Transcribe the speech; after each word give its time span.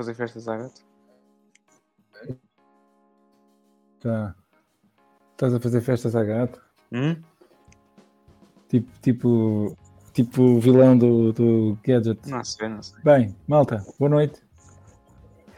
fazer 0.00 0.14
festas 0.14 0.48
à 0.48 0.56
gata? 0.56 0.80
Tá. 4.00 4.34
Estás 5.32 5.52
a 5.52 5.60
fazer 5.60 5.80
festas 5.82 6.16
à 6.16 6.24
gata? 6.24 6.58
Hum? 6.90 7.16
Tipo, 8.66 8.88
tipo, 9.02 9.76
tipo 10.14 10.42
o 10.42 10.58
vilão 10.58 10.96
do, 10.96 11.34
do 11.34 11.78
Gadget. 11.84 12.18
Não 12.30 12.42
sei, 12.42 12.68
não 12.68 12.82
sei. 12.82 12.98
Bem, 13.02 13.36
malta, 13.46 13.84
boa 13.98 14.08
noite. 14.08 14.42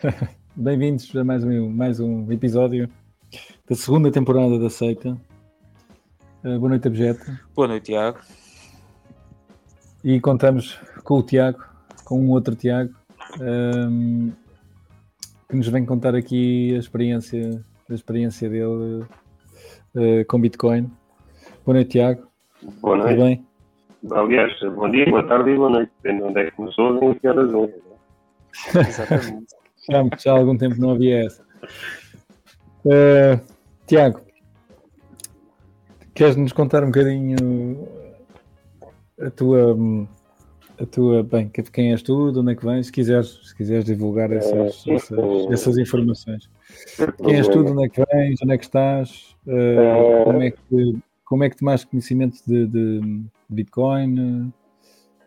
Bem-vindos 0.56 1.14
a 1.14 1.22
mais 1.22 1.44
um, 1.44 1.70
mais 1.70 2.00
um 2.00 2.30
episódio 2.32 2.90
da 3.68 3.76
segunda 3.76 4.10
temporada 4.10 4.58
da 4.58 4.68
Seita. 4.68 5.10
Uh, 6.42 6.58
boa 6.58 6.70
noite, 6.70 6.88
Objeto. 6.88 7.38
Boa 7.54 7.68
noite, 7.68 7.84
Tiago. 7.84 8.18
E 10.02 10.20
contamos 10.20 10.80
com 11.04 11.20
o 11.20 11.22
Tiago, 11.22 11.64
com 12.04 12.20
um 12.20 12.30
outro 12.30 12.56
Tiago, 12.56 12.92
um, 13.40 14.32
que 15.48 15.56
nos 15.56 15.68
vem 15.68 15.84
contar 15.84 16.14
aqui 16.14 16.74
a 16.74 16.78
experiência, 16.78 17.62
a 17.90 17.94
experiência 17.94 18.48
dele 18.48 19.04
uh, 19.94 20.24
com 20.28 20.40
Bitcoin. 20.40 20.90
Boa 21.64 21.76
noite, 21.76 21.90
Tiago. 21.90 22.26
Boa 22.80 22.96
noite. 22.96 23.14
Tudo 23.14 23.24
bem? 23.24 23.46
Aliás, 24.10 24.52
bom 24.74 24.90
dia, 24.90 25.08
boa 25.08 25.26
tarde 25.26 25.50
e 25.50 25.56
boa 25.56 25.70
noite. 25.70 25.92
Depende 26.02 26.22
de 26.22 26.28
onde 26.28 26.40
é 26.40 26.44
que 26.46 26.56
começou 26.56 27.02
e 27.02 27.06
em 27.06 27.14
que 27.14 27.28
horas 27.28 27.52
vão. 27.52 27.70
Exatamente. 28.74 29.46
Já, 29.90 30.04
já 30.16 30.32
há 30.32 30.38
algum 30.38 30.56
tempo 30.56 30.76
não 30.78 30.92
havia 30.92 31.26
essa. 31.26 31.42
Uh, 32.84 33.40
Tiago, 33.84 34.20
queres 36.14 36.36
nos 36.36 36.52
contar 36.52 36.84
um 36.84 36.86
bocadinho 36.86 37.88
a 39.20 39.28
tua, 39.30 39.76
a 40.82 40.86
tua, 40.86 41.22
bem, 41.22 41.48
quem 41.48 41.92
és 41.92 42.02
tu, 42.02 42.32
de 42.32 42.40
onde 42.40 42.52
é 42.52 42.56
que 42.56 42.64
vens, 42.64 42.86
se 42.86 42.92
quiseres, 42.92 43.40
se 43.44 43.56
quiseres 43.56 43.84
divulgar 43.84 44.32
essas, 44.32 44.82
sim, 44.82 44.94
essas, 44.94 45.18
sim. 45.18 45.52
essas 45.52 45.78
informações. 45.78 46.50
Quem 47.22 47.36
és 47.36 47.46
tu, 47.46 47.62
de 47.62 47.70
onde 47.70 47.84
é 47.84 47.88
que 47.88 48.02
vens, 48.12 48.40
onde 48.42 48.54
é 48.54 48.58
que 48.58 48.64
estás, 48.64 49.36
uh, 49.46 50.24
como, 50.24 50.42
é 50.42 50.50
que, 50.50 50.98
como 51.24 51.44
é 51.44 51.50
que 51.50 51.56
tomaste 51.56 51.86
conhecimento 51.86 52.38
de, 52.46 52.66
de 52.66 53.22
Bitcoin, 53.48 54.52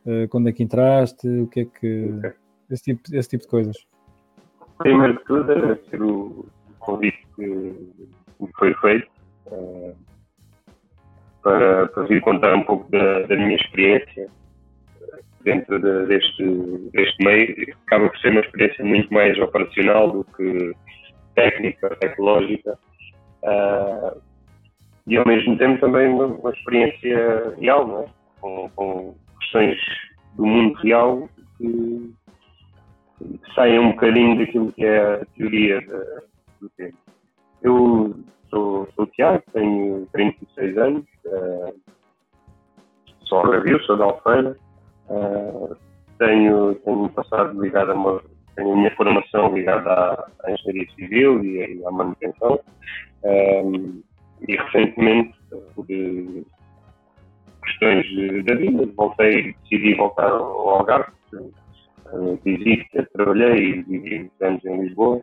uh, 0.05 0.27
quando 0.29 0.49
é 0.49 0.51
que 0.51 0.61
entraste, 0.61 1.27
o 1.27 1.47
que 1.47 1.61
é 1.61 1.65
que. 1.65 2.13
Ok. 2.17 2.31
Esse 2.69 2.83
tipo, 2.83 3.15
esse 3.15 3.29
tipo 3.29 3.43
de 3.43 3.49
coisas. 3.49 3.77
Primeiro 4.79 5.13
de 5.13 5.23
tudo, 5.25 5.51
agradecer 5.51 6.01
o 6.01 6.45
convite 6.79 7.25
que 7.35 7.45
me 7.45 8.49
foi 8.57 8.73
feito 8.75 9.07
eh, 9.51 9.93
para, 11.43 11.87
para 11.89 12.03
vir 12.03 12.21
contar 12.21 12.55
um 12.55 12.63
pouco 12.63 12.89
da, 12.89 13.21
da 13.21 13.35
minha 13.35 13.55
experiência 13.55 14.27
dentro 15.45 15.79
de- 15.79 16.05
deste, 16.07 16.43
deste 16.91 17.23
meio. 17.23 17.55
Acaba 17.85 18.09
por 18.09 18.17
ser 18.19 18.31
uma 18.31 18.41
experiência 18.41 18.83
muito 18.83 19.13
mais 19.13 19.39
operacional 19.39 20.11
do 20.11 20.23
que 20.35 20.73
técnica, 21.35 21.95
tecnológica. 21.97 22.77
eh, 23.43 24.17
e 25.07 25.17
ao 25.17 25.25
mesmo 25.27 25.55
tempo 25.57 25.79
também 25.79 26.07
uma, 26.07 26.25
uma 26.25 26.49
experiência 26.49 27.53
real, 27.59 27.87
não 27.87 28.01
é? 28.01 28.05
com, 28.41 28.69
com 28.75 29.15
questões 29.39 29.77
do 30.35 30.45
mundo 30.45 30.73
real 30.79 31.29
que 31.57 32.13
saem 33.53 33.79
um 33.79 33.91
bocadinho 33.91 34.37
daquilo 34.39 34.71
que 34.73 34.83
é 34.83 35.21
a 35.21 35.25
teoria 35.37 35.79
da- 35.81 36.21
do 36.59 36.69
tempo. 36.75 36.97
Eu 37.61 38.15
sou, 38.49 38.87
sou 38.95 39.05
Tiago, 39.07 39.43
tenho 39.53 40.07
36 40.11 40.77
anos, 40.77 41.05
eh, 41.25 41.73
sou 43.25 43.39
algarvio, 43.39 43.79
sou 43.83 43.95
de 43.95 44.03
Alfeira, 44.03 44.57
eh, 45.09 45.75
tenho, 46.19 46.75
tenho 46.75 47.03
um 47.03 47.09
passado 47.09 47.61
ligado 47.61 47.91
a 47.91 47.95
uma, 47.95 48.21
tenho 48.55 48.73
a 48.73 48.75
minha 48.75 48.95
formação 48.95 49.53
ligada 49.53 49.89
à, 49.89 50.27
à 50.43 50.51
engenharia 50.51 50.87
civil 50.95 51.43
e, 51.43 51.85
à 51.85 51.91
manutenção, 51.91 52.59
eh, 53.23 53.63
e 54.47 54.55
recentemente, 54.55 55.35
por 55.75 55.85
eh, 55.89 56.43
questões 57.63 58.45
da 58.45 58.55
vida, 58.55 58.85
voltei, 58.95 59.55
decidi 59.63 59.95
voltar 59.95 60.29
ao 60.29 60.69
Algarve, 60.69 61.15
Uh, 62.13 62.39
vivi, 62.45 62.85
trabalhei 63.13 63.71
e 63.71 63.81
vivi 63.81 64.19
muitos 64.19 64.41
anos 64.41 64.65
em 64.65 64.81
Lisboa. 64.83 65.21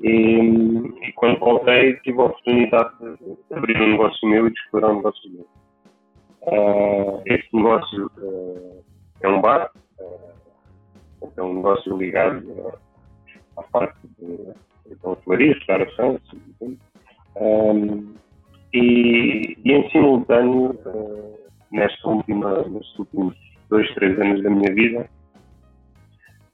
E, 0.00 0.10
e 0.10 1.12
quando 1.14 1.38
voltei 1.40 1.94
tive 2.00 2.20
a 2.20 2.24
oportunidade 2.24 2.90
de 3.00 3.56
abrir 3.56 3.80
um 3.80 3.92
negócio 3.92 4.28
meu 4.28 4.46
e 4.46 4.52
de 4.52 4.60
explorar 4.60 4.90
um 4.90 4.96
negócio 4.96 5.30
meu. 5.32 5.46
Uh, 6.42 7.22
este 7.26 7.56
negócio 7.56 8.10
uh, 8.18 8.84
é 9.22 9.28
um 9.28 9.40
bar, 9.40 9.70
uh, 10.00 11.32
é 11.36 11.42
um 11.42 11.54
negócio 11.54 11.96
ligado 11.96 12.38
uh, 12.50 12.72
à 13.56 13.62
parte 13.64 13.98
de, 14.18 14.36
de 14.36 14.96
hotelaria, 15.02 15.54
restauração, 15.54 16.20
um, 17.36 18.14
e, 18.72 19.56
e 19.64 19.72
em 19.72 19.90
simultâneo, 19.90 20.70
uh, 20.86 21.38
nesta 21.70 22.08
última, 22.08 22.62
nestes 22.68 22.98
últimos 22.98 23.36
dois, 23.68 23.92
três 23.94 24.18
anos 24.18 24.42
da 24.42 24.50
minha 24.50 24.74
vida, 24.74 25.08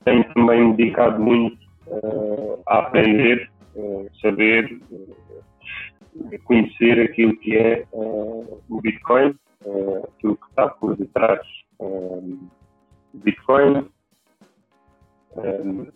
tenho 0.04 0.24
também 0.34 0.68
me 0.68 0.76
dedicado 0.76 1.20
muito 1.22 1.56
eh, 1.86 2.58
a 2.66 2.78
aprender, 2.80 3.50
eh, 3.76 4.06
saber, 4.20 4.78
eh, 4.92 6.38
conhecer 6.44 7.00
aquilo 7.00 7.36
que 7.38 7.56
é 7.56 7.80
eh, 7.80 7.86
o 7.92 8.80
Bitcoin, 8.82 9.34
eh, 9.64 10.02
aquilo 10.16 10.36
que 10.36 10.46
está 10.50 10.68
por 10.68 10.96
detrás 10.96 11.40
eh, 11.84 12.20
do 13.14 13.20
Bitcoin, 13.20 13.88
eh, 15.36 15.92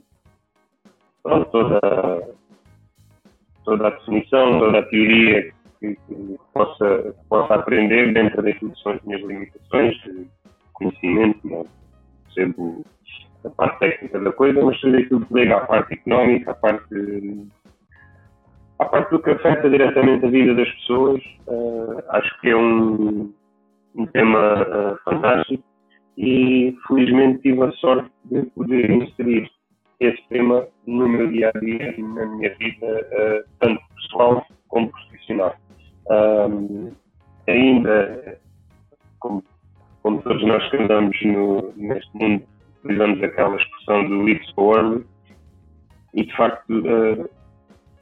pronto, 1.23 1.50
toda, 1.50 2.29
toda 3.64 3.87
a 3.87 3.90
definição, 3.90 4.58
toda 4.58 4.79
a 4.79 4.87
teoria 4.87 5.52
que, 5.81 5.94
que 5.94 6.38
possa, 6.52 7.14
que 7.19 7.29
possa 7.29 7.55
aprender 7.55 8.12
dentro 8.12 8.43
daquilo 8.43 8.73
que 8.73 8.82
são 8.82 8.93
as 8.93 9.02
minhas 9.02 9.23
limitações 9.23 9.94
de 10.02 10.26
conhecimento, 10.73 11.40
não 11.44 11.67
percebo 12.25 12.85
a 13.44 13.50
parte 13.50 13.79
técnica 13.79 14.20
da 14.20 14.32
coisa, 14.32 14.62
mas 14.62 14.81
tudo 14.81 14.96
aquilo 14.96 15.26
que 15.26 15.35
liga 15.35 15.56
à 15.56 15.67
parte 15.67 15.94
económica, 15.94 16.50
à 16.50 16.55
parte, 16.55 17.49
à 18.79 18.85
parte 18.85 19.11
do 19.11 19.23
que 19.23 19.31
afeta 19.31 19.70
diretamente 19.70 20.26
a 20.26 20.31
vida 20.31 20.55
das 20.55 20.70
pessoas, 20.70 21.23
eh, 21.49 22.05
acho 22.08 22.40
que 22.40 22.50
é 22.50 22.56
um, 22.56 23.32
um 23.94 24.06
tema 24.06 24.67
eh, 24.69 24.96
fantástico 25.05 25.68
e 26.19 26.76
felizmente 26.88 27.43
tive 27.43 27.62
a 27.62 27.73
sorte 27.73 28.11
de 28.25 28.43
poder 28.50 28.91
inserir 28.91 29.49
esse 30.00 30.20
tema 30.29 30.67
no 30.85 31.09
meu 31.09 31.31
dia 31.31 31.53
a 31.55 31.59
dia 31.61 31.94
e 31.97 32.03
na 32.03 32.26
minha 32.26 32.55
vida, 32.56 32.87
eh, 33.12 33.44
tanto 33.61 33.81
pessoal 33.94 34.44
como 34.67 34.91
profissional. 34.91 35.55
Ahm, 36.11 36.91
ainda, 37.47 38.41
como, 39.20 39.44
como 40.03 40.20
todos 40.23 40.44
nós 40.44 40.69
que 40.70 40.76
andamos 40.76 41.17
no, 41.23 41.73
neste 41.76 42.17
mundo, 42.17 42.43
utilizamos 42.82 43.23
aquela 43.23 43.56
expressão 43.56 44.09
do 44.09 44.29
It's 44.29 44.53
Early 44.59 45.05
e 46.14 46.25
de 46.25 46.37
facto 46.37 46.71
uh, 46.71 47.29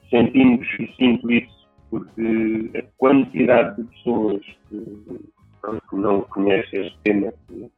sentimos 0.09 0.67
e 0.79 0.93
sinto 0.97 1.31
isso 1.31 1.69
porque 1.91 2.71
a 2.79 2.83
quantidade 2.99 3.83
de 3.83 3.89
pessoas 3.91 4.43
que, 4.69 4.81
que 5.91 5.97
não 5.97 6.21
conhecem 6.23 6.87
este 6.87 6.99
tema 7.05 7.33
que 7.49 7.71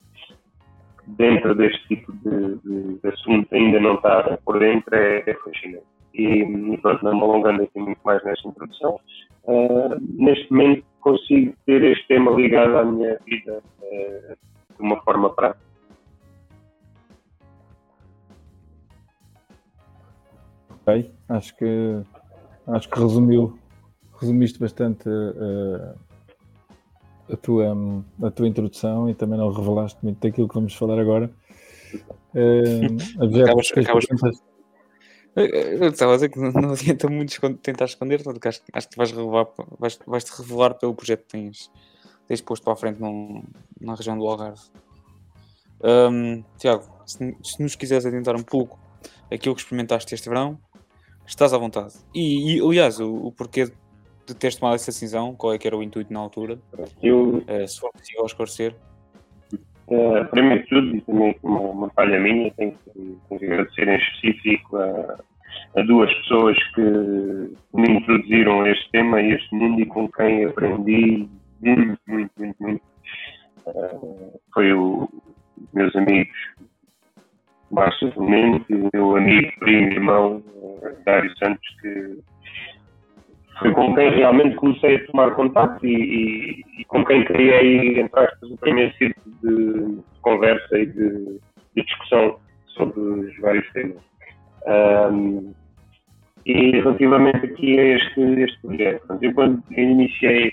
dentro 1.16 1.54
deste 1.54 1.88
tipo 1.88 2.12
de, 2.12 2.56
de, 2.56 2.98
de 3.00 3.08
assunto 3.08 3.48
ainda 3.54 3.80
não 3.80 3.94
está 3.94 4.38
por 4.44 4.58
dentro 4.58 4.94
é, 4.94 5.22
é 5.26 5.34
fascinante. 5.34 5.84
E, 6.14 6.42
e 6.42 6.78
pronto, 6.78 7.04
não 7.04 7.14
me 7.14 7.22
alongando 7.22 7.62
aqui 7.62 7.78
muito 7.78 8.00
mais 8.04 8.22
nesta 8.24 8.48
introdução, 8.48 8.98
uh, 9.44 9.96
neste 10.00 10.50
momento 10.50 10.84
consigo 11.00 11.54
ter 11.64 11.82
este 11.84 12.06
tema 12.08 12.32
ligado 12.32 12.76
à 12.76 12.84
minha 12.84 13.18
vida 13.24 13.62
uh, 13.82 14.36
de 14.76 14.80
uma 14.80 15.00
forma 15.02 15.30
prática. 15.30 15.68
Ok, 20.70 21.10
acho 21.28 21.56
que 21.56 22.02
acho 22.66 22.88
que 22.88 22.98
resumiu, 22.98 23.58
resumiste 24.20 24.58
bastante 24.58 25.08
uh, 25.08 26.07
a, 27.30 27.36
tua, 27.36 27.74
a 28.22 28.30
tua 28.30 28.48
introdução 28.48 29.08
e 29.08 29.14
também 29.14 29.38
não 29.38 29.50
revelaste 29.52 29.98
muito 30.02 30.18
daquilo 30.20 30.48
que 30.48 30.54
vamos 30.54 30.74
falar 30.74 30.98
agora. 30.98 31.30
Uh, 32.34 33.40
Acabas- 33.42 33.72
acabas- 33.76 34.06
Eu 35.36 35.44
eu 35.46 35.88
estava 35.90 36.12
a 36.12 36.14
dizer 36.16 36.30
que 36.30 36.38
não, 36.38 36.70
adianta 36.72 37.08
muito 37.08 37.38
tentar 37.58 37.84
esconder, 37.84 38.22
porque 38.22 38.48
acho, 38.48 38.60
acho 38.72 38.88
que 38.88 38.96
vais 38.96 39.10
revelar, 39.12 39.46
vais, 39.78 39.98
vais-te 40.06 40.30
revelar 40.36 40.74
pelo 40.74 40.94
projeto 40.94 41.20
que 41.22 41.28
tens, 41.28 41.70
tens 42.26 42.40
posto 42.40 42.68
à 42.70 42.76
frente 42.76 43.00
num- 43.00 43.44
na 43.80 43.94
região 43.94 44.18
do 44.18 44.26
Algarve. 44.26 44.60
Hum, 45.82 46.42
Tiago, 46.58 46.84
se, 47.06 47.36
se 47.42 47.62
nos 47.62 47.76
quiseres 47.76 48.04
adiantar 48.04 48.34
um 48.34 48.42
pouco 48.42 48.78
aquilo 49.32 49.54
que 49.54 49.60
experimentaste 49.60 50.12
este 50.12 50.28
verão, 50.28 50.58
estás 51.26 51.52
à 51.52 51.58
vontade. 51.58 51.94
E, 52.12 52.56
e, 52.56 52.60
aliás, 52.60 52.98
o, 52.98 53.26
o 53.26 53.32
porquê 53.32 53.70
de 54.28 54.34
teres 54.34 54.56
tomado 54.56 54.74
essa 54.74 54.90
decisão, 54.90 55.34
qual 55.34 55.54
é 55.54 55.58
que 55.58 55.66
era 55.66 55.76
o 55.76 55.82
intuito 55.82 56.12
na 56.12 56.20
altura, 56.20 56.58
Eu, 57.02 57.42
eh, 57.46 57.66
se 57.66 57.80
for 57.80 57.90
possível 57.92 58.26
esclarecer. 58.26 58.74
Uh, 59.88 60.22
primeiro 60.30 60.62
de 60.64 60.68
tudo, 60.68 60.96
e 60.96 61.00
também 61.00 61.36
uma, 61.42 61.60
uma 61.60 61.90
falha 61.90 62.20
minha, 62.20 62.50
tenho 62.52 62.72
que, 62.72 62.90
tenho 63.28 63.40
que 63.40 63.46
agradecer 63.46 63.88
em 63.88 63.96
específico 63.96 64.76
a, 64.76 65.18
a, 65.76 65.82
duas 65.82 66.12
pessoas 66.12 66.56
que 66.74 66.82
me 67.72 67.90
introduziram 67.90 68.60
a 68.60 68.70
este 68.70 68.90
tema, 68.90 69.16
a 69.16 69.22
este 69.22 69.54
mundo 69.54 69.80
e 69.80 69.86
com 69.86 70.06
quem 70.12 70.44
aprendi 70.44 71.26
muito, 71.62 72.00
muito, 72.06 72.30
muito, 72.38 72.62
muito. 72.62 72.82
Uh, 73.66 74.38
foi 74.52 74.74
o, 74.74 75.08
meus 75.72 75.96
amigos 75.96 76.36
Márcio 77.70 78.12
Fluminense 78.12 78.64
e 78.68 78.74
o 78.74 78.90
meu 78.92 79.16
amigo, 79.16 79.50
primo, 79.58 79.92
irmão, 79.92 80.42
uh, 80.54 81.04
Dário 81.06 81.32
Santos, 81.38 81.66
que 81.80 82.18
foi 83.58 83.72
com 83.72 83.94
quem 83.94 84.10
realmente 84.10 84.56
comecei 84.56 84.96
a 84.96 85.06
tomar 85.06 85.34
contato 85.34 85.84
e, 85.84 85.92
e, 85.92 86.64
e 86.80 86.84
com 86.84 87.04
quem 87.04 87.24
criei, 87.24 88.00
entre 88.00 88.20
aspas, 88.20 88.50
o 88.50 88.56
primeiro 88.58 88.94
círculo 88.94 89.34
de 89.42 90.02
conversa 90.22 90.78
e 90.78 90.86
de, 90.86 91.40
de 91.74 91.82
discussão 91.82 92.38
sobre 92.66 93.00
os 93.00 93.36
vários 93.40 93.68
temas. 93.72 94.02
Um, 94.66 95.52
e 96.46 96.70
relativamente 96.70 97.46
aqui 97.46 97.78
a 97.78 97.84
este, 97.96 98.20
este 98.20 98.60
projeto, 98.62 99.18
eu 99.20 99.34
quando 99.34 99.62
iniciei 99.70 100.52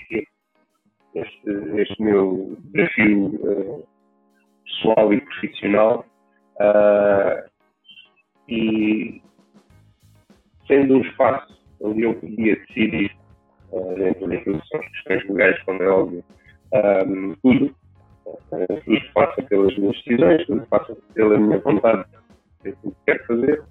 este, 1.14 1.48
este 1.76 2.02
meu 2.02 2.56
desafio 2.72 3.26
uh, 3.26 3.86
pessoal 4.64 5.12
e 5.12 5.20
profissional, 5.20 6.04
uh, 6.60 7.50
e 8.48 9.22
sendo 10.66 10.96
um 10.96 11.00
espaço 11.00 11.56
onde 11.80 12.02
eu 12.02 12.14
podia 12.14 12.56
decidir, 12.56 13.10
uh, 13.72 13.94
dentro 13.96 14.28
daquilo 14.28 14.60
que 14.60 14.68
são 14.68 14.80
as 14.80 14.88
questões 14.88 15.28
legais, 15.28 15.62
como 15.64 15.82
é 15.82 15.88
óbvio, 15.88 16.24
um, 16.72 17.34
tudo. 17.42 17.74
Uh, 18.26 18.80
tudo 18.84 19.12
passa 19.14 19.42
pelas 19.42 19.76
minhas 19.78 19.96
decisões, 20.02 20.46
tudo 20.46 20.66
passa 20.66 20.96
pela 21.14 21.38
minha 21.38 21.58
vontade 21.58 22.04
de 22.64 22.70
o 22.82 22.90
que 22.90 22.96
quero 23.06 23.26
fazer. 23.26 23.62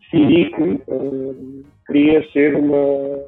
Decidi 0.00 0.50
que 0.50 0.92
uh, 0.92 1.64
queria 1.86 2.30
ser 2.32 2.56
uma, 2.56 3.24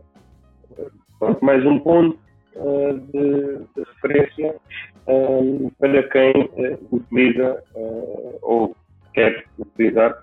pronto, 1.18 1.44
mais 1.44 1.64
um 1.64 1.78
ponto 1.78 2.18
uh, 2.56 2.98
de, 3.12 3.58
de, 3.74 3.90
referência 3.94 4.54
para 5.78 6.02
quem 6.10 6.32
utiliza 6.92 7.60
ou 8.40 8.76
quer 9.14 9.44
utilizar 9.58 10.16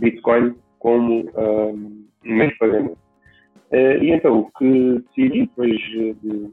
Bitcoin 0.00 0.56
como 0.80 1.30
um, 1.36 2.04
de 2.24 2.58
pagamento. 2.58 2.98
Uh, 3.70 4.02
e 4.02 4.10
então 4.10 4.40
o 4.40 4.50
que 4.58 5.02
decidi 5.16 5.40
depois 5.40 5.78
de 5.80 6.52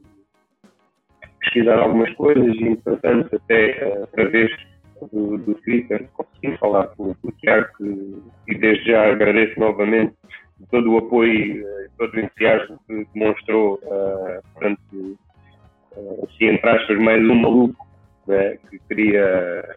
pesquisar 1.40 1.78
algumas 1.78 2.12
coisas 2.14 2.54
e 2.56 2.64
entretanto 2.64 3.36
até 3.36 3.98
uh, 3.98 4.04
através 4.04 4.50
do, 5.12 5.38
do 5.38 5.54
Twitter 5.56 6.08
consegui 6.12 6.56
falar 6.58 6.88
com, 6.88 7.14
o 7.22 7.32
Tiago 7.32 7.68
e 8.48 8.58
desde 8.58 8.90
já 8.90 9.10
agradeço 9.10 9.58
novamente 9.58 10.14
todo 10.70 10.92
o 10.92 10.98
apoio 10.98 11.32
e 11.32 11.62
uh, 11.62 11.90
todo 11.98 12.14
o 12.14 12.20
entusiasmo 12.20 12.78
que 12.86 13.06
demonstrou 13.14 13.80
uh, 13.82 14.42
portanto, 14.52 15.18
uh, 15.92 16.24
assim 16.24 16.46
entre 16.46 16.70
aspas 16.70 16.98
mais 16.98 17.22
um 17.22 17.34
maluco 17.34 17.86
né, 18.26 18.58
que 18.68 18.78
queria 18.88 19.76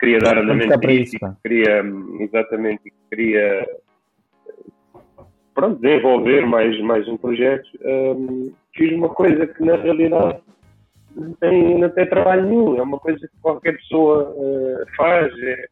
queria 0.00 0.18
dar 0.18 0.38
andamento 0.38 0.78
para 0.80 0.92
isso, 0.92 1.16
queria 1.42 1.82
exatamente 2.20 2.92
queria 3.10 3.66
pronto, 5.54 5.80
desenvolver 5.80 6.46
mais, 6.46 6.78
mais 6.80 7.06
um 7.08 7.16
projeto, 7.16 7.68
um, 7.84 8.52
fiz 8.74 8.92
uma 8.92 9.08
coisa 9.08 9.46
que 9.46 9.62
na 9.64 9.76
realidade 9.76 10.40
não 11.14 11.32
tem, 11.34 11.78
não 11.78 11.88
tem 11.90 12.08
trabalho 12.08 12.46
nenhum, 12.46 12.76
é 12.76 12.82
uma 12.82 12.98
coisa 12.98 13.20
que 13.20 13.40
qualquer 13.40 13.76
pessoa 13.76 14.30
uh, 14.30 14.96
faz. 14.96 15.32
É, 15.42 15.66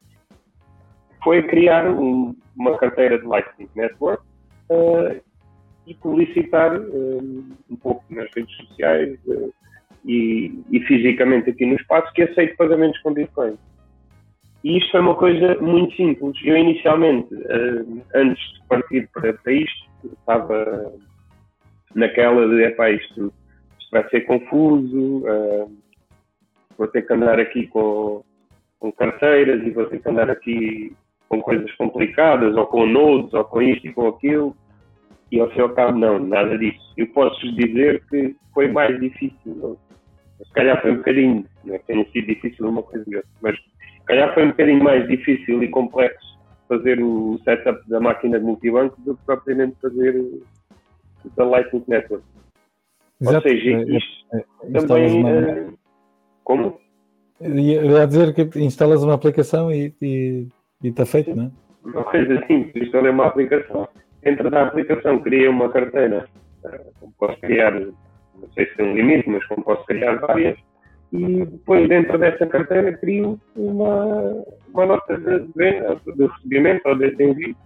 foi 1.22 1.42
criar 1.44 1.88
um, 1.88 2.34
uma 2.56 2.76
carteira 2.78 3.18
de 3.18 3.24
Lightning 3.24 3.68
Network 3.76 4.22
uh, 4.70 5.20
e 5.86 5.94
publicitar 5.94 6.78
um, 6.80 7.48
um, 7.70 7.76
pouco 7.76 8.04
nas 8.10 8.28
redes 8.34 8.54
sociais 8.56 9.18
uh, 9.26 9.52
e, 10.04 10.62
e, 10.70 10.80
fisicamente 10.80 11.50
aqui 11.50 11.64
no 11.64 11.76
espaço 11.76 12.12
que 12.12 12.22
aceito 12.22 12.56
pagamentos 12.56 13.00
com 13.02 13.14
Bitcoin. 13.14 13.56
E 14.64 14.78
isto 14.78 14.90
foi 14.92 15.00
uma 15.00 15.14
coisa 15.16 15.56
muito 15.60 15.94
simples. 15.96 16.36
Eu, 16.44 16.56
inicialmente, 16.56 17.34
uh, 17.34 18.02
antes 18.14 18.52
de 18.54 18.66
partir 18.68 19.08
para, 19.12 19.32
para 19.34 19.52
isto, 19.52 19.88
estava 20.04 20.92
naquela 21.94 22.48
de, 22.48 22.64
epá, 22.64 22.90
isto, 22.90 23.32
isto 23.78 23.90
vai 23.90 24.08
ser 24.08 24.20
confuso, 24.22 25.24
uh, 25.26 25.72
vou 26.78 26.86
ter 26.88 27.02
que 27.02 27.12
andar 27.12 27.40
aqui 27.40 27.66
com, 27.66 28.24
com 28.78 28.92
carteiras 28.92 29.66
e 29.66 29.70
vou 29.70 29.86
ter 29.86 30.00
que 30.00 30.08
andar 30.08 30.30
aqui 30.30 30.94
com 31.28 31.40
coisas 31.40 31.70
complicadas, 31.76 32.56
ou 32.56 32.66
com 32.66 32.86
nodes, 32.86 33.32
ou 33.34 33.44
com 33.44 33.62
isto 33.62 33.86
e 33.86 33.92
com 33.92 34.08
aquilo. 34.08 34.56
E 35.30 35.40
ao 35.40 35.50
fim 35.50 35.58
e 35.58 35.62
ao 35.62 35.70
cabo, 35.70 35.98
não, 35.98 36.18
nada 36.18 36.58
disso. 36.58 36.92
Eu 36.96 37.06
posso 37.08 37.40
dizer 37.54 38.04
que 38.08 38.36
foi 38.52 38.68
mais 38.68 39.00
difícil. 39.00 39.78
Se 40.44 40.52
calhar 40.52 40.80
foi 40.82 40.92
um 40.92 40.96
bocadinho, 40.96 41.44
não 41.64 41.74
é 41.74 41.78
que 41.78 41.86
tenha 41.86 42.04
sido 42.10 42.26
difícil 42.26 42.68
uma 42.68 42.82
coisa 42.82 43.04
ou 43.08 43.16
outra, 43.16 43.30
mas 43.40 43.56
calhar 44.06 44.34
foi 44.34 44.44
um 44.44 44.48
bocadinho 44.48 44.82
mais 44.82 45.06
difícil 45.08 45.62
e 45.62 45.68
complexo 45.68 46.38
fazer 46.68 47.02
o 47.02 47.38
setup 47.44 47.88
da 47.88 48.00
máquina 48.00 48.38
de 48.38 48.44
multibanco 48.44 49.00
do 49.02 49.16
que 49.16 49.24
propriamente 49.24 49.76
fazer 49.80 50.16
o 50.16 50.42
da 51.36 51.44
Lightning 51.44 51.84
Network. 51.86 52.24
Exato. 53.20 53.36
Ou 53.36 53.42
seja, 53.42 53.70
é, 53.70 53.82
isto 53.82 54.26
é, 54.32 54.38
é, 54.38 54.80
também... 54.80 55.20
Uma... 55.20 55.30
É, 55.30 55.66
como? 56.44 56.80
Eu 57.40 57.58
ia 57.58 58.06
dizer 58.06 58.34
que 58.34 58.58
instalas 58.60 59.02
uma 59.02 59.14
aplicação 59.14 59.70
e, 59.70 59.94
e, 60.00 60.46
e 60.82 60.88
está 60.88 61.04
feito, 61.06 61.34
não 61.34 61.44
é? 61.44 61.50
Uma 61.84 62.04
coisa 62.04 62.46
simples, 62.46 62.86
instalei 62.86 63.10
uma 63.10 63.26
aplicação. 63.26 63.88
Dentro 64.22 64.50
da 64.50 64.62
aplicação 64.68 65.18
criei 65.20 65.48
uma 65.48 65.68
carteira, 65.68 66.28
eh, 66.64 66.80
como 67.00 67.12
posso 67.18 67.40
criar, 67.40 67.72
não 67.72 68.52
sei 68.54 68.66
se 68.66 68.76
tem 68.76 68.86
um 68.86 68.94
limite, 68.94 69.28
mas 69.28 69.44
como 69.46 69.64
posso 69.64 69.84
criar 69.86 70.16
várias, 70.16 70.56
e 71.12 71.44
depois 71.44 71.88
dentro 71.88 72.18
dessa 72.18 72.46
carteira 72.46 72.96
crio 72.96 73.38
uma, 73.54 74.44
uma 74.72 74.86
nota 74.86 75.18
de, 75.18 75.40
de, 75.52 76.26
recebimento 76.26 76.88
ou 76.88 76.96
de 76.96 77.22
envio. 77.22 77.56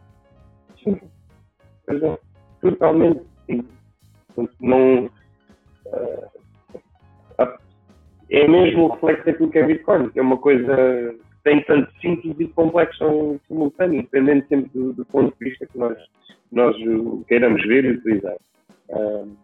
Sim. 0.82 1.00
É, 1.88 2.18
totalmente 2.60 3.22
simples. 3.46 3.70
Não, 4.60 5.06
uh, 5.86 6.30
é 8.30 8.48
mesmo 8.48 8.84
o 8.84 8.88
reflexo 8.88 9.26
daquilo 9.26 9.50
que 9.50 9.58
é 9.58 9.66
Bitcoin, 9.66 10.10
que 10.10 10.18
é 10.18 10.22
uma 10.22 10.36
coisa 10.36 10.74
que 11.14 11.42
tem 11.44 11.62
tanto 11.62 11.90
simples 12.00 12.34
e 12.40 12.48
complexo 12.48 13.40
simultâneo, 13.46 14.02
dependendo 14.02 14.44
sempre 14.48 14.70
do, 14.74 14.92
do, 14.92 15.04
ponto 15.06 15.32
de 15.38 15.48
vista 15.48 15.66
que 15.66 15.78
nós, 15.78 15.96
nós 16.50 16.76
queiramos 17.28 17.64
ver 17.64 17.84
e 17.84 17.90
utilizar. 17.92 18.36
Uh, 18.88 19.36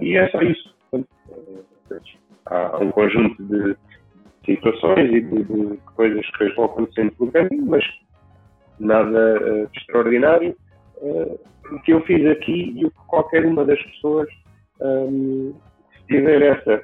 e 0.00 0.16
é 0.16 0.28
só 0.30 0.40
isso. 0.42 0.72
Portanto, 0.90 1.08
uh, 1.30 1.64
há 2.46 2.78
um 2.78 2.90
conjunto 2.90 3.42
de 3.44 3.76
situações 4.44 5.12
e 5.12 5.20
de, 5.20 5.44
de 5.44 5.76
coisas 5.96 6.24
que 6.36 6.48
vão 6.54 6.66
acontecendo 6.66 7.12
pelo 7.12 7.32
caminho, 7.32 7.66
mas 7.66 7.84
nada 8.78 9.40
uh, 9.40 9.68
extraordinário. 9.74 10.56
Uh, 10.98 11.38
o 11.70 11.80
que 11.82 11.92
eu 11.92 12.00
fiz 12.02 12.24
aqui 12.26 12.74
e 12.76 12.84
o 12.84 12.90
que 12.90 13.06
qualquer 13.06 13.46
uma 13.46 13.64
das 13.64 13.80
pessoas, 13.82 14.28
um, 14.80 15.54
se 15.92 16.06
tiver 16.06 16.42
essa, 16.42 16.82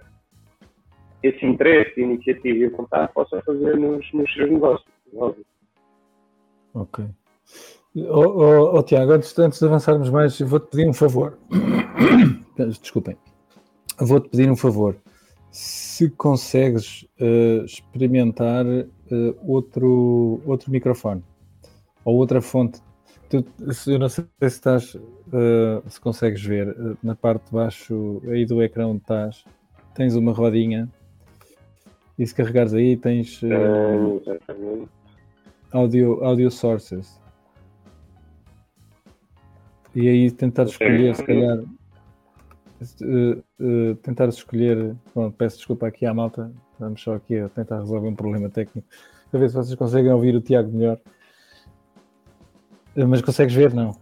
esse 1.23 1.45
interesse, 1.45 2.01
iniciativa 2.01 2.59
e 2.59 2.69
vontade, 2.69 3.13
possa 3.13 3.43
fazer 3.43 3.77
nos, 3.77 4.13
nos 4.13 4.33
seus 4.33 4.51
negócios. 4.51 4.89
Óbvio. 5.15 5.45
Ok. 6.75 7.05
Oh, 7.97 8.21
oh, 8.21 8.79
oh, 8.79 8.83
Tiago, 8.83 9.13
antes, 9.13 9.37
antes 9.39 9.59
de 9.59 9.67
avançarmos 9.67 10.11
mais, 10.11 10.39
vou-te 10.41 10.71
pedir 10.71 10.89
um 10.89 10.93
favor. 10.95 11.39
Desculpem. 12.57 13.17
Vou-te 14.01 14.29
pedir 14.29 14.51
um 14.51 14.57
favor 14.57 14.97
se 15.51 16.11
consegues 16.11 17.07
uh, 17.21 17.65
experimentar 17.65 18.65
uh, 18.67 18.87
outro, 19.43 20.41
outro 20.47 20.71
microfone 20.71 21.23
ou 22.05 22.17
outra 22.17 22.41
fonte. 22.41 22.81
Tu, 23.29 23.45
eu 23.87 23.99
não 23.99 24.09
sei 24.09 24.25
se 24.41 24.47
estás, 24.47 24.95
uh, 24.95 25.83
se 25.89 26.01
consegues 26.01 26.43
ver 26.43 26.75
na 27.03 27.15
parte 27.15 27.47
de 27.47 27.53
baixo 27.53 28.23
aí 28.29 28.47
do 28.47 28.63
ecrã 28.63 28.87
onde 28.87 29.01
estás, 29.01 29.45
tens 29.95 30.15
uma 30.15 30.33
rodinha 30.33 30.89
e 32.19 32.27
se 32.27 32.35
carregares 32.35 32.73
aí 32.73 32.97
tens 32.97 33.41
audio, 35.73 36.25
audio 36.25 36.51
sources. 36.51 37.21
E 39.95 40.09
aí 40.09 40.31
tentar 40.31 40.65
escolher 40.65 41.17
se 41.17 41.25
calhar 41.25 41.59
uh, 43.03 43.43
uh, 43.61 43.95
tentar 43.97 44.29
escolher. 44.29 44.95
Bom, 45.15 45.31
peço 45.31 45.57
desculpa 45.57 45.87
aqui 45.87 46.07
à 46.07 46.15
malta, 46.15 46.53
vamos 46.79 47.01
só 47.03 47.15
aqui 47.15 47.39
a 47.39 47.49
tentar 47.49 47.81
resolver 47.81 48.09
um 48.09 48.15
problema 48.15 48.49
técnico, 48.49 48.87
para 49.31 49.41
ver 49.41 49.49
se 49.49 49.55
vocês 49.55 49.75
conseguem 49.75 50.13
ouvir 50.13 50.35
o 50.35 50.41
Tiago 50.41 50.71
melhor. 50.71 50.99
Uh, 52.97 53.07
mas 53.07 53.21
consegues 53.21 53.55
ver, 53.55 53.75
não? 53.75 53.97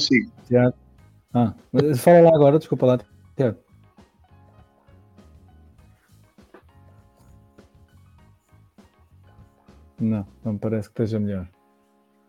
consigo. 0.00 0.32
Tiago. 0.46 0.74
Ah, 1.32 1.54
fala 1.96 2.20
lá 2.22 2.34
agora, 2.34 2.58
desculpa 2.58 2.86
lá, 2.86 2.98
Tiago. 3.36 3.58
Não, 10.00 10.26
não 10.44 10.56
parece 10.56 10.88
que 10.88 10.94
esteja 10.94 11.20
melhor. 11.20 11.46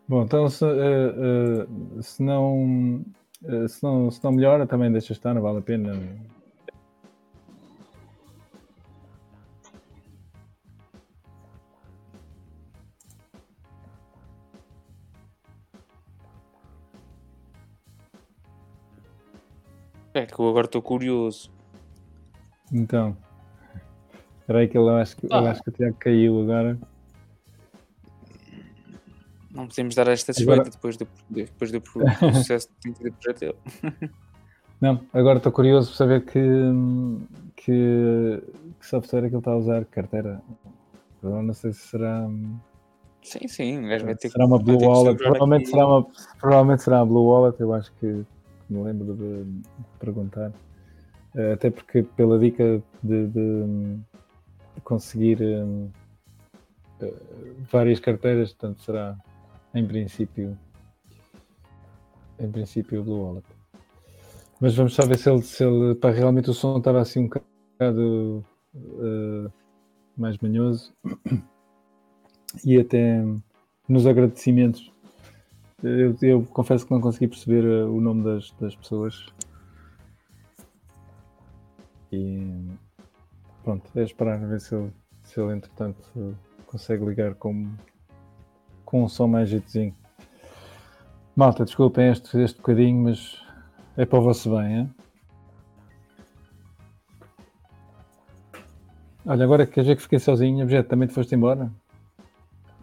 Bom, 0.08 0.24
então 0.24 0.50
se, 0.50 0.66
eh, 0.66 0.68
eh, 0.68 2.02
se 2.02 2.22
não, 2.22 3.06
eh, 3.46 3.68
se 3.68 3.82
não 3.82 4.12
se 4.12 4.22
não 4.24 4.32
melhora, 4.34 4.68
também 4.68 4.92
deixa 4.92 5.14
estar, 5.14 5.34
não 5.34 5.42
vale 5.42 5.60
a 5.60 5.62
pena. 5.62 5.94
É 20.14 20.26
que 20.26 20.38
eu 20.38 20.50
agora 20.50 20.66
estou 20.66 20.82
curioso. 20.82 21.50
Então, 22.72 23.16
espera 24.42 24.60
aí 24.60 24.68
que 24.68 24.78
eu 24.78 24.90
acho 24.90 25.16
que, 25.16 25.26
eu 25.26 25.34
Ah. 25.34 25.52
acho 25.52 25.64
que 25.64 25.70
o 25.70 25.74
Tiago 25.74 25.96
caiu 25.98 26.42
agora. 26.42 26.78
Podemos 29.76 29.96
dar 29.96 30.08
esta 30.10 30.32
Agora- 30.32 30.66
suspeita 30.66 30.70
depois 30.78 30.98
do, 30.98 31.08
depois 31.30 31.72
do, 31.72 31.80
do 31.80 32.34
sucesso 32.36 32.68
que 32.70 32.76
tem 32.82 32.92
tido 32.94 33.08
o 33.10 33.14
projeto 33.14 33.40
dele. 33.40 34.12
Não, 34.80 35.00
agora 35.14 35.38
estou 35.38 35.52
curioso 35.52 35.90
por 35.92 35.96
saber 35.96 36.26
que, 36.26 36.40
que, 37.56 38.44
que 38.80 38.86
software 38.88 39.26
é 39.26 39.30
que 39.30 39.36
ele 39.36 39.38
está 39.40 39.52
a 39.52 39.58
usar, 39.58 39.86
carteira. 39.86 40.42
Eu 41.24 41.42
não 41.44 41.54
sei 41.54 41.72
se 41.72 41.88
será, 41.88 42.28
Sim, 43.22 43.48
sim, 43.48 43.88
gajo 43.88 44.06
vai 44.06 44.16
ter 44.16 44.30
será 44.30 44.46
uma 44.48 44.58
Blue 44.58 44.82
Wallet. 44.84 45.18
Provavelmente 45.18 45.62
aqui- 45.64 45.72
será, 45.72 45.88
uma, 45.88 46.08
provavelmente 46.40 46.82
será 46.84 47.00
a 47.02 47.06
Blue 47.06 47.24
Wallet, 47.28 47.60
eu 47.62 47.74
acho 47.74 47.92
que 48.00 48.26
me 48.70 48.84
lembro 48.84 49.14
de, 49.16 49.44
de 49.44 49.62
perguntar. 50.00 50.52
Eh, 51.36 51.54
Até 51.54 51.70
porque 51.70 52.02
pela 52.04 52.40
dica 52.40 52.82
de, 53.04 53.28
de- 53.28 54.00
conseguir 54.84 55.40
hum, 55.42 55.90
eh, 57.02 57.14
várias 57.72 58.00
carteiras, 58.00 58.52
portanto 58.54 58.82
será 58.82 59.16
em 59.74 59.86
princípio 59.86 60.58
em 62.40 62.52
princípio 62.52 63.02
o 63.02 63.04
Blue 63.04 63.24
Wallet. 63.24 63.46
Mas 64.60 64.76
vamos 64.76 64.94
só 64.94 65.06
ver 65.06 65.18
se 65.18 65.30
ele, 65.30 65.42
se 65.42 65.64
ele 65.64 65.96
para 65.96 66.16
realmente 66.16 66.50
o 66.50 66.54
som 66.54 66.78
estava 66.78 67.02
assim 67.02 67.22
um 67.22 67.28
bocado 67.28 68.46
eh, 68.76 69.52
mais 70.18 70.38
manhoso 70.38 70.94
e 72.66 72.80
até 72.80 73.24
nos 73.88 74.06
agradecimentos 74.06 74.92
eu, 75.84 76.16
eu 76.22 76.44
confesso 76.44 76.86
que 76.86 76.92
não 76.92 77.02
consegui 77.02 77.28
perceber 77.28 77.66
eh, 77.66 77.86
o 77.86 78.00
nome 78.00 78.24
das, 78.24 78.52
das 78.60 78.76
pessoas 78.76 79.26
e 82.12 82.38
pronto, 83.64 83.90
é 83.96 84.04
esperar 84.04 84.40
ver 84.40 84.60
se 84.60 84.76
ele, 84.76 84.92
se 85.24 85.40
ele 85.40 85.54
entretanto 85.54 86.38
consegue 86.68 87.06
ligar 87.06 87.36
com, 87.36 87.72
com 88.92 89.06
um 89.06 89.08
som 89.08 89.26
mais 89.26 89.50
jeitozinho. 89.50 89.96
Malta, 91.34 91.64
desculpem 91.64 92.12
este, 92.12 92.38
este 92.40 92.58
bocadinho, 92.58 93.06
mas 93.06 93.42
é 93.96 94.06
para 94.06 94.20
o 94.20 94.22
vosso 94.22 94.54
bem, 94.54 94.80
hein? 94.80 94.96
Olha, 99.26 99.46
agora 99.46 99.66
queres 99.66 99.88
ver 99.88 99.96
que 99.96 100.02
fiquei 100.02 100.20
sozinho, 100.20 100.62
objeto, 100.64 100.90
também 100.90 101.08
te 101.08 101.14
foste 101.14 101.34
embora? 101.34 101.72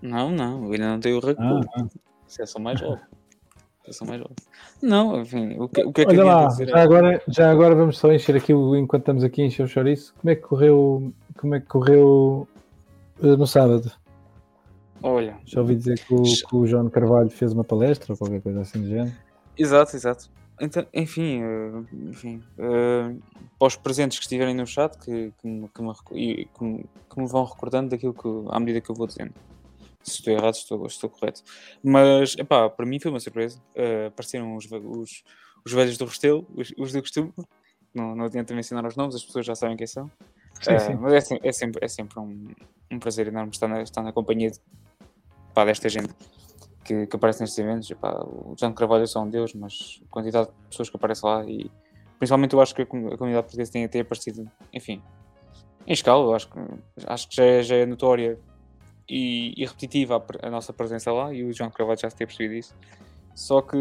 Não, 0.01 0.31
não, 0.31 0.73
ainda 0.73 0.89
não 0.93 1.01
tenho 1.01 1.19
o 1.19 1.21
recuo. 1.21 1.45
Ah, 1.45 1.61
ah. 1.75 1.87
Isso 2.27 2.43
é 2.43 2.47
só 2.47 2.59
mais 2.59 2.81
óbvio. 2.81 3.05
Isso 3.87 4.05
é 4.05 4.07
mais 4.07 4.21
óbvio. 4.23 4.37
Não, 4.81 5.21
enfim, 5.21 5.59
o 5.59 5.69
que, 5.69 5.83
o 5.83 5.93
que 5.93 6.03
é 6.03 6.05
que 6.07 6.11
Olha 6.13 6.25
lá, 6.25 6.47
dizer? 6.47 6.69
já 6.69 6.83
agora, 6.83 7.23
já 7.29 7.51
agora 7.51 7.75
vamos 7.75 7.99
só 7.99 8.11
encher 8.11 8.37
aqui, 8.37 8.53
enquanto 8.53 9.03
estamos 9.03 9.25
aqui 9.25 9.43
a 9.43 9.47
encher 9.47 9.65
o 9.65 9.69
chouriço, 9.69 10.15
como 10.19 10.31
é 10.31 10.37
que 10.37 10.43
correu, 10.43 11.13
como 11.37 11.55
é 11.55 11.61
que 11.61 11.67
correu 11.67 12.49
eh, 13.23 13.37
no 13.37 13.47
sábado? 13.47 13.93
Olha, 15.03 15.37
Já 15.45 15.61
ouvi 15.61 15.77
dizer 15.77 15.99
que 15.99 16.13
o, 16.15 16.23
que 16.23 16.57
o 16.57 16.67
João 16.67 16.89
Carvalho 16.91 17.31
fez 17.31 17.53
uma 17.53 17.65
palestra 17.65 18.13
ou 18.13 18.17
qualquer 18.17 18.41
coisa 18.41 18.63
assim 18.63 18.81
do 18.81 18.89
género. 18.89 19.15
exato, 19.57 19.95
exato. 19.97 20.31
Então, 20.61 20.85
enfim, 20.93 21.41
eh, 21.43 21.95
enfim 22.11 22.43
eh, 22.59 23.15
para 23.59 23.69
os 23.69 23.77
presentes 23.77 24.19
que 24.19 24.25
estiverem 24.25 24.55
no 24.55 24.67
chat, 24.67 24.99
que, 24.99 25.33
que, 25.41 25.47
me, 25.47 25.69
que, 25.69 25.83
me, 25.83 25.95
que, 27.09 27.21
me, 27.21 27.29
vão 27.29 27.45
recordando 27.45 27.91
daquilo 27.91 28.13
que, 28.13 28.29
à 28.51 28.59
medida 28.59 28.81
que 28.81 28.91
eu 28.91 28.95
vou 28.95 29.07
dizendo. 29.07 29.33
Se 30.03 30.19
estou 30.19 30.33
errado, 30.33 30.55
estou, 30.55 30.87
estou 30.87 31.11
correto. 31.11 31.43
Mas, 31.83 32.35
epá, 32.37 32.69
para 32.69 32.87
mim 32.87 32.99
foi 32.99 33.11
uma 33.11 33.21
surpresa. 33.21 33.61
Eh, 33.75 34.07
apareceram 34.07 34.57
os, 34.57 34.67
os, 34.71 35.23
os 35.65 35.73
velhos 35.73 35.97
do 35.97 36.07
Restelo, 36.07 36.47
os, 36.57 36.73
os 36.77 36.93
do 36.93 37.01
costume. 37.01 37.33
Não, 37.95 38.17
não 38.17 38.25
adianta 38.25 38.55
mencionar 38.55 38.87
os 38.87 38.97
nomes, 38.97 39.15
as 39.15 39.25
pessoas 39.25 39.47
já 39.47 39.55
sabem 39.55 39.77
quem 39.77 39.87
são. 39.87 40.11
Sim, 40.61 40.79
sim. 40.79 40.95
Mas 40.95 41.31
é, 41.31 41.39
é 41.43 41.53
sempre, 41.53 41.85
é 41.85 41.89
sempre 41.89 42.19
um, 42.19 42.49
um 42.91 42.99
prazer 42.99 43.29
enorme 43.29 43.51
estar 43.51 43.69
na, 43.69 43.83
estar 43.83 44.03
na 44.03 44.13
companhia 44.13 44.51
de, 44.51 44.61
pá, 45.59 45.65
desta 45.65 45.89
gente 45.89 46.15
que, 46.85 47.09
que 47.09 47.17
aparece 47.17 47.41
nestes 47.41 47.59
eventos. 47.59 47.91
Epá, 47.91 48.13
o 48.25 48.55
John 48.55 48.73
Carvalho 48.73 49.03
é 49.03 49.07
só 49.07 49.21
um 49.21 49.29
deus, 49.29 49.53
mas 49.55 50.01
a 50.07 50.09
quantidade 50.09 50.47
de 50.47 50.69
pessoas 50.69 50.89
que 50.89 50.97
aparecem 50.97 51.29
lá 51.29 51.45
e 51.45 51.69
principalmente 52.17 52.53
eu 52.53 52.61
acho 52.61 52.73
que 52.77 52.83
a, 52.83 52.87
com- 52.87 53.09
a 53.09 53.19
comunidade 53.19 53.47
portuguesa 53.47 53.73
tem 53.73 53.85
até 53.85 53.99
aparecido, 53.99 54.49
enfim, 54.73 55.03
em 55.85 55.93
escala, 55.93 56.23
eu 56.23 56.35
acho 56.35 56.49
que, 56.49 56.59
acho 57.07 57.29
que 57.29 57.35
já, 57.35 57.45
é, 57.45 57.63
já 57.65 57.75
é 57.75 57.87
notória 57.87 58.39
e, 59.09 59.53
e 59.57 59.67
repetitiva 59.67 60.25
a, 60.43 60.47
a 60.47 60.51
nossa 60.51 60.73
presença 60.73 61.11
lá 61.11 61.35
e 61.35 61.43
o 61.43 61.53
João 61.53 61.71
Carvalho 61.71 61.99
já 61.99 62.09
se 62.09 62.15
tem 62.15 62.27
percebido 62.27 62.55
isso. 62.55 62.73
Só 63.35 63.61
que, 63.61 63.77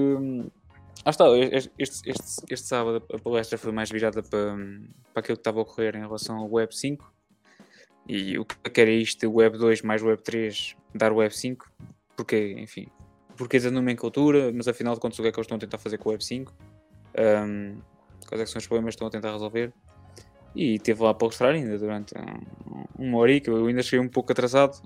ah 1.05 1.11
está, 1.11 1.25
este, 1.37 1.71
este, 1.77 2.09
este, 2.49 2.67
sábado 2.67 3.03
a 3.13 3.19
palestra 3.19 3.57
foi 3.59 3.71
mais 3.71 3.91
virada 3.91 4.23
para, 4.23 4.55
para 5.13 5.19
aquilo 5.19 5.37
que 5.37 5.41
estava 5.41 5.59
a 5.59 5.61
ocorrer 5.61 5.95
em 5.95 6.01
relação 6.01 6.37
ao 6.37 6.51
Web 6.51 6.75
5 6.75 7.16
e 8.07 8.37
o 8.39 8.45
que 8.45 8.55
é 8.63 8.69
que 8.69 8.81
era 8.81 8.91
isto, 8.91 9.29
Web 9.29 9.57
2 9.57 9.81
mais 9.81 10.01
Web 10.01 10.21
3 10.23 10.75
dar 10.93 11.11
Web 11.11 11.35
5, 11.35 11.69
porque, 12.15 12.55
enfim, 12.57 12.87
porque 13.35 13.59
da 13.59 13.69
nomenclatura, 13.69 14.51
mas 14.53 14.67
afinal 14.67 14.93
de 14.95 14.99
contas 14.99 15.19
o 15.19 15.21
que 15.21 15.27
é 15.27 15.31
que 15.31 15.37
eles 15.37 15.45
estão 15.45 15.57
a 15.57 15.59
tentar 15.59 15.77
fazer 15.77 15.97
com 15.97 16.09
o 16.09 16.11
Web 16.11 16.23
5, 16.23 16.53
um, 17.45 17.77
quais 18.27 18.41
é 18.41 18.45
são 18.45 18.59
os 18.59 18.67
problemas 18.67 18.93
que 18.93 18.97
estão 18.97 19.07
a 19.07 19.11
tentar 19.11 19.31
resolver. 19.31 19.73
E 20.55 20.79
teve 20.79 21.03
lá 21.03 21.11
a 21.11 21.13
palestrar 21.13 21.53
ainda 21.53 21.77
durante 21.77 22.15
um, 22.17 23.05
uma 23.05 23.17
hora 23.19 23.39
que 23.39 23.49
eu 23.49 23.67
ainda 23.67 23.83
cheguei 23.83 23.99
um 23.99 24.09
pouco 24.09 24.31
atrasado, 24.31 24.81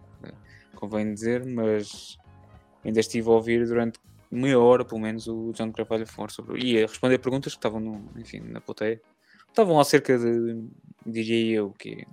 convém 0.75 1.13
dizer, 1.13 1.45
mas 1.45 2.17
ainda 2.83 2.99
estive 2.99 3.29
a 3.29 3.31
ouvir 3.31 3.65
durante 3.65 3.99
meia 4.29 4.59
hora, 4.59 4.83
pelo 4.83 4.99
menos, 4.99 5.27
o 5.27 5.51
John 5.53 5.71
Carvalho 5.71 6.07
falar 6.07 6.29
sobre. 6.29 6.61
e 6.65 6.83
a 6.83 6.87
responder 6.87 7.19
perguntas 7.19 7.53
que 7.53 7.57
estavam 7.59 7.79
no, 7.79 8.03
enfim, 8.17 8.39
na 8.39 8.59
plateia. 8.59 9.01
Estavam 9.47 9.77
lá 9.77 9.83
cerca 9.83 10.17
de, 10.17 10.63
diria 11.05 11.57
eu, 11.57 11.71
que 11.71 12.07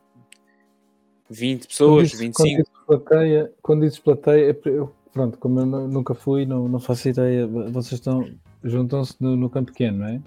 20 1.31 1.69
pessoas, 1.69 2.11
Quando 2.13 2.21
dizes- 2.21 2.37
Quando 2.37 2.47
25. 2.47 2.63
dizes 2.63 2.87
plateia, 2.87 3.53
quando 3.63 3.81
dizes 3.83 3.99
plateia, 3.99 4.51
é 4.51 4.59
eu- 4.69 4.95
pronto, 5.13 5.39
como 5.39 5.61
eu 5.61 5.67
nu- 5.67 5.89
nunca 5.89 6.15
fui, 6.15 6.47
não, 6.47 6.69
não 6.69 6.81
faço 6.81 7.09
ideia. 7.09 7.47
Vocês 7.47 7.93
estão, 8.01 8.29
juntam-se 8.65 9.15
no, 9.21 9.37
no 9.37 9.51
campo 9.51 9.73
pequeno, 9.73 9.99
não 9.99 10.07
é? 10.09 10.21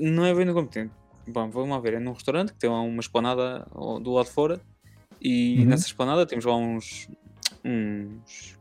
Não 0.00 0.24
é 0.24 0.34
bem 0.34 0.44
no 0.44 0.54
competente. 0.54 0.92
Bom, 1.28 1.48
vamos 1.50 1.70
lá 1.70 1.78
ver. 1.78 1.94
É 1.94 1.98
num 2.00 2.12
restaurante 2.12 2.52
que 2.52 2.58
tem 2.58 2.68
lá 2.70 2.80
uma 2.80 3.00
esplanada 3.00 3.66
do 4.02 4.12
lado 4.12 4.26
de 4.26 4.32
fora 4.32 4.60
e 5.20 5.58
Uhum. 5.60 5.66
nessa 5.66 5.86
esplanada 5.86 6.26
temos 6.26 6.44
lá 6.44 6.54
uns. 6.56 7.08
uns. 7.64 8.58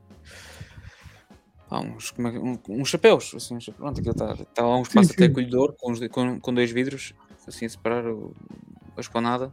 pá, 1.69 1.79
uns, 1.79 2.13
é 2.17 2.39
um- 2.39 2.59
uns 2.69 2.89
chapéus. 2.89 3.33
Assim, 3.35 3.57
pronto, 3.75 3.99
aquilo 3.99 4.11
está 4.11 4.35
tá 4.53 4.65
lá 4.65 4.77
um 4.77 4.81
espaço 4.83 5.09
Sim, 5.09 5.13
até 5.15 5.25
sim. 5.25 5.31
acolhedor 5.31 5.73
com, 5.79 5.93
com, 6.09 6.39
com 6.39 6.53
dois 6.53 6.71
vidros, 6.71 7.13
assim 7.47 7.65
a 7.65 7.69
separar 7.69 8.05
o- 8.07 8.33
a 8.95 9.01
esplanada. 9.01 9.51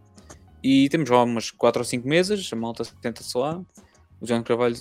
E 0.62 0.88
temos 0.88 1.08
lá 1.08 1.22
umas 1.22 1.50
4 1.50 1.80
ou 1.80 1.84
5 1.84 2.06
mesas, 2.08 2.48
a 2.52 2.56
malta 2.56 2.84
senta-se 2.84 3.36
lá. 3.36 3.60
O 4.20 4.26
João 4.26 4.42
Carvalho 4.42 4.76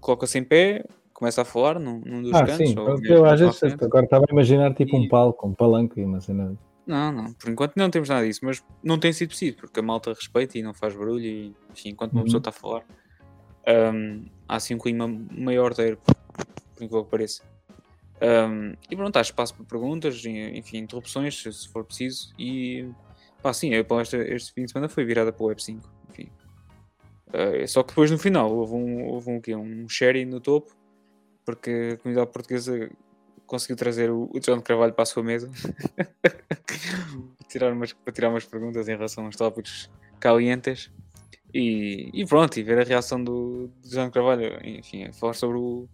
coloca-se 0.00 0.38
em 0.38 0.44
pé, 0.44 0.84
começa 1.14 1.40
a 1.42 1.44
falar 1.44 1.78
num, 1.78 2.00
num 2.04 2.22
dos 2.22 2.32
Ah, 2.32 2.44
cantos. 2.46 2.56
sim, 2.68 2.78
ou 2.78 2.98
eu 3.04 3.24
às 3.24 3.40
vezes 3.40 3.62
agora 3.80 4.04
estava 4.04 4.24
a 4.28 4.32
imaginar 4.32 4.74
tipo 4.74 4.96
um 4.96 5.04
E- 5.04 5.08
palco, 5.08 5.48
um 5.48 5.54
palanque 5.54 6.00
e 6.00 6.04
uma 6.04 6.20
cena. 6.20 6.54
Não, 6.86 7.12
não, 7.12 7.32
por 7.34 7.48
enquanto 7.48 7.76
não 7.76 7.88
temos 7.88 8.08
nada 8.08 8.26
disso, 8.26 8.40
mas 8.42 8.60
não 8.82 8.98
tem 8.98 9.12
sido 9.12 9.28
preciso, 9.28 9.56
porque 9.56 9.78
a 9.78 9.82
malta 9.82 10.12
respeita 10.12 10.58
e 10.58 10.62
não 10.62 10.74
faz 10.74 10.94
barulho 10.94 11.24
e, 11.24 11.54
enfim, 11.70 11.90
enquanto 11.90 12.12
uma 12.12 12.20
Uhum. 12.20 12.24
pessoa 12.24 12.38
está 12.40 12.50
a 12.50 12.52
falar, 12.52 12.84
hum, 13.94 14.26
há 14.48 14.56
assim 14.56 14.74
um 14.74 14.78
clima 14.78 15.06
maior 15.30 15.72
de 15.74 15.96
por 15.96 16.82
incrível 16.84 17.04
que 17.04 17.10
pareça. 17.10 17.42
Hum, 18.20 18.74
e 18.90 18.96
pronto, 18.96 19.16
há 19.16 19.20
espaço 19.20 19.54
para 19.54 19.64
perguntas, 19.64 20.22
enfim, 20.24 20.78
interrupções, 20.78 21.40
se 21.40 21.52
se 21.52 21.68
for 21.68 21.84
preciso, 21.84 22.32
e 22.38 22.84
pá, 23.42 23.52
sim, 23.52 23.74
a 23.74 23.84
palestra 23.84 24.22
este 24.32 24.52
fim 24.52 24.64
de 24.64 24.72
semana 24.72 24.88
foi 24.88 25.04
virada 25.04 25.32
para 25.32 25.42
o 25.42 25.46
Web 25.46 25.62
5, 25.62 25.88
enfim. 26.10 26.30
Eh, 27.32 27.66
só 27.66 27.82
que 27.82 27.88
depois 27.88 28.10
no 28.10 28.18
final 28.18 28.50
houve 28.50 28.74
um, 28.74 29.04
houve 29.06 29.30
um, 29.30 29.40
quê? 29.40 29.54
um 29.54 29.88
sherry 29.88 30.24
no 30.24 30.40
topo, 30.40 30.74
porque 31.44 31.94
a 31.94 31.96
comunidade 31.98 32.30
portuguesa 32.30 32.90
conseguiu 33.46 33.76
trazer 33.76 34.10
o, 34.10 34.30
o 34.32 34.40
John 34.40 34.60
Carvalho 34.60 34.92
para 34.92 35.02
a 35.02 35.06
sua 35.06 35.22
mesa 35.22 35.50
tirar 37.48 37.72
umas, 37.72 37.92
para 37.92 38.12
tirar 38.12 38.30
umas 38.30 38.44
perguntas 38.44 38.88
em 38.88 38.92
relação 38.96 39.26
aos 39.26 39.36
tópicos 39.36 39.90
calientes 40.20 40.90
e, 41.52 42.10
e 42.14 42.24
pronto, 42.26 42.58
e 42.58 42.62
ver 42.62 42.78
a 42.78 42.84
reação 42.84 43.22
do, 43.22 43.68
do 43.82 43.88
John 43.88 44.10
Carvalho, 44.10 44.58
enfim, 44.64 45.04
a 45.04 45.12
falar 45.12 45.34
sobre 45.34 45.58
o, 45.58 45.88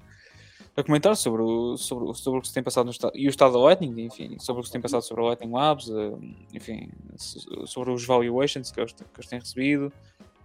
a 0.79 0.85
comentar 0.85 1.17
sobre 1.17 1.43
o, 1.43 1.77
sobre, 1.77 2.15
sobre 2.15 2.39
o 2.39 2.43
que 2.43 2.49
se 2.49 2.55
tem 2.55 2.63
passado 2.63 2.85
no 2.85 2.91
estado 2.93 3.13
e 3.17 3.27
o 3.27 3.31
estado 3.31 3.53
da 3.55 3.59
Lightning, 3.59 4.01
enfim, 4.03 4.39
sobre 4.39 4.61
o 4.61 4.63
que 4.63 4.69
se 4.69 4.73
tem 4.73 4.81
passado 4.81 5.03
sobre 5.03 5.23
a 5.25 5.27
Lightning 5.29 5.53
Labs, 5.53 5.91
eh, 5.91 6.13
enfim, 6.55 6.89
so- 7.17 7.67
sobre 7.67 7.91
os 7.93 8.05
valuations 8.07 8.71
que 8.71 8.79
eles, 8.81 8.93
que 8.93 9.03
eles 9.17 9.27
têm 9.29 9.39
recebido, 9.41 9.93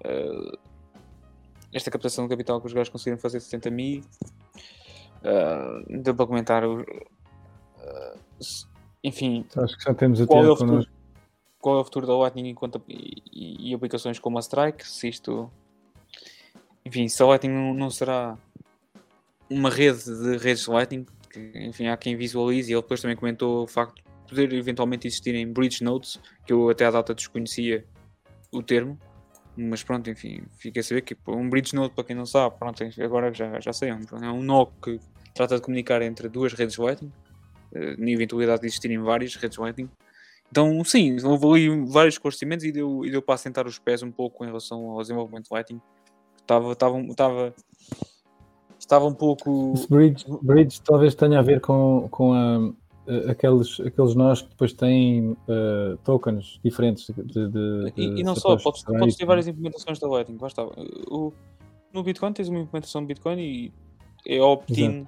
eh, 0.03 0.57
esta 1.71 1.91
captação 1.91 2.25
de 2.25 2.29
capital 2.31 2.59
que 2.59 2.67
os 2.67 2.73
gajos 2.73 2.89
conseguiram 2.89 3.19
fazer 3.19 3.37
de 3.39 3.43
70 3.43 3.69
mil. 3.69 4.01
eh, 5.23 5.99
deu 6.01 6.13
para 6.15 6.25
comentar, 6.27 6.63
se- 8.39 8.65
enfim, 9.03 9.45
Acho 9.55 9.77
que 9.77 9.83
já 9.83 9.93
temos 9.93 10.19
o 10.19 10.27
qual 10.27 10.39
é 10.39 10.41
o 10.41 10.45
Tiago 10.45 10.55
futuro, 10.57 10.71
connosco. 10.71 10.91
qual 11.61 11.77
é 11.77 11.81
o 11.81 11.83
futuro 11.83 12.07
da 12.07 12.17
Lightning 12.17 12.49
enquanto, 12.49 12.81
e, 12.87 13.21
e- 13.31 13.69
e 13.71 13.73
aplicações 13.73 14.19
como 14.19 14.37
a 14.37 14.41
Strike, 14.41 14.85
se 14.87 15.07
isto 15.09 15.49
enfim, 16.85 17.07
se 17.07 17.21
a 17.23 17.25
Lightning 17.25 17.53
não, 17.53 17.73
não 17.73 17.89
será 17.89 18.37
uma 19.49 19.69
rede 19.69 20.03
de 20.03 20.37
redes 20.37 20.67
Lightning, 20.67 21.05
que 21.29 21.51
enfim, 21.55 21.87
há 21.87 21.97
quem 21.97 22.15
visualize, 22.15 22.71
e 22.71 22.73
ele 22.73 22.81
depois 22.81 23.01
também 23.01 23.15
comentou 23.15 23.63
o 23.63 23.67
facto 23.67 23.95
de 23.95 24.03
poder 24.29 24.53
eventualmente 24.53 25.07
existirem 25.07 25.51
bridge 25.51 25.83
nodes, 25.83 26.19
que 26.45 26.53
eu 26.53 26.69
até 26.69 26.85
à 26.85 26.91
data 26.91 27.13
desconhecia 27.13 27.85
o 28.51 28.61
termo, 28.61 28.97
mas 29.55 29.83
pronto, 29.83 30.09
enfim, 30.09 30.43
fiquei 30.57 30.79
a 30.79 30.83
saber 30.83 31.01
que 31.01 31.15
um 31.27 31.49
bridge 31.49 31.75
node, 31.75 31.93
para 31.93 32.03
quem 32.03 32.15
não 32.15 32.25
sabe, 32.25 32.57
pronto, 32.57 32.83
agora 33.01 33.33
já, 33.33 33.59
já 33.59 33.73
sei, 33.73 33.89
é 33.89 33.95
um, 33.95 34.23
é 34.23 34.31
um 34.31 34.41
nó 34.41 34.65
que 34.65 34.99
trata 35.33 35.55
de 35.55 35.61
comunicar 35.61 36.01
entre 36.01 36.29
duas 36.29 36.53
redes 36.53 36.77
Lightning, 36.77 37.11
eh, 37.73 37.95
na 37.97 38.11
eventualidade 38.11 38.61
de 38.61 38.67
existirem 38.67 38.99
várias 38.99 39.35
redes 39.35 39.57
Lightning. 39.57 39.89
Então, 40.51 40.83
sim, 40.83 41.17
houve 41.23 41.47
ali 41.47 41.85
vários 41.85 42.15
esclarecimentos 42.15 42.63
e 42.63 42.71
deu, 42.71 43.03
e 43.03 43.09
deu 43.09 43.21
para 43.21 43.35
assentar 43.35 43.65
os 43.65 43.79
pés 43.79 44.03
um 44.03 44.11
pouco 44.11 44.43
em 44.43 44.47
relação 44.47 44.91
ao 44.91 45.01
desenvolvimento 45.01 45.49
Lightning. 45.49 45.81
Estava, 46.39 46.73
estava, 46.73 46.99
estava, 46.99 47.55
estava 48.83 49.05
um 49.05 49.13
pouco. 49.13 49.73
Esse 49.75 49.89
bridge, 49.89 50.25
bridge 50.41 50.81
talvez 50.81 51.15
tenha 51.15 51.39
a 51.39 51.41
ver 51.41 51.61
com, 51.61 52.07
com 52.11 52.33
a, 52.33 52.71
aqueles, 53.29 53.79
aqueles 53.79 54.15
nós 54.15 54.41
que 54.41 54.49
depois 54.49 54.73
têm 54.73 55.35
eh, 55.47 55.97
tokens 56.03 56.59
diferentes 56.63 57.07
de, 57.07 57.49
de- 57.49 57.93
E, 57.97 58.19
e 58.19 58.23
não 58.23 58.35
só, 58.35 58.57
podes, 58.57 58.83
de 58.83 58.97
podes 58.97 59.15
ter 59.15 59.25
várias 59.25 59.47
implementações 59.47 59.99
da 59.99 60.07
Lightning. 60.07 60.37
Está. 60.45 60.63
O, 61.09 61.33
no 61.93 62.03
Bitcoin 62.03 62.33
tens 62.33 62.49
uma 62.49 62.59
implementação 62.59 63.01
de 63.01 63.07
Bitcoin 63.07 63.39
e 63.39 63.73
é 64.27 64.41
opt-in 64.41 65.07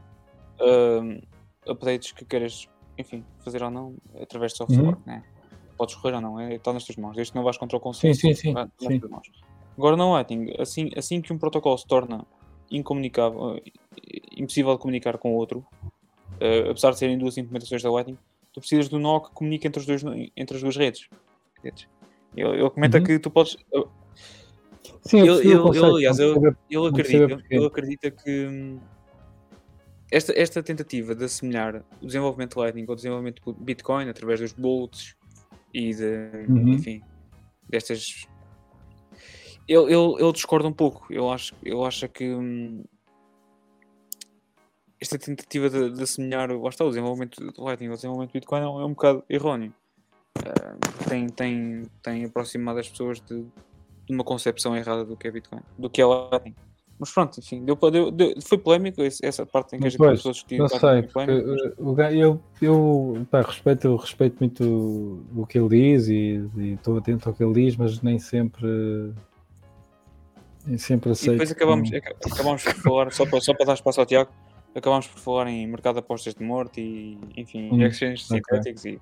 um, 0.61 1.21
updates 1.67 2.11
que 2.11 2.25
queiras, 2.25 2.67
enfim, 2.97 3.23
fazer 3.39 3.63
ou 3.63 3.71
não 3.71 3.95
através 4.21 4.51
de 4.53 4.59
software. 4.59 4.83
Uhum. 4.83 4.95
Né? 5.05 5.23
Podes 5.77 5.95
correr 5.95 6.15
ou 6.15 6.21
não, 6.21 6.39
é, 6.39 6.55
está 6.55 6.71
nas 6.71 6.85
tuas 6.85 6.97
mãos. 6.97 7.15
Desde 7.15 7.31
que 7.31 7.37
não 7.37 7.43
vais 7.43 7.57
contra 7.57 7.77
o 7.77 7.81
consenso, 7.81 8.21
sim, 8.21 8.33
sim. 8.33 8.53
vai 8.53 8.67
sim. 8.79 8.99
tuas 8.99 9.11
mãos. 9.11 9.31
Agora 9.77 9.97
na 9.97 10.09
Lightning, 10.09 10.53
assim, 10.57 10.89
assim 10.95 11.21
que 11.21 11.33
um 11.33 11.37
protocolo 11.37 11.77
se 11.77 11.85
torna 11.85 12.25
incomunicável, 12.71 13.57
eh, 13.57 13.71
impossível 14.37 14.73
de 14.73 14.79
comunicar 14.79 15.17
com 15.17 15.33
o 15.33 15.35
outro, 15.35 15.65
eh, 16.39 16.69
apesar 16.69 16.91
de 16.91 16.99
serem 16.99 17.17
duas 17.17 17.37
implementações 17.37 17.81
da 17.83 17.91
Lightning, 17.91 18.17
tu 18.53 18.59
precisas 18.59 18.87
do 18.89 18.99
nó 18.99 19.19
que 19.19 19.31
comunique 19.33 19.67
entre, 19.67 19.79
os 19.79 19.85
dois, 19.85 20.03
entre 20.35 20.55
as 20.57 20.61
duas 20.63 20.75
redes. 20.77 21.07
Ele, 21.63 21.75
ele 22.35 22.69
comenta 22.69 22.97
Uhum. 22.99 23.03
que 23.03 23.19
tu 23.19 23.29
podes. 23.31 23.57
Sim, 25.01 25.19
eu 25.21 25.35
conceito, 25.63 25.75
ele, 25.77 25.85
aliás, 25.95 26.17
percebo 26.17 26.87
acredita, 26.87 27.27
porquê. 27.37 27.55
ele 27.55 27.65
acredita 27.65 28.11
que 28.11 28.47
hum, 28.47 28.79
esta, 30.11 30.33
esta 30.39 30.61
tentativa 30.63 31.15
de 31.15 31.23
assimilar 31.25 31.83
o 32.01 32.05
desenvolvimento 32.05 32.53
de 32.55 32.59
Lightning 32.59 32.85
ao 32.87 32.95
desenvolvimento 32.95 33.41
Bitcoin 33.59 34.09
através 34.09 34.39
dos 34.39 34.53
bolts 34.53 35.15
e 35.73 35.93
de, 35.93 36.29
Uhum. 36.49 36.73
enfim, 36.73 37.01
destas. 37.69 38.27
Ele, 39.67 39.93
ele, 39.93 40.15
ele 40.19 40.31
discorda 40.31 40.67
um 40.67 40.73
pouco. 40.73 41.05
Ele 41.09 41.25
acha, 41.27 41.55
ele 41.63 41.81
acha 41.83 42.07
que 42.07 42.33
hum, 42.33 42.83
esta 44.99 45.17
tentativa 45.17 45.69
de, 45.69 45.91
de 45.91 46.03
assimilar 46.03 46.51
lá 46.51 46.69
está, 46.69 46.85
o 46.85 46.89
desenvolvimento 46.89 47.39
do 47.39 47.63
Lightning 47.63 47.89
ao 47.89 47.95
desenvolvimento 47.95 48.31
do 48.31 48.33
Bitcoin 48.33 48.61
é 48.61 48.67
um, 48.67 48.81
é 48.81 48.85
um 48.85 48.89
bocado 48.89 49.23
erróneo. 49.29 49.73
Ah, 50.37 50.77
tem, 51.07 51.27
tem, 51.27 51.83
tem 52.01 52.25
aproximado 52.25 52.79
as 52.79 52.89
pessoas 52.89 53.19
de, 53.21 53.43
de 53.43 54.13
uma 54.13 54.23
concepção 54.23 54.75
errada 54.75 55.05
do 55.05 55.15
que 55.15 55.27
é 55.27 55.31
Bitcoin, 55.31 55.61
do 55.77 55.89
que 55.89 56.01
é 56.01 56.05
Lightning. 56.05 56.55
Mas 56.97 57.11
pronto, 57.11 57.39
enfim, 57.39 57.65
deu, 57.65 57.75
deu, 57.75 58.09
deu- 58.09 58.41
foi 58.41 58.57
polémico 58.57 59.01
essa 59.01 59.45
parte 59.45 59.75
em 59.75 59.79
que 59.79 59.85
a 59.85 59.89
gente 59.89 59.97
Pois, 59.97 60.21
começou 60.21 60.29
a 60.29 60.33
discutir 60.33 60.57
Não 60.57 60.67
sei, 60.69 61.03
porque 61.03 61.31
uh, 61.31 61.91
o 61.91 62.01
eu, 62.01 62.41
eu 62.61 63.27
pá, 63.29 63.41
respeito, 63.41 63.87
eu 63.87 63.97
respeito 63.97 64.37
muito 64.39 64.63
o, 64.63 65.41
o 65.41 65.45
que 65.45 65.59
ele 65.59 65.67
diz 65.67 66.07
e 66.07 66.49
e 66.55 66.73
estou 66.73 66.97
atento 66.97 67.27
ao 67.27 67.35
que 67.35 67.43
ele 67.43 67.65
diz, 67.65 67.75
mas 67.75 68.01
nem 68.01 68.17
sempre 68.17 69.13
nem 70.65 70.77
sempre 70.77 71.09
E 71.09 71.13
aceito. 71.13 71.31
depois 71.31 71.51
acabamos, 71.51 71.93
aca- 71.93 72.15
acabamos 72.31 72.63
por 72.63 72.73
falar, 72.75 73.11
só 73.11 73.25
para, 73.25 73.39
só 73.41 73.53
para 73.53 73.65
dar 73.67 73.73
espaço 73.73 73.99
ao 73.99 74.05
Tiago, 74.05 74.31
acabámos 74.75 75.07
por 75.07 75.19
falar 75.19 75.47
em 75.47 75.67
mercado 75.67 75.95
de 75.95 75.99
apostas 75.99 76.33
de 76.35 76.43
morte 76.43 76.81
e, 76.81 77.17
enfim, 77.37 77.71
Hum, 77.73 77.81
exchanges 77.85 78.29
ok. 78.29 78.41
sintéticos 78.41 78.85
e 78.85 79.01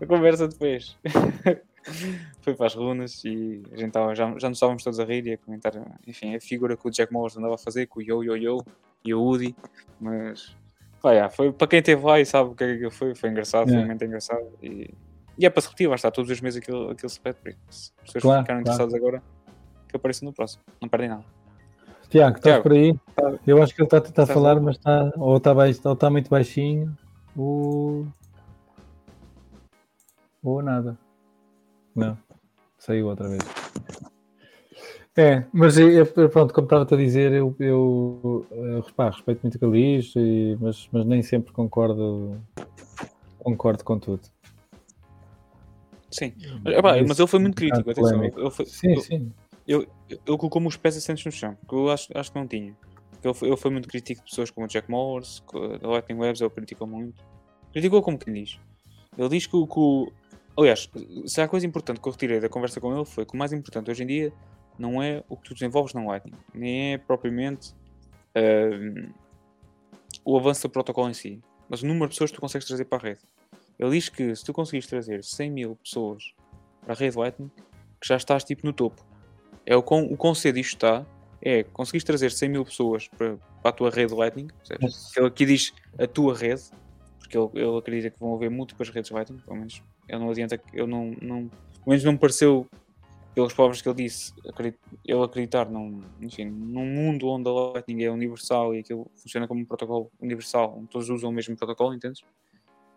a 0.00 0.06
conversa 0.06 0.48
depois 0.48 0.96
foi 2.42 2.54
para 2.54 2.66
as 2.66 2.74
runas 2.74 3.24
e 3.24 3.62
a 3.72 3.76
gente 3.76 3.92
tava, 3.92 4.14
já, 4.14 4.26
já 4.38 4.48
nos 4.48 4.56
estávamos 4.58 4.82
todos 4.82 4.98
a 4.98 5.04
rir 5.04 5.26
e 5.26 5.32
a 5.34 5.38
comentar, 5.38 5.72
enfim, 6.06 6.34
a 6.34 6.40
figura 6.40 6.76
que 6.76 6.86
o 6.86 6.90
Jack 6.90 7.12
Morris 7.12 7.36
andava 7.36 7.54
a 7.54 7.58
fazer 7.58 7.86
com 7.86 8.00
o 8.00 8.02
Yo 8.02 8.22
Yo 8.24 8.36
Yo 8.36 8.58
e 9.04 9.14
o 9.14 9.22
Woody, 9.22 9.54
mas 10.00 10.56
pá, 11.00 11.12
yeah, 11.12 11.30
foi 11.30 11.52
para 11.52 11.68
quem 11.68 11.78
esteve 11.78 12.04
lá 12.04 12.18
e 12.20 12.26
sabe 12.26 12.50
o 12.50 12.54
que 12.54 12.64
é 12.64 12.76
que 12.78 12.90
foi, 12.90 13.14
foi 13.14 13.30
engraçado, 13.30 13.64
foi 13.64 13.72
Yeah. 13.74 13.86
momento 13.86 14.04
engraçado 14.04 14.46
e, 14.62 14.90
e 15.38 15.46
é 15.46 15.50
para 15.50 15.60
se 15.62 15.68
repetir, 15.68 15.86
vai 15.88 15.94
estar 15.96 16.10
todos 16.10 16.30
os 16.30 16.40
meses 16.40 16.60
aquilo, 16.60 16.90
aquilo 16.90 17.08
se 17.08 17.18
repete, 17.18 17.40
por 17.40 17.48
isso, 17.50 17.58
se 17.70 17.92
as 17.98 18.02
pessoas 18.12 18.22
Claro, 18.22 18.42
ficaram 18.42 18.62
claro. 18.62 18.82
interessadas 18.82 18.94
agora, 18.94 19.22
que 19.96 20.00
apareçam 20.00 20.26
no 20.26 20.32
próximo, 20.32 20.62
não 20.80 20.88
perdem 20.88 21.08
nada. 21.08 21.24
Tiago, 22.08 22.36
estás 22.36 22.42
Tiago, 22.54 22.62
por 22.62 22.72
aí? 22.72 22.94
tá- 23.14 23.38
Eu 23.46 23.62
acho 23.62 23.74
que 23.74 23.80
ele 23.80 23.86
está 23.86 23.96
a 23.96 24.00
tentar 24.00 24.22
estás 24.22 24.34
falar, 24.38 24.54
lá? 24.54 24.60
mas 24.60 24.76
está 24.76 25.12
ou 25.16 25.36
está 25.38 25.52
ou 25.84 25.92
está 25.94 26.10
muito 26.10 26.30
baixinho, 26.30 26.96
ou, 27.36 28.06
ou 30.42 30.62
nada. 30.62 30.96
Não, 31.94 32.16
saiu 32.78 33.08
outra 33.08 33.28
vez. 33.28 33.42
É, 35.16 35.46
mas 35.50 35.78
é, 35.78 36.04
pronto, 36.04 36.52
como 36.52 36.66
estava-te 36.66 36.92
a 36.92 36.96
dizer, 36.98 37.32
eu, 37.32 37.56
eu 37.58 38.46
eh, 38.52 38.92
pá, 38.94 39.08
respeito 39.08 39.40
muito 39.42 39.54
o 39.54 39.58
que 39.58 39.64
ele 39.64 39.96
diz, 39.96 40.12
e- 40.14 40.58
mas, 40.60 40.86
mas 40.92 41.06
nem 41.06 41.22
sempre 41.22 41.52
concordo, 41.54 42.38
concordo 43.38 43.82
com 43.82 43.98
tudo. 43.98 44.20
Sim, 46.10 46.34
mas, 46.62 46.96
Isso 46.96 47.08
mas 47.08 47.18
ele 47.18 47.28
foi 47.28 47.38
muito 47.40 47.56
crítico, 47.56 47.90
atenção. 47.90 48.24
Ele, 48.24 48.50
foi- 48.50 48.66
Sim, 48.66 48.90
ele- 48.90 49.00
sim. 49.00 49.32
Ele- 49.66 49.88
ele 50.08 50.38
colocou-me 50.38 50.68
os 50.68 50.76
pés 50.76 50.96
assentos 50.96 51.24
no 51.24 51.32
chão, 51.32 51.56
que 51.68 51.74
eu 51.74 51.90
acho, 51.90 52.08
acho 52.16 52.32
que 52.32 52.38
não 52.38 52.46
tinha. 52.46 52.76
Foi, 53.34 53.48
ele 53.48 53.56
foi 53.56 53.70
muito 53.70 53.88
crítico 53.88 54.22
de 54.24 54.30
pessoas 54.30 54.50
como 54.50 54.66
o 54.66 54.68
Jack 54.68 54.88
Morris, 54.90 55.42
da 55.80 55.88
Lightning 55.88 56.18
Webs, 56.18 56.40
ele 56.40 56.50
criticou 56.50 56.86
muito. 56.86 57.24
Criticou 57.72 58.00
como 58.02 58.18
quem 58.18 58.32
diz. 58.32 58.60
Ele 59.18 59.28
diz 59.28 59.46
que 59.46 59.56
o, 59.56 59.66
que 59.66 60.12
Aliás, 60.58 60.88
se 61.26 61.40
há 61.40 61.46
coisa 61.48 61.66
importante 61.66 62.00
que 62.00 62.08
eu 62.08 62.12
retirei 62.12 62.40
da 62.40 62.48
conversa 62.48 62.80
com 62.80 62.94
ele 62.94 63.04
foi 63.04 63.26
que 63.26 63.34
o 63.34 63.36
mais 63.36 63.52
importante 63.52 63.90
hoje 63.90 64.04
em 64.04 64.06
dia 64.06 64.32
não 64.78 65.02
é 65.02 65.22
o 65.28 65.36
que 65.36 65.48
tu 65.48 65.54
desenvolves 65.54 65.92
na 65.92 66.02
Lightning, 66.02 66.32
nem 66.54 66.94
é 66.94 66.98
propriamente 66.98 67.74
o 70.24 70.36
avanço 70.38 70.62
do 70.66 70.70
protocolo 70.70 71.10
em 71.10 71.14
si, 71.14 71.42
mas 71.68 71.82
o 71.82 71.86
número 71.86 72.06
de 72.06 72.14
pessoas 72.14 72.30
que 72.30 72.36
tu 72.36 72.40
consegues 72.40 72.66
trazer 72.66 72.84
para 72.86 72.98
a 72.98 73.00
rede. 73.10 73.20
Ele 73.78 73.90
diz 73.90 74.08
que 74.08 74.34
se 74.34 74.44
tu 74.44 74.52
conseguires 74.52 74.86
trazer 74.86 75.22
100 75.22 75.50
mil 75.50 75.76
pessoas 75.76 76.34
para 76.80 76.94
a 76.94 76.96
rede 76.96 77.16
Lightning, 77.18 77.50
que 78.00 78.08
já 78.08 78.16
estás 78.16 78.42
tipo 78.42 78.66
no 78.66 78.72
topo. 78.72 79.04
É 79.66 79.76
o 79.76 79.82
quão, 79.82 80.04
o 80.04 80.16
quão 80.16 80.34
cedo 80.34 80.58
isto 80.58 80.74
está, 80.74 81.04
é 81.42 81.62
conseguires 81.64 82.04
trazer 82.04 82.30
100 82.30 82.48
mil 82.48 82.64
pessoas 82.64 83.08
para, 83.08 83.36
para 83.62 83.70
a 83.70 83.72
tua 83.72 83.90
rede 83.90 84.14
Lightning? 84.14 84.48
Ele 85.16 85.26
aqui 85.26 85.44
diz 85.44 85.72
a 85.98 86.06
tua 86.06 86.34
rede, 86.36 86.62
porque 87.18 87.36
ele, 87.36 87.50
ele 87.54 87.76
acredita 87.78 88.10
que 88.10 88.18
vão 88.20 88.34
haver 88.34 88.50
múltiplas 88.50 88.88
redes 88.90 89.10
Lightning, 89.10 89.38
pelo 89.40 89.56
menos 89.56 89.82
ele 90.08 90.18
não 90.20 90.30
adianta, 90.30 90.56
que- 90.56 90.76
ele 90.76 90.86
não, 90.86 91.06
não, 91.20 91.48
pelo 91.48 91.88
menos 91.88 92.04
não 92.04 92.12
me 92.12 92.18
pareceu, 92.18 92.64
pelas 93.34 93.52
palavras 93.52 93.82
que 93.82 93.88
ele 93.88 93.96
disse, 94.04 94.32
acredit- 94.48 94.78
ele 95.04 95.22
acreditar 95.22 95.68
num, 95.68 96.00
enfim, 96.20 96.44
num 96.46 96.86
mundo 96.86 97.28
onde 97.28 97.48
a 97.48 97.52
Lightning 97.52 98.04
é 98.04 98.10
universal 98.10 98.74
e 98.74 98.78
aquilo 98.78 99.10
funciona 99.16 99.46
como 99.48 99.60
um 99.60 99.64
protocolo 99.64 100.10
universal, 100.20 100.74
onde 100.78 100.88
todos 100.88 101.10
usam 101.10 101.30
o 101.30 101.32
mesmo 101.32 101.56
protocolo, 101.56 101.92
entendes? 101.92 102.22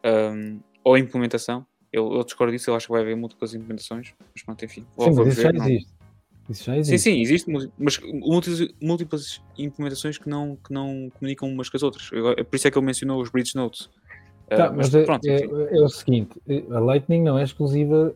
Um, 0.05 0.59
ou 0.83 0.93
a 0.93 0.99
implementação, 0.99 1.65
ele, 1.91 2.05
ele 2.05 2.23
discorda 2.23 2.53
disso, 2.53 2.69
ele 2.69 2.77
acha 2.77 2.85
que 2.85 2.91
vai 2.93 3.01
haver 3.01 3.15
múltiplas 3.17 3.53
implementações, 3.53 4.13
mas 4.33 4.43
pronto, 4.43 4.63
enfim. 4.63 4.85
Sim, 5.03 5.09
mas 5.17 5.27
isso 5.27 5.41
já 5.41 5.49
existe. 5.67 5.98
Isso 6.49 6.63
já 6.63 6.73
Sim, 6.73 6.79
existe. 6.79 7.03
sim, 7.11 7.21
existe, 7.21 7.51
mu- 7.51 7.71
mas 7.77 7.99
múltiplas, 8.81 9.39
implementações 9.57 10.17
que 10.17 10.27
não, 10.27 10.55
que 10.55 10.73
não 10.73 11.09
comunicam 11.13 11.47
umas 11.47 11.69
com 11.69 11.77
as 11.77 11.83
outras. 11.83 12.09
É 12.37 12.43
por 12.43 12.55
isso 12.55 12.67
é 12.67 12.71
que 12.71 12.77
ele 12.77 12.85
mencionou 12.85 13.21
os 13.21 13.29
bridge 13.29 13.55
notes. 13.55 13.81
Uh, 13.85 13.89
Tá, 14.57 14.69
mas 14.71 14.91
mas 14.91 14.95
é, 14.95 15.03
pronto, 15.05 15.25
é- 15.27 15.35
enfim. 15.45 15.49
é 15.53 15.81
o 15.81 15.89
seguinte, 15.89 16.41
a 16.71 16.79
Lightning 16.79 17.21
não 17.21 17.37
é 17.37 17.43
exclusiva 17.43 18.15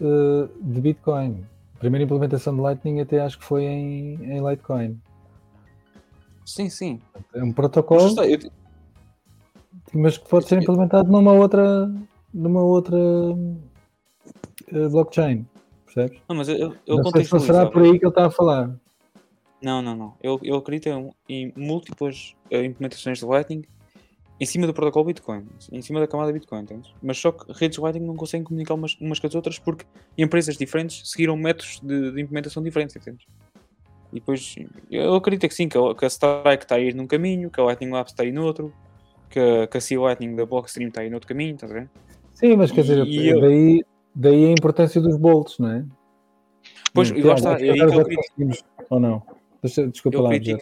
eh, 0.00 0.48
de 0.62 0.80
Bitcoin. 0.80 1.44
A 1.74 1.78
primeira 1.78 2.04
implementação 2.04 2.54
de 2.54 2.62
Lightning 2.62 3.00
até 3.00 3.20
acho 3.20 3.38
que 3.38 3.44
foi 3.44 3.64
em, 3.64 4.14
em 4.24 4.48
Litecoin. 4.48 4.98
sim, 6.46 6.70
sim. 6.70 7.00
É 7.34 7.42
um 7.42 7.46
Mas, 7.48 7.54
protocolo, 7.54 8.06
está, 8.06 8.26
eu- 8.26 8.38
mas 9.92 10.16
que 10.16 10.26
pode 10.26 10.48
ser 10.48 10.62
implementado 10.62 11.12
numa 11.12 11.32
outra, 11.34 11.90
numa 12.32 12.62
outra 12.62 12.96
eh, 14.72 14.88
blockchain. 14.88 15.44
Percebes? 15.94 16.20
não, 16.28 16.36
mas 16.36 16.48
eu, 16.48 16.76
eu 16.86 16.96
não 16.96 17.10
sei 17.10 17.24
se 17.24 17.38
será 17.40 17.66
por 17.66 17.82
aí 17.82 17.98
que 17.98 18.04
ele 18.04 18.08
está 18.10 18.26
a 18.26 18.30
falar. 18.30 18.74
Não, 19.62 19.80
não, 19.80 19.96
não. 19.96 20.14
Eu, 20.22 20.38
eu 20.42 20.56
acredito 20.56 21.14
em, 21.28 21.52
múltiplas 21.56 22.34
eh, 22.50 22.64
implementações 22.64 23.18
de 23.18 23.24
Lightning 23.24 23.62
em 24.40 24.44
cima 24.44 24.66
do 24.66 24.74
protocolo 24.74 25.06
Bitcoin, 25.06 25.46
em 25.72 25.80
cima 25.80 26.00
da 26.00 26.06
camada 26.08 26.32
Bitcoin, 26.32 26.62
entendes? 26.62 26.92
Mas 27.00 27.18
só 27.18 27.30
que 27.32 27.50
redes 27.52 27.78
Lightning 27.78 28.04
não 28.04 28.16
conseguem 28.16 28.44
comunicar 28.44 28.74
umas, 28.74 28.96
umas 29.00 29.18
com 29.20 29.26
as 29.26 29.34
outras 29.34 29.58
porque 29.58 29.86
empresas 30.18 30.56
diferentes 30.56 31.08
seguiram 31.08 31.36
métodos 31.36 31.80
de, 31.82 32.12
de 32.12 32.20
implementação 32.20 32.62
diferentes, 32.62 32.96
entendes? 32.96 33.24
E 34.12 34.16
depois, 34.20 34.54
eu 34.90 35.14
acredito 35.14 35.48
que 35.48 35.54
sim, 35.54 35.68
que 35.68 35.78
a, 35.78 35.94
que 35.94 36.04
a 36.04 36.08
Strike 36.08 36.64
está 36.64 36.74
a 36.74 36.80
ir 36.80 36.94
num 36.94 37.06
caminho, 37.06 37.50
que 37.50 37.60
a 37.60 37.64
Lightning 37.64 37.90
Labs 37.90 38.12
está 38.12 38.22
a 38.22 38.26
ir 38.26 38.32
no 38.32 38.44
outro, 38.44 38.72
que 39.30 39.38
a, 39.38 39.66
que 39.66 39.78
a 39.78 39.80
Sea 39.80 40.00
Lightning 40.00 40.36
da 40.36 40.44
Blockstream 40.44 40.88
está 40.88 41.00
a 41.00 41.04
ir 41.04 41.10
no 41.10 41.16
outro 41.16 41.28
caminho, 41.28 41.54
estás 41.54 41.72
a 41.72 41.74
ver? 41.74 41.90
Sim, 42.34 42.56
mas 42.56 42.70
quer 42.70 42.82
dizer, 42.82 43.06
E 43.06 43.28
eu- 43.28 43.84
daí, 44.14 44.46
a 44.46 44.50
importância 44.52 45.00
dos 45.00 45.16
bolts, 45.16 45.58
não 45.58 45.70
é? 45.70 45.84
Pois, 46.92 47.10
Hum, 47.10 47.16
e 47.16 47.22
lá 47.22 47.34
está, 47.34 47.52
é 47.52 47.70
aí 47.70 47.78
que 47.78 47.82
eu 47.84 48.04
critico. 48.04 48.68
Ou 48.90 49.00
não? 49.00 49.22
Desculpa 49.62 50.18
Eu 50.18 50.22
lá, 50.22 50.30
critico. 50.30 50.60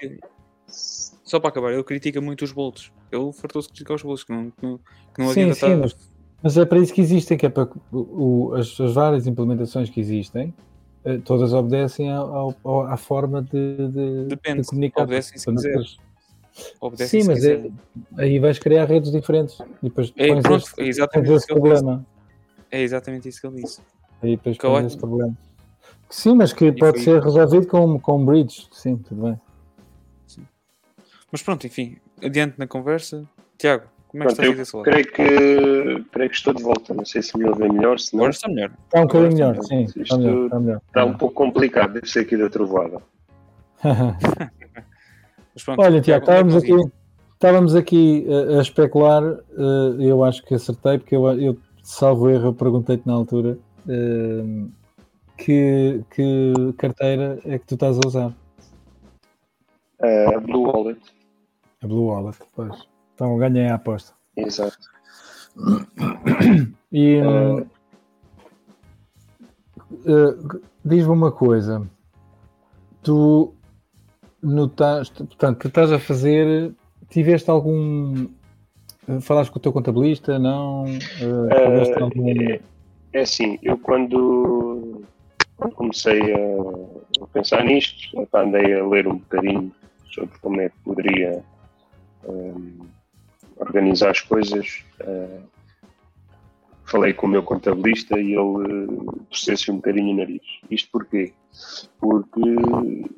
Só 0.67 1.39
para 1.39 1.51
acabar, 1.51 1.73
ele 1.73 1.85
critica 1.85 2.21
muito 2.21 2.45
os 2.45 2.53
bolts. 2.53 2.91
Ele 3.11 3.33
fartou-se 3.33 3.69
de 3.69 3.75
criticar 3.75 3.97
os 3.97 4.03
bolts, 4.03 4.25
que 4.25 4.33
não, 4.33 4.51
que 4.51 4.63
não, 4.67 4.79
que 4.79 5.23
não 5.23 5.29
Sim, 5.33 5.53
sim, 5.53 5.77
mas, 5.77 5.95
mas 6.43 6.57
é 6.57 6.65
para 6.65 6.79
isso 6.79 6.95
que 6.95 7.01
existem, 7.01 7.37
que 7.37 7.47
é 7.47 7.49
para 7.49 7.69
o- 7.93 8.55
as, 8.55 8.79
as 8.81 8.95
várias 8.95 9.27
implementações 9.27 9.91
que 9.91 10.01
existem, 10.01 10.55
eh, 11.05 11.19
todas 11.19 11.53
obedecem 11.53 12.11
ao- 12.11 12.57
ao- 12.65 12.87
à 12.87 12.97
forma 12.97 13.43
de, 13.43 13.77
de, 13.89 14.25
Depende, 14.29 14.63
de 14.63 14.67
comunicar. 14.69 15.03
obedecem 15.03 15.39
se 15.39 15.51
quiser. 15.51 15.79
as- 15.79 15.97
obedece 16.81 17.11
Sim, 17.11 17.21
se 17.23 17.29
mas 17.29 17.45
é, 17.45 17.71
aí 18.19 18.39
vais 18.39 18.59
criar 18.59 18.85
redes 18.87 19.11
diferentes 19.11 19.59
e 19.83 19.89
depois 19.89 20.13
É, 20.17 20.41
pronto, 20.41 20.65
tens 20.77 20.89
exatamente 20.89 21.33
esse 21.33 21.47
problema. 21.47 22.07
É 22.73 22.81
exatamente 22.81 23.29
isso 23.29 23.39
que 23.41 23.47
ele 23.47 23.63
disse. 23.63 23.81
Aí 24.23 24.31
depois 24.37 24.57
Que 24.57 24.67
esse 24.67 24.97
problema. 24.97 25.37
Sim, 26.09 26.35
mas 26.37 26.53
que 26.53 26.73
pode 26.73 26.97
foi- 26.97 27.05
ser 27.05 27.23
resolvido 27.23 27.67
com, 27.67 27.99
com 28.01 28.19
um 28.21 28.25
bridge. 28.25 28.67
Sim, 28.73 28.97
tudo 28.97 29.23
bem. 29.23 29.41
Mas 31.31 31.43
pronto, 31.43 31.67
enfim, 31.67 31.99
adiante 32.23 32.59
na 32.59 32.67
conversa. 32.67 33.25
Tiago, 33.59 33.85
como 34.09 34.23
é 34.25 34.27
que 34.27 34.35
Pronto, 34.35 34.61
estás 34.61 34.73
lado? 34.73 34.85
creio 34.85 35.07
que, 35.07 36.05
creio 36.11 36.31
que 36.31 36.37
estou 36.37 36.53
de 36.55 36.63
volta. 36.63 36.93
Não 36.95 37.05
sei 37.05 37.23
se 37.23 37.37
me 37.39 37.47
ouvem 37.47 37.71
melhor, 37.73 37.99
se 37.99 38.15
não. 38.15 38.21
Agora 38.25 38.33
está 38.33 38.49
melhor. 38.49 38.71
Está 38.85 38.99
um 39.01 39.03
bocadinho 39.07 39.33
melhor, 39.33 39.53
está 39.55 39.63
sim. 39.65 39.83
Isto 39.85 40.01
Está 40.03 40.19
melhor, 40.19 40.45
está 40.45 40.61
melhor. 40.61 40.81
Está 40.87 41.05
um 41.05 41.15
pouco 41.17 41.35
complicado, 41.35 41.93
deve 41.95 42.07
ser 42.09 42.21
aqui 42.21 42.37
da 42.37 42.49
trovoada. 42.51 42.99
Mas 45.55 45.65
pronto, 45.65 45.83
Olha, 45.83 46.01
Tiago, 46.01 46.23
é 46.23 46.25
estávamos 46.25 46.57
aqui, 46.57 46.77
estávamos 47.35 47.75
aqui 47.75 48.27
a, 48.29 48.59
a 48.59 48.63
especular, 48.63 49.23
eh, 49.23 49.97
eu 49.99 50.25
acho 50.25 50.43
que 50.45 50.55
acertei, 50.55 50.99
porque 50.99 51.15
eu, 51.17 51.27
eu 51.41 51.59
salvo 51.83 52.31
erro, 52.31 52.49
eu 52.49 52.55
perguntei-te 52.55 53.07
na 53.07 53.15
altura 53.15 53.59
eh, 53.89 54.67
que, 55.37 56.05
que 56.11 56.53
carteira 56.79 57.41
é 57.45 57.59
que 57.59 57.67
tu 57.67 57.75
estás 57.75 57.97
a 57.97 58.07
usar? 58.07 58.35
Uh, 60.01 60.41
Blue 60.41 60.65
Wallet, 60.69 61.01
A 61.83 61.87
Blue 61.87 62.07
Wallet, 62.07 62.39
pois. 62.55 62.89
Então 63.15 63.37
ganhei 63.39 63.69
a 63.69 63.75
aposta. 63.77 64.15
exato. 64.37 64.91
E 66.91 67.21
eh, 70.07 70.37
diz-me 70.85 71.13
uma 71.13 71.31
coisa, 71.31 71.89
tu 73.03 73.55
notaste, 74.43 75.25
portanto, 75.25 75.61
tu 75.61 75.69
estás 75.69 75.93
a 75.93 75.99
fazer, 75.99 76.75
tiveste 77.09 77.51
algum, 77.51 78.27
falaste 79.21 79.51
com 79.51 79.59
o 79.59 79.63
teu 79.63 79.73
contabilista, 79.73 80.39
não? 80.39 80.85
Eh, 80.87 81.49
Eh, 81.51 82.03
algum- 82.03 82.29
é, 82.53 82.61
é 83.13 83.21
assim, 83.21 83.59
eu 83.63 83.77
quando, 83.79 85.03
quando 85.57 85.75
comecei 85.75 86.21
a, 86.33 87.23
a 87.23 87.27
pensar 87.33 87.65
nisto, 87.65 88.29
andei 88.35 88.75
a 88.79 88.87
ler 88.87 89.07
um 89.09 89.17
bocadinho 89.19 89.73
sobre 90.11 90.39
como 90.41 90.61
é 90.61 90.69
que 90.69 90.77
poderia 90.85 91.43
hum, 92.25 92.87
organizar 93.57 94.11
as 94.11 94.21
coisas. 94.21 94.85
eh, 95.01 95.41
falei 96.85 97.15
com 97.15 97.27
o 97.27 97.31
meu 97.31 97.43
contabilista 97.43 98.21
e 98.21 98.33
ele 98.33 98.37
uh, 98.39 99.21
torceu-se 99.31 99.71
um 99.71 99.77
bocadinho 99.77 100.13
o 100.13 100.17
nariz. 100.19 100.43
Isto 100.71 100.91
porquê? 100.93 101.33
Porque 101.99 102.41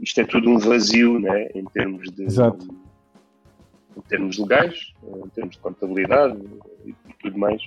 isto 0.00 0.20
é 0.20 0.24
tudo 0.24 0.48
um 0.48 0.58
vazio, 0.58 1.18
né, 1.18 1.48
em 1.56 1.64
termos 1.64 2.08
de 2.12 2.22
Exato. 2.22 2.68
Em 3.96 4.00
termos 4.02 4.38
legais, 4.38 4.92
em 5.02 5.28
termos 5.30 5.56
de 5.56 5.62
contabilidade 5.62 6.38
e 6.84 6.94
tudo 7.20 7.38
mais, 7.38 7.62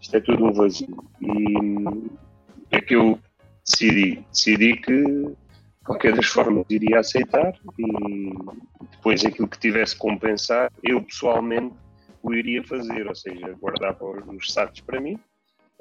isto 0.00 0.16
é 0.16 0.20
tudo 0.20 0.46
um 0.46 0.52
vazio. 0.52 1.04
E 1.20 2.10
é 2.70 2.80
que 2.80 2.94
eu 2.96 3.18
decidi? 3.64 4.24
Decidi 4.30 4.76
que, 4.76 5.02
de 5.02 5.36
qualquer 5.84 6.14
das 6.14 6.26
formas, 6.26 6.64
iria 6.68 7.00
aceitar 7.00 7.54
e 7.78 8.32
depois 8.92 9.24
aquilo 9.24 9.48
que 9.48 9.58
tivesse 9.58 9.94
que 9.94 10.00
compensar, 10.00 10.70
eu 10.82 11.02
pessoalmente 11.02 11.74
o 12.22 12.34
iria 12.34 12.62
fazer, 12.64 13.06
ou 13.06 13.14
seja, 13.14 13.54
guardava 13.60 14.04
os 14.04 14.52
sacos 14.52 14.80
para 14.80 15.00
mim 15.00 15.18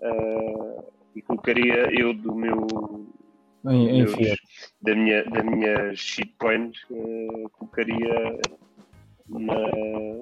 ah, 0.01 0.83
e 1.15 1.21
colocaria 1.21 1.89
eu 1.99 2.13
do 2.13 2.35
meu 2.35 2.67
em, 3.65 3.89
em 3.89 3.93
meus- 4.03 4.13
da 4.81 4.95
minha, 4.95 5.23
da 5.25 5.43
minha 5.43 5.95
shitcoins 5.95 6.77
eh, 6.91 7.43
colocaria 7.53 8.39
na. 9.29 9.55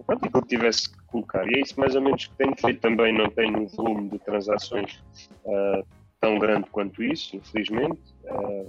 Pronto, 0.05 0.25
aquilo 0.25 0.41
que 0.43 0.47
tivesse 0.49 0.89
que 0.91 1.03
colocar. 1.07 1.47
E 1.47 1.55
é 1.55 1.61
isso 1.61 1.79
mais 1.79 1.95
ou 1.95 2.01
menos 2.01 2.27
que 2.27 2.35
tenho 2.35 2.55
feito 2.57 2.79
também. 2.81 3.13
Não 3.13 3.29
tenho 3.29 3.59
um 3.61 3.67
volume 3.67 4.09
de 4.09 4.19
transações 4.19 5.01
ah, 5.47 5.83
tão 6.21 6.37
grande 6.39 6.67
quanto 6.71 7.03
isso, 7.03 7.35
infelizmente. 7.35 7.99
Ah, 8.27 8.65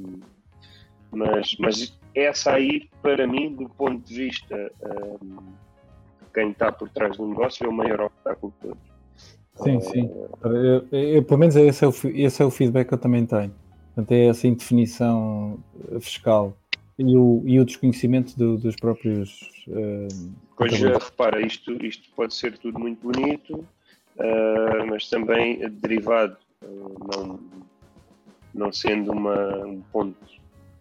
mas, 1.13 1.57
mas 1.59 1.99
essa 2.15 2.53
aí, 2.53 2.89
para 3.03 3.27
mim, 3.27 3.55
do 3.55 3.69
ponto 3.71 4.07
de 4.07 4.15
vista 4.15 4.73
ah, 4.83 5.17
de 5.21 6.31
quem 6.35 6.51
está 6.51 6.71
por 6.73 6.89
trás 6.91 7.17
do 7.17 7.27
negócio, 7.27 7.65
é 7.65 7.69
o 7.69 7.73
maior 7.73 8.01
obstáculo 8.03 8.53
de 8.63 8.69
todos. 8.69 8.97
Sim, 9.63 9.81
sim. 9.81 10.11
Eu- 10.45 10.87
eu- 10.93 11.25
pelo 11.25 11.41
menos 11.41 11.57
esse 11.57 11.83
é, 11.85 11.89
o, 11.89 11.93
esse 12.15 12.43
é 12.43 12.45
o 12.45 12.51
feedback 12.51 12.89
que 12.89 12.95
eu 12.95 12.99
também 12.99 13.25
tenho. 13.25 13.55
Portanto, 13.95 14.13
é 14.13 14.27
essa 14.27 14.47
indefinição 14.47 15.59
fiscal 16.01 16.55
e 16.99 17.17
o, 17.17 17.43
e 17.47 17.59
o 17.59 17.65
desconhecimento 17.65 18.37
do- 18.39 18.59
dos 18.59 18.77
próprios. 18.77 19.56
Eh, 19.69 20.09
Pois 20.57 20.73
contabilistas. 20.73 21.11
repara, 21.11 21.41
isto, 21.47 21.85
isto 21.85 22.09
pode 22.15 22.35
ser 22.35 22.57
tudo 22.59 22.79
muito 22.79 23.01
bonito, 23.01 23.67
ah, 24.19 24.85
mas 24.89 25.09
também 25.09 25.69
derivado, 25.69 26.37
ah, 26.63 26.67
não, 27.17 27.41
não 28.55 28.73
sendo 28.73 29.13
uma, 29.13 29.67
um 29.67 29.83
ponto 29.93 30.17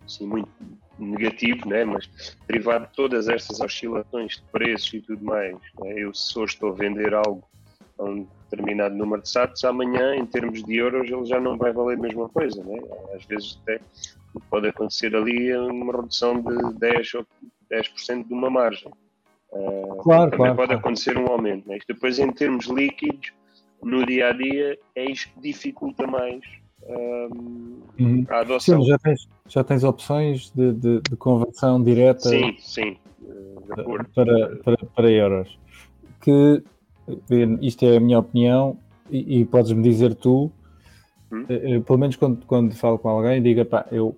assim, 0.06 0.26
muito 0.26 0.50
negativo, 0.98 1.67
né? 1.67 1.84
mas 1.84 2.10
derivado 2.48 2.88
de 2.88 2.93
todas 2.93 3.28
estas 3.28 3.60
oscilações 3.60 4.38
de 4.38 4.43
preços 4.52 4.93
e 4.93 5.02
tudo 5.02 5.24
mais. 5.26 5.58
né? 5.82 5.93
Eu, 5.98 6.13
se 6.13 6.38
hoje 6.39 6.54
estou 6.54 6.69
a 6.71 6.76
vender 6.76 7.13
algo 7.13 7.43
a 8.00 8.04
um 8.04 8.28
determinado 8.50 8.95
número 8.95 9.21
de 9.21 9.30
SATs, 9.30 9.63
amanhã, 9.65 10.15
em 10.15 10.26
termos 10.26 10.63
de 10.63 10.76
euros, 10.76 11.10
ele 11.10 11.26
já 11.26 11.39
não 11.39 11.58
vai 11.58 11.74
valer 11.74 11.98
a 11.98 12.02
mesma 12.02 12.30
coisa. 12.30 12.63
Né? 12.63 12.78
Às 13.13 13.26
vezes 13.26 13.60
até 13.63 13.80
pode 14.50 14.67
acontecer 14.67 15.15
ali 15.15 15.54
uma 15.56 15.93
redução 15.93 16.41
de 16.41 16.74
10 16.80 17.13
ou 17.15 17.28
10% 17.69 18.28
de 18.28 18.34
uma 18.34 18.49
margem. 18.49 18.91
Uh, 19.51 19.95
Claro, 20.04 20.32
também 20.32 20.38
claro, 20.38 20.56
pode 20.56 20.67
claro. 20.67 20.80
acontecer 20.80 21.17
um 21.17 21.28
aumento. 21.28 21.67
Né? 21.67 21.78
Isto 21.78 21.93
depois, 21.93 22.19
em 22.19 22.32
termos 22.32 22.65
líquidos, 22.67 23.32
no 23.82 24.06
dia 24.06 24.30
a 24.30 24.34
dia, 24.34 24.78
é 24.95 25.06
isto 25.12 25.32
que 25.34 25.41
dificulta 25.41 26.06
mais 26.08 26.41
um, 26.88 27.82
Uhum. 27.99 28.25
a 28.30 28.39
adoção. 28.39 28.82
Sim, 28.82 28.88
já 28.88 28.97
tens, 28.99 29.30
já 29.47 29.63
tens 29.63 29.84
opções 29.84 30.51
de, 30.51 30.73
de- 30.73 31.01
de 31.01 31.15
conversão 31.15 31.82
direta 31.84 32.28
Sim, 32.30 32.56
sim, 32.60 32.97
para, 34.13 34.56
para, 34.63 34.78
para 34.95 35.12
euros. 35.12 35.58
Que 36.21 36.63
isto 37.62 37.86
é 37.86 37.97
a 37.97 37.99
minha 37.99 38.19
opinião 38.19 38.78
e, 39.10 39.39
e 39.41 39.45
podes-me 39.45 39.82
dizer 39.82 40.15
tu, 40.15 40.51
Hum. 41.32 41.45
eh, 41.49 41.75
eh, 41.75 41.80
pelo 41.80 41.97
menos 41.97 42.15
quando, 42.15 42.45
quando 42.45 42.75
falo 42.75 42.99
com 42.99 43.10
alguém, 43.10 43.41
diga 43.41 43.65
pá, 43.65 43.88
eu 43.91 44.15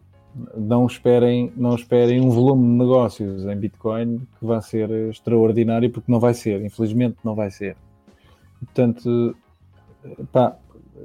não 0.56 0.86
esperem, 0.86 1.52
não 1.56 1.76
esperem 1.76 2.21
um 2.21 2.30
volume 2.30 2.63
de 2.63 2.73
negócios 2.86 3.45
em 3.45 3.56
Bitcoin 3.56 4.19
que 4.39 4.45
vai 4.45 4.62
ser 4.62 4.89
extraordinário, 5.10 5.89
porque 5.89 6.12
não 6.12 6.19
vai 6.19 6.34
ser, 6.34 6.63
infelizmente 6.63 7.17
não 7.23 7.36
vai 7.36 7.50
ser. 7.50 7.76
Portanto, 8.60 9.36
pá, 10.32 10.58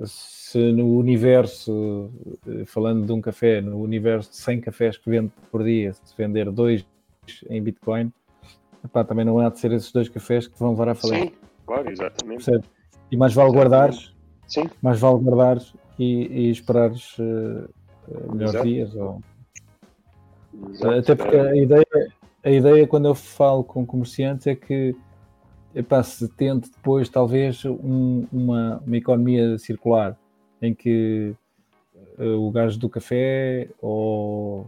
se 0.04 0.72
no 0.72 0.96
universo, 0.96 2.10
eh, 2.46 2.64
falando 2.66 3.06
de 3.06 3.12
um 3.12 3.20
café, 3.20 3.60
no 3.60 3.80
universo 3.80 4.30
de 4.30 4.36
100 4.36 4.60
cafés 4.60 4.96
que 4.96 5.08
vende 5.10 5.32
por 5.50 5.62
dia, 5.64 5.92
se 5.92 6.16
vender 6.16 6.50
dois 6.50 6.84
em 7.48 7.62
Bitcoin, 7.62 8.12
epá, 8.84 9.04
também 9.04 9.24
não 9.24 9.38
há 9.38 9.48
de 9.48 9.58
ser 9.58 9.72
esses 9.72 9.92
dois 9.92 10.08
cafés 10.08 10.46
que 10.46 10.58
vão 10.58 10.70
levar 10.70 10.90
à 10.90 10.94
falência. 10.94 11.30
Sim, 11.30 11.34
claro, 11.66 11.90
exatamente. 11.90 12.44
Percebes? 12.44 12.70
E 13.10 13.16
mais 13.16 13.34
vale 13.34 13.52
guardares, 13.52 14.14
Sim, 14.46 14.68
mais 14.80 14.98
vale 14.98 15.18
guardares 15.18 15.74
e, 15.98 16.26
e 16.26 16.50
esperares 16.50 17.16
eh, 17.20 17.68
melhores 18.08 18.54
Exato. 18.54 18.64
dias. 18.68 18.94
Ou... 18.94 19.22
exato. 20.70 20.94
Até 20.98 21.14
porque 21.14 21.36
a 21.36 21.56
ideia, 21.56 21.86
a 22.44 22.50
ideia, 22.50 22.86
quando 22.86 23.06
eu 23.08 23.14
falo 23.14 23.62
com 23.64 23.84
comerciantes, 23.86 24.46
é 24.46 24.54
que 24.54 24.94
epá, 25.74 26.02
se 26.02 26.28
tente 26.28 26.70
depois, 26.70 27.08
talvez, 27.08 27.64
um- 27.64 28.26
uma, 28.32 28.82
uma 28.86 28.96
economia 28.96 29.58
circular 29.58 30.16
em 30.60 30.74
que 30.74 31.34
eh, 32.18 32.24
o 32.34 32.50
gajo 32.50 32.78
do 32.78 32.88
café 32.88 33.68
ou 33.80 34.66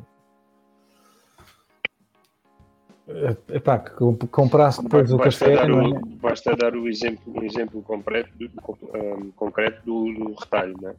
Epá, 3.51 3.79
que 3.79 3.91
comp- 3.91 4.25
comprasse 4.31 4.83
depois 4.83 5.13
o 5.13 5.19
basta, 5.19 5.45
café, 5.45 5.57
dar 5.57 5.69
não 5.69 5.91
o, 5.91 5.97
é? 5.97 6.01
basta 6.23 6.57
dar 6.57 6.75
o 6.75 6.89
exemplo, 6.89 7.21
um 7.39 7.43
exemplo 7.43 7.83
concreto, 7.83 8.31
do, 8.39 8.51
um, 8.99 9.31
concreto 9.33 9.85
do, 9.85 10.05
do 10.15 10.35
retalho. 10.41 10.75
Né? 10.81 10.95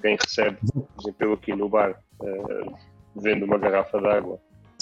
Quem 0.00 0.16
recebe, 0.16 0.58
por 0.72 0.86
exemplo, 1.00 1.16
eu 1.20 1.32
aqui 1.32 1.54
no 1.54 1.68
bar, 1.68 2.00
uh, 2.20 2.76
vendo 3.14 3.44
uma 3.44 3.58
garrafa 3.58 3.98
de 4.00 4.06
água 4.06 4.38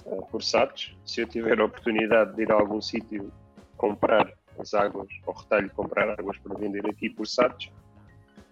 uh, 0.07 0.27
por 0.27 0.43
SATs, 0.43 0.97
se 1.05 1.23
eu 1.23 1.29
tiver 1.29 1.61
a 1.61 1.65
oportunidade 1.65 2.35
de 2.35 2.43
ir 2.43 2.53
a 2.53 2.55
algum 2.55 2.81
sítio 2.81 3.33
comprar 3.77 4.33
as 4.59 4.75
águas, 4.75 5.09
ao 5.27 5.35
retalho 5.35 5.71
comprar 5.71 6.09
águas 6.19 6.37
para 6.39 6.57
vender 6.57 6.87
aqui 6.87 7.11
por 7.11 7.27
SATs, 7.27 7.71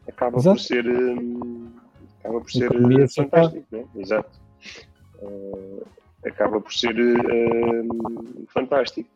acaba 0.09 0.39
Exato. 0.39 0.57
por 0.57 0.63
ser, 0.63 0.89
um, 0.89 1.71
acaba 2.19 2.41
por 2.41 2.51
ser 2.51 2.71
fantástico. 3.15 3.67
Né? 3.71 3.85
Exato. 3.97 4.41
Uh, 5.23 5.87
acaba 6.25 6.61
por 6.61 6.73
ser 6.73 6.95
uh, 6.99 8.47
fantástico. 8.49 9.09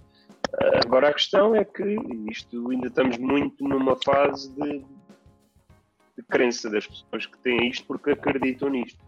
Uh, 0.53 0.87
agora 0.87 1.09
a 1.09 1.13
questão 1.13 1.55
é 1.55 1.65
que 1.65 1.99
isto 2.31 2.71
ainda 2.71 2.89
estamos 2.89 3.19
muito 3.19 3.67
numa 3.67 3.97
fase 4.05 4.53
de, 4.55 4.85
de 6.17 6.23
crença 6.23 6.71
das 6.71 6.87
pessoas 6.87 7.27
que 7.27 7.39
têm 7.39 7.69
isto 7.69 7.87
porque 7.87 8.11
acreditam 8.11 8.71
nisto. 8.71 9.03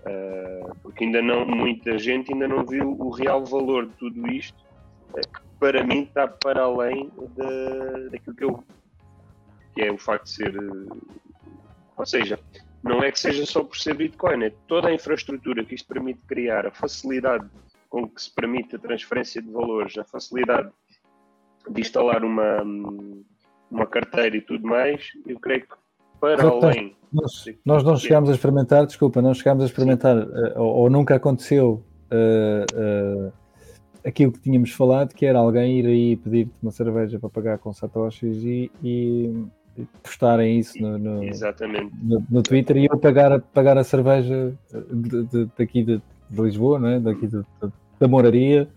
Uh, 0.00 0.74
porque 0.82 1.04
ainda 1.04 1.22
não, 1.22 1.46
muita 1.46 1.96
gente 1.98 2.32
ainda 2.32 2.46
não 2.46 2.64
viu 2.64 2.90
o 2.90 3.10
real 3.10 3.44
valor 3.44 3.86
de 3.86 3.92
tudo 3.94 4.26
isto, 4.30 4.62
eh, 5.16 5.20
que 5.22 5.40
para 5.58 5.82
mim 5.82 6.02
está 6.02 6.28
para 6.28 6.62
além 6.62 7.08
de, 7.08 8.10
daquilo 8.10 8.36
que 8.36 8.44
eu 8.44 8.64
que 9.74 9.82
é 9.82 9.90
o 9.90 9.96
facto 9.98 10.24
de 10.24 10.30
ser 10.30 10.54
ou 11.96 12.06
seja, 12.06 12.38
não 12.82 13.02
é 13.02 13.10
que 13.10 13.18
seja 13.18 13.46
só 13.46 13.62
por 13.62 13.76
ser 13.76 13.94
Bitcoin, 13.94 14.44
é 14.44 14.50
toda 14.66 14.88
a 14.88 14.94
infraestrutura 14.94 15.64
que 15.64 15.74
isto 15.74 15.88
permite 15.88 16.20
criar, 16.26 16.66
a 16.66 16.70
facilidade 16.70 17.48
com 17.88 18.08
que 18.08 18.20
se 18.20 18.30
permite 18.30 18.76
a 18.76 18.78
transferência 18.78 19.40
de 19.40 19.50
valores, 19.50 19.96
a 19.96 20.04
facilidade 20.04 20.70
de 21.68 21.80
instalar 21.80 22.24
uma, 22.24 22.62
uma 23.70 23.86
carteira 23.86 24.36
e 24.36 24.40
tudo 24.40 24.66
mais, 24.66 25.12
eu 25.26 25.38
creio 25.38 25.62
que 25.62 25.76
para 26.36 26.48
além. 26.48 26.96
Nós, 27.12 27.44
nós 27.64 27.84
não 27.84 27.96
chegámos 27.96 28.28
a 28.28 28.32
experimentar, 28.32 28.84
desculpa, 28.86 29.22
não 29.22 29.32
chegámos 29.32 29.62
a 29.62 29.66
experimentar, 29.66 30.16
uh, 30.16 30.52
ou, 30.56 30.74
ou 30.74 30.90
nunca 30.90 31.14
aconteceu 31.14 31.84
uh, 32.10 33.28
uh, 33.28 33.32
aquilo 34.04 34.32
que 34.32 34.40
tínhamos 34.40 34.72
falado, 34.72 35.14
que 35.14 35.24
era 35.24 35.38
alguém 35.38 35.78
ir 35.78 35.86
aí 35.86 36.16
pedir-te 36.16 36.52
uma 36.60 36.72
cerveja 36.72 37.18
para 37.20 37.30
pagar 37.30 37.58
com 37.58 37.72
satoshis 37.72 38.42
e, 38.44 38.70
e 38.82 39.32
postarem 40.02 40.58
isso 40.58 40.80
no, 40.80 40.98
no, 40.98 41.20
no, 41.22 42.26
no, 42.30 42.42
Twitter 42.42 42.76
e 42.78 42.86
eu 42.86 42.98
pagar 42.98 43.32
a, 43.32 43.38
pagar 43.38 43.78
a 43.78 43.84
cerveja 43.84 44.52
de, 44.92 45.24
de, 45.24 45.48
daqui 45.56 45.84
de, 45.84 46.02
de, 46.30 46.42
Lisboa, 46.42 46.78
não 46.80 46.88
é? 46.88 47.00
daqui 47.00 47.28
de, 47.28 47.42
da 47.98 48.08
moraria, 48.08 48.68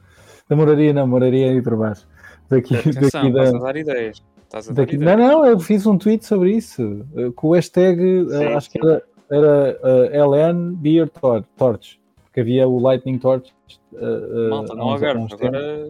da 0.48 0.56
moraria 0.56 0.94
não, 0.94 1.08
moraria 1.08 1.50
aí 1.50 1.62
para 1.62 1.76
baixo. 1.76 2.08
Daqui, 2.50 2.76
Atenção, 2.76 3.32
daqui 3.32 3.52
da, 3.52 3.60
dar 3.60 3.76
ideias. 3.76 4.24
Estás 4.48 4.70
a 4.70 4.74
dar 4.74 4.82
daqui, 4.82 4.96
ideias. 4.96 5.18
não, 5.18 5.28
não, 5.28 5.46
eu 5.46 5.60
fiz 5.60 5.86
um 5.86 5.98
tweet 5.98 6.26
sobre 6.26 6.54
isso, 6.54 7.06
uh, 7.14 7.32
com 7.34 7.50
o 7.50 7.54
hashtag, 7.54 8.00
Sim, 8.00 8.36
uh, 8.36 8.58
acho 8.58 8.70
que 8.70 8.80
era, 8.80 9.04
era 9.30 9.80
uh, 9.84 10.32
LN 10.32 10.74
Beer 10.76 11.10
Tor 11.10 11.46
Torch, 11.58 12.00
porque 12.24 12.40
havia 12.40 12.68
o 12.68 12.80
Lightning 12.80 13.18
Torch. 13.18 13.54
Uh, 13.92 14.50
Malta, 14.50 14.74
não 14.74 14.94
agora, 14.94 15.28
agora, 15.32 15.90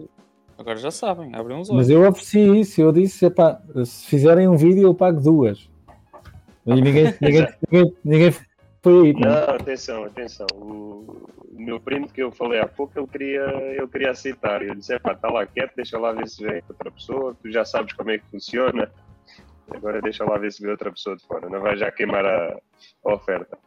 agora 0.58 0.76
já 0.76 0.90
sabem, 0.90 1.32
abrem 1.34 1.56
olhos. 1.56 1.70
Mas 1.70 1.88
eu 1.88 2.06
ofereci 2.08 2.60
isso, 2.60 2.80
eu 2.80 2.92
disse, 2.92 3.26
epá, 3.26 3.60
se 3.84 4.06
fizerem 4.06 4.48
um 4.48 4.56
vídeo 4.56 4.82
eu 4.82 4.94
pago 4.94 5.20
duas. 5.20 5.70
E 6.66 6.74
ninguém, 6.74 7.14
ninguém, 7.20 7.46
ninguém, 7.70 7.96
ninguém 8.04 8.32
foi 8.82 9.06
aí. 9.08 9.12
Não, 9.12 9.54
atenção, 9.54 10.04
atenção. 10.04 10.46
O, 10.54 11.28
o, 11.52 11.60
meu 11.60 11.80
primo 11.80 12.08
que 12.08 12.22
eu 12.22 12.30
falei 12.30 12.60
há 12.60 12.66
pouco, 12.66 12.98
ele 12.98 13.06
queria, 13.06 13.44
ele 13.76 13.88
queria 13.88 14.10
aceitar. 14.10 14.62
Eu 14.62 14.74
disse, 14.74 14.94
epá, 14.94 15.12
está 15.12 15.28
lá 15.28 15.46
quieto, 15.46 15.74
deixa 15.76 15.98
lá 15.98 16.12
ver 16.12 16.28
se 16.28 16.44
vem 16.44 16.62
outra 16.68 16.90
pessoa, 16.90 17.36
tu 17.42 17.50
já 17.50 17.64
sabes 17.64 17.92
como 17.92 18.10
é 18.10 18.18
que 18.18 18.26
funciona. 18.30 18.90
Agora 19.70 20.00
deixa 20.00 20.24
lá 20.24 20.38
ver 20.38 20.52
se 20.52 20.62
vê 20.62 20.70
outra 20.70 20.90
pessoa 20.90 21.16
de 21.16 21.26
fora, 21.26 21.48
não 21.48 21.60
vai 21.60 21.76
já 21.76 21.90
queimar 21.90 22.24
a, 22.24 22.56
a 23.04 23.14
oferta. 23.14 23.58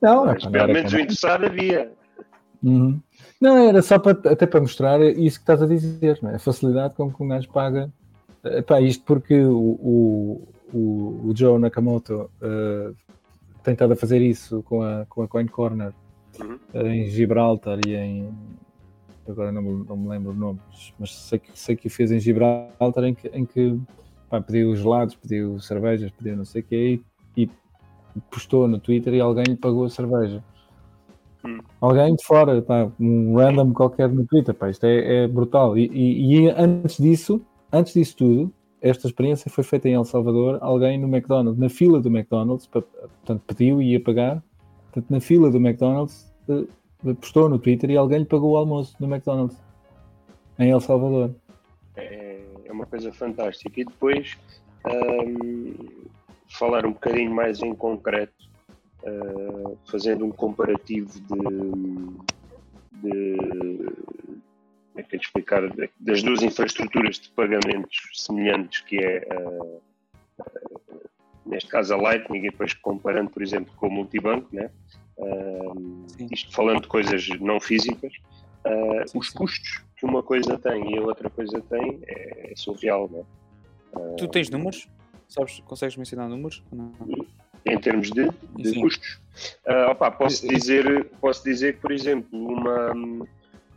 Não, 0.00 0.26
Mas, 0.26 0.44
pelo 0.44 0.72
menos 0.72 0.92
o 0.92 0.98
interessado 0.98 1.46
havia. 1.46 1.92
Uhum. 2.62 3.00
Não, 3.40 3.58
era 3.58 3.82
só 3.82 3.98
para, 3.98 4.12
até 4.32 4.46
para 4.46 4.60
mostrar 4.60 5.00
isso 5.00 5.38
que 5.38 5.42
estás 5.42 5.62
a 5.62 5.66
dizer, 5.66 6.18
é? 6.24 6.36
a 6.36 6.38
facilidade 6.38 6.94
com 6.94 7.12
que 7.12 7.22
um 7.22 7.28
gajo 7.28 7.48
paga. 7.50 7.90
Epá, 8.44 8.80
isto 8.80 9.02
porque 9.04 9.42
o, 9.42 9.58
o, 9.58 10.48
o, 10.72 11.28
o 11.28 11.32
Joe 11.34 11.58
Nakamoto 11.58 12.30
uh, 12.42 12.94
tem 13.64 13.72
estado 13.72 13.92
a 13.92 13.96
fazer 13.96 14.20
isso 14.22 14.62
com 14.62 14.82
a, 14.82 15.06
com 15.08 15.22
a 15.22 15.28
Coin 15.28 15.46
Corner 15.46 15.92
uhum. 16.38 16.58
uh, 16.74 16.86
em 16.86 17.06
Gibraltar 17.06 17.78
e 17.86 17.94
em. 17.94 18.28
Agora 19.26 19.50
não, 19.50 19.62
me- 19.62 19.84
não 19.88 19.96
me 19.96 20.08
lembro 20.08 20.32
os 20.32 20.36
nomes, 20.36 20.60
mas 20.98 21.14
sei 21.14 21.38
que, 21.38 21.58
sei 21.58 21.74
que 21.74 21.86
o 21.86 21.90
fez 21.90 22.12
em 22.12 22.20
Gibraltar 22.20 23.04
em 23.04 23.14
que, 23.14 23.28
em 23.28 23.46
que 23.46 23.80
pá, 24.28 24.38
pediu 24.38 24.76
gelados, 24.76 25.14
pediu 25.14 25.58
cervejas, 25.58 26.10
pediu 26.10 26.36
não 26.36 26.44
sei 26.44 26.60
o 26.60 26.64
quê 26.64 27.00
e, 27.34 27.42
e 27.44 27.50
postou 28.30 28.68
no 28.68 28.78
Twitter 28.78 29.14
e 29.14 29.20
alguém 29.20 29.44
lhe 29.44 29.56
pagou 29.56 29.86
a 29.86 29.90
cerveja. 29.90 30.44
Hum. 31.42 31.58
Alguém 31.80 32.14
de 32.14 32.22
fora, 32.24 32.60
pá, 32.60 32.90
um 33.00 33.34
random 33.36 33.72
qualquer 33.72 34.10
no 34.10 34.26
Twitter, 34.26 34.54
pá, 34.54 34.68
isto 34.68 34.84
é, 34.84 35.24
é 35.24 35.26
brutal. 35.28 35.76
E, 35.78 35.86
e- 35.86 36.44
e 36.44 36.50
antes 36.50 36.98
disso, 36.98 37.40
antes 37.72 37.94
disso 37.94 38.16
tudo, 38.18 38.52
esta 38.84 39.06
experiência 39.06 39.50
foi 39.50 39.64
feita 39.64 39.88
em 39.88 39.94
El 39.94 40.04
Salvador, 40.04 40.58
alguém 40.60 40.98
no 40.98 41.08
McDonald's, 41.08 41.58
na 41.58 41.70
fila 41.70 42.02
do 42.02 42.10
McDonald's, 42.10 42.66
portanto 42.66 43.42
pediu 43.46 43.80
e 43.80 43.92
ia 43.92 44.00
pagar, 44.00 44.44
portanto 44.84 45.10
na 45.10 45.20
fila 45.20 45.50
do 45.50 45.56
McDonald's, 45.56 46.30
eh, 46.50 47.14
postou 47.14 47.48
no 47.48 47.58
Twitter 47.58 47.90
e 47.90 47.96
alguém 47.96 48.18
lhe 48.18 48.24
pagou 48.26 48.52
o 48.52 48.56
almoço 48.58 48.94
no 49.00 49.06
McDonald's, 49.06 49.56
em 50.58 50.70
El 50.70 50.80
Salvador. 50.80 51.34
É, 51.96 52.42
é 52.66 52.72
uma 52.72 52.84
coisa 52.84 53.10
fantástica. 53.10 53.80
E 53.80 53.86
depois, 53.86 54.36
hum, 54.86 55.72
falar 56.50 56.84
um 56.84 56.92
bocadinho 56.92 57.34
mais 57.34 57.62
em 57.62 57.74
concreto, 57.74 58.50
uh, 59.02 59.78
fazendo 59.90 60.26
um 60.26 60.30
comparativo 60.30 61.10
de, 61.20 61.38
de 63.00 63.36
é 64.96 65.02
que 65.02 65.16
explicar, 65.16 65.62
das 66.00 66.22
duas 66.22 66.42
infraestruturas 66.42 67.18
de 67.18 67.28
pagamentos 67.30 67.98
semelhantes, 68.14 68.80
que 68.80 68.98
é, 68.98 69.26
uh, 69.32 69.82
uh, 70.40 71.10
neste 71.46 71.68
caso, 71.68 71.94
a 71.94 71.96
Lightning, 71.96 72.38
e 72.38 72.50
depois 72.50 72.74
comparando, 72.74 73.30
por 73.30 73.42
exemplo, 73.42 73.72
com 73.76 73.88
o 73.88 73.90
multibanco, 73.90 74.48
né? 74.54 74.70
Uh, 75.16 76.06
isto 76.30 76.52
falando 76.52 76.82
de 76.82 76.88
coisas 76.88 77.28
não 77.40 77.60
físicas, 77.60 78.12
uh, 78.64 79.18
os 79.18 79.30
custos 79.30 79.84
que 79.96 80.04
uma 80.04 80.22
coisa 80.22 80.58
tem 80.58 80.94
e 80.94 80.98
a 80.98 81.02
outra 81.02 81.30
coisa 81.30 81.60
tem 81.62 82.00
é, 82.06 82.52
é 82.52 82.56
surreal, 82.56 83.08
né? 83.08 83.24
Tu 84.18 84.26
tens 84.28 84.50
números? 84.50 84.88
Sabes, 85.28 85.60
consegues 85.60 85.96
mencionar 85.96 86.28
números? 86.28 86.62
Em 87.64 87.78
termos 87.78 88.10
de, 88.10 88.28
de 88.56 88.80
custos. 88.80 89.20
Ah, 89.66 89.92
opa, 89.92 90.10
posso, 90.10 90.46
dizer, 90.46 91.06
posso 91.20 91.44
dizer 91.44 91.74
que, 91.74 91.80
por 91.80 91.92
exemplo, 91.92 92.28
uma, 92.38 92.92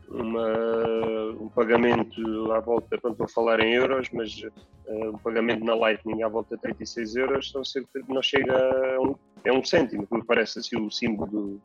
uma, 0.10 1.32
um 1.40 1.50
pagamento 1.50 2.52
à 2.52 2.60
volta, 2.60 2.98
pronto, 2.98 3.18
vou 3.18 3.28
falar 3.28 3.60
em 3.60 3.74
euros, 3.74 4.08
mas 4.12 4.42
ah, 4.88 5.10
um 5.10 5.18
pagamento 5.18 5.64
na 5.64 5.76
Lightning 5.76 6.24
à 6.24 6.28
volta 6.28 6.56
de 6.56 6.62
36 6.62 7.16
euros 7.16 7.52
são 7.52 7.64
cerca, 7.64 8.02
não 8.08 8.22
chega 8.22 8.54
a 8.56 9.02
um, 9.02 9.16
é 9.44 9.52
um 9.52 9.64
cêntimo, 9.64 10.08
que 10.08 10.16
me 10.16 10.24
parece 10.24 10.60
assim 10.60 10.78
o 10.80 10.90
símbolo 10.92 11.30
do, 11.30 11.62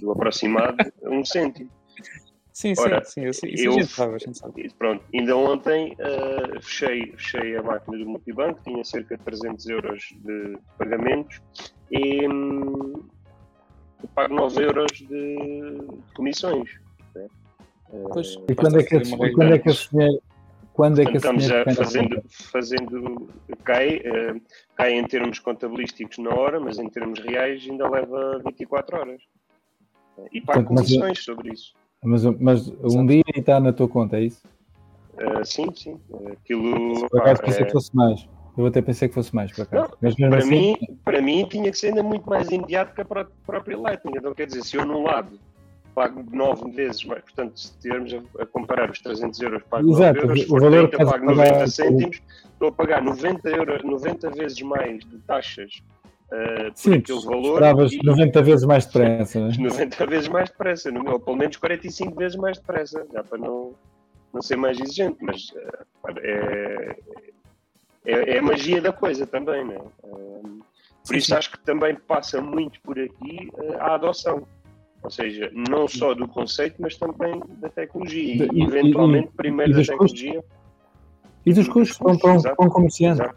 do 0.00 0.12
aproximado, 0.12 0.76
é 1.02 1.08
um 1.08 1.24
cêntimo. 1.24 1.70
Sim, 2.52 2.74
Ora, 2.76 3.02
sim, 3.04 3.32
sim, 3.32 3.46
isso 3.48 3.64
eu- 3.64 3.70
a 3.70 3.74
gente 3.74 3.92
sabe, 3.92 4.14
a 4.14 4.18
gente 4.18 4.38
sabe. 4.38 4.70
Pronto, 4.78 5.04
ainda 5.14 5.36
ontem 5.36 5.96
ah, 6.00 6.60
fechei, 6.60 7.12
fechei 7.12 7.56
a 7.56 7.62
máquina 7.62 7.98
do 7.98 8.06
multibanco, 8.06 8.60
tinha 8.62 8.84
cerca 8.84 9.16
de 9.16 9.24
300 9.24 9.66
euros 9.68 10.04
de 10.24 10.58
pagamentos 10.76 11.40
e 11.90 12.28
hum, 12.28 13.08
pago 14.14 14.34
9 14.34 14.62
euros 14.64 14.90
de, 14.92 15.06
de 15.06 16.12
comissões. 16.14 16.68
Ah, 17.92 18.08
Pois, 18.12 18.38
E 18.48 18.54
quando 18.54 18.78
é 18.80 18.82
que, 18.84 18.96
esse, 18.96 19.14
e 19.14 19.32
quando 19.32 19.54
é 19.54 19.58
que 19.58 19.68
esse 19.70 19.90
dinheiro. 19.90 20.22
Quando 20.72 21.00
é 21.00 21.04
que 21.04 21.10
esse 21.16 21.16
Estamos 21.18 21.44
dinheiro 21.44 21.64
já 21.70 21.74
fazendo, 21.84 22.22
fazendo 22.30 23.28
cai, 23.64 24.00
eh, 24.02 24.34
cai 24.76 24.92
em 24.94 25.04
termos 25.06 25.38
contabilísticos 25.38 26.16
na 26.18 26.30
hora, 26.30 26.58
mas 26.60 26.78
em 26.78 26.88
termos 26.88 27.18
reais 27.20 27.66
ainda 27.68 27.88
leva 27.88 28.40
24 28.46 28.96
horas. 28.98 29.20
E 30.32 30.40
pago 30.40 30.60
Portanto, 30.64 30.74
mas 30.74 30.90
eu- 30.90 31.00
comissões 31.00 31.24
sobre 31.24 31.52
isso. 31.52 31.74
Mas, 32.02 32.24
mas 32.24 32.68
um 32.82 33.04
dia 33.04 33.22
e 33.34 33.40
está 33.40 33.60
na 33.60 33.72
tua 33.74 33.88
conta, 33.88 34.16
é 34.16 34.22
isso? 34.22 34.42
Eh, 35.18 35.44
sim, 35.44 35.66
sim. 35.74 36.00
Aquilo. 36.32 37.08
Por 37.10 37.20
acaso 37.20 37.40
pá, 37.40 37.46
pensei 37.46 37.62
é- 37.62 37.66
que 37.66 37.72
fosse 37.72 37.94
mais. 37.94 38.28
Eu 38.56 38.66
até 38.66 38.80
pensei 38.82 39.08
que 39.08 39.14
fosse 39.14 39.34
mais, 39.34 39.52
por 39.52 39.62
acaso. 39.62 39.90
Não, 39.90 39.98
Mas 40.00 40.14
para, 40.16 40.38
assim, 40.38 40.50
mim, 40.50 40.76
para 41.04 41.20
mim 41.22 41.46
tinha 41.48 41.70
que 41.70 41.76
ser 41.78 41.88
ainda 41.88 42.02
muito 42.02 42.28
mais 42.28 42.48
imediato 42.50 42.94
que 42.94 43.00
a 43.00 43.04
pró- 43.04 43.26
própria 43.46 43.76
Lightning. 43.76 44.12
Então, 44.16 44.34
quer 44.34 44.46
dizer, 44.46 44.62
se 44.62 44.76
eu 44.76 44.86
num 44.86 45.02
lado 45.02 45.38
pago 46.00 46.24
9 46.32 46.70
vezes 46.70 47.04
mais, 47.04 47.22
portanto, 47.22 47.60
se 47.60 47.66
estivermos 47.72 48.14
a, 48.14 48.42
a 48.42 48.46
comparar 48.46 48.90
os 48.90 49.00
300 49.00 49.38
euros, 49.42 49.62
pago 49.68 49.90
Exato, 49.90 50.26
9 50.26 50.40
euros, 50.40 50.48
valor 50.48 50.70
30, 50.70 50.88
que 50.88 50.94
estás 50.94 51.08
a 51.08 51.12
pago 51.12 51.26
90 51.26 51.52
pagar- 51.52 51.68
cêntimos, 51.68 52.22
estou 52.52 52.68
a 52.68 52.72
pagar 52.72 53.02
90, 53.02 53.48
euros, 53.50 53.82
90 53.84 54.30
vezes 54.30 54.62
mais 54.62 54.98
de 55.04 55.18
taxas 55.18 55.82
por 56.30 56.72
sim, 56.74 56.94
aquele 56.94 57.20
valor. 57.20 57.44
esperavas 57.48 57.92
e- 57.92 58.02
90 58.02 58.42
vezes 58.42 58.64
mais 58.64 58.86
depressa. 58.86 59.40
Né? 59.46 59.52
90 59.58 60.06
vezes 60.06 60.28
mais 60.28 60.48
depressa, 60.48 60.90
no 60.90 61.02
meu, 61.04 61.12
ou 61.14 61.20
pelo 61.20 61.36
menos 61.36 61.56
45 61.58 62.16
vezes 62.16 62.36
mais 62.38 62.56
depressa, 62.58 63.06
já 63.12 63.22
para 63.22 63.36
não. 63.36 63.74
não 64.32 64.40
ser 64.40 64.56
mais 64.56 64.80
exigente, 64.80 65.18
mas 65.20 65.52
é, 66.22 66.96
é, 68.06 68.34
é 68.36 68.38
a 68.38 68.42
magia 68.42 68.80
da 68.80 68.92
coisa 68.92 69.26
também, 69.26 69.64
né? 69.66 69.78
Por 71.06 71.16
isso 71.16 71.34
acho 71.34 71.50
que 71.50 71.58
também 71.60 71.94
passa 71.94 72.40
muito 72.40 72.80
por 72.80 72.98
aqui 72.98 73.50
a 73.78 73.94
adoção. 73.96 74.46
Ou 75.10 75.12
seja, 75.12 75.50
não 75.52 75.88
só 75.88 76.14
do 76.14 76.28
conceito, 76.28 76.76
mas 76.78 76.96
também 76.96 77.42
da 77.58 77.68
tecnologia. 77.68 78.48
E, 78.52 78.62
eventualmente, 78.62 79.26
e, 79.26 79.36
primeiro 79.36 79.72
e 79.72 79.74
da 79.74 79.82
tecnologia. 79.82 80.34
Custos? 80.34 80.50
E 81.44 81.52
dos 81.52 81.68
custos 81.68 81.98
para, 81.98 82.16
para, 82.16 82.32
um, 82.32 82.42
para 82.42 82.66
um 82.66 82.68
comerciante. 82.68 83.20
Exato. 83.20 83.36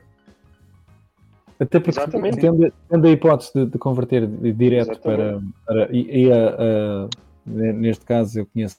Até 1.59 1.80
porque 1.80 1.99
tendo, 2.39 2.71
tendo, 2.88 3.07
a 3.07 3.09
hipótese 3.09 3.51
de, 3.55 3.65
de 3.65 3.78
converter 3.80 4.28
direto 4.28 4.99
para, 4.99 5.41
para. 5.65 5.89
E, 5.91 6.26
e 6.26 6.32
a, 6.32 6.49
a, 6.49 7.09
neste 7.43 8.05
caso 8.05 8.41
eu 8.41 8.45
conheço. 8.45 8.78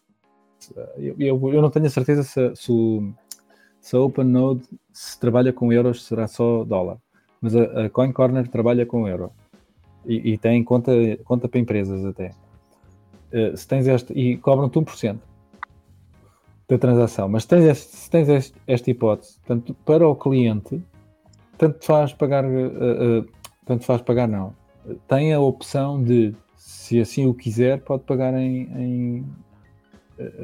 Eu, 0.96 1.16
eu, 1.18 1.52
eu 1.52 1.60
não 1.60 1.70
tenho 1.70 1.86
a 1.86 1.90
certeza 1.90 2.22
se, 2.22 2.54
se, 2.54 2.70
o, 2.70 3.12
se 3.80 3.96
a 3.96 3.98
OpenNode 3.98 4.62
se 4.92 5.18
trabalha 5.18 5.52
com 5.52 5.72
euros, 5.72 6.04
será 6.04 6.28
só 6.28 6.62
dólar. 6.62 6.98
Mas 7.40 7.56
a, 7.56 7.86
a 7.86 7.90
Coin 7.90 8.12
Corner 8.12 8.46
trabalha 8.46 8.86
com 8.86 9.08
euro. 9.08 9.32
E, 10.06 10.34
e 10.34 10.38
tem 10.38 10.62
conta, 10.62 10.92
conta 11.24 11.48
para 11.48 11.58
empresas 11.58 12.04
até. 12.04 12.30
Uh, 13.34 13.56
se 13.56 13.66
tens 13.66 13.88
este, 13.88 14.12
e 14.12 14.36
cobram-te 14.36 14.78
1% 14.78 15.18
da 16.68 16.78
transação. 16.78 17.28
Mas 17.28 17.44
tens 17.44 17.64
este, 17.64 17.96
se 17.96 18.08
tens 18.08 18.28
este, 18.28 18.56
esta 18.64 18.90
hipótese, 18.90 19.40
tanto 19.44 19.74
para 19.74 20.06
o 20.06 20.14
cliente, 20.14 20.80
tanto 21.58 21.84
faz 21.84 22.12
pagar, 22.12 22.44
uh, 22.44 23.20
uh, 23.20 23.28
tanto 23.66 23.84
faz 23.84 24.00
pagar 24.02 24.28
não. 24.28 24.54
Tem 25.08 25.34
a 25.34 25.40
opção 25.40 26.00
de, 26.00 26.32
se 26.56 27.00
assim 27.00 27.26
o 27.26 27.34
quiser, 27.34 27.80
pode 27.80 28.04
pagar 28.04 28.34
em, 28.34 28.62
em, 28.78 29.26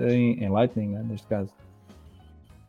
em, 0.09 0.45
em 0.45 0.49
Lightning, 0.49 0.89
né, 0.89 1.05
neste 1.09 1.29
caso. 1.29 1.53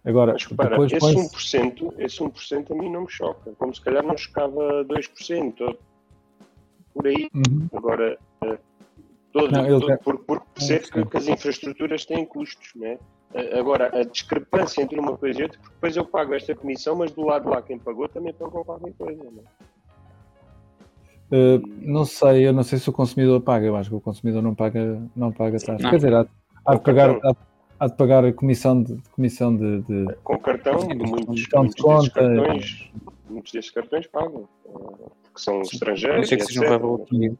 Agora, 0.04 0.34
Mas, 0.34 0.46
repara, 0.46 0.70
depois 0.70 0.92
esse, 0.92 1.58
1%, 1.58 1.94
esse 2.00 2.20
1% 2.20 2.72
a 2.72 2.76
mim 2.76 2.92
não 2.92 3.02
me 3.02 3.10
choca, 3.10 3.54
como 3.58 3.74
se 3.74 3.82
calhar 3.82 4.04
não 4.04 4.18
chocava 4.18 4.84
2%, 4.86 5.78
por 6.94 7.08
aí. 7.08 7.30
Uhum. 7.34 7.68
Agora, 7.74 8.18
todo, 9.32 9.52
não, 9.52 9.80
todo, 9.80 9.98
por, 10.00 10.20
por 10.20 10.42
ser 10.58 10.90
que, 10.90 11.06
que, 11.06 11.18
as 11.18 11.28
infraestruturas 11.28 12.06
têm 12.06 12.26
custos, 12.26 12.74
né? 12.76 12.98
Agora, 13.58 13.98
a 13.98 14.04
discrepância 14.04 14.82
entre 14.82 15.00
uma 15.00 15.18
coisa 15.18 15.40
e 15.40 15.44
outra, 15.44 15.58
porque 15.60 15.74
depois 15.74 15.96
eu 15.96 16.06
pago 16.06 16.34
esta 16.34 16.54
comissão, 16.54 16.98
mas 16.98 17.12
do 17.12 17.26
lado 17.26 17.50
lá 17.50 17.62
quem 17.62 17.80
pagou 17.80 18.10
também 18.10 18.34
pagou 18.34 18.66
qualquer 18.66 18.92
coisa. 18.94 19.24
Não, 19.24 19.44
uh, 21.32 21.62
não 21.82 22.04
sei, 22.04 22.48
eu 22.48 22.52
não 22.52 22.64
sei 22.64 22.78
se 22.78 22.90
o 22.90 22.94
consumidor 22.94 23.40
paga, 23.42 23.66
eu 23.66 23.78
acho 23.78 23.90
que 23.90 23.96
o 23.96 24.02
consumidor 24.02 24.42
não 24.42 24.54
paga, 24.54 25.02
não 25.16 25.32
paga 25.32 25.58
taxa. 25.60 25.90
Quer 25.90 25.96
dizer, 25.96 26.14
há, 26.14 26.28
há 26.66 26.76
de 26.76 26.82
pagar. 26.82 27.12
Há, 27.24 27.34
há, 27.80 27.88
de 27.88 27.96
pagar 27.96 28.26
a 28.26 28.34
comissão 28.34 28.84
de, 28.84 28.98
comissão 29.12 29.56
de, 29.56 29.80
de... 29.82 30.14
com 30.24 30.38
cartão, 30.38 30.80
de 30.80 30.94
muitos, 30.94 31.12
muitos, 31.12 31.42
de 31.74 31.82
conta, 31.82 32.12
cartões, 32.12 32.92
muitos 33.30 33.54
destes 33.54 33.74
cartões 33.74 34.08
pagam, 34.08 34.46
eh, 34.66 35.21
porque 35.32 35.42
são 35.42 35.62
estrangeiros. 35.62 36.30
Que 36.30 36.36
etc. 36.36 36.48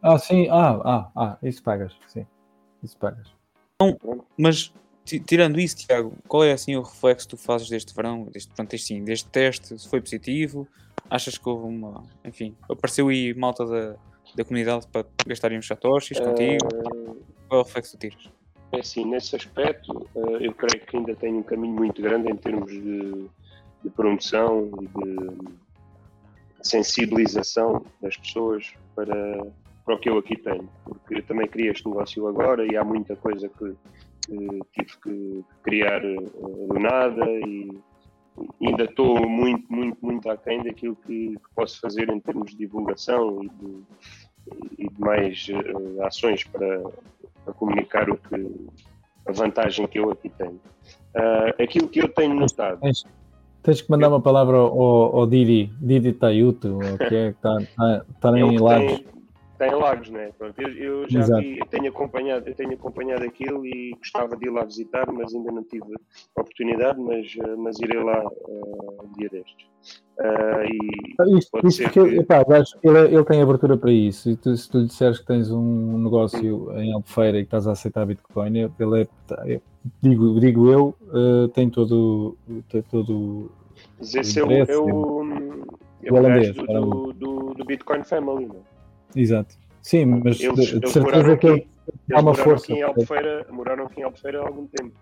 Ah, 0.02 0.18
sim, 0.18 0.48
ah, 0.50 0.82
ah, 0.84 1.12
ah, 1.16 1.38
isso 1.44 1.62
pagas, 1.62 1.94
sim, 2.08 2.26
isso 2.82 2.98
pagas. 2.98 3.28
Não, 3.80 3.98
mas 4.38 4.74
tirando 5.04 5.60
isso, 5.60 5.76
Tiago, 5.78 6.14
qual 6.28 6.44
é 6.44 6.52
assim 6.52 6.76
o 6.76 6.82
reflexo 6.82 7.28
que 7.28 7.36
tu 7.36 7.38
fazes 7.38 7.70
deste 7.70 7.94
verão, 7.94 8.26
deste, 8.26 8.54
pronto, 8.54 8.74
este, 8.74 8.88
sim, 8.88 9.04
deste 9.04 9.30
teste? 9.30 9.78
Se 9.78 9.90
foi 9.90 10.00
positivo? 10.00 10.68
Achas 11.10 11.38
que 11.38 11.48
houve 11.48 11.66
uma. 11.66 12.04
Enfim, 12.24 12.56
apareceu 12.70 13.10
aí 13.10 13.34
malta 13.34 13.66
da, 13.66 13.96
da 14.36 14.46
comunidade 14.46 14.88
para 14.88 15.06
gastarem 15.28 15.58
uns 15.58 15.68
satoshis 15.68 16.18
uh, 16.20 16.24
contigo? 16.24 16.68
Qual 17.48 17.60
é 17.60 17.64
o 17.64 17.64
reflexo 17.64 17.98
que 17.98 18.10
tu 18.10 18.10
tiras? 18.10 18.30
É 18.72 18.80
assim, 18.80 19.04
nesse 19.04 19.36
aspecto, 19.36 20.08
uh, 20.16 20.38
eu 20.38 20.54
creio 20.54 20.86
que 20.86 20.96
ainda 20.96 21.14
tem 21.16 21.34
um 21.34 21.44
caminho 21.44 21.74
muito 21.74 22.02
grande 22.02 22.32
em 22.32 22.38
termos 22.38 22.72
de, 22.72 23.28
de 23.84 23.90
promoção 23.90 24.72
e 24.80 24.88
de 24.88 25.61
sensibilização 26.64 27.86
das 28.02 28.18
pessoas 28.18 28.74
para, 28.96 29.46
para 29.86 29.96
o 29.96 30.00
que 30.00 30.10
eu 30.10 30.18
aqui 30.18 30.38
tenho, 30.38 30.70
porque 30.84 31.16
eu 31.16 31.24
também 31.24 31.48
queria 31.48 31.72
este 31.72 31.88
negócio 31.88 32.28
agora 32.28 32.66
e 32.66 32.76
há 32.76 32.84
muita 32.84 33.16
coisa 33.16 33.50
que 33.50 33.76
tive 34.74 34.98
que 35.04 35.46
criar 35.64 36.04
eh, 36.04 36.16
do 36.16 36.80
nada 36.80 37.26
e 37.26 37.72
ainda 38.62 38.86
estou 38.86 39.28
muito, 39.28 39.72
muito, 39.72 39.98
muito 40.02 40.30
aquém 40.30 40.64
daquilo 40.64 40.96
que, 40.96 41.36
que 41.36 41.56
posso 41.56 41.80
fazer 41.80 42.10
em 42.10 42.20
termos 42.20 42.52
de 42.52 42.58
divulgação 42.58 43.44
e 43.44 43.50
de, 43.50 43.84
e 44.80 44.90
de 44.90 45.02
mais 45.02 45.48
uh, 45.50 46.04
ações 46.04 46.44
para, 46.46 46.82
para, 47.44 47.54
comunicar 47.54 48.10
o 48.10 48.18
que, 48.18 48.70
a 49.28 49.32
vantagem 49.32 49.88
que 49.88 50.00
eu 50.00 50.12
aqui 50.12 50.30
tenho. 50.30 50.60
Uh, 51.16 51.62
aquilo 51.62 51.90
que 51.90 52.00
eu 52.00 52.08
tenho 52.08 52.34
notado. 52.34 52.80
Tens, 53.64 53.82
que 53.82 53.92
mandar 53.92 54.10
uma 54.10 54.22
palavra 54.22 54.58
ao, 54.58 55.16
ao 55.18 55.28
Didi, 55.28 55.72
Didi 55.80 56.14
Tayuto, 56.14 56.80
que 56.98 57.16
é 57.16 57.32
que 57.32 57.38
está, 57.38 57.58
está, 57.62 58.06
está 58.10 58.40
em 58.40 58.58
Lagos 58.58 59.02
tem 59.02 59.21
lagos, 59.70 60.10
né? 60.10 60.32
Pronto, 60.38 60.60
eu, 60.62 60.70
eu 60.70 61.10
já 61.10 61.20
Exato. 61.20 61.42
vi, 61.42 61.60
eu 61.60 61.66
tenho, 61.68 61.90
acompanhado, 61.90 62.48
eu 62.48 62.56
tenho 62.56 62.74
acompanhado 62.74 63.24
aquilo 63.24 63.66
e 63.66 63.92
gostava 63.98 64.36
de 64.36 64.48
ir 64.48 64.50
lá 64.50 64.64
visitar, 64.64 65.12
mas 65.12 65.34
ainda 65.34 65.52
não 65.52 65.64
tive 65.64 65.94
oportunidade, 66.36 67.00
mas, 67.00 67.36
eh, 67.38 67.56
mas 67.56 67.80
irei 67.80 68.02
lá 68.02 68.26
uh, 68.26 69.04
um 69.04 69.12
dia 69.18 69.30
destes. 69.30 69.68
Uh, 70.20 70.64
e 70.66 71.16
ah, 71.20 71.38
isto, 71.38 71.58
isto 71.58 71.72
ser 71.72 71.92
que. 71.92 72.00
Epá, 72.00 72.44
ele, 72.84 72.98
é, 72.98 73.06
ele 73.14 73.24
tem 73.26 73.42
abertura 73.42 73.78
para 73.78 73.92
isso. 73.92 74.30
E 74.30 74.36
tu, 74.36 74.56
se 74.56 74.70
tu 74.70 74.80
lhe 74.80 74.88
disseres 74.88 75.20
que 75.20 75.26
tens 75.26 75.52
um 75.52 75.98
negócio 75.98 76.72
em 76.78 76.94
Albufeira 76.94 77.38
e 77.38 77.42
que 77.42 77.48
estás 77.48 77.68
a 77.68 77.72
aceitar 77.72 78.06
Bitcoin, 78.06 78.58
ele 78.58 79.02
é, 79.02 79.08
é 79.54 79.62
digo, 80.02 80.40
digo 80.40 80.70
eu, 80.70 80.96
uh, 81.14 81.48
tem 81.50 81.70
todo, 81.70 82.38
tem 82.70 82.82
todo 82.84 83.52
mas 84.00 84.16
esse 84.16 84.40
é 84.40 84.44
o, 84.44 84.52
é 84.52 84.64
o, 84.78 85.24
é 86.04 86.12
o, 86.12 86.16
holandês, 86.16 86.56
do, 86.56 87.14
do, 87.14 87.54
do, 87.54 87.66
Bitcoin 87.66 88.04
Family, 88.04 88.48
não 88.48 88.56
é? 88.56 88.71
Exato. 89.16 89.56
Sim, 89.82 90.06
mas 90.06 90.40
eles, 90.40 90.68
de, 90.68 90.76
eles 90.78 90.92
certeza 90.92 91.38
que 91.38 91.48
ele 91.48 91.68
há 92.14 92.20
uma 92.20 92.34
força. 92.34 92.66
Aqui 92.66 92.74
em 92.74 92.84
Albufeira, 92.84 93.46
moraram 93.50 93.86
aqui 93.86 94.02
em 94.02 94.04
Albufeira 94.04 94.42
há 94.42 94.48
algum 94.48 94.68
tempo. 94.68 94.96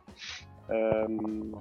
Um, 0.70 1.52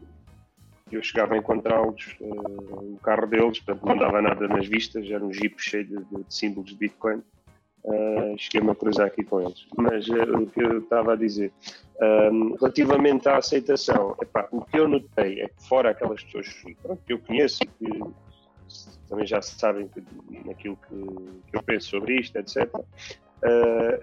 eu 0.91 1.03
chegava 1.03 1.35
a 1.35 1.39
encontrá-los, 1.39 2.17
uh, 2.21 2.95
o 2.95 2.99
carro 3.03 3.27
deles, 3.27 3.59
portanto 3.61 3.87
não 3.87 3.99
dava 3.99 4.23
nada 4.23 4.49
nas 4.49 4.67
vistas, 4.67 5.11
era 5.11 5.23
um 5.23 5.33
jeep 5.33 5.55
cheio 5.59 5.85
de, 5.85 5.97
de, 5.97 6.25
de 6.25 6.35
símbolos 6.35 6.71
de 6.71 6.77
Bitcoin. 6.77 7.23
Uh, 7.85 8.37
Cheguei-me 8.37 8.71
a 8.71 8.75
cruzar 8.75 9.07
aqui 9.07 9.25
com 9.25 9.41
eles. 9.41 9.67
Mas 9.77 10.09
uh, 10.09 10.39
o 10.39 10.47
que 10.47 10.63
eu 10.63 10.79
estava 10.79 11.15
a 11.15 11.17
dizer, 11.17 11.53
um, 12.01 12.55
relativamente 12.55 13.29
à 13.29 13.37
aceitação, 13.37 14.17
epá, 14.23 14.49
o 14.51 14.63
que 14.63 14.79
eu 14.79 14.89
notei 14.89 15.41
é 15.41 15.49
que, 15.49 15.69
fora 15.69 15.91
aquelas 15.91 16.23
pessoas 16.23 16.49
que 16.49 17.13
eu 17.13 17.19
conheço 17.19 17.61
que 17.79 18.01
também 19.09 19.27
já 19.27 19.41
sabem 19.41 19.89
que, 19.89 20.03
naquilo 20.45 20.77
que, 20.89 20.95
que, 21.51 21.57
eu 21.57 21.62
penso 21.62 21.91
sobre 21.91 22.21
isto, 22.21 22.37
etc. 22.37 22.73
Uh, 22.75 22.85
ah, 23.45 24.01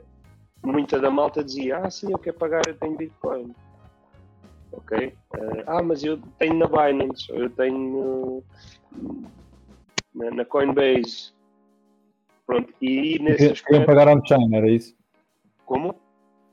muita 0.63 0.99
da 0.99 1.09
malta 1.09 1.43
dizia: 1.43 1.77
Ah, 1.77 1.89
sim, 1.89 2.11
eu 2.11 2.19
quero 2.19 2.37
pagar, 2.37 2.61
eu 2.67 2.75
tenho 2.75 2.97
Bitcoin. 2.97 3.53
Ok? 4.71 5.07
Uh, 5.07 5.63
ah, 5.67 5.83
mas 5.83 6.03
eu 6.03 6.17
tenho 6.39 6.55
na 6.55 6.67
Binance, 6.67 7.29
eu 7.29 7.49
tenho 7.49 8.43
na, 10.13 10.31
na 10.31 10.45
Coinbase. 10.45 11.33
Pronto, 12.45 12.71
e 12.79 13.17
nesse 13.19 13.45
aspecto... 13.45 13.65
Queriam 13.65 13.85
pagar 13.85 14.07
on-chain, 14.07 14.55
era 14.55 14.69
isso? 14.69 14.95
Como? 15.65 15.95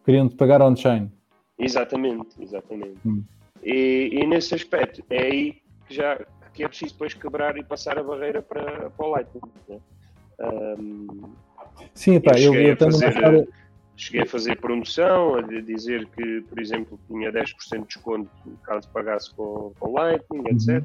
Queriam-te 0.05 0.35
pagar 0.37 0.63
on-chain. 0.63 1.13
Exatamente, 1.59 2.43
exatamente. 2.43 2.99
Hum. 3.07 3.23
E, 3.63 4.11
e, 4.13 4.27
nesse 4.27 4.55
aspecto, 4.55 5.05
é 5.11 5.23
aí 5.23 5.63
que 5.87 5.95
já 5.95 6.19
que 6.53 6.65
é 6.65 6.69
preciso 6.69 6.93
depois 6.93 7.15
quebrar 7.15 7.57
e 7.57 7.65
passar 7.65 7.99
a 7.99 8.03
barreira 8.03 8.43
para, 8.43 8.91
para 8.91 9.07
o 9.07 9.11
Lightning. 9.11 9.41
Né? 9.69 9.81
Um, 10.41 11.33
Sim, 11.95 12.21
pá, 12.21 12.39
eu, 12.39 12.55
eu, 12.55 12.69
eu 12.69 12.77
fazer, 12.77 13.49
Cheguei 13.95 14.23
a 14.23 14.27
fazer 14.27 14.59
promoção, 14.59 15.37
a 15.37 15.43
dizer 15.43 16.07
que, 16.07 16.41
por 16.49 16.59
exemplo, 16.59 16.99
tinha 17.07 17.31
10% 17.31 17.81
de 17.81 17.87
desconto 17.87 18.31
caso 18.65 18.89
pagasse 18.89 19.33
com, 19.35 19.73
com 19.79 19.93
Lightning, 19.93 20.43
etc. 20.49 20.83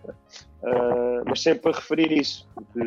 Uhum. 0.62 0.72
Uh, 0.72 1.24
mas 1.26 1.42
sempre 1.42 1.72
a 1.72 1.76
referir 1.76 2.12
isso, 2.12 2.48
porque, 2.54 2.80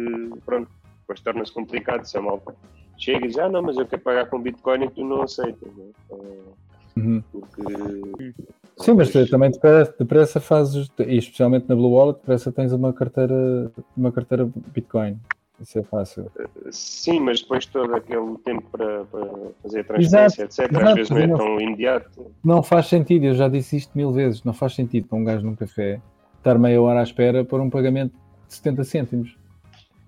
pronto, 0.44 0.70
depois 1.00 1.20
torna-se 1.20 1.52
complicado 1.52 2.04
se 2.04 2.16
a 2.18 2.22
malta 2.22 2.54
chega 2.98 3.24
e 3.24 3.28
diz, 3.28 3.38
ah, 3.38 3.48
não, 3.48 3.62
mas 3.62 3.78
eu 3.78 3.86
quero 3.86 4.02
pagar 4.02 4.26
com 4.26 4.40
Bitcoin 4.40 4.84
e 4.84 4.90
tu 4.90 5.04
não 5.04 5.22
aceitas. 5.22 5.74
Né? 5.74 5.86
Uh, 6.10 6.54
uhum. 6.96 7.22
Porque 7.32 8.34
Sim, 8.78 8.94
mas 8.94 9.10
também 9.28 9.50
depressa, 9.50 9.94
depressa 9.98 10.40
fazes, 10.40 10.90
e 10.98 11.16
especialmente 11.16 11.68
na 11.68 11.74
Blue 11.74 11.92
Wallet, 11.92 12.18
depressa 12.18 12.50
tens 12.50 12.72
uma 12.72 12.92
carteira, 12.92 13.70
uma 13.96 14.10
carteira 14.10 14.48
Bitcoin. 14.72 15.18
Isso 15.60 15.78
é 15.78 15.82
fácil. 15.82 16.30
Sim, 16.70 17.20
mas 17.20 17.42
depois 17.42 17.66
todo 17.66 17.94
aquele 17.94 18.38
tempo 18.38 18.64
para, 18.72 19.04
para 19.04 19.26
fazer 19.62 19.80
a 19.80 19.84
transferência, 19.84 20.42
exato, 20.44 20.62
etc., 20.62 20.72
exato, 20.72 20.88
às 20.88 20.94
vezes 20.94 21.10
não 21.10 21.18
é 21.18 21.28
tão 21.28 21.60
imediato. 21.60 22.26
Não 22.42 22.62
faz 22.62 22.86
sentido, 22.86 23.26
eu 23.26 23.34
já 23.34 23.46
disse 23.46 23.76
isto 23.76 23.92
mil 23.94 24.10
vezes, 24.10 24.42
não 24.42 24.54
faz 24.54 24.74
sentido 24.74 25.06
para 25.06 25.18
um 25.18 25.24
gajo 25.24 25.44
num 25.44 25.54
café 25.54 26.00
estar 26.38 26.58
meia 26.58 26.80
hora 26.80 27.00
à 27.00 27.02
espera 27.02 27.44
por 27.44 27.60
um 27.60 27.68
pagamento 27.68 28.14
de 28.48 28.54
70 28.54 28.84
cêntimos. 28.84 29.36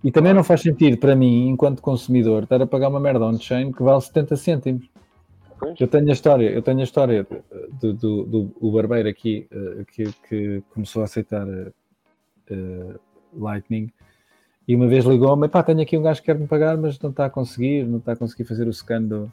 E 0.02 0.10
também 0.10 0.32
não 0.32 0.42
faz 0.42 0.62
sentido 0.62 0.96
para 0.96 1.14
mim, 1.14 1.48
enquanto 1.48 1.82
consumidor, 1.82 2.44
estar 2.44 2.60
a 2.60 2.66
pagar 2.66 2.88
uma 2.88 2.98
merda 2.98 3.24
on-chain 3.24 3.70
que 3.72 3.82
vale 3.82 4.00
70 4.00 4.36
cêntimos. 4.36 4.88
Eu 5.78 5.86
tenho 5.88 6.08
a 6.08 6.12
história, 6.12 6.50
eu 6.50 6.62
tenho 6.62 6.80
a 6.80 6.84
história 6.84 7.26
do, 7.80 7.92
do, 7.94 8.24
do 8.24 8.56
o 8.60 8.72
barbeiro 8.72 9.08
aqui 9.08 9.48
uh, 9.52 9.84
que, 9.86 10.12
que, 10.28 10.62
começou 10.72 11.02
a 11.02 11.04
aceitar 11.04 11.46
uh, 11.46 13.00
Lightning 13.32 13.92
e 14.66 14.74
uma 14.74 14.86
vez 14.86 15.04
ligou-me, 15.04 15.48
pá, 15.48 15.62
tenho 15.62 15.80
aqui 15.80 15.96
um 15.96 16.02
gajo 16.02 16.20
que 16.20 16.26
quer 16.26 16.38
me 16.38 16.46
pagar, 16.46 16.76
mas 16.76 16.98
não 17.00 17.10
está 17.10 17.26
a 17.26 17.30
conseguir, 17.30 17.84
não 17.86 17.98
está 17.98 18.12
a 18.12 18.16
conseguir 18.16 18.44
fazer 18.44 18.66
o 18.66 18.72
scan 18.72 19.02
do, 19.02 19.32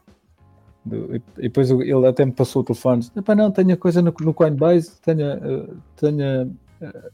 do 0.86 1.16
e 1.16 1.22
depois 1.42 1.70
ele 1.70 2.08
até 2.08 2.26
me 2.26 2.32
passou 2.32 2.62
o 2.62 2.66
telefone, 2.66 3.02
disse, 3.02 3.22
pá, 3.22 3.36
não, 3.36 3.52
tenho 3.52 3.74
a 3.74 3.78
coisa 3.78 4.02
no, 4.02 4.14
no 4.22 4.34
Coinbase, 4.34 5.00
tenho, 5.02 5.36
uh, 5.36 5.78
tenho 5.96 6.56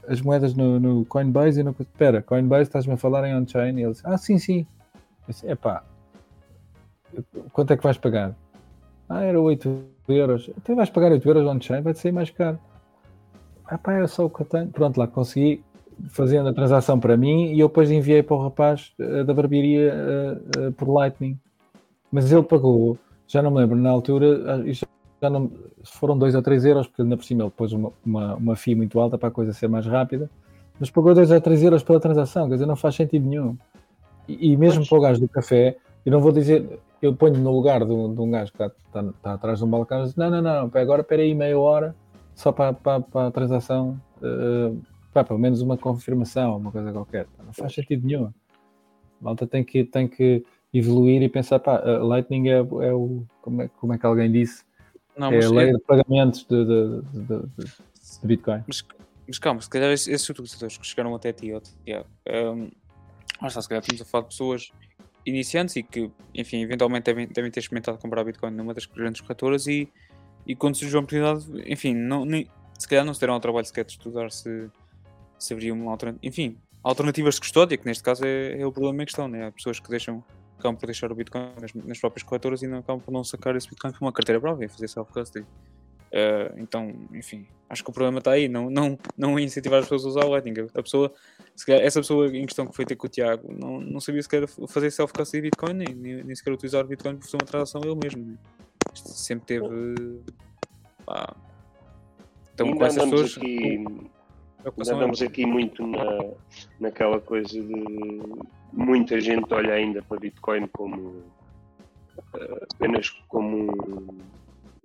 as 0.08 0.20
moedas 0.20 0.54
no, 0.54 0.78
no 0.78 1.04
Coinbase 1.04 1.60
e 1.60 1.62
no. 1.62 1.74
Espera, 1.78 2.22
Coinbase, 2.22 2.68
estás-me 2.68 2.94
a 2.94 2.96
falar 2.96 3.26
em 3.26 3.34
on-chain? 3.34 3.78
E 3.78 3.82
ele 3.82 3.92
disse, 3.92 4.02
ah, 4.04 4.16
sim, 4.16 4.38
sim. 4.38 4.66
Eu 4.94 5.00
disse, 5.28 5.46
epá, 5.48 5.82
quanto 7.52 7.72
é 7.72 7.76
que 7.76 7.82
vais 7.82 7.98
pagar? 7.98 8.34
Ah, 9.08 9.22
era 9.22 9.40
8 9.40 9.84
euros. 10.08 10.50
Então 10.56 10.76
vais 10.76 10.90
pagar 10.90 11.12
8 11.12 11.28
euros 11.28 11.46
on-chain, 11.46 11.82
vai-te 11.82 12.00
sair 12.00 12.12
mais 12.12 12.30
caro. 12.30 12.58
Ah 13.64 13.78
pá, 13.78 13.94
é 13.94 14.06
só 14.06 14.26
o 14.26 14.30
que 14.30 14.42
eu 14.42 14.46
tenho. 14.46 14.68
Pronto, 14.68 14.98
lá 14.98 15.06
consegui 15.06 15.62
fazendo 16.08 16.48
a 16.48 16.52
transação 16.52 17.00
para 17.00 17.16
mim 17.16 17.52
e 17.52 17.60
eu 17.60 17.68
depois 17.68 17.90
enviei 17.90 18.22
para 18.22 18.36
o 18.36 18.42
rapaz 18.42 18.92
uh, 18.98 19.24
da 19.24 19.32
barbearia 19.32 19.94
uh, 19.94 20.68
uh, 20.68 20.72
por 20.72 20.88
Lightning. 20.88 21.38
Mas 22.12 22.30
ele 22.30 22.42
pagou, 22.42 22.98
já 23.26 23.42
não 23.42 23.50
me 23.50 23.58
lembro, 23.58 23.76
na 23.76 23.90
altura, 23.90 24.62
isto 24.66 24.86
já 25.20 25.30
não, 25.30 25.50
foram 25.84 26.16
2 26.16 26.34
ou 26.34 26.42
3 26.42 26.64
euros, 26.66 26.86
porque 26.86 27.02
ainda 27.02 27.16
por 27.16 27.24
cima 27.24 27.42
ele 27.42 27.50
pôs 27.50 27.72
uma, 27.72 27.92
uma, 28.04 28.34
uma 28.36 28.56
FII 28.56 28.74
muito 28.74 28.98
alta 29.00 29.18
para 29.18 29.28
a 29.28 29.32
coisa 29.32 29.52
ser 29.52 29.68
mais 29.68 29.86
rápida, 29.86 30.30
mas 30.78 30.90
pagou 30.90 31.14
2 31.14 31.30
ou 31.30 31.40
3 31.40 31.62
euros 31.64 31.82
pela 31.82 31.98
transação, 31.98 32.48
quer 32.48 32.54
dizer, 32.54 32.66
não 32.66 32.76
faz 32.76 32.94
sentido 32.94 33.26
nenhum. 33.26 33.56
E, 34.28 34.52
e 34.52 34.56
mesmo 34.56 34.86
para 34.86 34.98
o 34.98 35.00
gajo 35.00 35.20
do 35.20 35.28
café, 35.28 35.76
eu 36.04 36.12
não 36.12 36.20
vou 36.20 36.32
dizer, 36.32 36.78
eu 37.06 37.16
ponho 37.16 37.38
no 37.38 37.50
lugar 37.50 37.84
de 37.84 37.92
um, 37.92 38.14
de 38.14 38.20
um 38.20 38.30
gajo 38.30 38.52
que 38.52 38.62
está, 38.62 38.74
está, 38.86 39.10
está 39.10 39.32
atrás 39.34 39.58
de 39.58 39.64
um 39.64 39.70
balcão 39.70 40.02
e 40.02 40.04
diz, 40.04 40.16
não, 40.16 40.30
não, 40.30 40.42
não, 40.42 40.70
agora 40.74 41.02
espera 41.02 41.22
aí 41.22 41.34
meia 41.34 41.58
hora 41.58 41.94
só 42.34 42.52
para, 42.52 42.72
para, 42.72 43.00
para 43.00 43.28
a 43.28 43.30
transação, 43.30 44.00
uh, 44.18 44.80
para 45.12 45.24
pelo 45.24 45.38
menos 45.38 45.62
uma 45.62 45.76
confirmação, 45.76 46.56
uma 46.56 46.70
coisa 46.70 46.92
qualquer. 46.92 47.26
Não 47.44 47.52
faz 47.52 47.72
sentido 47.72 48.06
nenhum. 48.06 48.26
A 48.26 48.32
malta 49.20 49.46
tem 49.46 49.64
que, 49.64 49.84
tem 49.84 50.06
que 50.06 50.44
evoluir 50.72 51.22
e 51.22 51.28
pensar, 51.28 51.58
pá, 51.58 51.80
Lightning 51.80 52.48
é, 52.48 52.58
é 52.58 52.92
o, 52.92 53.24
como 53.40 53.62
é, 53.62 53.68
como 53.80 53.94
é 53.94 53.98
que 53.98 54.04
alguém 54.04 54.30
disse, 54.30 54.64
não, 55.16 55.32
é 55.32 55.42
a 55.42 55.48
lei 55.48 55.72
de 55.72 55.78
pagamentos 55.78 56.44
de, 56.44 56.64
de, 56.64 57.02
de, 57.12 57.64
de 57.64 58.26
Bitcoin. 58.26 58.62
Mas, 58.66 58.84
mas, 59.26 59.38
calma, 59.38 59.62
se 59.62 59.70
calhar 59.70 59.90
esses, 59.90 60.08
esses 60.08 60.28
utilizadores 60.28 60.76
que 60.76 60.86
chegaram 60.86 61.14
até 61.14 61.32
ti, 61.32 61.52
Tiago, 61.84 62.06
um, 62.52 62.68
se 63.48 63.68
calhar 63.68 63.82
estamos 63.82 64.02
a 64.02 64.04
falar 64.04 64.22
de 64.24 64.28
pessoas 64.28 64.72
iniciantes 65.26 65.76
e 65.76 65.82
que, 65.82 66.10
enfim, 66.34 66.62
eventualmente 66.62 67.04
devem, 67.04 67.26
devem 67.26 67.50
ter 67.50 67.60
experimentado 67.60 67.98
comprar 67.98 68.24
Bitcoin 68.24 68.52
numa 68.52 68.72
das 68.72 68.86
grandes 68.86 69.20
corretoras 69.20 69.66
e, 69.66 69.92
e 70.46 70.54
quando 70.54 70.76
surgiu 70.76 70.98
a 70.98 71.02
oportunidade, 71.02 71.44
enfim, 71.70 71.94
não, 71.94 72.24
nem, 72.24 72.48
se 72.78 72.88
calhar 72.88 73.04
não 73.04 73.12
se 73.12 73.20
deram 73.20 73.34
ao 73.34 73.40
trabalho 73.40 73.66
sequer 73.66 73.84
de 73.84 73.92
estudar 73.92 74.30
se, 74.30 74.70
se 75.38 75.52
haveria 75.52 75.74
uma 75.74 75.90
alternativa, 75.90 76.26
enfim, 76.26 76.56
alternativas 76.82 77.34
de 77.34 77.40
custódia, 77.40 77.76
que 77.76 77.84
neste 77.84 78.02
caso 78.02 78.24
é, 78.24 78.60
é 78.60 78.64
o 78.64 78.72
problema 78.72 79.02
em 79.02 79.06
questão, 79.06 79.26
né? 79.26 79.46
Há 79.46 79.52
pessoas 79.52 79.80
que 79.80 79.90
deixam 79.90 80.22
acabam 80.58 80.76
por 80.76 80.86
deixar 80.86 81.12
o 81.12 81.14
Bitcoin 81.14 81.52
nas, 81.60 81.74
nas, 81.74 81.98
próprias 81.98 82.22
corretoras 82.22 82.62
e 82.62 82.66
não 82.66 82.78
acabam 82.78 83.00
por 83.00 83.12
não 83.12 83.22
sacar 83.22 83.54
esse 83.56 83.68
Bitcoin 83.68 83.92
para 83.92 84.00
uma 84.00 84.12
carteira 84.12 84.40
própria 84.40 84.66
e 84.66 84.68
fazer 84.68 84.88
self-custody. 84.88 85.46
Uh, 86.12 86.60
então, 86.60 86.94
enfim, 87.12 87.46
acho 87.68 87.82
que 87.82 87.90
o 87.90 87.92
problema 87.92 88.18
está 88.18 88.32
aí, 88.32 88.48
não, 88.48 88.70
não, 88.70 88.98
não 89.16 89.38
incentivar 89.38 89.80
as 89.80 89.86
pessoas 89.86 90.04
a 90.04 90.08
usar 90.08 90.26
o 90.26 90.30
Lightning. 90.30 90.68
A 90.74 90.82
pessoa, 90.82 91.12
calhar, 91.66 91.82
essa 91.82 92.00
pessoa 92.00 92.28
em 92.28 92.46
questão 92.46 92.66
que 92.66 92.74
foi 92.74 92.84
ter 92.84 92.96
com 92.96 93.06
o 93.06 93.10
Tiago 93.10 93.52
não, 93.52 93.80
não 93.80 94.00
sabia 94.00 94.22
sequer 94.22 94.46
fazer 94.68 94.90
self-custody 94.90 95.42
de 95.42 95.50
Bitcoin, 95.50 95.74
nem, 95.74 95.94
nem, 95.94 96.24
nem, 96.24 96.36
sequer 96.36 96.52
utilizar 96.52 96.84
o 96.84 96.88
Bitcoin 96.88 97.16
para 97.16 97.24
fazer 97.24 97.36
uma 97.36 97.46
transação 97.46 97.80
ele 97.84 97.96
mesmo. 98.02 98.24
Né? 98.24 98.36
Sempre 98.94 99.46
teve. 99.46 100.22
Pá. 101.04 101.34
Então, 102.54 102.74
com 102.74 102.84
essas 102.84 103.04
pessoas. 103.04 103.36
Aqui, 103.36 103.84
andamos 104.90 105.22
é 105.22 105.26
aqui 105.26 105.46
muito 105.46 105.86
na, 105.86 106.30
naquela 106.80 107.20
coisa 107.20 107.60
de 107.60 108.22
muita 108.72 109.20
gente 109.20 109.52
olha 109.52 109.74
ainda 109.74 110.02
para 110.02 110.18
Bitcoin 110.18 110.66
como 110.68 111.22
eh, 112.34 112.66
apenas 112.74 113.10
como 113.28 114.18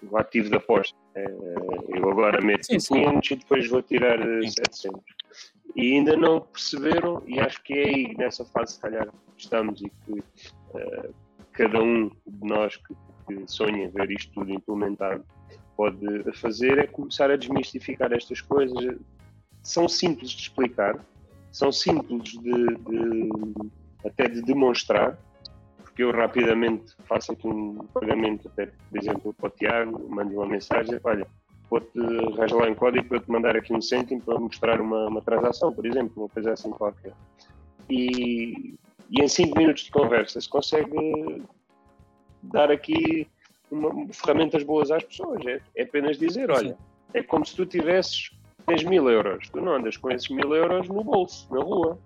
um, 0.03 0.17
ativo 0.17 0.49
de 0.49 0.55
aposta. 0.55 0.97
Eh, 1.15 1.35
eu 1.89 2.09
agora 2.09 2.41
meto 2.41 2.65
sim, 2.65 2.77
500 2.77 3.31
e 3.31 3.35
depois 3.35 3.67
vou 3.67 3.81
tirar 3.81 4.17
700. 4.19 4.99
Eh, 4.99 5.01
e 5.75 5.93
ainda 5.93 6.17
não 6.17 6.41
perceberam, 6.41 7.23
e 7.25 7.39
acho 7.39 7.61
que 7.63 7.73
é 7.73 7.87
aí 7.87 8.17
nessa 8.17 8.43
fase, 8.45 8.73
se 8.73 8.81
calhar, 8.81 9.07
estamos 9.37 9.81
e 9.81 9.89
que 9.89 10.19
uh, 10.19 11.13
cada 11.53 11.81
um 11.81 12.09
de 12.09 12.47
nós 12.47 12.75
que, 12.75 12.93
que 13.27 13.43
sonha 13.49 13.89
ver 13.89 14.11
isto 14.11 14.33
tudo 14.33 14.51
implementado 14.51 15.23
pode 15.77 16.31
fazer, 16.33 16.77
é 16.77 16.87
começar 16.87 17.31
a 17.31 17.37
desmistificar 17.37 18.11
estas 18.11 18.41
coisas. 18.41 18.97
São 19.63 19.87
simples 19.87 20.31
de 20.31 20.41
explicar, 20.41 20.99
são 21.51 21.71
simples 21.71 22.31
de, 22.31 22.41
de 22.41 23.29
até 24.05 24.27
de 24.27 24.41
demonstrar, 24.41 25.17
porque 26.01 26.03
eu 26.03 26.11
rapidamente 26.11 26.95
faço 27.05 27.31
aqui 27.31 27.47
um 27.47 27.75
pagamento, 27.93 28.47
até, 28.47 28.65
por 28.65 28.97
exemplo, 28.97 29.33
para 29.33 29.47
o 29.47 29.51
Tiago, 29.51 30.09
mando 30.09 30.33
uma 30.33 30.47
mensagem, 30.47 30.99
olha, 31.03 31.27
vou-te 31.69 31.99
arranjar 32.33 32.57
lá 32.57 32.69
em 32.69 32.75
código 32.75 33.07
para 33.07 33.19
te 33.19 33.29
mandar 33.31 33.55
aqui 33.55 33.73
um 33.73 33.81
cêntimo 33.81 34.21
para 34.21 34.39
mostrar 34.39 34.81
uma, 34.81 35.07
uma 35.07 35.21
transação, 35.21 35.71
por 35.71 35.85
exemplo, 35.85 36.23
uma 36.23 36.29
coisa 36.29 36.53
assim 36.53 36.71
qualquer. 36.71 37.13
E, 37.89 38.75
e 39.09 39.21
em 39.21 39.27
5 39.27 39.57
minutos 39.57 39.83
de 39.83 39.91
conversa 39.91 40.41
se 40.41 40.49
consegue 40.49 41.43
dar 42.41 42.71
aqui 42.71 43.27
uma, 43.69 44.07
ferramentas 44.11 44.63
boas 44.63 44.89
às 44.89 45.03
pessoas. 45.03 45.45
É, 45.45 45.61
é 45.75 45.83
apenas 45.83 46.17
dizer, 46.17 46.49
olha, 46.49 46.75
é 47.13 47.21
como 47.21 47.45
se 47.45 47.55
tu 47.55 47.65
tivesses, 47.65 48.31
tens 48.65 48.83
mil 48.83 49.07
euros, 49.09 49.49
tu 49.49 49.61
não 49.61 49.73
andas 49.75 49.97
com 49.97 50.09
esses 50.09 50.29
mil 50.29 50.55
euros 50.55 50.87
no 50.87 51.03
bolso, 51.03 51.47
na 51.53 51.61
rua. 51.61 51.99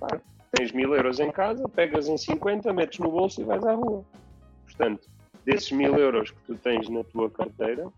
Tá? 0.00 0.20
Tens 0.52 0.72
mil 0.72 0.94
euros 0.94 1.20
em 1.20 1.30
casa, 1.30 1.68
pegas 1.68 2.08
em 2.08 2.16
50, 2.16 2.72
metes 2.72 2.98
no 2.98 3.10
bolso 3.10 3.40
e 3.40 3.44
vais 3.44 3.64
à 3.64 3.72
rua. 3.72 4.04
Portanto, 4.64 5.08
desses 5.44 5.70
mil 5.72 5.96
euros 5.96 6.30
que 6.30 6.40
tu 6.46 6.54
tens 6.56 6.88
na 6.88 7.04
tua 7.04 7.30
carteira, 7.30 7.88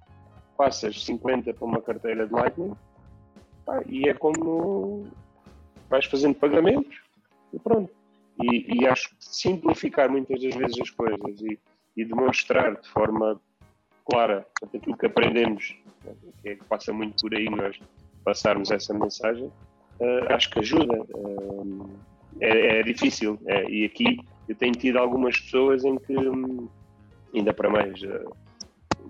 passas 0.56 1.04
50 1.04 1.54
para 1.54 1.64
uma 1.64 1.80
carteira 1.80 2.26
de 2.26 2.32
Lightning 2.32 2.76
pá, 3.64 3.80
e 3.86 4.08
é 4.08 4.14
como 4.14 5.06
vais 5.88 6.04
fazendo 6.06 6.34
pagamentos 6.34 7.00
e 7.52 7.58
pronto. 7.58 7.90
E, 8.40 8.82
e, 8.82 8.86
acho 8.86 9.08
que 9.08 9.16
simplificar 9.18 10.08
muitas 10.08 10.40
das 10.40 10.54
vezes 10.54 10.80
as 10.80 10.90
coisas 10.90 11.40
e, 11.40 11.58
e 11.96 12.04
demonstrar 12.04 12.80
de 12.80 12.88
forma 12.88 13.40
clara 14.04 14.46
aquilo 14.62 14.96
que 14.96 15.06
aprendemos, 15.06 15.76
que, 16.42 16.50
é, 16.50 16.54
que 16.54 16.64
passa 16.64 16.92
muito 16.92 17.20
por 17.20 17.34
aí 17.34 17.50
nós 17.50 17.78
passarmos 18.24 18.70
essa 18.70 18.94
mensagem, 18.94 19.46
uh, 19.46 20.32
acho 20.32 20.50
que 20.50 20.60
ajuda. 20.60 21.02
Uh, 21.14 21.90
é, 22.40 22.80
é 22.80 22.82
difícil. 22.82 23.38
É, 23.46 23.68
e 23.70 23.84
aqui 23.84 24.18
eu 24.48 24.54
tenho 24.54 24.72
tido 24.72 24.98
algumas 24.98 25.38
pessoas 25.38 25.84
em 25.84 25.96
que, 25.98 26.16
hum, 26.16 26.68
ainda 27.34 27.52
para 27.52 27.70
mais, 27.70 28.00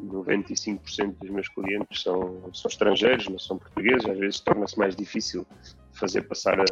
95% 0.05 1.01
eh, 1.01 1.07
dos 1.21 1.31
meus 1.31 1.49
clientes 1.49 2.03
são, 2.03 2.51
são 2.53 2.69
estrangeiros, 2.69 3.29
não 3.29 3.39
são 3.39 3.59
portugueses, 3.59 4.05
às 4.09 4.19
vezes 4.19 4.41
torna-se 4.41 4.79
mais 4.79 4.97
difícil 4.97 5.47
fazer 5.93 6.23
passar 6.23 6.61
a, 6.61 6.65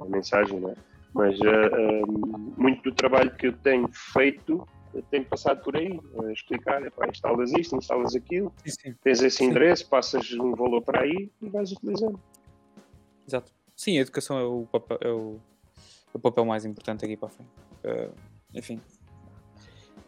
a 0.00 0.04
mensagem, 0.06 0.58
é? 0.66 0.74
mas 1.12 1.38
uh, 1.40 2.04
uh, 2.04 2.54
muito 2.56 2.82
do 2.82 2.94
trabalho 2.94 3.30
que 3.36 3.46
eu 3.46 3.52
tenho 3.52 3.88
feito 3.92 4.66
tenho 5.10 5.24
passado 5.24 5.62
por 5.62 5.76
aí, 5.76 5.98
a 6.24 6.32
explicar, 6.32 6.82
epá, 6.84 7.08
instalas 7.08 7.52
isto, 7.52 7.76
instalas 7.76 8.14
aquilo, 8.14 8.52
sim, 8.64 8.70
sim. 8.70 8.94
tens 9.02 9.22
esse 9.22 9.38
sim. 9.38 9.46
endereço, 9.46 9.88
passas 9.88 10.30
um 10.32 10.54
valor 10.54 10.82
para 10.82 11.02
aí 11.02 11.30
e 11.40 11.48
vais 11.48 11.72
utilizando. 11.72 12.20
Exato. 13.26 13.52
Sim, 13.74 13.98
a 13.98 14.02
educação 14.02 14.38
é 14.38 14.44
o, 14.44 14.68
é 15.00 15.08
o, 15.08 15.40
o 16.14 16.20
papel 16.20 16.44
mais 16.44 16.64
importante 16.64 17.04
aqui 17.04 17.16
para 17.16 17.28
a 17.28 17.30
frente. 17.30 17.50
Uh, 17.84 18.12
enfim. 18.54 18.80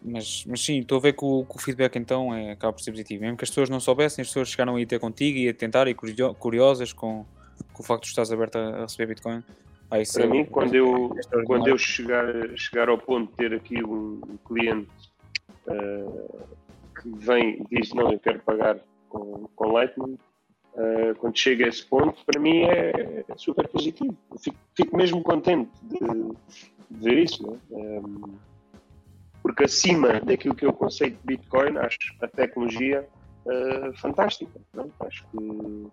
Mas, 0.03 0.45
mas 0.47 0.65
sim, 0.65 0.79
estou 0.79 0.99
a 0.99 1.01
ver 1.01 1.15
que 1.15 1.25
o, 1.25 1.45
que 1.45 1.57
o, 1.57 1.59
feedback 1.59 1.97
então 1.97 2.33
é, 2.33 2.53
acaba 2.53 2.73
por 2.73 2.81
ser 2.81 2.93
positivo. 2.93 3.23
Mesmo 3.23 3.37
que 3.37 3.45
as 3.45 3.51
pessoas 3.51 3.69
não 3.69 3.81
soubessem, 3.81 4.23
as 4.23 4.29
pessoas 4.29 4.49
chegaram 4.49 4.77
a 4.77 4.81
ir 4.81 4.87
ter 4.87 5.01
contigo 5.01 5.39
e 5.39 5.49
a 5.49 5.55
tentar 5.55 5.89
e 5.89 5.95
curiosas 5.95 6.93
com, 6.93 7.27
com 7.73 7.83
o 7.83 7.85
facto 7.85 8.05
de 8.05 8.11
estás 8.11 8.31
aberto 8.31 8.57
a, 8.57 8.83
receber 8.83 9.07
Bitcoin. 9.07 9.43
Ah, 9.91 9.97
Para 10.13 10.25
é, 10.25 10.27
mim, 10.27 10.45
quando 10.45 10.75
eu, 10.75 11.17
é 11.33 11.43
quando 11.43 11.69
eu 11.69 11.79
chegar, 11.79 12.25
chegar 12.57 12.89
ao 12.89 12.99
ponto 12.99 13.31
de 13.31 13.37
ter 13.37 13.55
aqui 13.55 13.83
um 13.85 14.21
cliente 14.45 14.91
uh, 15.67 16.47
que 17.01 17.09
vem 17.19 17.63
e 17.71 17.81
diz 17.81 17.93
não, 17.93 18.13
eu 18.13 18.19
quero 18.19 18.41
pagar 18.41 18.79
com, 19.09 19.49
com 19.55 19.73
Lightning, 19.73 20.19
Uh, 20.77 21.15
quando 21.17 21.39
chega 21.39 21.65
a 21.65 21.69
esse 21.69 21.87
ponto, 21.87 22.23
para 22.27 22.39
mim 22.39 22.65
é, 22.65 23.25
é 23.27 23.37
super 23.39 23.67
positivo. 23.67 24.15
Fico, 24.39 24.59
fico, 24.77 24.95
mesmo 24.95 25.23
contente 25.23 25.71
de, 25.83 25.99
de 25.99 27.03
ver 27.03 27.19
isso, 27.19 27.59
um, 27.71 27.81
é? 27.81 27.97
ehm, 27.97 28.35
porque 29.43 29.65
acima 29.65 30.21
daquilo 30.21 30.55
que 30.55 30.67
eu 30.67 30.75
conceito 30.75 31.19
de 31.19 31.27
Bitcoin, 31.27 31.79
acho 31.79 31.97
a 32.21 32.29
tecnologia 32.29 33.09
uh, 33.47 33.97
fantástica. 33.97 34.61
Não? 34.75 34.91
Acho 35.01 35.27
que, 35.31 35.89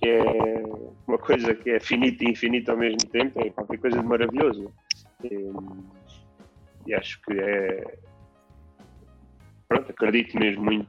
que, 0.00 0.08
é 0.08 0.64
uma 1.06 1.18
coisa 1.18 1.54
que 1.54 1.70
é 1.70 1.78
finita 1.78 2.24
e 2.24 2.30
infinita 2.30 2.72
ao 2.72 2.78
mesmo 2.78 3.08
tempo, 3.08 3.38
é 3.40 3.50
qualquer 3.50 3.78
coisa 3.78 4.00
de 4.00 4.04
maravilhoso. 4.04 4.68
E, 5.22 5.52
e 6.88 6.94
acho 6.94 7.22
que 7.22 7.34
é. 7.38 7.98
Pronto, 9.68 9.92
acredito 9.92 10.36
mesmo 10.36 10.64
muito 10.64 10.88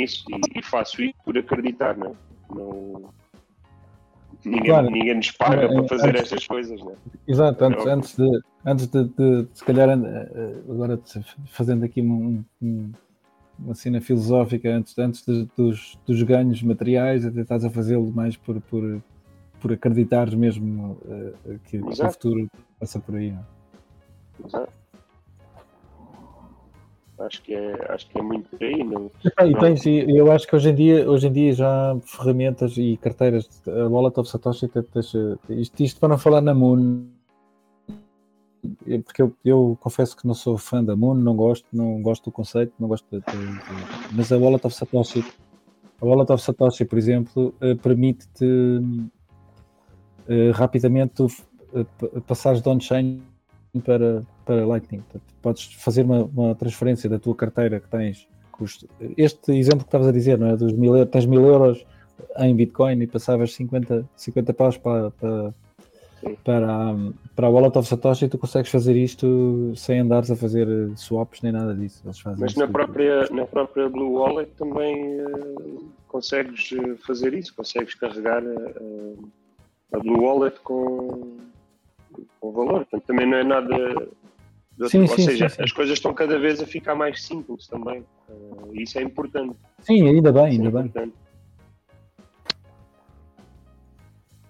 nisso 0.00 0.24
e, 0.30 0.58
e 0.58 0.62
faço 0.62 1.02
isso 1.02 1.14
por 1.22 1.36
acreditar, 1.36 1.98
não, 1.98 2.12
é? 2.12 2.35
Não 2.54 3.10
ninguém, 4.44 4.64
claro. 4.64 4.90
ninguém 4.90 5.16
nos 5.16 5.30
paga 5.32 5.62
é, 5.62 5.68
para 5.68 5.88
fazer 5.88 6.10
antes, 6.10 6.22
estas 6.22 6.46
coisas, 6.46 6.80
não 6.80 6.92
é? 6.92 6.94
Exato, 7.26 7.64
antes, 7.64 7.86
antes, 7.86 8.16
de, 8.16 8.40
antes 8.64 8.86
de, 8.86 9.04
de, 9.04 9.48
se 9.52 9.64
calhar, 9.64 9.88
agora 9.90 11.00
fazendo 11.46 11.84
aqui 11.84 12.00
um, 12.00 12.44
um, 12.62 12.92
uma 13.58 13.74
cena 13.74 14.00
filosófica, 14.00 14.68
antes, 14.68 14.96
antes 14.98 15.24
de, 15.24 15.48
dos, 15.56 15.98
dos 16.06 16.22
ganhos 16.22 16.62
materiais, 16.62 17.24
até 17.24 17.40
estás 17.40 17.64
a 17.64 17.70
fazê-lo 17.70 18.10
mais 18.12 18.36
por, 18.36 18.60
por, 18.62 19.02
por 19.60 19.72
acreditares 19.72 20.34
mesmo 20.34 20.98
uh, 21.04 21.58
que, 21.64 21.78
que, 21.78 22.02
o 22.02 22.10
futuro 22.10 22.48
passa 22.78 23.00
por 23.00 23.16
aí. 23.16 23.32
Não? 23.32 23.40
É? 23.40 24.46
Exato. 24.46 24.72
Acho 27.18 27.42
que 27.42 27.54
é, 27.54 27.74
acho 27.88 28.06
que 28.08 28.18
é 28.18 28.22
muito 28.22 28.48
aí. 28.60 28.84
Não, 28.84 29.10
e. 29.46 29.58
Tens, 29.58 29.86
eu 29.86 30.30
acho 30.30 30.46
que 30.46 30.54
hoje 30.54 30.68
em, 30.68 30.74
dia, 30.74 31.10
hoje 31.10 31.28
em 31.28 31.32
dia 31.32 31.52
já 31.52 31.92
há 31.92 32.00
ferramentas 32.00 32.76
e 32.76 32.98
carteiras, 32.98 33.48
a 33.66 33.88
Wallet 33.88 34.20
of 34.20 34.28
Satoshi, 34.28 34.70
isto, 35.48 35.82
isto 35.82 35.98
para 35.98 36.10
não 36.10 36.18
falar 36.18 36.42
na 36.42 36.54
Moon, 36.54 37.06
porque 39.04 39.22
eu, 39.22 39.34
eu, 39.44 39.78
confesso 39.80 40.16
que 40.16 40.26
não 40.26 40.34
sou 40.34 40.58
fã 40.58 40.84
da 40.84 40.94
Moon, 40.94 41.14
não 41.14 41.34
gosto, 41.34 41.66
não 41.72 42.02
gosto 42.02 42.24
do 42.24 42.32
conceito, 42.32 42.74
não 42.78 42.88
gosto 42.88 43.06
de, 43.10 43.20
de, 43.20 43.46
de, 43.46 43.60
mas 44.14 44.30
a 44.30 44.36
Wallet 44.36 44.66
of 44.66 44.76
Satoshi, 44.76 45.24
a 46.00 46.04
Wallet 46.04 46.30
of 46.30 46.42
Satoshi, 46.42 46.84
por 46.84 46.98
exemplo, 46.98 47.54
eh, 47.62 47.74
permite-te 47.76 48.44
uh, 48.44 50.52
rapidamente 50.52 51.22
uh, 51.22 51.30
passares 52.26 52.60
de 52.60 52.68
on-chain 52.68 53.22
para, 53.80 54.22
para 54.44 54.66
Lightning. 54.66 55.00
Portanto, 55.00 55.34
podes 55.42 55.64
fazer 55.74 56.02
uma, 56.02 56.24
uma, 56.24 56.54
transferência 56.54 57.08
da 57.08 57.18
tua 57.18 57.34
carteira 57.34 57.80
que 57.80 57.88
tens. 57.88 58.28
Custo. 58.52 58.88
Este 59.16 59.52
exemplo 59.52 59.80
que 59.80 59.88
estavas 59.88 60.06
a 60.06 60.12
dizer, 60.12 60.38
não 60.38 60.48
é? 60.48 60.56
Dos 60.56 60.72
mil, 60.72 61.04
tens 61.06 61.26
mil 61.26 61.44
euros 61.44 61.84
em 62.38 62.54
Bitcoin 62.54 63.02
e 63.02 63.06
passavas 63.06 63.54
50, 63.54 64.08
50 64.16 64.54
paus 64.54 64.78
para, 64.78 65.10
para, 65.10 65.54
para, 66.42 66.96
para 67.34 67.46
a 67.46 67.50
Wallet 67.50 67.76
of 67.76 67.88
Satoshi 67.88 68.24
e 68.24 68.28
tu 68.28 68.38
consegues 68.38 68.70
fazer 68.70 68.96
isto 68.96 69.72
sem 69.76 70.00
andares 70.00 70.30
a 70.30 70.36
fazer 70.36 70.66
swaps 70.96 71.42
nem 71.42 71.52
nada 71.52 71.74
disso. 71.74 72.02
Mas 72.38 72.54
na 72.54 72.66
própria, 72.66 73.28
na 73.30 73.44
própria 73.46 73.88
Blue 73.88 74.14
Wallet 74.14 74.50
também 74.56 75.20
uh, 75.20 75.90
consegues 76.08 76.70
eh, 76.72 76.96
fazer 77.06 77.34
isso, 77.34 77.54
consegues 77.54 77.94
carregar 77.94 78.42
uh, 78.42 79.28
a 79.92 79.98
Blue 79.98 80.22
Wallet 80.22 80.58
com 80.60 81.36
com 82.40 82.52
valor. 82.52 82.80
Portanto, 82.86 83.04
também 83.04 83.26
não 83.26 83.38
é 83.38 83.44
nada. 83.44 83.76
Sim, 84.88 85.02
Ou 85.02 85.08
sim, 85.08 85.22
seja, 85.24 85.48
sim, 85.48 85.62
as 85.62 85.72
coisas 85.72 85.94
estão 85.94 86.12
cada 86.12 86.38
vez 86.38 86.60
a 86.60 86.66
ficar 86.66 86.94
mais 86.94 87.22
simples 87.22 87.66
também. 87.66 88.04
Uh, 88.28 88.70
isso 88.74 88.98
é 88.98 89.02
importante. 89.02 89.56
Sim, 89.80 90.06
ainda 90.06 90.30
bem, 90.30 90.46
ainda 90.46 90.80
é 90.80 90.82
bem. 90.82 91.12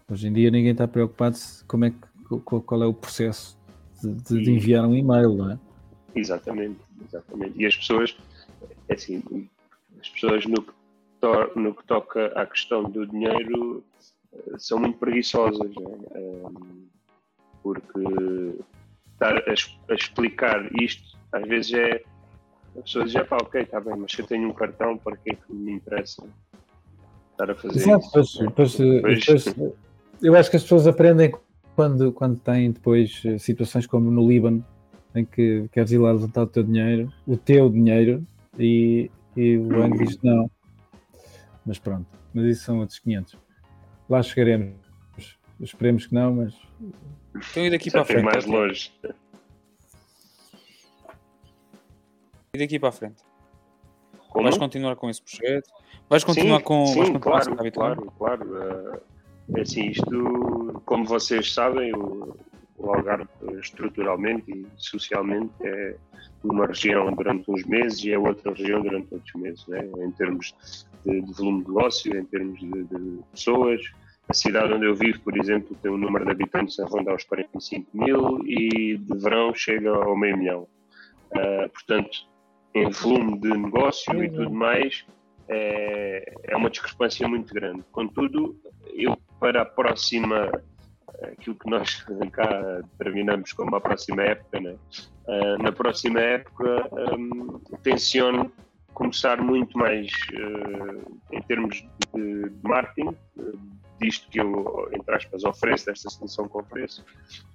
Hoje 0.09 0.29
em 0.29 0.33
dia 0.33 0.51
ninguém 0.51 0.73
está 0.73 0.87
preocupado 0.87 1.37
como 1.67 1.85
é 1.85 1.91
que, 1.91 2.41
qual 2.45 2.83
é 2.83 2.87
o 2.87 2.95
processo 2.95 3.59
de, 4.03 4.12
de, 4.14 4.45
de 4.45 4.51
enviar 4.53 4.87
um 4.87 4.95
e-mail, 4.95 5.35
não 5.35 5.51
é? 5.51 5.59
Exatamente, 6.14 6.79
exatamente. 7.05 7.61
E 7.61 7.67
as 7.67 7.77
pessoas, 7.77 8.17
é 8.89 8.95
assim, 8.95 9.23
as 10.01 10.09
pessoas 10.09 10.47
no 10.47 10.62
que, 10.62 10.73
to, 11.21 11.59
no 11.59 11.75
que 11.75 11.85
toca 11.85 12.27
à 12.41 12.47
questão 12.47 12.85
do 12.85 13.07
dinheiro 13.07 13.85
eh, 14.33 14.59
são 14.59 14.79
muito 14.79 14.99
preguiçosas. 14.99 15.71
É? 15.77 16.21
Um, 16.21 16.87
porque 17.67 18.62
estar 19.12 19.37
a, 19.37 19.91
a, 19.91 19.95
explicar 19.95 20.71
isto 20.81 21.19
às 21.33 21.49
vezes 21.49 21.73
é 21.75 22.03
as 22.77 22.83
pessoas 22.83 23.07
dizem, 23.07 23.25
pá, 23.25 23.39
ok, 23.41 23.62
está 23.62 23.81
bem, 23.81 23.97
mas 23.97 24.12
se 24.12 24.21
eu 24.21 24.27
tenho 24.27 24.49
um 24.49 24.53
cartão, 24.53 24.99
para 24.99 25.17
que 25.17 25.31
é 25.31 25.35
que 25.35 25.53
me 25.53 25.73
interessa 25.73 26.23
estar 27.33 27.51
a 27.51 27.55
fazer 27.55 27.79
Exato, 27.79 28.21
isso? 28.21 28.53
Pois, 28.55 28.77
pois, 28.77 28.77
depois, 28.77 29.57
eu 30.23 30.37
acho 30.37 30.51
que 30.51 30.57
as 30.57 30.62
pessoas 30.62 30.87
aprendem 30.87 31.35
quando, 31.75 32.12
quando 32.12 32.39
têm 32.39 32.71
depois 32.71 33.23
eh, 33.25 33.39
situações 33.39 33.87
como 33.87 34.11
no 34.11 34.29
Líbano, 34.29 34.64
em 35.14 35.25
que 35.25 35.67
queres 35.73 35.91
ir 35.91 35.99
lá 35.99 36.12
levantar 36.12 36.43
o 36.43 36.47
teu 36.47 36.62
dinheiro, 36.62 37.11
o 37.27 37.37
teu 37.37 37.71
dinheiro, 37.71 38.27
e, 38.59 39.11
e 39.35 39.57
o 39.57 39.69
banco 39.69 39.97
diz 39.97 40.21
não. 40.23 40.51
Mas 41.64 41.79
pronto, 41.79 42.07
mas 42.33 42.45
isso 42.45 42.64
são 42.64 42.81
outros 42.81 42.99
500. 42.99 43.39
Lá 44.09 44.23
chegaremos. 44.23 44.86
Esperemos 45.61 46.07
que 46.07 46.15
não, 46.15 46.35
mas 46.35 46.55
então 47.35 47.65
e 47.65 47.71
daqui 47.71 47.91
para 47.91 48.03
a 48.03 48.05
frente? 48.05 48.25
mais 48.25 48.47
longe. 48.47 48.93
E 52.55 52.59
daqui 52.59 52.79
para 52.79 52.89
a 52.89 52.93
frente? 52.93 53.23
Como? 54.31 54.45
Vais 54.45 54.59
continuar 54.59 54.97
com 54.97 55.11
esse 55.11 55.23
projeto? 55.23 55.71
Vais 56.09 56.25
continuar 56.25 56.59
sim, 56.59 56.65
com. 56.65 56.87
Sim, 56.87 57.13
vais 57.13 57.19
claro, 57.19 57.73
claro, 57.73 58.13
claro. 58.19 59.03
É 59.55 59.61
assim, 59.61 59.91
isto, 59.91 60.83
como 60.85 61.05
vocês 61.05 61.53
sabem, 61.53 61.95
o, 61.95 62.37
o 62.79 62.93
Algarve 62.93 63.29
estruturalmente 63.61 64.51
e 64.51 64.67
socialmente 64.77 65.53
é 65.63 65.97
uma 66.43 66.67
região 66.67 67.13
durante 67.13 67.51
uns 67.51 67.65
meses 67.65 68.03
e 68.05 68.13
é 68.13 68.19
outra 68.19 68.53
região 68.53 68.83
durante 68.83 69.15
outros 69.15 69.35
meses, 69.35 69.67
né? 69.69 69.89
em 69.99 70.11
termos 70.13 70.55
de, 71.05 71.21
de 71.21 71.33
volume 71.33 71.63
de 71.63 71.69
negócio, 71.69 72.17
em 72.17 72.25
termos 72.25 72.59
de, 72.61 72.85
de 72.85 73.21
pessoas, 73.33 73.81
a 74.29 74.35
cidade 74.35 74.72
onde 74.72 74.87
eu 74.87 74.95
vivo, 74.95 75.20
por 75.20 75.37
exemplo, 75.39 75.77
tem 75.81 75.91
um 75.91 75.97
número 75.97 76.24
de 76.24 76.33
habitantes 76.33 76.79
a 76.81 76.87
rondar 76.87 77.14
os 77.14 77.24
45 77.24 77.89
mil 77.95 78.41
e 78.45 78.97
de 78.99 79.18
verão 79.18 79.55
chega 79.55 79.91
ao 79.91 80.16
meio 80.16 80.37
milhão. 80.37 80.68
Uh, 81.31 81.68
portanto, 81.70 82.27
em 82.74 82.91
volume 82.91 83.39
de 83.39 83.49
negócio 83.49 84.22
e 84.22 84.29
tudo 84.29 84.51
mais, 84.51 85.05
é, 85.49 86.35
é 86.45 86.57
uma 86.57 86.70
discrepância 86.70 87.27
muito 87.27 87.55
grande. 87.55 87.83
Contudo, 87.93 88.57
eu 88.95 89.16
para 89.39 89.62
a 89.62 89.64
próxima, 89.64 90.51
aquilo 91.22 91.57
que 91.57 91.70
nós 91.70 92.05
cá 92.33 92.83
terminamos 92.99 93.53
como 93.53 93.77
a 93.77 93.81
próxima 93.81 94.22
época, 94.22 94.61
né? 94.61 94.77
Uh, 95.27 95.62
na 95.62 95.72
próxima 95.72 96.20
época 96.20 96.89
um, 97.16 97.59
tenciono 97.83 98.53
começar 98.95 99.41
muito 99.43 99.77
mais 99.77 100.11
uh, 100.33 101.20
em 101.33 101.43
termos 101.43 101.85
de, 102.14 102.49
de 102.49 102.68
marketing, 102.68 103.16
disto 104.01 104.29
que 104.29 104.41
eu, 104.41 104.89
entre 104.93 105.15
aspas, 105.15 105.45
ofereço, 105.45 105.87
desta 105.87 106.11
solução 106.11 106.49
que 106.49 106.59
ofereço, 106.59 107.05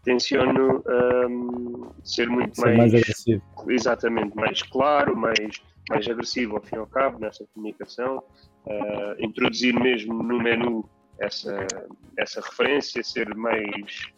tenciono 0.03 0.83
um, 1.27 1.91
ser 2.03 2.29
muito 2.29 2.55
ser 2.55 2.65
mais, 2.65 2.77
mais 2.77 2.95
agressivo. 2.95 3.43
Exatamente, 3.69 4.35
mais 4.35 4.61
claro, 4.63 5.15
mais, 5.15 5.61
mais 5.89 6.07
agressivo 6.07 6.57
ao 6.57 6.63
fim 6.63 6.75
e 6.75 6.79
ao 6.79 6.87
cabo 6.87 7.19
nessa 7.19 7.45
comunicação, 7.53 8.23
uh, 8.65 9.23
introduzir 9.23 9.73
mesmo 9.79 10.21
no 10.23 10.41
menu 10.41 10.87
essa, 11.19 11.67
essa 12.17 12.41
referência, 12.41 13.03
ser 13.03 13.35
mais 13.35 14.11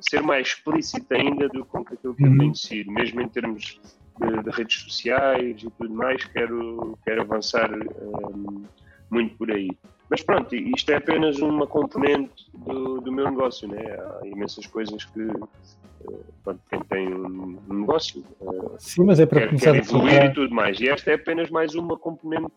ser 0.00 0.22
mais 0.22 0.48
explícito 0.48 1.14
ainda 1.14 1.48
do 1.48 1.64
que 1.64 1.76
aquilo 1.76 2.14
que 2.14 2.24
eu 2.24 2.38
tenho 2.38 2.54
sido, 2.54 2.90
mesmo 2.90 3.20
em 3.20 3.28
termos 3.28 3.80
de, 4.18 4.42
de, 4.42 4.50
redes 4.50 4.82
sociais 4.82 5.62
e 5.62 5.70
tudo 5.70 5.94
mais, 5.94 6.24
quero, 6.24 6.98
quero 7.04 7.22
avançar 7.22 7.70
um, 7.72 8.64
muito 9.10 9.36
por 9.36 9.50
aí. 9.50 9.70
Mas 10.12 10.22
pronto, 10.22 10.54
isto 10.54 10.92
é 10.92 10.96
apenas 10.96 11.38
uma 11.38 11.66
componente 11.66 12.34
do, 12.52 13.00
do 13.00 13.10
meu 13.10 13.30
negócio, 13.30 13.66
né? 13.66 13.80
Há 13.80 14.26
imensas 14.26 14.66
coisas 14.66 15.06
que 15.06 15.22
eh, 15.22 16.16
pronto, 16.44 16.60
quem 16.68 16.80
tem 16.80 17.14
um 17.14 17.58
negócio 17.66 18.22
eh, 18.42 18.76
Sim, 18.78 19.04
mas 19.04 19.18
é 19.20 19.24
para 19.24 19.40
quer, 19.40 19.46
começar 19.46 19.72
quer 19.72 19.78
evoluir 19.78 20.20
a... 20.20 20.26
e 20.26 20.34
tudo 20.34 20.54
mais. 20.54 20.78
E 20.80 20.90
esta 20.90 21.12
é 21.12 21.14
apenas 21.14 21.48
mais 21.48 21.74
uma 21.74 21.96
componente. 21.96 22.52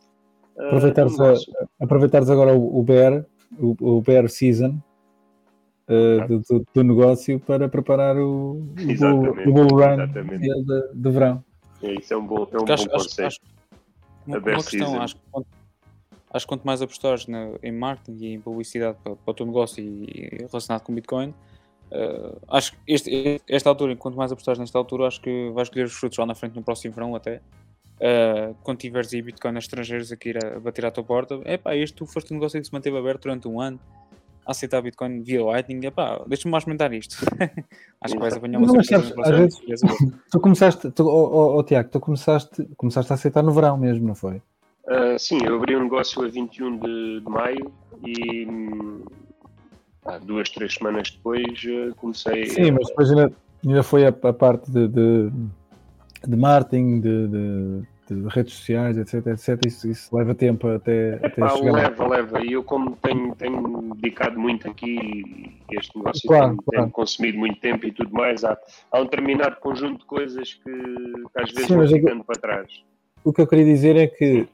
Uh, 0.57 0.63
aproveitares, 0.63 1.17
a, 1.17 1.33
aproveitares 1.79 2.29
agora 2.29 2.53
o, 2.53 2.77
o 2.77 2.83
Bear, 2.83 3.25
o, 3.57 3.73
o 3.79 4.01
Bear 4.01 4.27
Season 4.27 4.77
uh, 5.87 6.27
do, 6.27 6.39
do, 6.41 6.67
do, 6.73 6.83
negócio 6.83 7.39
para 7.39 7.69
preparar 7.69 8.17
o, 8.17 8.67
o, 8.67 9.53
Bull 9.53 9.79
Run 9.79 10.07
de, 10.07 10.93
de, 10.93 11.09
verão. 11.09 11.41
É, 11.81 11.93
isso 11.93 12.13
é 12.13 12.17
um 12.17 12.27
bom, 12.27 12.49
é 12.51 12.57
um 12.57 12.65
bom 12.65 12.73
acho, 12.73 12.89
conceito. 12.89 13.27
Acho, 13.27 13.39
uma, 14.27 14.39
uma 14.39 14.55
questão, 14.55 15.01
acho 15.01 15.15
que 15.15 15.21
acho 16.35 16.45
que 16.45 16.49
quanto 16.49 16.63
mais 16.63 16.81
apostares 16.81 17.25
em 17.63 17.71
marketing 17.71 18.25
e 18.25 18.33
em 18.33 18.41
publicidade 18.41 18.97
para, 19.01 19.15
para 19.15 19.31
o 19.31 19.33
teu 19.33 19.45
negócio 19.45 19.81
e, 19.81 20.05
e 20.05 20.45
relacionado 20.45 20.83
com 20.83 20.93
Bitcoin, 20.93 21.29
uh, 21.29 22.37
acho 22.49 22.73
que 22.73 22.77
este, 22.87 23.41
esta 23.47 23.69
altura, 23.69 23.95
quanto 23.95 24.17
mais 24.17 24.31
apostares 24.31 24.59
nesta 24.59 24.77
altura, 24.77 25.07
acho 25.07 25.21
que 25.21 25.49
vais 25.51 25.69
colher 25.69 25.85
os 25.85 25.93
frutos 25.93 26.17
lá 26.17 26.25
na 26.25 26.35
frente 26.35 26.55
no 26.55 26.63
próximo 26.63 26.93
verão 26.93 27.15
até. 27.15 27.41
Uh, 27.95 28.53
quando 28.63 28.79
tiveres 28.79 29.13
aí 29.13 29.21
Bitcoin 29.21 29.57
estrangeiros 29.57 30.11
aqui 30.11 30.33
a, 30.43 30.57
a 30.57 30.59
bater 30.59 30.85
à 30.85 30.91
tua 30.91 31.03
porta, 31.03 31.39
é 31.45 31.57
pá, 31.57 31.73
este 31.75 31.95
tu 31.95 32.05
foste 32.05 32.33
um 32.33 32.35
negócio 32.35 32.59
que 32.59 32.67
se 32.67 32.73
manteve 32.73 32.97
aberto 32.97 33.23
durante 33.23 33.47
um 33.47 33.61
ano 33.61 33.79
a 34.45 34.51
aceitar 34.51 34.81
Bitcoin 34.81 35.21
via 35.23 35.43
Lightning, 35.43 35.85
é 35.85 35.91
pá, 35.91 36.21
deixa-me 36.27 36.51
mais 36.51 36.65
comentar 36.65 36.91
isto. 36.91 37.15
acho 38.01 38.13
que 38.13 38.19
vais 38.19 38.33
apanhar 38.33 38.59
uma 38.59 38.67
vezes, 39.37 39.59
tu 40.29 40.39
começaste, 40.41 40.91
tu, 40.91 41.07
oh, 41.07 41.29
oh, 41.31 41.57
oh, 41.57 41.63
Tiago, 41.63 41.89
tu 41.89 42.01
começaste, 42.01 42.67
começaste 42.75 43.11
a 43.13 43.15
aceitar 43.15 43.41
no 43.41 43.53
verão 43.53 43.77
mesmo, 43.77 44.05
não 44.05 44.13
foi? 44.13 44.41
Uh, 44.87 45.17
sim, 45.17 45.39
eu 45.43 45.55
abri 45.55 45.75
um 45.75 45.83
negócio 45.83 46.23
a 46.23 46.27
21 46.27 46.77
de, 46.77 47.19
de 47.21 47.29
maio 47.29 47.71
e 48.05 48.47
ah, 50.05 50.19
duas, 50.19 50.49
três 50.49 50.75
semanas 50.75 51.09
depois 51.09 51.41
uh, 51.65 51.95
comecei. 51.95 52.45
Sim, 52.45 52.69
a... 52.69 52.73
mas 52.73 52.87
depois 52.89 53.09
ainda, 53.09 53.31
ainda 53.65 53.83
foi 53.83 54.05
a, 54.05 54.09
a 54.09 54.33
parte 54.33 54.69
de, 54.69 54.87
de, 54.87 55.31
de 56.27 56.35
marketing, 56.37 57.01
de, 57.01 57.27
de, 57.27 58.27
redes 58.27 58.53
sociais, 58.53 58.97
etc, 58.99 59.25
etc, 59.27 59.65
isso, 59.65 59.89
isso 59.89 60.15
leva 60.15 60.35
tempo 60.35 60.67
até, 60.67 61.15
até 61.15 61.41
Pá, 61.41 61.49
chegar. 61.49 61.73
leva, 61.73 62.07
leva. 62.07 62.45
E 62.45 62.53
eu, 62.53 62.63
como 62.63 62.95
tenho, 62.97 63.33
tenho 63.35 63.95
dedicado 63.95 64.39
muito 64.39 64.69
aqui, 64.69 65.59
este 65.71 65.97
negócio 65.97 66.27
Claro, 66.27 66.49
tem, 66.49 66.57
claro. 66.57 66.83
tem 66.83 66.91
consumido 66.91 67.39
muito 67.39 67.59
tempo 67.59 67.87
e 67.87 67.91
tudo 67.91 68.13
mais, 68.13 68.43
há, 68.43 68.55
há 68.91 68.99
um 68.99 69.05
determinado 69.05 69.55
conjunto 69.55 70.01
de 70.01 70.05
coisas 70.05 70.53
que, 70.53 70.71
que 70.71 71.39
às 71.41 71.49
vezes 71.49 71.65
Sim, 71.65 71.73
vão 71.73 71.77
mas 71.81 71.91
é 71.91 71.95
que- 71.95 72.01
ficando 72.01 72.23
para 72.23 72.39
trás. 72.39 72.83
O 73.23 73.33
que 73.33 73.41
eu 73.41 73.47
queria 73.47 73.65
dizer 73.65 73.95
é 73.95 74.05
que, 74.05 74.47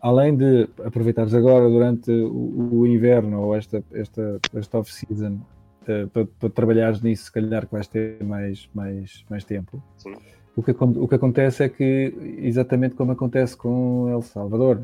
além 0.00 0.36
de 0.36 0.68
aproveitares 0.84 1.34
agora 1.34 1.68
durante 1.68 2.10
o, 2.10 2.80
o 2.80 2.86
inverno 2.86 3.40
ou 3.40 3.56
esta, 3.56 3.82
esta, 3.92 4.40
esta 4.54 4.78
off-season 4.78 5.40
eh, 5.86 6.06
para, 6.12 6.26
para 6.26 6.50
trabalhares 6.50 7.00
nisso, 7.00 7.24
se 7.24 7.32
calhar 7.32 7.66
que 7.66 7.72
vais 7.72 7.88
ter 7.88 8.22
mais, 8.22 8.68
mais, 8.74 9.24
mais 9.30 9.44
tempo. 9.44 9.82
Sim. 9.96 10.14
O 10.54 10.62
que, 10.62 10.72
o 10.72 11.08
que 11.08 11.14
acontece 11.14 11.64
é 11.64 11.68
que, 11.68 12.12
exatamente 12.38 12.94
como 12.94 13.12
acontece 13.12 13.56
com 13.56 14.08
El 14.10 14.20
Salvador, 14.20 14.78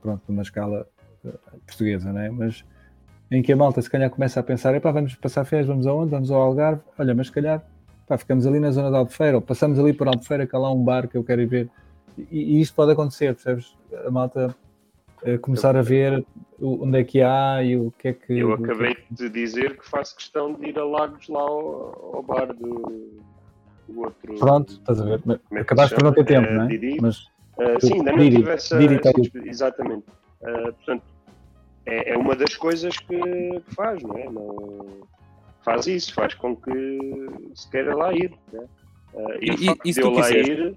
pronto, 0.00 0.22
numa 0.28 0.42
escala 0.42 0.86
eh, 1.24 1.32
portuguesa, 1.66 2.12
não 2.12 2.20
é? 2.20 2.30
Mas 2.30 2.64
em 3.30 3.42
que 3.42 3.52
a 3.52 3.56
malta 3.56 3.82
se 3.82 3.90
calhar 3.90 4.08
começa 4.08 4.38
a 4.38 4.42
pensar, 4.42 4.74
epá, 4.74 4.92
vamos 4.92 5.16
passar 5.16 5.44
férias, 5.44 5.66
vamos 5.66 5.86
aonde? 5.86 6.10
Vamos 6.10 6.30
ao 6.30 6.40
Algarve? 6.40 6.80
Olha, 6.96 7.14
mas 7.14 7.26
se 7.26 7.32
calhar 7.32 7.64
pá, 8.06 8.16
ficamos 8.16 8.46
ali 8.46 8.60
na 8.60 8.70
zona 8.70 8.90
de 8.90 8.96
Albufeira, 8.96 9.36
ou 9.36 9.42
passamos 9.42 9.78
ali 9.78 9.92
por 9.92 10.06
Albufeira, 10.06 10.46
que 10.46 10.54
há 10.54 10.58
lá 10.58 10.72
um 10.72 10.82
bar 10.82 11.08
que 11.08 11.16
eu 11.16 11.24
quero 11.24 11.42
ir 11.42 11.46
ver. 11.46 11.70
E, 12.30 12.58
e 12.58 12.60
isto 12.60 12.74
pode 12.74 12.92
acontecer, 12.92 13.34
percebes? 13.34 13.76
A 14.06 14.10
malta 14.10 14.54
eh, 15.24 15.38
começar 15.38 15.76
a 15.76 15.82
ver 15.82 16.24
o- 16.58 16.84
onde 16.84 16.98
é 17.00 17.04
que 17.04 17.20
há 17.22 17.62
e 17.62 17.76
o 17.76 17.90
que 17.98 18.08
é 18.08 18.12
que... 18.12 18.38
Eu 18.38 18.52
é 18.52 18.54
acabei 18.54 18.94
que- 18.94 19.14
de 19.14 19.28
dizer 19.28 19.78
que 19.78 19.88
faço 19.88 20.16
questão 20.16 20.54
de 20.54 20.66
ir 20.68 20.78
a 20.78 20.84
Lagos 20.84 21.28
lá 21.28 21.40
ao, 21.40 22.14
ao 22.16 22.22
bar 22.22 22.46
do, 22.54 23.20
do 23.88 24.00
outro. 24.00 24.34
Pronto, 24.38 24.72
estás 24.74 25.00
a 25.00 25.04
ver? 25.04 25.20
É 25.52 25.60
Acabaste 25.60 25.94
por 25.94 26.04
não 26.04 26.12
ter 26.12 26.24
tempo, 26.24 26.46
Eh, 26.48 26.54
não 26.54 26.64
é? 26.64 26.68
Didi? 26.68 26.98
Mas 27.00 27.34
Uh, 27.58 27.80
sim, 27.80 27.94
ainda 27.94 28.12
não 28.12 28.18
tive 28.18 28.50
essa. 28.50 28.76
Didi 28.78 28.98
tá 28.98 29.10
exp- 29.16 29.36
exatamente. 29.46 30.04
Uh, 30.42 30.72
portanto, 30.74 31.02
é, 31.86 32.12
é 32.12 32.16
uma 32.18 32.36
das 32.36 32.54
coisas 32.54 32.94
que, 32.98 33.18
que 33.18 33.74
faz, 33.74 34.02
não 34.02 34.14
é? 34.18 34.24
Não, 34.30 34.86
faz 35.64 35.86
isso, 35.86 36.12
faz 36.12 36.34
com 36.34 36.54
que 36.54 36.70
se 37.54 37.70
queira 37.70 37.96
lá 37.96 38.12
ir. 38.12 38.30
Né? 38.52 38.60
Uh, 39.14 39.32
e, 39.40 39.70
E- 39.70 39.78
e 39.86 39.94
se 39.94 40.02
tu 40.02 40.10
lá 40.10 40.20
quiseres? 40.20 40.48
ir 40.48 40.76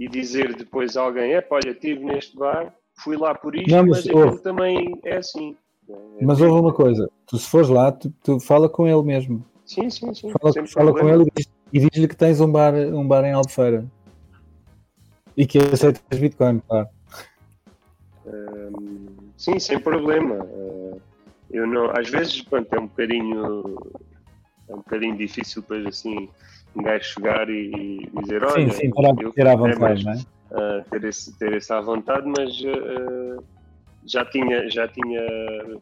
e 0.00 0.08
dizer 0.08 0.56
depois 0.56 0.96
a 0.96 1.02
alguém: 1.02 1.34
é 1.34 1.46
olha, 1.50 1.70
estive 1.70 2.02
neste 2.02 2.34
bar, 2.36 2.74
fui 3.04 3.16
lá 3.18 3.34
por 3.34 3.54
isto, 3.54 3.70
Não, 3.70 3.86
mas, 3.86 4.06
mas 4.06 4.06
aquilo 4.06 4.38
também 4.40 4.98
é 5.04 5.18
assim. 5.18 5.54
É 6.18 6.24
Mas 6.24 6.40
houve 6.40 6.58
uma 6.58 6.72
coisa, 6.72 7.10
tu 7.26 7.36
se 7.36 7.46
fores 7.48 7.68
lá, 7.68 7.92
tu, 7.92 8.10
tu 8.22 8.40
fala 8.40 8.68
com 8.68 8.86
ele 8.88 9.02
mesmo. 9.02 9.44
Sim, 9.66 9.90
sim, 9.90 10.12
sim. 10.14 10.32
Fala, 10.40 10.66
fala 10.66 10.92
com 10.92 11.08
ele 11.08 11.24
e 11.24 11.26
diz- 11.36 11.52
diz-lhe 11.70 12.08
que 12.08 12.16
tens 12.16 12.40
um 12.40 12.50
bar, 12.50 12.74
um 12.74 13.06
bar 13.06 13.24
em 13.24 13.32
Albufeira. 13.32 13.86
E 15.36 15.46
que 15.46 15.58
aceitas 15.58 16.18
Bitcoin, 16.18 16.60
claro. 16.66 16.88
Hum, 18.26 19.30
Sim, 19.36 19.58
sem 19.58 19.78
problema. 19.78 20.34
Uh, 20.44 21.00
Eu 21.50 21.66
não, 21.66 21.90
às 21.90 22.08
vezes, 22.08 22.42
pronto, 22.42 22.72
é 22.72 22.78
um 22.78 22.86
bocadinho, 22.86 23.76
é 24.68 24.72
um 24.74 24.78
bocadinho 24.78 25.16
difícil 25.16 25.62
depois 25.62 25.84
assim 25.86 26.28
um 26.76 26.82
gajo 26.82 27.04
chegar 27.04 27.48
e, 27.48 28.08
e 28.12 28.20
dizer, 28.22 28.44
olha, 28.44 28.70
sim, 28.70 28.80
sim, 28.86 28.90
ter, 28.90 29.06
à- 29.06 29.14
eu- 29.18 29.32
ter 29.32 29.46
à 29.46 29.52
é, 29.52 29.56
vontade, 29.56 30.04
mas, 30.04 30.04
não 30.04 30.12
é? 30.12 30.80
uh, 30.80 30.84
ter, 30.90 31.04
esse, 31.04 31.38
ter 31.38 31.52
esse 31.54 31.72
à 31.72 31.80
vontade, 31.80 32.26
mas 32.26 32.60
uh, 32.60 33.42
já 34.06 34.24
tinha, 34.24 34.68
já 34.70 34.88
tinha 34.88 35.20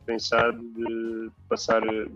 pensado 0.07 0.59
de 0.59 1.30
passar 1.49 1.80
de, 1.82 2.07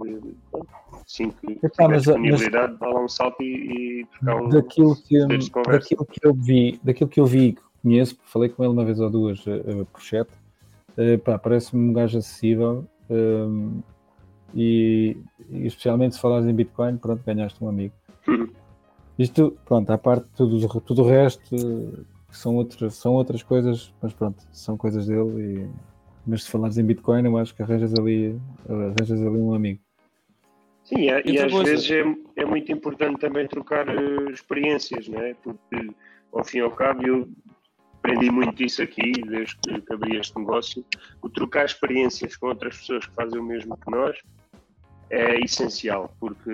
pronto, 0.51 0.69
assim 1.05 1.31
que 1.31 1.53
Epá, 1.63 1.85
tiver 1.85 1.89
mas- 1.89 2.05
disponibilidade, 2.05 2.77
dar 2.79 2.89
lá 2.89 3.05
um 3.05 3.09
salto 3.09 3.43
e, 3.43 4.01
e 4.01 4.07
trocar 4.07 4.43
um. 4.43 4.49
daquilo 4.49 4.97
que, 4.97 5.19
daquilo 5.67 6.07
que 6.07 6.27
eu 6.27 6.35
vi, 6.35 6.81
daquilo 6.83 7.11
que 7.11 7.21
eu 7.21 7.27
vi, 7.27 7.57
conheço, 7.83 8.17
falei 8.25 8.49
com 8.49 8.63
ele 8.65 8.73
uma 8.73 8.85
vez 8.85 9.01
ou 9.01 9.11
duas 9.11 9.45
eh, 9.47 9.63
eh, 9.67 9.85
por 9.93 10.01
chat, 10.01 10.29
eh, 10.97 11.17
pá, 11.19 11.39
parece-me 11.39 11.91
um 11.91 11.93
gajo 11.93 12.19
acessível 12.19 12.85
ehm, 13.11 13.81
e, 14.55 15.17
e 15.51 15.67
especialmente 15.67 16.15
se 16.15 16.21
falares 16.21 16.47
em 16.47 16.55
Bitcoin, 16.55 16.97
pronto, 16.97 17.23
ganhaste 17.25 17.63
um 17.63 17.69
amigo. 17.69 17.95
Isto, 19.23 19.57
pronto, 19.65 19.89
à 19.91 19.97
parte 19.97 20.27
tudo, 20.37 20.81
tudo 20.81 21.03
o 21.03 21.07
resto, 21.07 21.57
que 22.29 22.37
são 22.37 22.57
outras, 22.57 22.95
são 22.95 23.13
outras 23.13 23.43
coisas, 23.43 23.95
mas 24.03 24.13
pronto, 24.13 24.43
são 24.51 24.77
coisas 24.77 25.07
dele. 25.07 25.41
E, 25.41 25.71
mas 26.27 26.43
se 26.43 26.51
falares 26.51 26.77
em 26.77 26.85
Bitcoin, 26.85 27.25
eu 27.25 27.37
acho 27.37 27.55
que 27.55 27.63
arranjas 27.63 27.95
ali, 27.95 28.37
arranjas 28.69 29.21
ali 29.21 29.39
um 29.39 29.55
amigo. 29.55 29.81
Sim, 30.83 31.09
é- 31.09 31.23
e 31.25 31.31
Outra 31.31 31.47
às 31.47 31.53
coisa. 31.53 31.71
vezes 31.71 31.91
é, 31.91 32.43
é 32.43 32.45
muito 32.45 32.73
importante 32.73 33.21
também 33.21 33.47
trocar 33.47 33.89
eh, 33.89 34.31
experiências, 34.33 35.07
não 35.09 35.21
é? 35.21 35.35
Porque, 35.35 35.91
ao 36.33 36.45
fim 36.45 36.59
e 36.59 36.61
ao 36.63 36.73
cabo, 36.73 37.07
eu 37.07 37.29
aprendi 37.99 38.29
muito 38.29 38.61
isso 38.65 38.83
aqui, 38.83 39.13
desde 39.13 39.57
que, 39.59 39.81
que 39.81 39.93
abri 39.93 40.17
este 40.17 40.37
negócio. 40.37 40.85
O 41.23 41.29
trocar 41.29 41.65
experiências 41.67 42.35
com 42.37 42.49
outras 42.49 42.77
pessoas 42.79 43.07
que 43.07 43.15
fazem 43.15 43.39
o 43.39 43.45
mesmo 43.45 43.77
que 43.77 43.91
nós 43.91 44.19
é 45.13 45.39
essencial, 45.45 46.11
porque, 46.19 46.51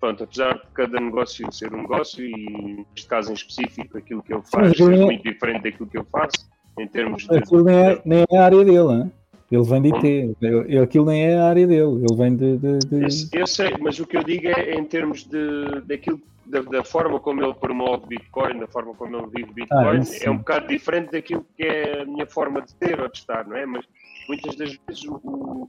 pronto, 0.00 0.24
apesar 0.24 0.54
de 0.54 0.62
cada 0.74 0.98
negócio 0.98 1.52
ser 1.52 1.74
um 1.74 1.82
negócio, 1.82 2.24
e 2.24 2.86
neste 2.90 3.06
caso 3.06 3.30
em 3.30 3.34
específico, 3.34 3.98
aquilo 3.98 4.22
que 4.22 4.32
ele 4.32 4.42
faz 4.50 4.74
ser 4.74 4.94
é- 4.94 5.04
muito 5.04 5.22
diferente 5.22 5.62
daquilo 5.64 5.86
que 5.88 5.98
eu 5.98 6.04
faço, 6.10 6.50
em 6.78 6.88
termos 6.88 7.26
de. 7.28 7.36
Aquilo 7.36 7.62
nem 7.64 7.76
é, 7.76 8.02
nem 8.04 8.24
é 8.30 8.38
a 8.38 8.44
área 8.46 8.64
dele, 8.64 8.92
hein? 8.92 9.12
ele 9.50 9.62
vem 9.64 9.82
de 9.82 9.88
IT, 9.90 10.36
Ele- 10.40 10.78
aquilo 10.78 11.04
nem 11.04 11.26
é 11.26 11.36
a 11.36 11.44
área 11.44 11.66
dele, 11.66 12.02
ele 12.02 12.16
vem 12.16 12.34
de. 12.34 12.56
de- 12.56 12.78
de- 12.78 13.28
Eu, 13.34 13.40
eu 13.40 13.46
sei, 13.46 13.76
mas 13.78 14.00
o 14.00 14.06
que 14.06 14.16
eu 14.16 14.24
digo 14.24 14.48
é 14.48 14.74
em 14.74 14.84
termos 14.86 15.24
de, 15.24 15.82
daquilo, 15.82 16.18
da, 16.46 16.62
da 16.62 16.82
forma 16.82 17.20
como 17.20 17.44
ele 17.44 17.52
promove 17.52 18.06
Bitcoin, 18.06 18.58
da 18.58 18.66
forma 18.68 18.94
como 18.94 19.14
ele 19.18 19.26
vive 19.26 19.52
Bitcoin, 19.52 19.84
Ah, 19.86 19.94
isso 19.96 20.12
sim. 20.14 20.26
é 20.26 20.30
um 20.30 20.38
bocado 20.38 20.66
diferente 20.68 21.12
daquilo 21.12 21.44
que 21.54 21.62
é 21.64 22.00
a 22.00 22.04
minha 22.06 22.24
forma 22.26 22.62
de 22.62 22.74
ter 22.76 22.98
ou 22.98 23.08
de 23.10 23.18
estar, 23.18 23.46
não 23.46 23.54
é? 23.54 23.66
Mas 23.66 23.84
muitas 24.26 24.56
das 24.56 24.74
vezes 24.88 25.04
o, 25.06 25.68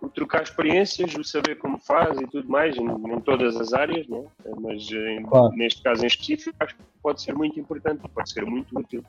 o- 0.00 0.08
trocar 0.08 0.42
experiências, 0.42 1.14
o 1.14 1.24
saber 1.24 1.56
como 1.58 1.78
faz 1.78 2.20
e 2.20 2.26
tudo 2.26 2.48
mais, 2.48 2.76
em, 2.76 2.84
em 2.86 3.20
todas 3.20 3.56
as 3.56 3.72
áreas, 3.72 4.06
não 4.08 4.30
é? 4.44 4.50
Mas 4.60 4.88
em- 4.90 5.22
Claro. 5.24 5.54
neste 5.56 5.82
caso 5.82 6.04
em 6.04 6.06
específico, 6.06 6.56
acho 6.60 6.74
que 6.76 6.82
pode 7.02 7.20
ser 7.22 7.34
muito 7.34 7.58
importante, 7.58 8.02
pode 8.08 8.30
ser 8.30 8.44
muito 8.46 8.78
útil. 8.78 9.04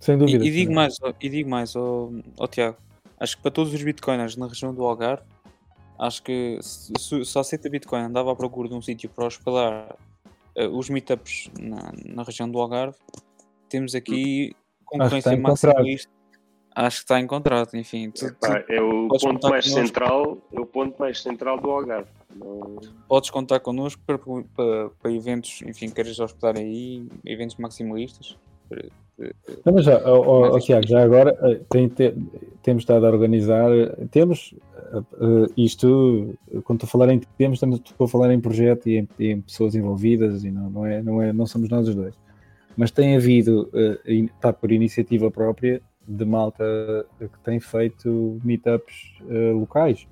sem 0.00 0.14
E, 0.16 0.18
dúvida. 0.18 0.44
e 0.44 0.50
digo 0.50 0.70
sim. 0.70 0.74
mais, 0.74 0.98
e 1.20 1.28
digo 1.30 1.48
mais, 1.48 1.74
ó 1.76 2.10
ó 2.38 2.46
Tiago, 2.46 2.76
acho 3.18 3.36
que 3.36 3.42
para 3.42 3.50
todos 3.50 3.72
os 3.72 3.82
bitcoiners 3.82 4.36
na 4.36 4.46
região 4.46 4.74
do 4.74 4.84
Algarve, 4.84 5.22
acho 5.98 6.22
que 6.22 6.58
se, 6.60 6.92
se, 7.24 7.38
a 7.38 7.40
Aceita 7.40 7.70
Bitcoin 7.70 8.02
andava 8.02 8.30
à 8.32 8.36
procura 8.36 8.68
de 8.68 8.74
um 8.74 8.82
sítio 8.82 9.08
para 9.08 9.26
hospedar 9.26 9.96
eh, 10.56 10.66
os 10.68 10.90
meetups 10.90 11.48
na, 11.58 11.90
na 12.04 12.22
região 12.22 12.50
do 12.50 12.58
Algarve, 12.58 12.96
temos 13.68 13.94
aqui 13.94 14.54
concorrência 14.84 15.36
maximalista. 15.38 16.10
Acho 16.74 16.96
que 16.98 17.02
está 17.04 17.20
encontrado, 17.20 17.70
enfim. 17.74 18.10
Tu, 18.10 18.20
tu 18.20 18.46
Epá, 18.46 18.64
é 18.68 18.80
o 18.82 19.06
ponto 19.08 19.48
mais 19.48 19.64
connosco. 19.64 19.70
central, 19.86 20.38
é 20.52 20.60
o 20.60 20.66
ponto 20.66 20.98
mais 20.98 21.22
central 21.22 21.60
do 21.60 21.70
Algarve. 21.70 22.08
Não- 22.34 22.76
podes 23.08 23.30
contar 23.30 23.60
connosco 23.60 24.02
para, 24.04 24.18
para, 24.18 24.90
para 25.00 25.12
eventos, 25.12 25.62
enfim, 25.66 25.88
queres 25.88 26.18
hospedar 26.18 26.56
aí, 26.56 27.06
eventos 27.24 27.56
maximalistas. 27.56 28.36
Não, 29.64 29.72
mas 29.72 29.84
já, 29.84 29.98
isto- 30.56 30.66
Tiago, 30.66 30.86
já 30.88 31.04
agora 31.04 31.38
eh, 31.42 31.60
tem, 31.70 31.88
te- 31.88 32.12
temos 32.60 32.82
estado 32.82 33.06
a 33.06 33.10
organizar, 33.10 33.70
temos 34.10 34.52
eh, 34.92 35.52
isto, 35.56 36.34
quando 36.64 36.82
estou 36.82 36.88
a 36.88 36.90
falar 36.90 37.12
em 37.12 37.20
temos, 37.38 37.56
estamos, 37.58 37.76
estou 37.84 38.06
a 38.06 38.08
falar 38.08 38.32
em 38.32 38.40
projeto 38.40 38.88
e 38.88 38.98
em, 38.98 39.08
em 39.20 39.40
pessoas 39.42 39.76
envolvidas 39.76 40.42
e 40.42 40.50
não, 40.50 40.68
não, 40.68 40.84
é, 40.86 41.00
não, 41.00 41.22
é, 41.22 41.32
não 41.32 41.46
somos 41.46 41.68
nós 41.68 41.86
os 41.86 41.94
dois. 41.94 42.14
Mas 42.76 42.90
tem 42.90 43.14
havido, 43.14 43.70
in- 44.04 44.28
pá, 44.40 44.52
por 44.52 44.72
iniciativa 44.72 45.30
própria, 45.30 45.80
de 46.06 46.24
malta 46.24 46.64
que 47.18 47.38
tem 47.42 47.60
feito 47.60 48.40
meetups 48.44 49.16
eh, 49.28 49.52
locais. 49.52 50.06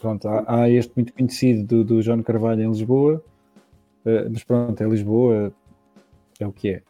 Pronto, 0.00 0.28
há, 0.28 0.44
há 0.46 0.70
este 0.70 0.92
muito 0.94 1.12
conhecido 1.12 1.64
do, 1.64 1.84
do 1.84 2.02
João 2.02 2.22
Carvalho 2.22 2.62
em 2.62 2.68
Lisboa, 2.68 3.22
eh, 4.04 4.28
mas 4.28 4.44
pronto, 4.44 4.82
é 4.82 4.86
Lisboa, 4.86 5.52
é 6.38 6.46
o 6.46 6.52
que 6.52 6.70
é. 6.70 6.82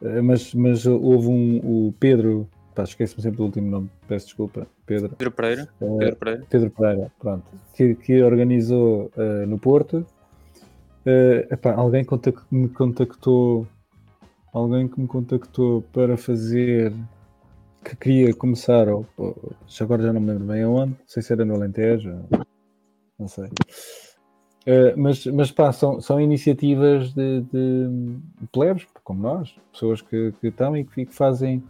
Uh, 0.00 0.22
mas, 0.22 0.52
mas 0.54 0.84
houve 0.84 1.28
um, 1.28 1.86
o 1.88 1.94
Pedro, 1.98 2.46
pá, 2.74 2.82
esqueço-me 2.82 3.22
sempre 3.22 3.38
do 3.38 3.44
último 3.44 3.70
nome, 3.70 3.90
peço 4.06 4.26
desculpa, 4.26 4.66
Pedro, 4.84 5.08
Pedro 5.16 5.32
Pereira, 5.32 5.68
uh, 5.80 5.98
Pedro 5.98 6.16
Pereira. 6.16 6.46
Pedro 6.50 6.70
Pereira, 6.70 7.12
pronto, 7.18 7.44
que, 7.74 7.94
que 7.94 8.22
organizou 8.22 9.10
uh, 9.16 9.46
no 9.46 9.58
Porto. 9.58 10.06
Uh, 11.06 11.46
epá, 11.50 11.72
alguém 11.72 12.04
contac- 12.04 12.44
me 12.50 12.68
contactou, 12.68 13.66
alguém 14.52 14.86
que 14.86 15.00
me 15.00 15.06
contactou 15.06 15.82
para 15.92 16.16
fazer, 16.16 16.92
que 17.88 17.96
queria 17.96 18.34
começar, 18.34 18.88
ou, 18.88 19.06
ou- 19.16 19.52
agora 19.80 20.02
já 20.02 20.12
não 20.12 20.20
me 20.20 20.32
lembro 20.32 20.46
bem 20.46 20.62
aonde, 20.64 20.90
não 20.90 21.06
sei 21.06 21.22
se 21.22 21.32
era 21.32 21.44
no 21.44 21.54
Alentejo, 21.54 22.12
não 23.16 23.28
sei. 23.28 23.44
Uh, 24.66 24.92
mas, 24.96 25.24
mas 25.26 25.52
pá, 25.52 25.72
são, 25.72 26.00
são 26.00 26.20
iniciativas 26.20 27.12
de, 27.12 27.42
de, 27.42 28.18
plebes, 28.52 28.84
como 29.04 29.22
nós, 29.22 29.54
pessoas 29.72 30.02
que, 30.02 30.32
que 30.40 30.48
estão 30.48 30.76
e 30.76 30.84
que, 30.84 31.06
que 31.06 31.14
fazem, 31.14 31.62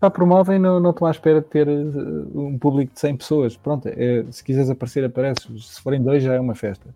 pá, 0.00 0.10
promovem, 0.10 0.58
não, 0.58 0.80
não 0.80 0.90
estão 0.90 1.06
à 1.06 1.10
espera 1.10 1.42
de 1.42 1.48
ter 1.48 1.68
uh, 1.68 2.40
um 2.40 2.58
público 2.58 2.94
de 2.94 3.00
100 3.00 3.16
pessoas. 3.18 3.56
Pronto, 3.58 3.86
é, 3.86 4.24
se 4.30 4.42
quiseres 4.42 4.70
aparecer, 4.70 5.04
apareces. 5.04 5.66
Se 5.66 5.82
forem 5.82 6.02
dois, 6.02 6.22
já 6.22 6.32
é 6.32 6.40
uma 6.40 6.54
festa. 6.54 6.88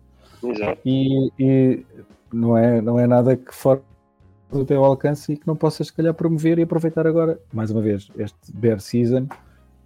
Exato. 0.43 0.81
E, 0.83 1.31
e 1.37 1.85
não, 2.33 2.57
é, 2.57 2.81
não 2.81 2.99
é 2.99 3.05
nada 3.05 3.37
que 3.37 3.53
fora 3.53 3.83
do 4.51 4.65
teu 4.65 4.83
alcance 4.83 5.33
e 5.33 5.37
que 5.37 5.47
não 5.47 5.55
possas, 5.55 5.87
se 5.87 5.93
calhar, 5.93 6.13
promover 6.13 6.57
e 6.59 6.63
aproveitar 6.63 7.05
agora, 7.05 7.39
mais 7.53 7.69
uma 7.71 7.81
vez, 7.81 8.09
este 8.17 8.51
bear 8.53 8.79
season 8.79 9.27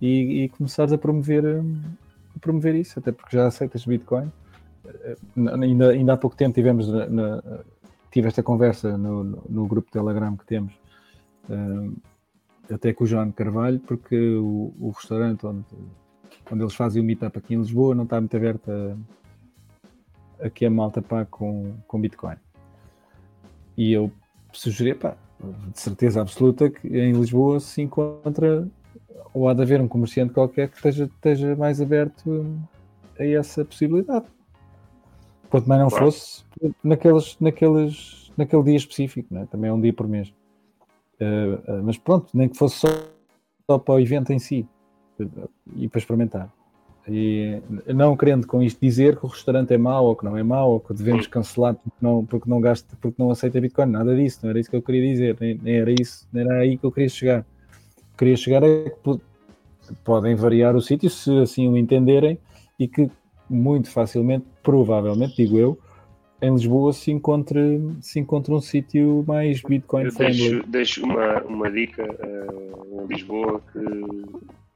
e, 0.01 0.43
e 0.43 0.49
começares 0.49 0.93
a 0.93 0.97
promover, 0.97 1.43
a 1.45 2.39
promover 2.39 2.75
isso, 2.75 2.99
até 2.99 3.11
porque 3.11 3.35
já 3.35 3.47
aceitas 3.47 3.85
Bitcoin. 3.85 4.31
Eh, 4.85 5.17
ainda, 5.61 5.89
ainda 5.89 6.13
há 6.13 6.17
pouco 6.17 6.35
tempo 6.35 6.53
tivemos 6.53 6.87
na, 6.87 7.07
na, 7.07 7.43
tive 8.11 8.27
esta 8.27 8.43
conversa 8.43 8.97
no, 8.97 9.23
no, 9.23 9.67
grupo 9.67 9.91
Telegram 9.91 10.35
que 10.37 10.45
temos, 10.45 10.73
uh, 11.49 11.93
até 12.71 12.93
com 12.93 13.03
o 13.03 13.07
João 13.07 13.31
Carvalho, 13.31 13.79
porque 13.79 14.35
o, 14.35 14.73
o, 14.79 14.91
restaurante 14.91 15.45
onde, 15.45 15.65
onde 16.51 16.63
eles 16.63 16.75
fazem 16.75 17.01
o 17.01 17.05
meetup 17.05 17.37
aqui 17.37 17.55
em 17.55 17.57
Lisboa 17.57 17.95
não 17.95 18.03
está 18.03 18.19
muito 18.19 18.35
aberto 18.37 18.69
a, 18.71 20.45
a 20.45 20.49
que 20.49 20.65
a 20.65 20.69
malta 20.69 21.01
pague 21.01 21.29
com, 21.29 21.73
com 21.87 21.99
Bitcoin. 21.99 22.35
E 23.75 23.91
eu 23.91 24.11
sugeri, 24.59 24.93
pá, 24.93 25.15
de 25.71 25.79
certeza 25.79 26.21
absoluta 26.21 26.69
que 26.69 26.87
em 26.87 27.13
Lisboa 27.13 27.59
se 27.59 27.81
encontra 27.81 28.67
ou 29.33 29.49
há 29.49 29.53
de 29.53 29.61
haver 29.61 29.81
um 29.81 29.87
comerciante 29.87 30.33
qualquer 30.33 30.69
que 30.69 30.77
esteja, 30.77 31.05
esteja 31.05 31.55
mais 31.55 31.81
aberto 31.81 32.45
a 33.19 33.25
essa 33.25 33.65
possibilidade. 33.65 34.25
Quanto 35.49 35.67
mais 35.67 35.81
não 35.81 35.89
claro. 35.89 36.05
fosse 36.05 36.43
naqueles, 36.83 37.37
naqueles, 37.39 38.31
naquele 38.37 38.63
dia 38.63 38.75
específico, 38.75 39.33
né? 39.33 39.47
também 39.49 39.69
é 39.69 39.73
um 39.73 39.81
dia 39.81 39.93
por 39.93 40.07
mês. 40.07 40.33
Uh, 41.19 41.71
uh, 41.71 41.83
mas 41.83 41.97
pronto, 41.97 42.29
nem 42.33 42.49
que 42.49 42.57
fosse 42.57 42.77
só, 42.77 42.87
só 43.69 43.77
para 43.77 43.95
o 43.95 43.99
evento 43.99 44.31
em 44.31 44.39
si 44.39 44.67
e 45.75 45.87
para 45.87 45.99
experimentar. 45.99 46.51
E 47.07 47.61
não 47.87 48.15
querendo 48.15 48.47
com 48.47 48.63
isto 48.63 48.79
dizer 48.79 49.17
que 49.17 49.25
o 49.25 49.29
restaurante 49.29 49.73
é 49.73 49.77
mau 49.77 50.05
ou 50.05 50.15
que 50.15 50.23
não 50.23 50.37
é 50.37 50.43
mau 50.43 50.71
ou 50.71 50.79
que 50.79 50.93
devemos 50.93 51.27
cancelar 51.27 51.75
porque 51.75 51.97
não, 52.01 52.25
porque 52.25 52.49
não, 52.49 52.61
gasta, 52.61 52.95
porque 53.01 53.21
não 53.21 53.29
aceita 53.29 53.59
Bitcoin, 53.59 53.87
nada 53.87 54.15
disso, 54.15 54.39
não 54.41 54.49
era 54.51 54.59
isso 54.59 54.69
que 54.69 54.75
eu 54.75 54.81
queria 54.81 55.11
dizer, 55.11 55.35
nem, 55.39 55.59
nem 55.61 55.75
era 55.75 55.91
isso, 55.91 56.27
nem 56.31 56.45
era 56.45 56.59
aí 56.59 56.77
que 56.77 56.85
eu 56.85 56.91
queria 56.91 57.09
chegar. 57.09 57.45
Queria 58.17 58.37
chegar 58.37 58.63
é 58.63 58.89
que 58.89 59.19
podem 60.03 60.35
variar 60.35 60.75
o 60.75 60.81
sítio 60.81 61.09
se 61.09 61.37
assim 61.39 61.67
o 61.67 61.75
entenderem 61.75 62.37
e 62.79 62.87
que 62.87 63.11
muito 63.49 63.89
facilmente, 63.89 64.45
provavelmente, 64.63 65.35
digo 65.35 65.59
eu, 65.59 65.77
em 66.41 66.53
Lisboa 66.53 66.93
se 66.93 67.11
encontre, 67.11 67.81
se 68.01 68.19
encontre 68.19 68.53
um 68.53 68.61
sítio 68.61 69.23
mais 69.27 69.61
Bitcoin 69.61 70.09
friendly. 70.11 70.49
Deixo, 70.49 70.67
deixo 70.67 71.05
uma, 71.05 71.41
uma 71.43 71.71
dica 71.71 72.03
uh, 72.03 73.01
em 73.01 73.07
Lisboa 73.07 73.61
que 73.71 73.79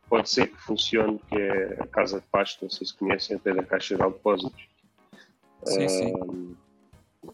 pode 0.09 0.29
ser 0.29 0.47
que 0.47 0.57
funcione, 0.61 1.19
que 1.29 1.35
é 1.35 1.77
a 1.79 1.87
Casa 1.87 2.19
de 2.19 2.25
Pasto, 2.27 2.63
não 2.63 2.69
sei 2.69 2.87
se 2.87 2.95
conhecem, 2.95 3.35
até 3.35 3.53
da 3.53 3.63
Caixa 3.63 3.95
de 3.95 4.03
Depósitos. 4.03 4.67
Sim, 5.65 5.85
uh, 5.85 5.89
sim. 5.89 6.55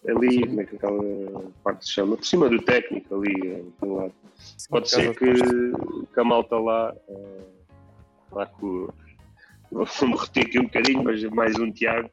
Ali, 0.07 0.47
como 0.47 0.61
é 0.61 0.65
que 0.65 0.75
aquela 0.75 1.51
parte 1.63 1.85
se 1.85 1.91
chama? 1.91 2.17
Por 2.17 2.25
cima 2.25 2.49
do 2.49 2.61
técnico, 2.61 3.15
ali, 3.15 3.63
do 3.79 3.93
lado. 3.93 4.13
Sim, 4.35 4.69
pode 4.69 4.89
ser 4.89 5.15
que, 5.15 5.33
que 5.33 6.19
a 6.19 6.23
malta 6.23 6.57
lá, 6.57 6.93
uh, 7.07 7.43
lá 8.31 8.45
com, 8.47 8.89
vou-me 9.71 10.15
repetir 10.15 10.47
aqui 10.47 10.59
um 10.59 10.63
bocadinho, 10.63 11.03
mas 11.03 11.23
mais 11.25 11.59
um 11.59 11.71
Tiago, 11.71 12.09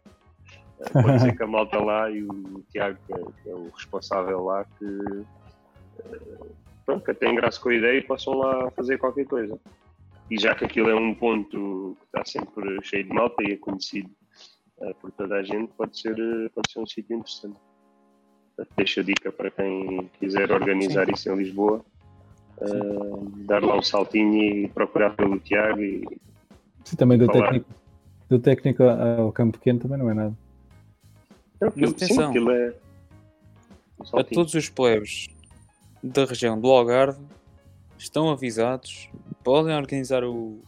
uh, 0.81 1.03
pode 1.03 1.21
ser 1.21 1.37
que 1.37 1.43
a 1.43 1.47
malta 1.47 1.79
lá 1.79 2.11
e 2.11 2.23
o 2.23 2.63
Tiago, 2.71 2.99
que 3.07 3.15
é, 3.15 3.17
que 3.43 3.51
é 3.51 3.55
o 3.55 3.71
responsável 3.71 4.45
lá, 4.45 4.67
que, 4.79 5.25
pronto, 6.85 7.05
que 7.05 7.11
até 7.13 7.31
engraçam 7.31 7.63
com 7.63 7.71
a 7.71 7.75
ideia 7.75 7.99
e 7.99 8.03
possam 8.03 8.35
lá 8.35 8.71
fazer 8.73 8.99
qualquer 8.99 9.25
coisa 9.25 9.59
e 10.31 10.39
já 10.39 10.55
que 10.55 10.65
aquilo 10.65 10.89
é 10.89 10.95
um 10.95 11.13
ponto 11.13 11.97
que 11.99 12.07
está 12.07 12.25
sempre 12.25 12.79
cheio 12.85 13.05
de 13.05 13.13
malta 13.13 13.43
e 13.43 13.53
é 13.53 13.57
conhecido 13.57 14.11
uh, 14.79 14.95
por 15.01 15.11
toda 15.11 15.35
a 15.35 15.43
gente, 15.43 15.73
pode 15.77 15.99
ser, 15.99 16.13
uh, 16.13 16.51
pode 16.55 16.71
ser 16.71 16.79
um 16.79 16.87
sítio 16.87 17.17
interessante. 17.17 17.59
Portanto, 18.57 18.75
deixo 18.77 19.01
a 19.01 19.03
dica 19.03 19.33
para 19.33 19.51
quem 19.51 20.09
quiser 20.21 20.53
organizar 20.53 21.07
Sim. 21.07 21.13
isso 21.15 21.31
em 21.31 21.37
Lisboa, 21.37 21.85
uh, 22.59 23.31
dar 23.47 23.63
lá 23.63 23.77
um 23.77 23.83
saltinho 23.83 24.43
e 24.43 24.69
procurar 24.69 25.17
pelo 25.17 25.41
Tiago 25.41 25.83
e 25.83 26.07
Sim, 26.85 26.97
também 26.97 27.19
do 27.19 27.27
técnico, 27.27 27.67
do 28.29 28.39
técnico 28.39 28.85
ao 28.85 29.33
campo 29.33 29.59
pequeno 29.59 29.81
também 29.81 29.99
não 29.99 30.11
é 30.11 30.15
nada. 30.15 30.39
Não, 31.61 31.73
Mas 31.77 31.91
atenção, 31.91 32.17
sim, 32.17 32.23
aquilo 32.23 32.51
é 32.53 32.75
um 34.15 34.19
a 34.19 34.25
todos 34.25 34.55
os 34.55 34.71
plebes 34.71 35.29
da 36.03 36.25
região 36.25 36.59
do 36.59 36.69
Algarve 36.69 37.21
estão 38.03 38.31
avisados 38.31 39.11
podem 39.43 39.77
organizar 39.77 40.25
o 40.25 40.59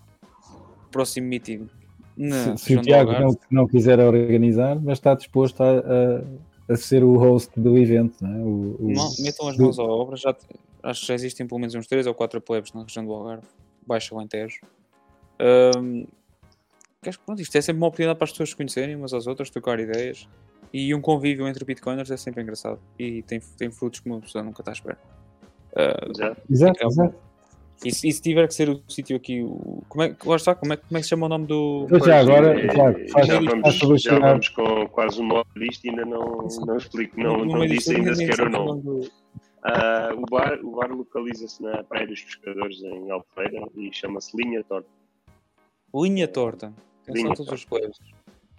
próximo 0.91 1.29
meeting. 1.29 1.69
Na 2.17 2.57
se, 2.57 2.65
se 2.65 2.77
o 2.77 2.83
Tiago 2.83 3.13
não, 3.13 3.39
não, 3.51 3.67
quiser 3.67 3.99
organizar, 3.99 4.79
mas 4.81 4.99
está 4.99 5.15
disposto 5.15 5.63
a, 5.63 5.79
a, 5.79 6.73
a 6.73 6.77
ser 6.77 7.03
o 7.03 7.17
host 7.17 7.59
do 7.59 7.77
evento, 7.79 8.17
não 8.21 8.35
é? 8.35 8.39
O, 8.39 8.77
o, 8.79 8.93
não, 8.93 9.11
metam 9.21 9.49
as 9.49 9.57
mãos 9.57 9.79
à 9.79 9.83
obra, 9.83 10.17
já, 10.17 10.35
acho 10.83 11.01
que 11.01 11.07
já 11.07 11.15
existem 11.15 11.47
pelo 11.47 11.59
menos 11.59 11.75
uns 11.75 11.87
3 11.87 12.07
ou 12.07 12.15
4 12.15 12.41
plebes 12.41 12.73
na 12.73 12.83
região 12.83 13.05
do 13.05 13.13
Algarve, 13.13 13.47
Baixo 13.87 14.15
Alentejo. 14.15 14.61
Um, 15.75 16.07
pronto, 17.25 17.41
isto 17.41 17.57
é 17.57 17.61
sempre 17.63 17.81
uma 17.81 17.87
oportunidade 17.87 18.19
para 18.19 18.25
as 18.25 18.31
pessoas 18.31 18.51
se 18.51 18.57
conhecerem 18.57 18.95
umas 18.95 19.15
às 19.15 19.27
outras, 19.27 19.49
trocar 19.49 19.81
ideias 19.81 20.29
e 20.73 20.95
um 20.95 21.01
convívio 21.01 21.47
entre 21.47 21.65
bitcoiners 21.65 22.11
é 22.11 22.17
sempre 22.17 22.43
engraçado 22.43 22.81
e 22.99 23.23
tem, 23.23 23.41
tem 23.41 23.71
frutos 23.71 24.01
que 24.01 24.09
uma 24.09 24.21
pessoa 24.21 24.43
nunca 24.43 24.63
está 24.63 24.71
à 24.71 24.75
espera. 24.75 24.99
Uh, 25.73 26.11
exato, 26.11 26.43
exato, 26.51 26.87
exato. 26.87 27.15
E, 27.85 27.89
e 27.89 27.93
se 27.93 28.23
tiver 28.23 28.47
que 28.47 28.55
ser 28.55 28.69
o 28.69 28.81
sítio 28.89 29.17
aqui, 29.17 29.43
o, 29.43 29.83
como, 29.89 30.05
é, 30.05 30.17
lá 30.25 30.37
está, 30.37 30.55
como, 30.55 30.73
é, 30.73 30.77
como 30.77 30.97
é 30.97 31.01
que 31.01 31.03
se 31.03 31.11
chama 31.11 31.27
o 31.27 31.29
nome 31.29 31.47
do. 31.47 31.87
Pois 31.89 32.05
já, 32.05 32.21
agora, 32.21 32.61
é, 32.61 32.67
já, 32.69 33.25
já, 33.25 33.41
vamos, 33.41 34.03
já 34.03 34.19
vamos 34.19 34.49
com 34.51 34.87
quase 34.89 35.21
uma 35.21 35.37
hora 35.37 35.49
disto 35.57 35.85
e 35.85 35.91
ainda 35.91 36.05
não, 36.05 36.47
não 36.65 36.77
explico, 36.77 37.19
não, 37.19 37.39
não, 37.39 37.59
não 37.59 37.67
disse 37.67 37.97
ainda 37.97 38.15
sequer 38.15 38.41
o 38.47 38.51
nome. 38.51 38.83
Do... 38.83 38.99
Uh, 38.99 40.19
o, 40.19 40.27
bar, 40.31 40.59
o 40.63 40.73
bar 40.73 40.93
localiza-se 40.93 41.63
na 41.63 41.83
Praia 41.85 42.07
dos 42.07 42.21
Pescadores, 42.23 42.83
em 42.83 43.11
Albufeira, 43.11 43.69
e 43.77 43.93
chama-se 43.93 44.37
Linha 44.37 44.63
Torta. 44.65 44.89
Linha 45.95 46.29
Torta. 46.29 46.73
Atenção 47.09 47.33
a 47.33 47.35
todos 47.35 47.53
os 47.53 47.65
players. 47.65 47.99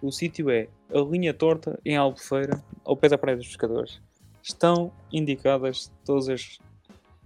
O 0.02 0.10
sítio 0.10 0.50
é 0.50 0.68
a 0.92 0.98
Linha 0.98 1.32
Torta, 1.32 1.78
em 1.84 1.96
Albufeira, 1.96 2.62
ao 2.84 2.96
pé 2.96 3.08
da 3.08 3.16
Praia 3.16 3.36
dos 3.36 3.46
Pescadores. 3.46 4.00
Estão 4.42 4.92
indicadas 5.10 5.90
todas 6.04 6.28
as 6.28 6.58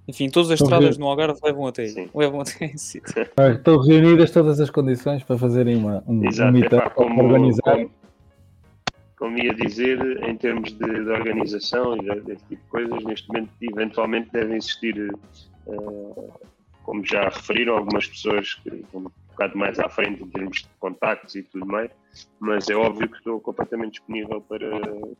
enfim, 0.09 0.31
todas 0.31 0.51
as 0.51 0.59
estradas 0.59 0.97
no 0.97 1.07
Algarve 1.07 1.39
levam 1.45 1.67
até 1.67 1.83
aí. 1.83 2.11
Levam 2.15 2.41
até 2.41 2.65
esse 2.65 2.79
sítio. 2.79 3.15
Estão 3.55 3.79
reunidas 3.79 4.31
todas 4.31 4.59
as 4.59 4.71
condições 4.71 5.23
para 5.23 5.37
fazerem 5.37 5.77
uma, 5.77 6.03
um, 6.09 6.27
Exato, 6.27 6.49
um 6.49 6.53
meetup, 6.53 6.95
como, 6.95 7.23
organizar. 7.23 7.75
Como, 7.75 7.91
como, 9.19 9.39
ia 9.39 9.55
dizer, 9.55 10.01
em 10.27 10.35
termos 10.35 10.73
de, 10.73 10.79
de 10.79 11.11
organização 11.11 11.95
e 11.95 12.21
desse 12.23 12.43
tipo 12.47 12.63
de 12.63 12.71
coisas, 12.71 13.05
neste 13.05 13.29
momento, 13.29 13.51
eventualmente, 13.61 14.31
devem 14.33 14.57
existir, 14.57 15.13
uh, 15.67 16.33
como 16.85 17.05
já 17.05 17.25
referiram, 17.25 17.77
algumas 17.77 18.07
pessoas 18.07 18.55
que 18.55 18.71
estão 18.71 19.01
um 19.03 19.11
bocado 19.29 19.59
mais 19.59 19.79
à 19.79 19.91
frente 19.91 20.23
em 20.23 20.29
termos 20.29 20.63
de 20.63 20.69
contactos 20.81 21.35
e 21.35 21.43
tudo 21.43 21.67
mais, 21.67 21.91
mas 22.41 22.71
é 22.71 22.75
óbvio 22.75 23.11
que 23.11 23.19
estou 23.19 23.39
completamente 23.41 23.93
disponível 23.93 24.41
para, 24.41 24.71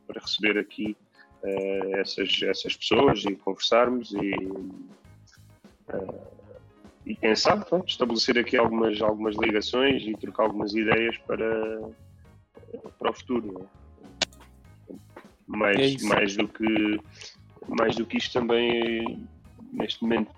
para 0.07 0.19
receber 0.19 0.57
aqui 0.57 0.97
uh, 1.43 1.95
essas, 1.97 2.41
essas 2.43 2.75
pessoas 2.75 3.23
e 3.25 3.35
conversarmos 3.35 4.11
e, 4.13 4.35
uh, 5.93 6.39
e 7.05 7.15
quem 7.15 7.35
sabe 7.35 7.65
pronto, 7.65 7.87
estabelecer 7.87 8.37
aqui 8.37 8.57
algumas, 8.57 9.01
algumas 9.01 9.35
ligações 9.35 10.03
e 10.03 10.13
trocar 10.13 10.43
algumas 10.43 10.73
ideias 10.73 11.17
para, 11.19 11.81
para 12.97 13.11
o 13.11 13.13
futuro. 13.13 13.67
É? 14.89 14.93
Mais, 15.47 16.03
é 16.03 16.07
mais, 16.07 16.35
do 16.35 16.47
que, 16.47 17.01
mais 17.67 17.95
do 17.95 18.05
que 18.05 18.17
isto 18.17 18.33
também 18.33 19.27
neste 19.73 20.03
momento 20.03 20.31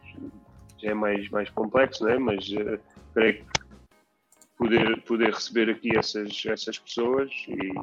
já 0.77 0.91
é 0.91 0.93
mais, 0.93 1.29
mais 1.29 1.49
complexo, 1.49 2.03
não 2.03 2.11
é? 2.11 2.17
mas 2.17 2.47
uh, 2.49 2.79
creio 3.13 3.43
que 3.45 3.61
poder, 4.57 5.01
poder 5.01 5.33
receber 5.33 5.69
aqui 5.69 5.97
essas, 5.97 6.43
essas 6.45 6.79
pessoas 6.79 7.31
e 7.47 7.73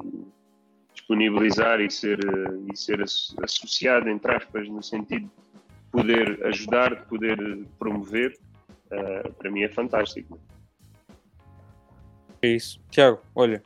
disponibilizar 1.09 1.81
e 1.81 1.89
ser, 1.89 2.19
e 2.71 2.77
ser 2.77 3.01
associado, 3.01 4.09
entre 4.09 4.35
aspas, 4.35 4.69
no 4.69 4.83
sentido 4.83 5.25
de 5.25 5.91
poder 5.91 6.45
ajudar, 6.45 6.95
de 6.95 7.05
poder 7.07 7.65
promover, 7.79 8.37
uh, 8.91 9.33
para 9.33 9.49
mim 9.49 9.63
é 9.63 9.69
fantástico. 9.69 10.39
É 12.41 12.49
isso. 12.49 12.79
Tiago, 12.91 13.19
olha, 13.33 13.63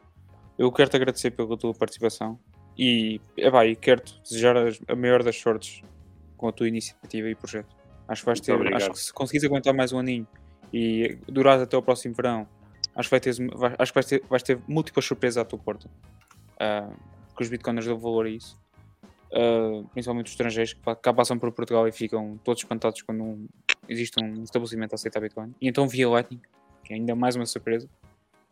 eu 0.57 0.71
quero-te 0.71 0.95
agradecer 0.95 1.31
pela 1.31 1.57
tua 1.57 1.73
participação 1.73 2.39
e, 2.77 3.19
epá, 3.35 3.65
e 3.65 3.75
quero-te 3.75 4.19
desejar 4.21 4.55
a 4.87 4.95
maior 4.95 5.21
das 5.21 5.35
sortes 5.35 5.81
com 6.37 6.47
a 6.47 6.51
tua 6.51 6.67
iniciativa 6.67 7.29
e 7.29 7.35
projeto. 7.35 7.75
Acho 8.07 8.21
que 8.21 8.25
vais 8.25 8.39
ter, 8.39 8.73
acho 8.73 8.91
que 8.91 8.99
se 8.99 9.13
conseguires 9.13 9.45
aguentar 9.45 9.73
mais 9.73 9.91
um 9.91 9.99
aninho 9.99 10.27
e 10.71 11.17
durar 11.27 11.59
até 11.59 11.77
o 11.77 11.81
próximo 11.81 12.15
verão, 12.15 12.47
acho 12.95 13.09
que, 13.09 13.11
vai 13.11 13.19
ter, 13.19 13.29
acho 13.77 13.91
que 13.91 13.95
vais, 13.95 14.05
ter, 14.05 14.23
vais 14.29 14.43
ter 14.43 14.59
múltiplas 14.67 15.05
surpresas 15.05 15.37
à 15.37 15.45
tua 15.45 15.59
porta. 15.59 15.89
Uh, 16.55 17.12
porque 17.33 17.43
os 17.43 17.49
bitcoiners 17.49 17.85
dão 17.85 17.97
valor 17.97 18.27
a 18.27 18.29
isso. 18.29 18.57
Uh, 19.31 19.83
principalmente 19.89 20.27
os 20.27 20.33
estrangeiros 20.33 20.73
que 20.73 20.79
cá 21.01 21.11
passam 21.11 21.39
por 21.39 21.51
Portugal 21.51 21.87
e 21.87 21.91
ficam 21.91 22.39
todos 22.43 22.61
espantados 22.61 23.01
quando 23.01 23.23
um, 23.23 23.47
existe 23.89 24.23
um 24.23 24.43
estabelecimento 24.43 24.93
a 24.93 24.95
aceitar 24.95 25.19
Bitcoin. 25.19 25.55
E 25.59 25.67
então 25.67 25.87
via 25.87 26.07
Lightning, 26.07 26.39
que 26.83 26.93
é 26.93 26.95
ainda 26.95 27.15
mais 27.15 27.35
uma 27.35 27.45
surpresa. 27.47 27.89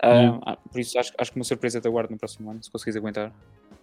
Uh, 0.03 0.57
por 0.71 0.79
isso 0.79 0.97
acho, 0.97 1.13
acho 1.15 1.31
que 1.31 1.37
uma 1.37 1.45
surpresa 1.45 1.79
te 1.79 1.87
aguardo 1.87 2.11
no 2.11 2.17
próximo 2.17 2.49
ano, 2.49 2.63
se 2.63 2.71
conseguires 2.71 2.97
aguentar. 2.97 3.31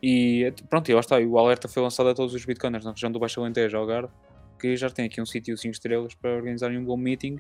E 0.03 0.53
pronto, 0.69 0.91
e 0.91 0.95
lá 0.95 0.99
está. 0.99 1.19
o 1.19 1.39
alerta 1.39 1.69
foi 1.69 1.81
lançado 1.81 2.09
a 2.09 2.15
todos 2.15 2.35
os 2.35 2.45
bitcoiners 2.45 2.85
na 2.85 2.91
região 2.91 3.13
do 3.13 3.21
Baixo 3.21 3.41
Alentejo, 3.41 3.79
Algarve. 3.79 4.13
que 4.59 4.77
já 4.77 4.91
tem 4.91 5.07
aqui 5.07 5.23
um 5.23 5.27
sítio 5.27 5.57
5 5.57 5.73
estrelas 5.73 6.15
para 6.15 6.35
organizarem 6.35 6.79
um 6.79 6.85
bom 6.85 6.97
meeting 6.97 7.39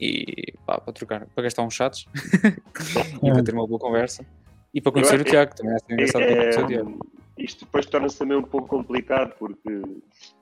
e 0.00 0.54
pá, 0.64 0.80
para 0.80 0.92
trocar, 0.94 1.26
para 1.26 1.44
gastar 1.44 1.62
uns 1.62 1.74
chatos 1.74 2.06
e 3.22 3.30
para 3.30 3.44
ter 3.44 3.52
uma 3.52 3.66
boa 3.66 3.78
conversa 3.78 4.24
e 4.76 4.80
para 4.82 4.92
conhecer 4.92 5.14
Eu 5.16 5.20
o 5.22 5.24
Tiago, 5.24 5.54
também 5.56 5.74
é 5.88 5.92
engraçado 5.94 6.22
para 6.26 6.36
conhecer 6.36 6.60
o 6.60 6.64
É, 6.64 6.66
Tiago. 6.66 7.06
isto 7.38 7.64
depois 7.64 7.86
torna-se 7.86 8.18
também 8.18 8.36
um 8.36 8.42
pouco 8.42 8.68
complicado 8.68 9.32
porque 9.38 9.82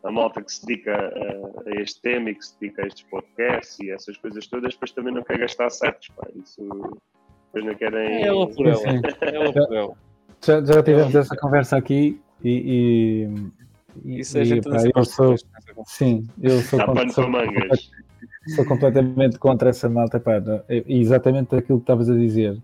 a 0.03 0.11
malta 0.11 0.43
que 0.43 0.53
se 0.53 0.67
dedica 0.67 0.93
a, 0.97 1.71
a 1.71 1.81
este 1.81 2.01
tema 2.03 2.31
e 2.31 2.35
que 2.35 2.45
se 2.45 2.59
dedica 2.61 2.83
a 2.83 2.87
estes 2.89 3.05
podcasts 3.05 3.79
e 3.81 3.91
essas 3.91 4.17
coisas 4.17 4.45
todas, 4.49 4.73
depois 4.75 4.91
também 4.91 5.15
não 5.15 5.23
quer 5.23 5.39
gastar 5.39 5.71
sites, 5.71 6.09
pá. 6.17 6.27
Isso 6.35 6.61
depois 7.47 7.65
não 7.65 7.75
querem. 7.77 8.25
É 8.25 8.27
ela 8.27 8.49
por 8.49 8.67
ela, 8.67 8.81
é 8.83 9.35
ela 9.37 9.53
por 9.53 9.77
ela. 9.77 9.95
Já, 10.45 10.65
já 10.65 10.83
tivemos 10.83 11.15
essa 11.15 11.37
conversa 11.37 11.77
aqui 11.77 12.21
e. 12.43 13.29
e, 14.05 14.19
Isso 14.19 14.37
a 14.37 14.43
e, 14.43 14.61
pá, 14.61 14.77
eu 14.95 15.05
sou, 15.05 15.37
sim, 15.87 16.29
eu 16.43 16.59
sou, 16.63 16.79
Dá 16.81 16.87
con- 16.87 16.95
pano 16.95 17.13
sou, 17.13 17.25
sou 18.57 18.65
completamente 18.67 19.39
contra 19.39 19.71
essa 19.71 19.89
malta. 19.89 20.19
Pá, 20.19 20.43
é 20.69 20.85
exatamente 20.89 21.55
aquilo 21.55 21.79
que 21.79 21.85
estavas 21.85 22.11
a 22.11 22.15
dizer. 22.15 22.61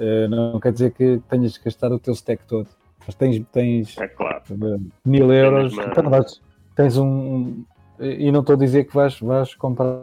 Eh, 0.00 0.26
não 0.28 0.58
quer 0.58 0.72
dizer 0.72 0.92
que 0.92 1.20
tenhas 1.28 1.58
que 1.58 1.66
gastar 1.66 1.92
o 1.92 1.98
teu 1.98 2.14
stack 2.14 2.42
todo. 2.48 2.66
Mas 3.06 3.14
tens, 3.14 3.44
tens 3.52 3.98
É 3.98 4.08
claro. 4.08 4.42
eh, 4.50 4.78
mil 5.04 5.30
euros, 5.32 5.74
então 5.76 6.08
vais- 6.08 6.40
tens 6.74 6.96
um, 6.96 7.62
E 8.02 8.32
não 8.32 8.40
estou 8.40 8.54
a 8.54 8.58
dizer 8.58 8.84
que 8.84 8.94
vais, 8.94 9.20
vais 9.20 9.54
comprar 9.56 10.00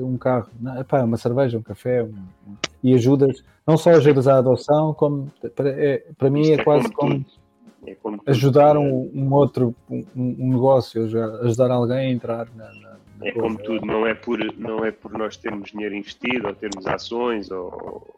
um 0.00 0.16
carro, 0.16 0.46
não, 0.60 0.80
epá, 0.80 1.02
uma 1.02 1.16
cerveja, 1.16 1.58
um 1.58 1.62
café, 1.62 2.04
um- 2.04 2.14
e 2.84 2.94
ajudas, 2.94 3.42
não 3.66 3.76
só 3.76 3.90
ajudas 3.90 4.28
à 4.28 4.38
adoção, 4.38 4.94
como 4.94 5.28
para, 5.56 5.70
é- 5.70 6.04
para 6.16 6.30
mim 6.30 6.42
Isto 6.42 6.60
é 6.60 6.64
quase 6.64 6.92
como 6.92 7.10
como. 7.14 7.24
É 7.84 7.94
como 7.96 8.22
ajudar 8.26 8.76
um, 8.76 9.10
um 9.12 9.32
outro 9.34 9.74
um, 9.90 10.04
um 10.14 10.50
negócio, 10.52 11.02
ajudar 11.42 11.72
alguém 11.72 11.98
a 11.98 12.10
entrar 12.12 12.46
na, 12.54 12.72
na, 12.74 13.26
É 13.26 13.32
como 13.32 13.58
tudo, 13.58 13.84
não 13.84 14.06
é, 14.06 14.14
por, 14.14 14.38
não 14.56 14.84
é 14.84 14.92
por 14.92 15.10
nós 15.18 15.36
termos 15.36 15.72
dinheiro 15.72 15.96
investido 15.96 16.46
ou 16.46 16.54
termos 16.54 16.86
ações 16.86 17.50
ou, 17.50 18.14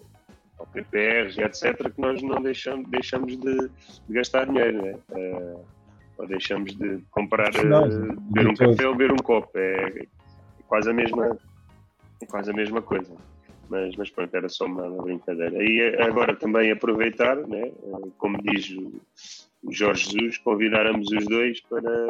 ou 0.58 0.66
PPRs, 0.66 1.38
etc., 1.38 1.92
que 1.92 2.00
nós 2.00 2.22
não 2.22 2.42
deixamos, 2.42 2.88
deixamos 2.88 3.36
de, 3.36 3.68
de 4.08 4.14
gastar 4.14 4.46
dinheiro, 4.46 4.82
né? 4.82 4.98
Eh, 5.12 5.56
ou 6.16 6.26
deixamos 6.26 6.76
de 6.76 6.98
comprar, 7.10 7.52
Não, 7.64 7.84
eh, 7.84 7.88
de 7.88 8.16
beber 8.20 8.48
um 8.48 8.54
café 8.54 8.86
ou 8.86 8.94
beber 8.94 9.12
um 9.12 9.16
copo. 9.16 9.50
É, 9.58 9.86
é 10.00 10.06
quase 10.68 10.90
a 10.90 10.92
mesma, 10.92 11.36
é 12.22 12.26
quase 12.26 12.50
a 12.50 12.54
mesma 12.54 12.80
coisa. 12.80 13.12
Mas, 13.68 13.96
mas 13.96 14.10
pronto, 14.10 14.34
era 14.34 14.48
só 14.48 14.66
uma 14.66 14.88
brincadeira. 15.02 15.62
E 15.62 15.80
eh, 15.80 16.02
agora 16.02 16.36
também 16.36 16.70
aproveitar, 16.70 17.36
né? 17.36 17.68
eh, 17.68 18.08
como 18.18 18.40
diz 18.42 18.70
o, 18.70 19.00
Jorge 19.70 20.10
Jesus, 20.10 20.38
convidar 20.38 20.86
ambos 20.86 21.10
os 21.10 21.26
dois 21.26 21.60
para, 21.62 22.06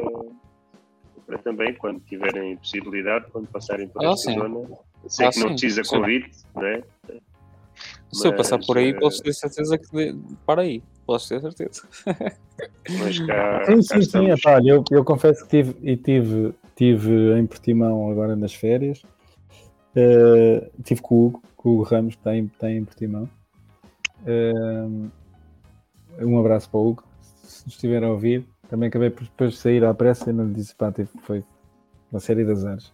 para 1.24 1.38
também, 1.38 1.72
quando 1.74 2.01
tiverem 2.01 2.57
possibilidade, 2.57 3.26
quando 3.30 3.47
passarem 3.47 3.88
por 3.88 4.05
Ah, 4.05 4.11
esta 4.11 4.32
sim. 4.32 4.34
zona. 4.34 4.68
Sei 5.07 5.26
Ah, 5.26 5.30
que 5.30 5.38
não 5.38 5.49
sim, 5.49 5.53
precisa 5.53 5.84
sim. 5.84 5.97
convite, 5.97 6.30
né? 6.57 6.82
Se 8.15 8.27
eu 8.29 8.37
passar 8.37 8.59
por 8.65 8.79
aí, 8.79 8.91
eh, 8.91 8.99
posso 9.01 9.23
ter 9.23 9.33
certeza 9.35 9.77
que. 9.79 9.91
de- 10.12 10.19
Para 10.47 10.62
aí, 10.62 10.83
posso 11.07 11.29
ter 11.29 11.41
certeza. 11.41 11.83
mas 12.99 13.19
cá, 13.21 13.65
Sim, 13.65 13.77
cá 13.77 13.83
sim, 13.83 14.03
sim. 14.03 14.31
epá, 14.31 14.61
eu, 14.65 14.85
eu 14.91 15.05
confesso 15.05 15.43
que 15.45 15.51
tive, 15.51 15.75
e 15.83 15.97
tive, 15.97 16.55
tive 16.77 17.39
em 17.39 17.47
Portimão 17.47 18.11
agora 18.11 18.35
nas 18.37 18.55
férias. 18.55 19.03
Eh, 19.97 20.71
tive 20.85 21.01
com 21.01 21.15
o 21.15 21.27
Hugo, 21.27 21.43
com 21.57 21.69
o 21.69 21.73
Hugo 21.75 21.83
Ramos, 21.85 22.15
que 22.15 22.21
está 22.21 22.35
em, 22.37 22.45
está 22.47 22.71
em 22.71 22.85
Portimão. 22.85 23.29
Eh, 24.27 24.53
um 26.21 26.39
abraço 26.39 26.71
para 26.71 26.81
o 26.81 26.89
Hugo, 26.91 27.05
se 27.43 27.69
estiver 27.69 28.03
a 28.05 28.11
ouvir. 28.11 28.45
Também 28.69 28.89
acabei 28.89 29.11
por 29.11 29.25
depois 29.25 29.53
de 29.53 29.59
sair 29.59 29.85
à 29.85 29.93
pressa 29.93 30.31
e 30.31 30.33
não 30.33 30.47
lhe 30.47 30.55
disse, 30.55 30.75
pá, 30.75 30.91
tive- 30.91 31.11
foi 31.23 31.45
uma 32.11 32.21
série 32.21 32.45
de 32.45 32.51
azares. 32.53 32.93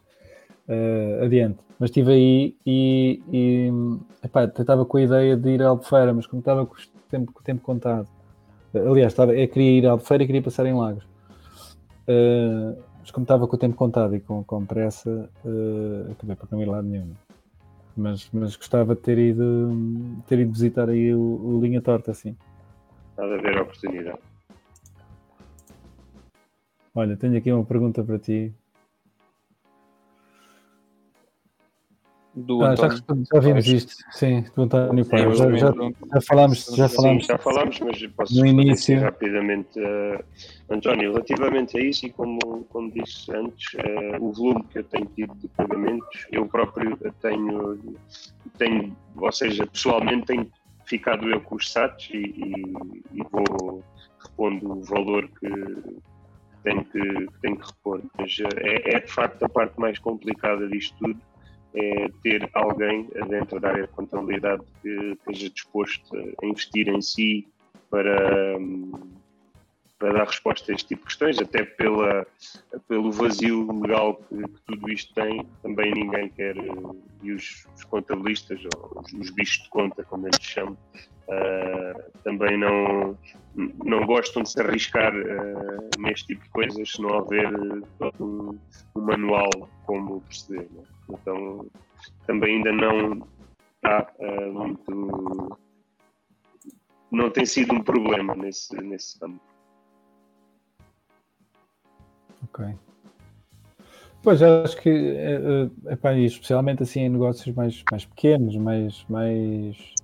Eh, 0.73 1.25
adiante. 1.25 1.59
Mas 1.81 1.91
estive 1.91 2.13
aí 2.13 2.57
e, 2.65 3.21
e 3.33 3.73
epá, 4.23 4.45
estava 4.45 4.85
com 4.87 4.99
a 4.99 5.03
ideia 5.03 5.37
de 5.37 5.51
ir 5.51 5.63
à 5.63 5.69
Albufeira, 5.69 6.15
mas 6.15 6.29
como 6.29 6.39
estava 6.39 6.65
com 6.65 6.75
o 6.75 6.79
tempo, 7.11 7.33
com 7.33 7.41
o 7.41 7.43
tempo 7.43 7.61
contado, 7.63 8.07
Aliás, 8.73 9.13
estava, 9.13 9.35
eu 9.35 9.49
queria 9.49 9.79
ir 9.79 9.87
à 9.87 9.91
Albufeira 9.91 10.23
e 10.23 10.27
queria 10.27 10.43
passar 10.43 10.65
em 10.65 10.75
Lagos. 10.75 11.05
Uh, 12.07 12.81
mas 13.01 13.11
como 13.11 13.25
estava 13.25 13.49
com 13.49 13.57
o 13.57 13.59
tempo 13.59 13.75
contado 13.75 14.15
e 14.15 14.21
com, 14.21 14.45
com 14.45 14.65
pressa, 14.65 15.29
uh, 15.45 16.13
acabei 16.13 16.37
por 16.37 16.49
não 16.53 16.63
ir 16.63 16.67
lá 16.67 16.81
nenhum. 16.81 17.13
Mas, 17.97 18.31
mas 18.33 18.55
gostava 18.55 18.95
de 18.95 19.01
ter 19.01 19.19
ido, 19.19 20.23
ter 20.29 20.39
ido 20.39 20.53
visitar 20.53 20.89
aí 20.89 21.13
o, 21.13 21.19
o 21.21 21.61
Linha 21.61 21.83
Torta, 21.83 22.13
assim. 22.13 22.37
A 23.19 23.27
ver 23.27 23.59
a 23.59 23.63
oportunidade. 23.63 24.21
Olha, 26.95 27.17
tenho 27.17 27.37
aqui 27.37 27.51
uma 27.51 27.65
pergunta 27.65 28.05
para 28.05 28.19
ti. 28.21 28.55
Do 32.41 32.65
Ah, 32.65 32.75
já, 32.77 32.87
António. 32.87 33.25
já 33.33 33.41
vimos 33.41 33.67
isto, 33.67 33.93
sim, 34.13 34.45
do 34.55 34.63
António 34.63 35.05
Sim, 35.05 35.11
Paiva. 35.11 35.35
Já, 35.35 35.57
já, 35.57 35.73
já 36.15 36.21
falámos, 36.21 36.65
já 36.77 36.89
Sim, 36.89 36.97
falámos. 36.97 37.27
já 37.27 37.39
falámos, 37.39 37.81
mas 37.81 38.07
posso 38.09 38.39
no 38.41 38.47
início. 38.47 39.01
rapidamente. 39.01 39.79
eh, 39.79 40.25
António, 40.71 41.13
relativamente 41.13 41.77
a 41.79 41.81
isso, 41.83 42.07
e 42.07 42.11
como, 42.11 42.39
como 42.65 42.91
disse 42.93 43.35
antes, 43.35 43.75
eh, 43.77 44.19
o 44.21 44.33
volume 44.33 44.65
que 44.69 44.79
eu 44.79 44.85
tenho 44.85 45.07
tido 45.07 45.35
de 45.37 45.49
pagamentos, 45.49 46.27
eu 46.31 46.47
próprio 46.47 46.97
tenho, 47.21 47.79
tenho 48.59 48.97
ou 49.17 49.33
seja, 49.33 49.67
pessoalmente 49.67 50.27
tenho 50.27 50.51
ficado 50.87 51.29
eu 51.29 51.41
com 51.41 51.57
os 51.57 51.71
SATs 51.71 52.09
e, 52.11 52.17
e- 52.19 53.03
e 53.13 53.23
vou 53.31 53.85
repondo 54.25 54.73
o 54.79 54.83
valor 54.85 55.29
que 55.41 55.49
tenho 56.63 56.85
que, 56.85 57.01
que 57.01 57.41
tenho 57.43 57.57
que 57.59 57.67
repor. 57.67 58.03
Mas 58.19 58.37
eh, 58.41 58.49
é, 58.93 58.97
é 58.97 59.01
de 59.01 59.11
facto 59.11 59.43
a 59.45 59.49
parte 59.49 59.79
mais 59.79 59.99
complicada 59.99 60.69
disto 60.69 60.97
tudo 60.99 61.21
é 61.75 62.09
ter 62.23 62.51
alguém 62.55 63.09
dentro 63.29 63.61
da 63.61 63.69
área 63.69 63.87
de 63.87 63.93
contabilidade 63.93 64.63
que 64.83 64.89
esteja 65.13 65.51
disposto 65.51 66.17
a 66.43 66.47
investir 66.47 66.89
em 66.89 67.01
si 67.01 67.47
para, 67.91 68.57
para 69.99 70.13
dar 70.13 70.25
resposta 70.25 70.73
a 70.73 70.75
este 70.75 70.89
tipo 70.89 71.03
de 71.03 71.07
questões, 71.07 71.39
até 71.39 71.65
pela, 71.65 72.27
pelo 72.89 73.13
vazio 73.13 73.71
legal 73.83 74.15
que, 74.15 74.37
que 74.37 74.63
tudo 74.67 74.91
isto 74.91 75.15
tem. 75.15 75.47
Também 75.63 75.93
ninguém 75.93 76.29
quer, 76.31 76.57
eh, 76.57 76.73
e 77.23 77.33
os, 77.33 77.67
os 77.77 77.85
contabilistas, 77.85 78.61
ou 78.75 79.03
os, 79.03 79.13
os 79.13 79.31
bichos 79.31 79.65
de 79.65 79.69
conta, 79.71 80.03
como 80.05 80.27
eles 80.27 80.41
chamam, 80.41 80.77
ah, 81.29 82.11
também 82.25 82.59
não, 82.59 83.17
não 83.55 84.05
gostam 84.07 84.43
de 84.43 84.51
se 84.51 84.61
arriscar 84.61 85.13
ah, 85.15 85.97
neste 85.99 86.29
tipo 86.29 86.43
de 86.43 86.51
coisas 86.51 86.93
se 86.93 87.03
não 87.03 87.11
houver 87.11 87.53
um, 88.21 88.59
um 88.97 89.01
manual 89.01 89.51
como 89.87 90.21
proceder. 90.23 90.67
não 90.73 90.83
é? 90.83 91.00
Então, 91.13 91.67
também 92.27 92.57
ainda 92.57 92.73
não 92.73 93.27
há 93.85 93.99
ah, 93.99 94.53
muito. 94.53 95.59
Não 97.11 97.31
tem 97.31 97.45
sido 97.45 97.75
um 97.75 97.83
problema 97.83 98.35
nesse, 98.35 98.77
nesse 98.77 99.19
campo. 99.19 99.41
Ok. 102.45 102.75
Pois, 104.23 104.43
acho 104.43 104.77
que, 104.81 104.89
é, 104.91 105.41
é, 105.89 105.93
epá, 105.93 106.13
e 106.13 106.27
especialmente 106.27 106.83
assim 106.83 107.01
em 107.01 107.09
negócios 107.09 107.55
mais, 107.55 107.83
mais 107.91 108.05
pequenos, 108.05 108.55
mais, 108.57 109.05
mais. 109.09 109.95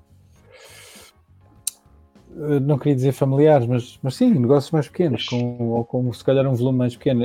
eh, 2.35 2.61
Não 2.61 2.79
queria 2.79 2.95
dizer 2.95 3.13
familiares, 3.13 3.67
mas, 3.67 3.99
mas 4.03 4.15
sim, 4.17 4.31
negócios 4.31 4.73
mais 4.73 4.89
pequenos, 4.89 5.29
com, 5.29 5.71
ou 5.71 5.85
com 5.85 6.11
se 6.13 6.25
calhar 6.25 6.47
um 6.47 6.55
volume 6.55 6.79
mais 6.79 6.97
pequeno. 6.97 7.25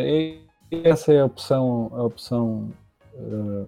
Essa 0.69 1.13
é 1.13 1.21
a 1.21 1.25
opção, 1.25 1.89
a 1.93 2.03
opção 2.03 2.71
eh, 3.21 3.65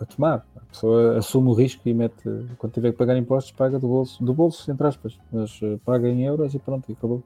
a 0.00 0.04
tomar. 0.04 0.46
A 0.56 0.60
pessoa 0.60 1.18
assume 1.18 1.48
o 1.48 1.52
risco 1.52 1.88
e 1.88 1.94
mete, 1.94 2.22
quando 2.58 2.72
tiver 2.72 2.92
que 2.92 2.98
pagar 2.98 3.16
impostos, 3.16 3.52
paga 3.52 3.78
do 3.78 3.86
bolso, 3.86 4.24
do 4.24 4.32
bolso, 4.32 4.70
entre 4.70 4.86
aspas, 4.86 5.18
mas 5.30 5.60
eh, 5.62 5.78
paga 5.84 6.08
em 6.08 6.24
euros 6.24 6.54
e 6.54 6.58
pronto, 6.58 6.88
e 6.88 6.92
acabou. 6.92 7.22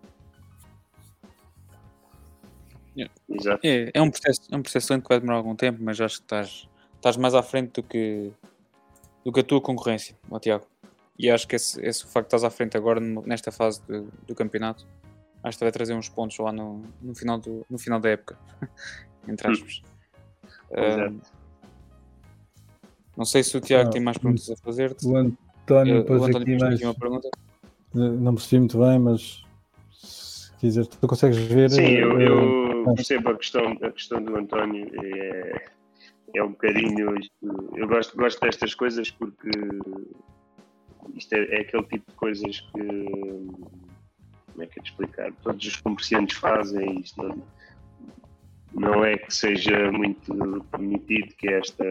É, 3.63 3.91
é 3.93 4.03
um 4.03 4.11
processo, 4.11 4.43
é 4.51 4.57
um 4.57 4.63
processo 4.63 4.93
lento 4.93 5.03
que 5.03 5.09
vai 5.09 5.19
demorar 5.19 5.39
algum 5.39 5.57
tempo, 5.57 5.81
mas 5.83 6.01
acho 6.01 6.19
que 6.19 6.25
estás, 6.25 6.69
estás 6.97 7.17
mais 7.17 7.35
à 7.35 7.43
frente 7.43 7.73
do 7.73 7.83
que, 7.83 8.33
do 9.25 9.33
que 9.33 9.41
a 9.41 9.45
tua 9.45 9.61
concorrência, 9.61 10.17
ó 10.31 10.39
Tiago. 10.39 10.67
E 11.19 11.31
acho 11.31 11.47
que 11.47 11.57
esse, 11.57 11.81
esse 11.85 12.05
facto 12.05 12.31
de 12.31 12.37
estás 12.37 12.45
à 12.45 12.51
frente 12.51 12.77
agora 12.77 13.01
nesta 13.01 13.51
fase 13.51 13.81
do, 13.83 14.09
do 14.27 14.35
campeonato, 14.35 14.87
acho 15.43 15.59
que 15.59 15.65
vai 15.65 15.73
trazer 15.73 15.95
uns 15.95 16.09
pontos 16.09 16.39
lá 16.39 16.53
no, 16.53 16.83
no, 17.01 17.15
final, 17.15 17.39
do, 17.39 17.65
no 17.69 17.79
final 17.79 18.01
da 18.01 18.11
época, 18.11 18.39
entre 19.29 19.51
aspas. 19.51 19.83
Exato. 20.71 21.21
Ah, 21.23 21.44
não 23.17 23.25
sei 23.25 23.43
se 23.43 23.57
o 23.57 23.61
Tiago 23.61 23.89
Ah, 23.89 23.93
tem 23.93 24.03
mais 24.03 24.19
perguntas 24.19 24.51
a 24.51 24.57
fazer-te. 24.57 25.07
O 25.07 25.17
António 25.17 25.99
Eh, 25.99 26.03
pôs 26.03 26.35
aqui 26.37 26.57
mais. 26.59 26.81
uma 26.83 26.95
pergunta. 26.95 27.29
Não 27.95 28.35
percebi 28.35 28.59
muito 28.61 28.79
bem, 28.79 28.99
mas 28.99 29.43
se 29.93 30.53
quiseres, 30.59 30.89
tu 30.89 31.07
consegues 31.07 31.39
ver. 31.39 31.71
Sim, 31.71 31.83
eu, 31.83 32.21
eh, 32.21 32.29
eu 32.29 32.83
eh, 32.91 32.95
percebo 32.97 33.31
a 33.31 33.37
questão, 33.37 33.73
a 33.83 33.91
questão 33.93 34.23
do 34.23 34.37
António. 34.37 34.89
É, 35.03 35.65
é 36.35 36.43
um 36.43 36.51
bocadinho. 36.51 37.17
isto- 37.19 37.71
Eu 37.77 37.87
gosto, 37.87 38.17
gosto 38.17 38.41
destas 38.41 38.75
coisas 38.75 39.11
porque 39.13 39.51
isto 41.15 41.33
é, 41.35 41.45
é 41.57 41.61
aquele 41.61 41.85
tipo 41.85 42.05
de 42.11 42.17
coisas 42.17 42.61
que. 42.61 42.83
Como 44.53 44.63
é 44.63 44.67
que 44.67 44.79
é 44.79 44.83
de 44.83 44.89
explicar? 44.89 45.33
Todos 45.43 45.65
os 45.67 45.77
comerciantes 45.77 46.37
fazem 46.37 47.01
isto. 47.01 47.23
Não, 47.23 47.43
não 48.75 49.05
é 49.05 49.17
que 49.17 49.33
seja 49.33 49.91
muito 49.93 50.35
permitido 50.71 51.35
que 51.37 51.49
esta, 51.49 51.85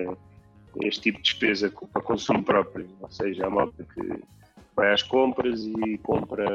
este 0.81 1.01
tipo 1.01 1.17
de 1.19 1.23
despesa 1.23 1.71
para 1.91 2.01
consumo 2.01 2.43
próprio, 2.43 2.87
ou 3.01 3.09
seja, 3.11 3.45
a 3.45 3.49
malta 3.49 3.85
que 3.93 4.19
vai 4.75 4.91
às 4.91 5.03
compras 5.03 5.61
e 5.63 5.97
compra, 5.99 6.45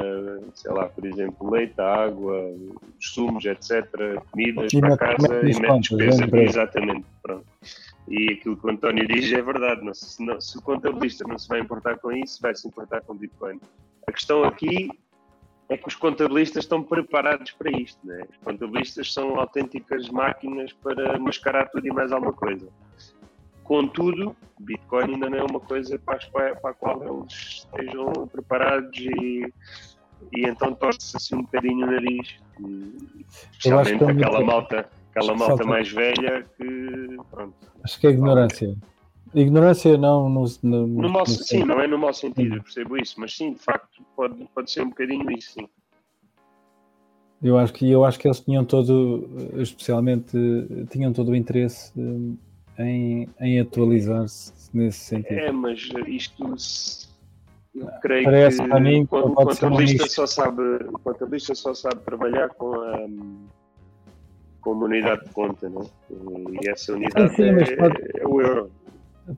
sei 0.54 0.72
lá, 0.72 0.88
por 0.88 1.06
exemplo, 1.06 1.50
leite, 1.50 1.80
água, 1.80 2.52
sumos, 3.00 3.44
etc., 3.44 4.20
comidas 4.32 4.72
E 4.72 4.80
para 4.80 4.96
casa 4.96 5.40
e 5.48 5.60
mete 5.60 5.80
despesa. 5.80 6.24
empresa. 6.24 6.50
Exatamente, 6.62 7.06
pronto. 7.22 7.46
E 8.08 8.32
aquilo 8.32 8.56
que 8.56 8.66
o 8.66 8.70
António 8.70 9.06
diz 9.06 9.30
é 9.32 9.40
verdade, 9.42 9.84
não, 9.84 9.94
se, 9.94 10.24
não- 10.24 10.40
se 10.40 10.58
o 10.58 10.62
contabilista 10.62 11.24
não 11.28 11.38
se 11.38 11.46
vai 11.48 11.60
importar 11.60 11.98
com 11.98 12.10
isso, 12.10 12.40
vai 12.42 12.54
se 12.54 12.66
importar 12.66 13.02
com 13.02 13.14
Bitcoin. 13.14 13.60
A 14.08 14.12
questão 14.12 14.42
aqui 14.44 14.90
é 15.68 15.76
que 15.76 15.86
os 15.86 15.94
contabilistas 15.94 16.64
estão 16.64 16.82
preparados 16.82 17.52
para 17.52 17.70
isto, 17.70 17.98
né? 18.04 18.22
Os 18.30 18.36
contabilistas 18.38 19.12
são 19.12 19.38
autênticas 19.38 20.08
máquinas 20.08 20.72
para 20.72 21.18
mascarar 21.18 21.68
tudo 21.68 21.86
e 21.86 21.90
mais 21.90 22.10
alguma 22.10 22.32
coisa. 22.32 22.66
Contudo, 23.68 24.34
Bitcoin 24.60 25.12
ainda 25.12 25.28
não 25.28 25.38
é 25.38 25.42
uma 25.44 25.60
coisa 25.60 25.98
para, 25.98 26.18
para 26.56 26.70
a 26.70 26.72
qual 26.72 27.02
eles 27.02 27.34
estejam 27.34 28.26
preparados 28.32 28.98
e, 28.98 29.52
e 30.34 30.48
então 30.48 30.72
torce-se 30.74 31.18
assim 31.18 31.34
um 31.36 31.42
bocadinho 31.42 31.86
o 31.86 31.90
nariz. 31.90 32.36
Eu 32.58 33.78
acho 33.78 33.90
que 33.90 33.96
Especialmente 33.96 34.04
é 34.04 34.10
aquela 34.10 34.40
malta, 34.42 34.88
aquela 35.10 35.34
malta 35.36 35.64
mais 35.66 35.92
velha 35.92 36.46
que, 36.56 37.18
pronto, 37.30 37.54
Acho 37.84 38.00
que 38.00 38.06
é 38.06 38.10
ignorância. 38.10 38.74
Ignorância 39.34 39.98
não 39.98 40.30
no, 40.30 40.44
no, 40.62 40.86
no 40.86 41.10
mau, 41.10 41.24
no- 41.24 41.26
sim, 41.26 41.62
não 41.62 41.78
é 41.78 41.86
no 41.86 41.98
mau 41.98 42.14
sentido, 42.14 42.56
eu 42.56 42.62
percebo 42.62 42.96
isso, 42.96 43.20
mas 43.20 43.36
sim, 43.36 43.52
de 43.52 43.58
facto, 43.58 44.02
pode, 44.16 44.48
pode 44.54 44.70
ser 44.70 44.80
um 44.80 44.88
bocadinho 44.88 45.30
isso, 45.30 45.52
sim. 45.52 45.68
Eu 47.42 47.58
acho 47.58 47.74
que 47.74 47.88
eu 47.88 48.02
acho 48.04 48.18
que 48.18 48.26
eles 48.26 48.40
tinham 48.40 48.64
todo, 48.64 49.28
especialmente, 49.58 50.36
tinham 50.90 51.12
todo 51.12 51.28
o 51.32 51.36
interesse 51.36 51.92
eh, 51.96 52.47
em, 52.79 53.29
em 53.41 53.61
atualizar-se 53.61 54.53
nesse 54.72 54.99
sentido. 54.99 55.39
É, 55.39 55.51
mas 55.51 55.89
isto 56.07 56.55
eu 57.74 57.87
creio 58.03 58.24
Parece 58.24 58.62
que 58.62 58.68
para 58.68 58.81
mim 58.81 59.07
que 59.07 59.14
o 59.14 59.33
contabilista 59.35 60.07
só 60.09 60.26
sabe, 60.26 60.62
o 60.62 60.99
contabilista 60.99 61.55
só 61.55 61.74
sabe 61.74 61.97
trabalhar 62.03 62.49
com 62.51 62.74
a 62.74 63.07
com 64.61 64.72
uma 64.72 64.87
unidade 64.87 65.24
de 65.24 65.31
conta, 65.31 65.68
não 65.68 65.83
é? 65.83 65.87
E 66.64 66.68
essa 66.68 66.93
unidade 66.93 67.35
sim, 67.37 67.53
mas 67.53 67.68
é, 67.70 67.76
pode- 67.76 68.03
é 68.16 68.26
o 68.26 68.41
euro. 68.41 68.70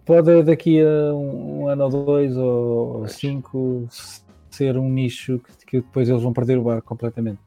Pode 0.07 0.43
daqui 0.45 0.80
a 0.80 1.12
um, 1.14 1.62
um 1.62 1.68
ano 1.68 1.84
ou 1.84 1.91
dois 1.91 2.36
ou, 2.36 3.01
ou 3.01 3.09
cinco 3.09 3.86
ser 4.51 4.76
um 4.78 4.88
nicho 4.88 5.38
que, 5.41 5.66
que 5.66 5.76
depois 5.80 6.09
eles 6.09 6.22
vão 6.22 6.32
perder 6.32 6.57
o 6.59 6.62
barco 6.62 6.88
completamente. 6.88 7.38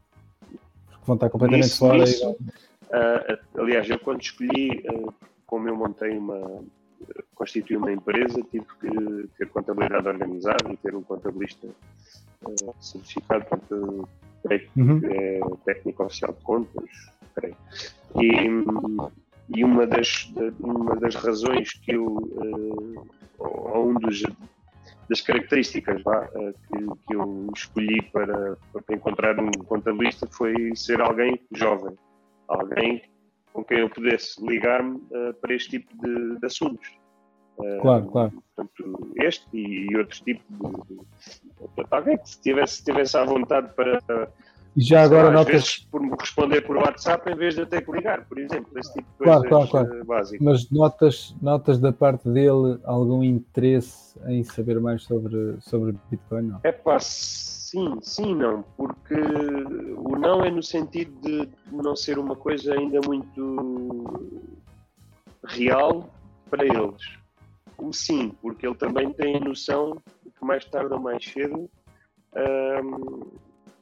Porque 0.50 1.06
vão 1.06 1.16
estar 1.16 1.30
completamente 1.30 1.64
Nisso- 1.66 1.78
fora. 1.80 1.98
nisso, 2.00 2.36
e- 2.40 2.64
Ah, 2.96 3.40
aliás, 3.58 3.90
eu 3.90 3.98
quando 3.98 4.22
escolhi, 4.22 4.84
ah, 4.88 5.12
como 5.54 5.70
eu 5.70 5.76
montei 5.76 6.18
uma, 6.18 6.64
constituí 7.36 7.78
uma 7.78 7.92
empresa, 7.92 8.42
tive 8.50 8.66
que 8.82 9.28
ter 9.38 9.50
contabilidade 9.50 10.08
organizada 10.08 10.74
e 10.74 10.78
ter 10.78 10.96
um 10.96 11.04
contabilista 11.04 11.68
ah, 12.44 12.74
certificado, 12.80 13.46
portanto, 13.46 14.10
creio 14.42 14.68
Uhum. 14.76 15.00
que 15.00 15.06
é 15.06 15.40
técnico 15.64 16.06
oficial 16.06 16.34
de 16.34 16.42
contas, 16.42 16.90
creio. 17.36 17.56
E, 18.16 18.32
e 19.56 19.64
uma, 19.64 19.86
das, 19.86 20.28
da- 20.34 20.52
uma 20.68 20.96
das 20.96 21.14
razões 21.14 21.74
que 21.74 21.92
eu, 21.92 22.18
ah, 23.40 23.44
ou 23.44 23.90
um 23.92 23.94
dos 23.94 24.24
das 25.08 25.22
características 25.22 26.02
eh, 26.02 26.54
que, 26.68 26.78
que 27.06 27.14
eu 27.16 27.48
escolhi 27.56 28.02
para, 28.12 28.58
para 28.72 28.96
encontrar 28.96 29.40
um 29.40 29.52
contabilista 29.68 30.26
foi 30.32 30.76
ser 30.76 31.00
alguém 31.00 31.40
jovem, 31.52 31.94
alguém 32.48 33.04
com 33.54 33.64
quem 33.64 33.80
eu 33.80 33.90
pudesse 33.90 34.44
ligar-me 34.46 35.02
eh, 35.14 35.34
para 35.34 35.54
este 35.54 35.70
tipo 35.80 35.96
de, 36.06 36.40
de 36.40 36.46
assuntos. 36.46 36.88
Eh, 37.64 37.78
Claro, 37.82 38.06
claro. 38.08 38.32
Portanto, 38.56 39.12
este 39.18 39.46
e, 39.54 39.88
e 39.92 39.98
outros 39.98 40.20
tipos 40.22 40.44
de, 40.50 40.96
de- 40.96 41.86
alguém 41.92 42.18
que 42.18 42.42
tivesse, 42.42 42.84
tivesse 42.84 43.16
à 43.16 43.24
vontade 43.24 43.70
para 43.76 44.00
E 44.76 44.82
já 44.82 45.04
agora 45.04 45.28
lá, 45.28 45.34
notas, 45.34 45.52
vezes 45.54 45.80
por 45.92 46.02
me 46.02 46.16
responder 46.20 46.62
por 46.62 46.78
WhatsApp 46.78 47.30
em 47.32 47.36
vez 47.36 47.54
de 47.54 47.62
eu 47.62 47.68
ter 47.68 47.86
que 47.86 47.92
ligar, 47.92 48.26
por 48.26 48.40
exemplo, 48.40 48.78
esse 48.80 48.92
tipo 48.94 49.08
de 49.12 49.18
Claro, 49.20 49.42
coisas 49.48 49.70
claro, 49.70 49.88
claro. 49.88 50.02
eh, 50.02 50.04
básicas. 50.04 50.42
mas 50.46 50.72
notas, 50.72 51.36
notas 51.42 51.78
da 51.80 51.94
parte 51.94 52.28
dele 52.28 52.80
algum 52.84 53.24
interesse 53.24 54.20
em 54.28 54.44
saber 54.44 54.80
mais 54.80 55.04
sobre, 55.04 55.58
sobre 55.62 55.96
Bitcoin? 56.10 56.48
Não. 56.48 56.60
É 56.64 56.72
pá, 56.72 56.98
sim, 57.74 58.00
sim, 58.04 58.36
não, 58.36 58.62
porque 58.78 59.16
o 59.16 60.16
não 60.16 60.44
é 60.46 60.52
no 60.52 60.62
sentido 60.62 61.12
de 61.22 61.50
não 61.72 61.96
ser 61.96 62.20
uma 62.20 62.36
coisa 62.36 62.76
ainda 62.76 63.00
muito 63.08 64.40
real 65.46 66.14
para 66.52 66.64
eles. 66.64 67.02
O 67.80 67.92
sim, 67.92 68.30
porque 68.42 68.68
ele 68.68 68.76
também 68.76 69.12
tem 69.14 69.38
a 69.38 69.40
noção 69.40 69.98
de 70.24 70.30
que 70.32 70.46
mais 70.46 70.64
tarde 70.66 70.94
ou 70.94 71.00
mais 71.00 71.26
cedo 71.26 71.68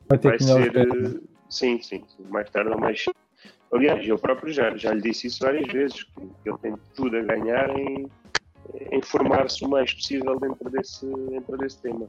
Vai 0.08 0.18
vai 0.20 0.40
ser. 0.40 0.76
eh, 0.78 1.20
Sim, 1.50 1.82
sim, 1.82 2.06
sim, 2.08 2.24
mais 2.30 2.50
tarde 2.50 2.72
ou 2.72 2.80
mais 2.80 3.04
cedo. 3.04 3.16
Aliás, 3.74 4.08
eu 4.08 4.18
próprio 4.18 4.54
já, 4.54 4.74
já 4.78 4.94
lhe 4.94 5.02
disse 5.02 5.28
isso 5.28 5.44
várias 5.44 5.68
vezes, 5.68 6.04
que 6.04 6.22
que 6.22 6.50
ele 6.50 6.58
tem 6.60 6.76
tudo 6.96 7.18
a 7.18 7.22
ganhar 7.24 7.70
em, 7.78 8.10
em 8.90 9.02
formar-se 9.02 9.66
o 9.66 9.70
mais 9.70 9.94
possível 9.94 10.40
dentro 10.40 10.70
desse, 10.70 11.06
dentro 11.30 11.58
desse 11.58 11.82
tema. 11.82 12.08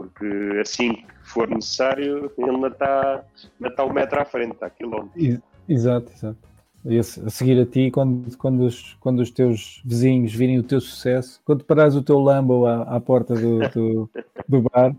Porque 0.00 0.58
assim 0.58 0.94
que 0.94 1.04
for 1.24 1.46
necessário, 1.46 2.32
ele 2.38 2.50
ainda 2.50 2.68
está, 2.68 3.22
ainda 3.60 3.68
está 3.68 3.84
um 3.84 3.92
metro 3.92 4.18
à 4.18 4.24
frente, 4.24 4.52
está 4.52 4.64
a 4.66 4.70
quilómetros. 4.70 5.22
Ex- 5.22 5.40
Exato, 5.68 6.10
exato. 6.10 6.38
E 6.86 6.98
a 6.98 7.02
se- 7.02 7.20
a 7.20 7.28
seguir 7.28 7.60
a 7.60 7.66
ti, 7.66 7.90
quando, 7.90 8.34
quando, 8.38 8.60
os, 8.64 8.94
quando 8.98 9.20
os 9.20 9.30
teus 9.30 9.82
vizinhos 9.84 10.32
virem 10.34 10.58
o 10.58 10.62
teu 10.62 10.80
sucesso, 10.80 11.38
quando 11.44 11.62
parares 11.64 11.94
o 11.94 12.02
teu 12.02 12.18
Lambo 12.18 12.64
à, 12.66 12.82
à 12.96 12.98
porta 12.98 13.34
do, 13.34 13.58
do, 13.68 14.10
do 14.48 14.62
bar, 14.62 14.96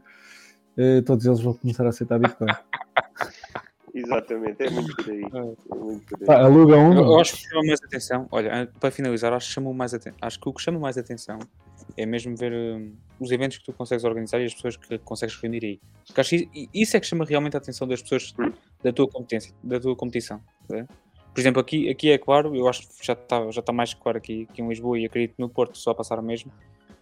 eh, 0.78 1.02
todos 1.02 1.26
eles 1.26 1.40
vão 1.42 1.56
começar 1.56 1.84
a 1.86 1.90
aceitar 1.90 2.20
Bitcoin. 2.20 2.48
Exatamente, 3.94 4.64
é 4.64 4.70
muito 4.70 4.96
por 4.96 5.10
aí. 5.10 5.22
É 5.24 5.76
muito 5.76 6.18
por 6.18 6.32
aí. 6.32 6.40
Aluga 6.40 6.78
um. 6.78 6.94
Eu, 6.94 7.04
eu 7.06 7.20
acho 7.20 7.34
que 7.36 7.50
chama 7.50 7.64
mais 7.66 7.80
atenção. 7.84 8.28
Olha, 8.32 8.56
an- 8.62 8.68
para 8.80 8.92
finalizar, 8.92 9.34
acho 9.34 9.48
que, 9.48 9.54
chamou 9.54 9.74
mais 9.74 9.94
aten- 9.94 10.14
acho 10.22 10.40
que 10.40 10.48
o 10.48 10.54
que 10.54 10.62
chama 10.62 10.80
mais 10.80 10.98
atenção 10.98 11.40
é 11.98 12.06
mesmo 12.06 12.38
ver 12.38 12.54
hum, 12.54 12.94
os 13.22 13.32
eventos 13.32 13.60
que 13.60 13.64
tu 13.66 13.74
consegues 13.74 14.04
organizar 14.04 14.42
e 14.42 14.46
as 14.46 14.54
pessoas 14.54 14.76
que 14.76 14.98
consegues 15.00 15.36
reunir 15.40 15.64
aí. 15.64 15.80
Porque 16.08 16.20
acho 16.22 16.30
que 16.32 16.70
isso 16.74 16.98
é 16.98 17.00
que 17.00 17.06
chama 17.06 17.24
realmente 17.24 17.56
a 17.56 17.60
atenção 17.60 17.88
das 17.88 18.02
pessoas 18.02 18.34
da 18.84 18.92
tua 18.92 19.08
competência, 19.08 19.54
da 19.64 19.80
tua 19.80 19.96
competição. 19.96 20.42
tá 20.68 20.82
a? 20.82 20.86
Por 21.34 21.40
exemplo, 21.40 21.62
aqui, 21.62 21.88
aqui 21.90 22.10
é 22.10 22.18
claro, 22.18 22.54
eu 22.56 22.68
acho 22.68 22.82
que 22.82 23.06
já 23.06 23.14
está 23.14 23.50
já 23.52 23.62
tá 23.62 23.72
mais 23.72 23.94
claro 23.94 24.18
aqui, 24.18 24.48
aqui 24.50 24.62
em 24.62 24.68
Lisboa 24.68 25.00
e 25.00 25.06
acredito 25.06 25.36
no 25.38 25.48
Porto 25.48 25.78
só 25.78 25.92
a 25.92 25.96
passar 25.96 26.20
o 26.20 26.24
mesmo, 26.24 26.52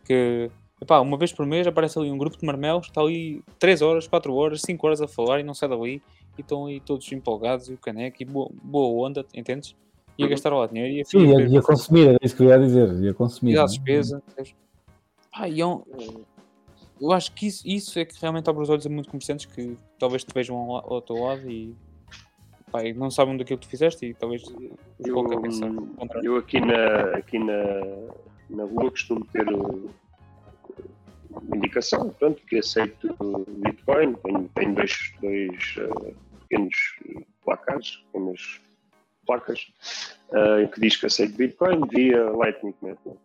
que 0.06 0.52
epá, 0.82 1.00
uma 1.00 1.18
vez 1.18 1.32
por 1.34 1.46
mês 1.48 1.66
aparece 1.66 1.98
ali 1.98 2.12
um 2.12 2.18
grupo 2.18 2.38
de 2.38 2.46
marmelos 2.46 2.88
está 2.88 3.02
ali 3.02 3.42
3 3.58 3.82
horas, 3.82 4.08
4 4.08 4.34
horas, 4.36 4.62
5 4.62 4.86
horas 4.86 5.02
a 5.02 5.08
falar 5.08 5.40
e 5.40 5.44
não 5.44 5.54
sai 5.56 5.70
dali 5.70 6.02
e 6.38 6.42
estão 6.42 6.68
aí 6.68 6.80
todos 6.80 7.12
empolgados 7.12 7.70
e 7.70 7.74
o 7.74 7.78
caneco 7.78 8.18
e 8.22 8.26
boa, 8.26 8.50
boa 8.62 9.08
onda, 9.08 9.26
entendes? 9.34 9.74
E 10.18 10.24
a 10.24 10.26
Uhum. 10.26 10.30
gastar 10.32 10.54
lá 10.54 10.68
dinheiro 10.68 10.94
e 10.94 11.02
a 11.02 11.06
Sim, 11.06 11.26
ia, 11.26 11.48
ia 11.48 11.62
consumir, 11.62 12.10
era 12.10 12.18
isso 12.22 12.36
que 12.36 12.44
eu 12.44 12.50
ia 12.50 12.60
dizer. 12.60 12.94
Ia 13.04 13.14
consumir. 13.14 13.54
e 13.54 13.56
não 13.56 13.64
é? 13.64 13.66
despesa. 13.66 14.22
percebes? 14.36 14.54
Pá, 15.32 15.48
e 15.48 15.62
é 15.62 15.66
um- 15.66 15.84
eu 17.00 17.12
acho 17.12 17.34
que 17.34 17.48
isso, 17.48 17.68
isso 17.68 17.98
é 18.00 18.06
que 18.06 18.20
realmente 18.20 18.50
abre 18.50 18.62
os 18.62 18.70
olhos 18.70 18.86
a 18.86 18.90
muitos 18.90 19.10
comerciantes 19.10 19.46
que 19.46 19.78
talvez 19.98 20.24
te 20.24 20.34
vejam 20.34 20.58
ao, 20.58 20.94
ao 20.94 21.02
teu 21.02 21.16
lado 21.18 21.50
e, 21.50 21.76
pá, 22.72 22.84
e 22.84 22.94
não 22.94 23.10
sabem 23.10 23.38
daquilo 23.38 23.60
que 23.60 23.68
tu 23.68 23.70
fizeste 23.70 24.06
e 24.06 24.14
talvez 24.14 24.44
Eu, 25.06 25.20
a 25.20 25.42
pensar. 25.42 25.72
contrário. 25.98 26.26
eu 26.26 26.38
aqui 26.38 26.60
na, 26.60 27.18
aqui 27.18 27.40
na, 27.40 27.64
na 28.50 28.64
rua 28.64 28.92
costumo 28.92 29.26
ter 29.28 29.48
uh, 29.48 29.90
uma 31.30 31.56
indicação, 31.56 32.00
portanto, 32.10 32.42
que 32.48 32.58
aceito 32.58 33.16
Bitcoin, 33.60 34.16
tenho, 34.16 34.50
tenho 34.56 34.76
dois, 34.76 35.14
dois 35.22 35.76
uh, 35.78 36.16
pequenos 36.42 36.76
placares, 37.46 37.98
pequenas 38.12 38.62
placas, 39.26 39.72
uh, 40.32 40.68
que 40.70 40.82
diz 40.82 40.98
que 40.98 41.06
aceito 41.06 41.38
Bitcoin 41.38 41.88
via 41.90 42.30
Lightning 42.32 42.74
Network. 42.82 43.20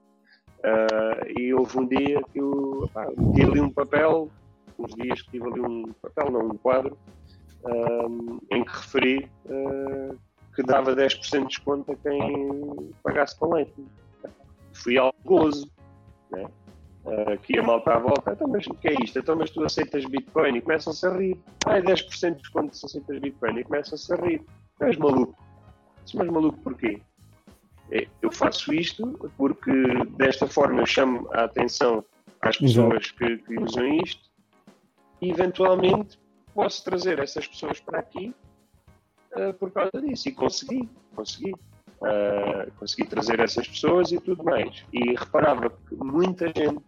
Uh, 0.65 1.39
e 1.39 1.53
houve 1.53 1.78
um 1.78 1.86
dia 1.86 2.23
que 2.32 2.39
eu 2.39 2.89
pá, 2.95 3.07
meti 3.19 3.43
ali 3.43 3.61
um 3.61 3.70
papel, 3.70 4.31
uns 4.78 4.95
dias 4.95 5.20
que 5.20 5.32
tive 5.32 5.47
ali 5.47 5.61
um 5.61 5.93
papel, 6.01 6.31
não 6.31 6.47
um 6.47 6.57
quadro, 6.57 6.97
um, 7.66 8.39
em 8.51 8.65
que 8.65 8.73
referi 8.73 9.31
uh, 9.45 10.19
que 10.55 10.62
dava 10.62 10.97
10% 10.97 11.41
de 11.41 11.47
desconto 11.49 11.93
a 11.93 11.97
quem 11.97 12.91
pagasse 13.03 13.39
com 13.39 13.49
Lightning. 13.49 13.86
Fui 14.73 14.97
ao 14.97 15.15
gozo, 15.23 15.70
né? 16.31 16.47
Uh, 17.05 17.36
que 17.43 17.59
a 17.59 17.62
malta 17.62 17.93
à 17.93 17.99
volta, 17.99 18.32
então, 18.32 18.49
mas 18.49 18.66
o 18.66 18.73
que 18.73 18.89
é 18.89 18.95
isto? 19.03 19.19
Então, 19.19 19.36
mas 19.36 19.51
tu 19.51 19.62
aceitas 19.62 20.07
Bitcoin 20.07 20.57
e 20.57 20.62
começam-se 20.62 21.07
a 21.07 21.11
rir. 21.11 21.39
Ah, 21.66 21.77
é 21.77 21.82
10% 21.82 22.31
de 22.31 22.36
desconto 22.41 22.74
se 22.74 22.86
aceitas 22.86 23.19
Bitcoin 23.19 23.59
e 23.59 23.65
começam-se 23.65 24.11
a 24.15 24.16
rir. 24.16 24.43
Tu 24.78 24.85
és 24.85 24.97
maluco. 24.97 25.36
Mas 26.15 26.28
maluco 26.28 26.59
porquê? 26.61 27.03
É, 27.95 28.09
Eu 28.21 28.33
faço 28.33 28.75
isto 28.75 29.07
porque 29.37 29.71
desta 30.16 30.49
forma 30.49 30.81
eu 30.81 30.87
chamo 30.87 31.29
a 31.33 31.45
atenção 31.45 32.05
às 32.41 32.59
pessoas 32.59 33.12
que, 33.12 33.39
que 33.39 33.59
usam 33.61 33.87
isto 34.03 34.29
e 35.23 35.31
eventualmente 35.31 36.19
posso 36.53 36.85
trazer 36.85 37.21
essas 37.21 37.47
pessoas 37.47 37.79
para 37.81 38.01
aqui 38.01 38.35
uh, 39.37 39.55
por 39.55 39.71
causa 39.71 40.03
disso. 40.03 40.29
E 40.29 40.33
consegui, 40.33 40.89
consegui. 41.15 41.53
Uh, 41.53 42.71
consegui 42.79 43.09
trazer 43.09 43.41
essas 43.41 43.66
pessoas 43.66 44.11
e 44.12 44.21
tudo 44.21 44.43
mais. 44.45 44.85
E 44.93 45.15
reparava 45.15 45.71
que 45.71 45.95
muita 45.95 46.49
gente, 46.49 46.85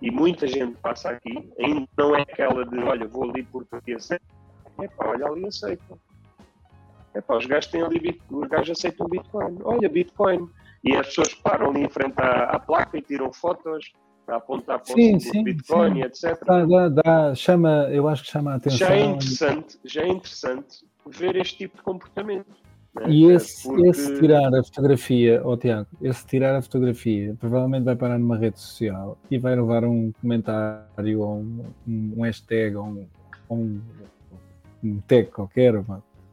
e 0.00 0.10
muita 0.10 0.46
gente 0.46 0.76
passa 0.78 1.10
aqui, 1.10 1.52
ainda 1.58 1.88
não 1.98 2.16
é 2.16 2.22
aquela 2.22 2.64
de 2.64 2.78
olha, 2.78 3.06
vou 3.06 3.28
ali 3.28 3.42
porque 3.42 3.92
aceito. 3.92 4.24
É 4.80 4.88
pá, 4.88 5.08
olha 5.08 5.26
ali 5.26 5.46
aceito. 5.46 6.00
É 7.16 7.20
pá, 7.22 7.38
os 7.38 7.46
gajos 7.46 7.70
têm 7.70 7.82
ali, 7.82 8.20
os 8.30 8.48
gajos 8.48 8.78
aceitam 8.78 9.08
Bitcoin. 9.08 9.56
Olha, 9.64 9.88
Bitcoin. 9.88 10.48
E 10.84 10.94
as 10.94 11.06
pessoas 11.06 11.34
param 11.34 11.70
ali 11.70 11.82
em 11.82 11.88
frente 11.88 12.14
à, 12.18 12.44
à 12.50 12.58
placa 12.58 12.98
e 12.98 13.02
tiram 13.02 13.32
fotos 13.32 13.92
para 14.26 14.36
apontar 14.36 14.80
para 14.80 14.94
sim, 14.94 15.16
o 15.16 15.20
sim, 15.20 15.42
Bitcoin, 15.42 15.94
sim. 15.94 16.02
etc. 16.02 16.44
Dá, 16.44 16.64
dá, 16.66 16.88
dá, 16.88 17.34
chama, 17.34 17.88
eu 17.90 18.06
acho 18.06 18.22
que 18.24 18.30
chama 18.30 18.52
a 18.52 18.54
atenção. 18.56 18.78
Já 18.86 18.94
é 18.94 19.04
interessante, 19.04 19.78
já 19.84 20.02
é 20.02 20.08
interessante 20.08 20.84
ver 21.06 21.36
este 21.36 21.56
tipo 21.56 21.78
de 21.78 21.82
comportamento. 21.82 22.46
Né? 22.94 23.06
E 23.08 23.24
esse, 23.30 23.66
Porque... 23.66 23.88
esse 23.88 24.20
tirar 24.20 24.54
a 24.54 24.62
fotografia, 24.62 25.40
oh, 25.42 25.56
Tiago, 25.56 25.88
esse 26.02 26.26
tirar 26.26 26.54
a 26.54 26.60
fotografia 26.60 27.34
provavelmente 27.40 27.84
vai 27.84 27.96
parar 27.96 28.18
numa 28.18 28.36
rede 28.36 28.60
social 28.60 29.16
e 29.30 29.38
vai 29.38 29.56
levar 29.56 29.84
um 29.84 30.12
comentário 30.20 31.20
ou 31.20 31.38
um, 31.38 31.64
um 31.86 32.22
hashtag 32.22 32.76
ou 32.76 32.84
um, 32.84 33.06
um, 33.50 33.80
um 34.84 35.00
tag 35.06 35.30
qualquer, 35.30 35.76
ou 35.76 35.84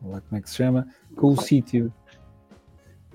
lá 0.10 0.22
como 0.22 0.38
é 0.38 0.42
que 0.42 0.50
se 0.50 0.56
chama, 0.56 0.88
com 1.16 1.28
o 1.28 1.38
sítio 1.38 1.92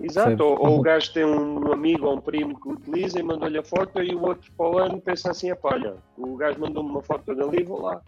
Exato, 0.00 0.44
ou, 0.44 0.58
ou, 0.60 0.78
o 0.78 0.82
gajo 0.82 1.12
tem 1.12 1.24
um 1.24 1.72
amigo 1.72 2.06
ou 2.06 2.16
um 2.16 2.20
primo 2.20 2.58
que 2.60 2.68
utiliza 2.68 3.18
e 3.18 3.22
mandou-lhe 3.22 3.58
a 3.58 3.64
foto 3.64 4.00
e 4.00 4.14
o 4.14 4.22
outro 4.22 4.50
para 4.56 4.70
o 4.70 4.78
ano 4.78 5.00
pensa 5.00 5.30
assim, 5.30 5.52
olha, 5.62 5.96
o 6.16 6.36
gajo 6.36 6.60
mandou-me 6.60 6.90
uma 6.90 7.02
foto 7.02 7.34
dali, 7.34 7.64
vou 7.64 7.82
lá. 7.82 8.00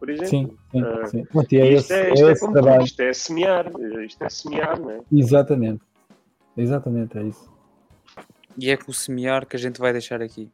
Por 0.00 0.08
exemplo. 0.08 0.28
Sim, 0.28 0.56
sim, 0.72 0.82
uh, 0.82 1.06
sim. 1.06 1.26
é 1.58 1.74
isto, 1.74 1.92
é, 1.92 2.12
isto, 2.12 2.26
é, 2.26 2.32
é 2.32 2.38
como, 2.38 2.82
isto 2.82 3.00
é 3.00 3.12
semear, 3.12 3.70
isto 4.04 4.24
é 4.24 4.28
semear, 4.28 4.80
não 4.80 4.90
é? 4.90 5.00
Exatamente. 5.12 5.82
Exatamente, 6.56 7.18
é 7.18 7.22
isso. 7.24 7.52
E 8.58 8.70
é 8.70 8.76
com 8.76 8.90
o 8.90 8.94
semear 8.94 9.46
que 9.46 9.54
a 9.54 9.58
gente 9.58 9.80
vai 9.80 9.92
deixar 9.92 10.22
aqui. 10.22 10.50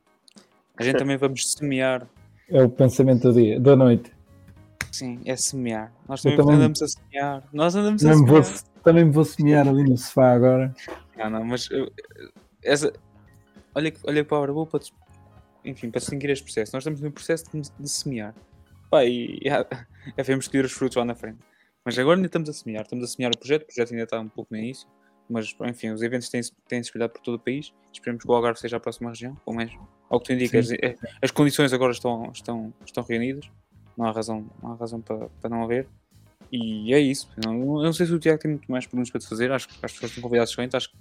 A 0.77 0.83
gente 0.83 0.99
também 0.99 1.17
vamos 1.17 1.53
semear. 1.53 2.07
É 2.49 2.63
o 2.63 2.69
pensamento 2.69 3.33
do 3.33 3.41
dia, 3.41 3.59
da 3.61 3.75
noite. 3.75 4.13
Sim, 4.93 5.21
é 5.25 5.37
semear. 5.37 5.93
Nós 6.09 6.23
também, 6.23 6.39
também 6.39 6.57
andamos 6.57 6.83
a 6.83 6.89
semear. 6.89 7.45
Nós 7.53 7.75
andamos 7.77 8.05
a 8.05 8.15
semear. 8.15 8.43
Vou, 8.43 8.55
também 8.83 9.05
me 9.05 9.11
vou 9.11 9.25
semear 9.25 9.69
ali 9.69 9.85
no 9.85 9.97
sofá 9.97 10.33
agora. 10.33 10.75
Não, 11.17 11.31
não, 11.31 11.45
mas 11.45 11.69
eu, 11.71 11.91
essa, 12.63 12.93
olha, 13.75 13.93
olha 14.05 14.25
para 14.25 14.37
a 14.37 14.41
hora 14.41 14.53
boa 14.53 14.67
para, 14.67 14.81
enfim, 15.65 15.91
para 15.91 16.01
distinguir 16.01 16.31
este 16.31 16.45
processo. 16.45 16.73
Nós 16.75 16.83
estamos 16.83 17.01
no 17.01 17.11
processo 17.11 17.45
de, 17.53 17.71
de 17.79 17.89
semear. 17.89 18.35
Pá, 18.91 19.05
e 19.05 19.41
já 19.45 20.23
vemos 20.25 20.49
colher 20.49 20.65
os 20.65 20.73
frutos 20.73 20.97
lá 20.97 21.05
na 21.05 21.15
frente. 21.15 21.39
Mas 21.85 21.99
agora 21.99 22.17
ainda 22.17 22.27
estamos 22.27 22.49
a 22.49 22.53
semear. 22.53 22.83
Estamos 22.83 23.05
a 23.05 23.09
semear 23.09 23.33
o 23.35 23.39
projeto. 23.39 23.63
O 23.63 23.67
projeto 23.67 23.93
ainda 23.93 24.05
está 24.05 24.21
um 24.21 24.29
pouco 24.29 24.53
no 24.53 24.59
início. 24.59 24.89
Mas, 25.29 25.55
enfim, 25.63 25.91
os 25.91 26.03
eventos 26.03 26.29
têm-se 26.29 26.53
têm 26.67 26.83
-se 26.83 26.89
espalhado 26.89 27.13
por 27.13 27.21
todo 27.23 27.35
o 27.35 27.39
país. 27.39 27.73
Esperemos 27.93 28.25
que 28.25 28.31
o 28.31 28.35
Algarve 28.35 28.59
seja 28.59 28.79
a 28.79 28.81
próxima 28.81 29.11
região. 29.11 29.35
Pelo 29.45 29.57
menos, 29.57 29.75
ao 30.09 30.19
que 30.21 30.27
tu 30.27 30.33
indicas, 30.33 30.71
as, 30.71 30.79
as, 31.23 31.31
condições 31.31 31.73
agora 31.73 31.93
estão, 31.93 32.31
estão, 32.33 32.73
estão 32.85 33.05
reunidas. 33.05 33.51
Não 33.99 34.07
há 34.07 34.13
razão, 34.13 34.49
não 34.63 34.73
há 34.73 34.77
razão 34.77 35.01
para, 35.01 35.29
para 35.41 35.51
não 35.51 35.65
haver. 35.65 35.89
E 36.53 36.95
é 36.95 37.01
isso. 37.01 37.29
Eu 37.37 37.53
não, 37.53 37.79
eu 37.79 37.85
não 37.85 37.93
sei 37.93 38.07
se 38.07 38.13
o 38.13 38.19
Tiago 38.19 38.39
tem 38.41 38.53
muito 38.53 38.71
mais 38.71 38.87
perguntas 38.87 39.11
para 39.11 39.21
te 39.21 39.27
fazer. 39.27 39.51
Acho 39.51 39.69
que 39.69 39.75
as 39.83 39.93
pessoas 39.93 40.13
estão 40.13 40.23
convidadas 40.23 40.51
excelentes. 40.51 40.75
Acho 40.77 40.91
que 40.91 40.97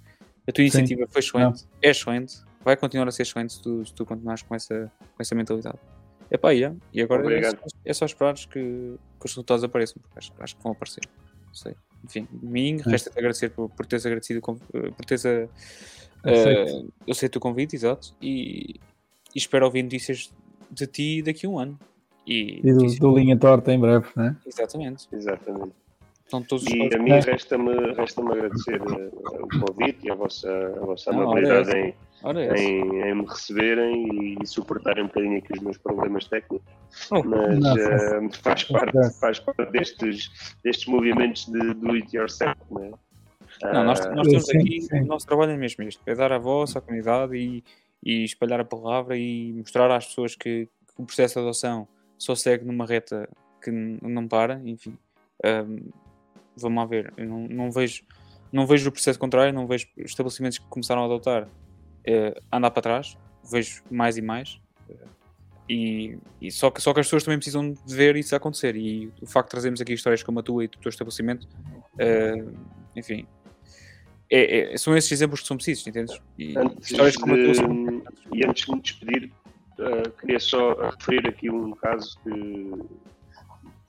a 0.48 0.52
tua 0.52 0.62
iniciativa 0.62 1.02
Sim. 1.02 1.12
foi 1.12 1.20
excelente, 1.20 1.62
não. 1.62 1.68
é 1.82 1.90
excelente, 1.90 2.36
vai 2.64 2.76
continuar 2.76 3.06
a 3.06 3.10
ser 3.10 3.22
excelente 3.22 3.52
se 3.52 3.62
tu, 3.62 3.84
se 3.84 3.92
tu 3.92 4.06
continuares 4.06 4.42
com 4.42 4.54
essa, 4.54 4.90
com 4.98 5.22
essa 5.22 5.34
mentalidade. 5.34 5.78
Epá, 6.30 6.50
yeah. 6.50 6.76
E 6.92 7.02
agora 7.02 7.22
é, 7.34 7.52
é, 7.84 7.92
só 7.92 8.06
esperar 8.06 8.34
que, 8.34 8.48
que 8.50 8.98
os 9.24 9.30
resultados 9.30 9.62
apareçam, 9.62 9.96
porque 10.02 10.18
acho, 10.18 10.32
acho 10.38 10.56
que 10.56 10.62
vão 10.62 10.72
aparecer. 10.72 11.02
Não 11.46 11.54
sei. 11.54 11.74
Enfim, 12.04 12.26
mim, 12.32 12.78
resta-te 12.78 13.18
agradecer 13.18 13.50
por, 13.50 13.68
por 13.70 13.84
teres 13.86 14.06
agradecido, 14.06 14.40
eh, 14.74 14.90
por 14.90 15.04
teres 15.04 15.26
a, 15.26 15.44
uh, 15.44 16.92
aceito 17.10 17.36
o 17.36 17.40
convite, 17.40 17.76
exato, 17.76 18.14
e, 18.22 18.76
e 19.34 19.38
espero 19.38 19.66
ouvir 19.66 19.82
notícias 19.82 20.32
de 20.70 20.86
ti 20.86 21.22
daqui 21.22 21.46
a 21.46 21.48
um 21.48 21.58
ano. 21.58 21.78
E, 22.28 22.60
e 22.62 22.72
do, 22.74 22.86
do 22.98 23.16
Linha 23.16 23.38
Torta 23.38 23.72
em 23.72 23.80
breve, 23.80 24.06
né? 24.14 24.36
Exatamente. 24.46 25.08
Exatamente. 25.10 25.72
Então, 26.26 26.42
todos 26.42 26.66
e 26.66 26.94
a 26.94 26.98
mim 26.98 27.10
resta-me 27.12 27.94
resta 27.94 28.20
agradecer 28.20 28.82
uh, 28.82 29.44
o 29.44 29.66
convite 29.66 30.06
e 30.06 30.10
a 30.10 30.14
vossa, 30.14 30.50
a 30.76 30.84
vossa 30.84 31.10
Não, 31.10 31.22
amabilidade 31.22 31.70
em, 31.74 31.94
em, 32.54 33.00
em, 33.00 33.14
me 33.14 33.24
receberem 33.24 34.36
e 34.42 34.46
suportarem 34.46 35.04
um 35.04 35.06
bocadinho 35.06 35.38
aqui 35.38 35.54
os 35.54 35.60
meus 35.60 35.78
problemas 35.78 36.26
técnicos. 36.26 36.68
Oh, 37.10 37.22
Mas 37.22 37.58
uh, 37.58 38.42
faz, 38.42 38.64
parte, 38.64 39.18
faz 39.18 39.40
parte 39.40 39.72
destes, 39.72 40.28
destes 40.62 40.86
movimentos 40.86 41.46
de 41.46 41.72
do 41.72 41.92
it 41.92 42.14
yourself. 42.14 42.60
Né? 42.72 42.90
Não, 43.62 43.84
nós, 43.84 44.00
nós 44.14 44.28
temos 44.28 44.44
sim, 44.44 44.58
aqui, 44.58 44.80
sim. 44.82 45.00
o 45.00 45.06
nosso 45.06 45.26
trabalho 45.26 45.52
é 45.52 45.56
mesmo 45.56 45.82
isto: 45.84 46.02
é 46.04 46.14
dar 46.14 46.30
a 46.30 46.38
voz 46.38 46.76
à 46.76 46.82
comunidade 46.82 47.38
e, 47.38 47.64
e 48.04 48.22
espalhar 48.24 48.60
a 48.60 48.66
palavra 48.66 49.16
e 49.16 49.54
mostrar 49.54 49.90
às 49.90 50.08
pessoas 50.08 50.36
que, 50.36 50.66
que 50.66 51.02
o 51.02 51.06
processo 51.06 51.36
de 51.36 51.40
adoção 51.40 51.88
só 52.18 52.34
segue 52.34 52.64
numa 52.64 52.84
reta 52.84 53.28
que 53.62 53.70
não 53.70 54.26
para, 54.26 54.60
enfim. 54.64 54.96
Um, 55.44 55.90
vamos 56.56 56.88
ver, 56.88 57.12
eu 57.16 57.26
não, 57.26 57.46
não, 57.48 57.70
vejo, 57.70 58.02
não 58.52 58.66
vejo 58.66 58.88
o 58.88 58.92
processo 58.92 59.18
contrário, 59.18 59.52
não 59.52 59.66
vejo 59.66 59.86
estabelecimentos 59.96 60.58
que 60.58 60.66
começaram 60.66 61.02
a 61.02 61.04
adotar 61.04 61.44
uh, 61.44 62.42
andar 62.52 62.70
para 62.70 62.82
trás, 62.82 63.16
vejo 63.50 63.82
mais 63.90 64.16
e 64.16 64.22
mais. 64.22 64.60
Uh, 64.88 65.08
e, 65.68 66.18
e, 66.40 66.50
só, 66.50 66.70
que, 66.70 66.80
só 66.80 66.92
que 66.92 67.00
as 67.00 67.06
pessoas 67.06 67.24
também 67.24 67.38
precisam 67.38 67.72
de 67.72 67.94
ver 67.94 68.16
isso 68.16 68.34
acontecer. 68.34 68.74
E 68.74 69.12
o 69.20 69.26
facto 69.26 69.48
de 69.48 69.50
trazermos 69.52 69.80
aqui 69.80 69.92
histórias 69.92 70.22
como 70.22 70.40
a 70.40 70.42
tua 70.42 70.64
e 70.64 70.68
do 70.68 70.78
teu 70.78 70.88
estabelecimento, 70.88 71.46
uh, 71.94 72.52
enfim, 72.96 73.26
é, 74.30 74.74
é, 74.74 74.76
são 74.76 74.96
esses 74.96 75.10
exemplos 75.10 75.40
que 75.40 75.46
são 75.46 75.56
precisos, 75.56 75.86
entendes? 75.86 76.20
E 76.38 76.56
antes 76.56 76.90
histórias 76.90 77.16
como 77.16 77.34
de, 77.34 77.42
a 77.42 77.44
tua 77.44 77.54
são... 77.54 78.02
E 78.34 78.46
antes 78.46 78.66
de 78.66 78.72
me 78.72 78.80
despedir, 78.80 79.32
Uh, 79.78 80.10
queria 80.20 80.40
só 80.40 80.74
referir 80.90 81.28
aqui 81.28 81.48
um 81.48 81.72
caso 81.72 82.18
que, 82.24 82.72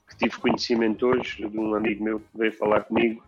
que, 0.08 0.16
tive 0.16 0.38
conhecimento 0.38 1.04
hoje 1.06 1.48
de 1.48 1.58
um 1.58 1.74
amigo 1.74 2.04
meu 2.04 2.20
que 2.20 2.38
veio 2.38 2.52
falar 2.52 2.84
comigo. 2.84 3.22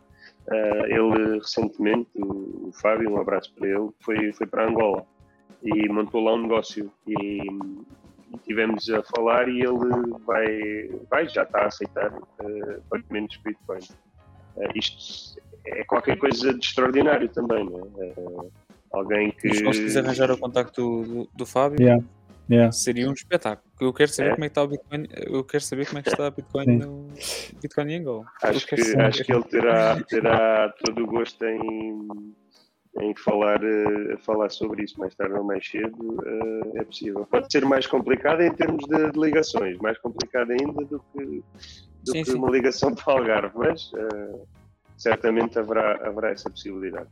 Uh, 0.47 0.87
ele 0.87 1.39
recentemente, 1.39 2.09
o, 2.15 2.69
o, 2.69 2.73
Fábio, 2.73 3.11
um 3.11 3.21
abraço 3.21 3.53
para 3.55 3.69
ele, 3.69 3.91
foi, 4.01 4.33
foi 4.33 4.47
para 4.47 4.69
Angola 4.69 5.05
e 5.63 5.89
montou 5.89 6.23
lá 6.23 6.35
um 6.35 6.43
negócio. 6.43 6.91
E, 7.07 7.41
e 8.33 8.39
tivemos 8.45 8.89
a 8.91 9.03
falar 9.03 9.49
e 9.49 9.61
ele 9.61 10.19
vai, 10.25 10.89
vai 11.11 11.29
já 11.29 11.43
está 11.43 11.63
a 11.63 11.67
aceitar 11.67 12.13
uh, 12.15 12.83
pagamentos 12.89 13.39
Bitcoin. 13.39 13.81
Uh, 14.57 14.69
isto 14.75 15.41
é 15.67 15.85
qualquer 15.85 16.17
coisa 16.17 16.55
de 16.55 16.65
extraordinário 16.65 17.29
também, 17.29 17.65
não 17.65 17.91
é? 17.99 18.13
Uh, 18.17 18.53
alguém 18.93 19.31
que. 19.31 19.55
Se 19.55 19.65
conseguires 19.65 19.97
arranjar 19.97 20.31
o 20.31 20.39
contacto 20.39 20.81
do, 20.81 21.05
do, 21.05 21.29
do 21.35 21.47
Fábio, 21.47 21.81
yeah. 21.81 22.05
Yeah. 22.51 22.73
Seria 22.73 23.09
um 23.09 23.13
espetáculo. 23.13 23.73
Eu 23.81 23.93
quero 23.93 24.11
saber 24.11 24.31
é. 24.31 24.35
como 24.35 24.45
é 24.45 24.49
que 24.49 24.51
está 24.51 24.63
o 24.63 24.69
Bitcoin. 24.69 25.07
Eu 25.13 25.45
quero 25.45 25.65
saber 25.65 25.87
como 25.87 25.99
é 25.99 26.03
que 26.03 26.09
está 26.11 26.27
o 26.27 26.31
Bitcoin 26.31 26.65
Sim. 26.65 26.77
no 26.79 27.09
Bitcoin 27.61 27.93
em 27.93 28.01
Angola. 28.01 28.25
Acho 28.43 28.67
que, 28.67 28.75
acho 28.75 29.25
que 29.25 29.33
ele 29.33 29.45
terá, 29.45 30.03
terá 30.03 30.75
todo 30.85 31.03
o 31.03 31.07
gosto 31.07 31.45
em, 31.45 32.09
em 33.01 33.17
falar, 33.17 33.61
uh, 33.63 34.19
falar 34.19 34.51
sobre 34.51 34.85
isso 34.85 34.99
mais 34.99 35.15
tarde 35.15 35.35
ou 35.35 35.45
mais 35.45 35.67
cedo. 35.69 35.97
Uh, 35.99 36.79
é 36.79 36.85
possível. 36.85 37.27
Pode 37.27 37.51
ser 37.51 37.65
mais 37.65 37.87
complicado 37.87 38.43
em 38.43 38.53
termos 38.53 38.85
de, 38.87 39.11
de 39.11 39.19
ligações, 39.19 39.79
mais 39.79 39.99
complicado 39.99 40.51
ainda 40.51 40.85
do 40.85 41.03
que, 41.13 41.25
do 41.25 42.13
sim, 42.13 42.23
que 42.23 42.31
sim. 42.33 42.37
uma 42.37 42.51
ligação 42.51 42.95
para 42.95 43.15
Algarve, 43.15 43.57
mas 43.57 43.93
uh, 43.93 44.47
certamente 44.97 45.59
haverá, 45.59 46.07
haverá 46.07 46.31
essa 46.31 46.51
possibilidade. 46.51 47.09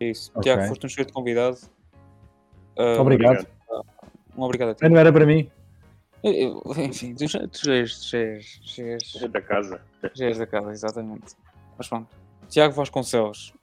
É 0.00 0.10
isso. 0.10 0.30
Okay. 0.30 0.42
Tiago, 0.42 0.68
foste 0.68 0.86
um 0.86 0.88
cheio 0.88 1.06
de 1.06 1.12
convidado. 1.12 1.58
obrigado. 2.76 3.00
obrigado. 3.00 3.59
Um 4.36 4.42
obrigado 4.42 4.70
a 4.70 4.74
ti. 4.74 4.88
Não 4.88 4.96
era 4.96 5.12
para 5.12 5.26
mim. 5.26 5.50
Eu, 6.22 6.62
enfim, 6.76 7.14
tu, 7.14 7.26
já, 7.26 7.46
tu 7.46 7.64
já, 7.64 7.74
és, 7.74 8.04
já, 8.04 8.18
és, 8.18 8.60
já, 8.62 8.84
és, 8.84 9.30
da 9.30 9.40
casa. 9.40 9.80
Já 10.14 10.26
és 10.26 10.38
da 10.38 10.46
casa, 10.46 10.70
exatamente. 10.70 11.34
Mas 11.78 11.88
pronto. 11.88 12.08
Tiago 12.48 12.74
Vasconcelos, 12.74 13.54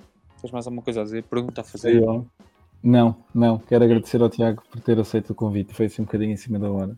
tens 0.41 0.51
mais 0.51 0.65
alguma 0.65 0.81
coisa 0.81 1.01
a 1.01 1.03
dizer? 1.03 1.23
Pergunta 1.23 1.61
a 1.61 1.63
fazer? 1.63 2.01
Eu, 2.01 2.25
não, 2.81 3.15
não. 3.33 3.59
Quero 3.59 3.83
agradecer 3.83 4.21
ao 4.21 4.29
Tiago 4.29 4.63
por 4.71 4.79
ter 4.81 4.99
aceito 4.99 5.31
o 5.31 5.35
convite. 5.35 5.73
Foi 5.73 5.85
assim 5.85 6.01
um 6.01 6.05
bocadinho 6.05 6.31
em 6.31 6.37
cima 6.37 6.57
da 6.57 6.71
hora. 6.71 6.97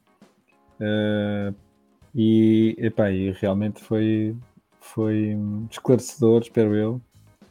Uh, 0.80 1.54
e, 2.16 2.76
epá, 2.78 3.12
e 3.12 3.32
realmente 3.32 3.84
foi, 3.84 4.36
foi 4.80 5.38
esclarecedor, 5.70 6.42
espero 6.42 6.76
eu. 6.76 7.02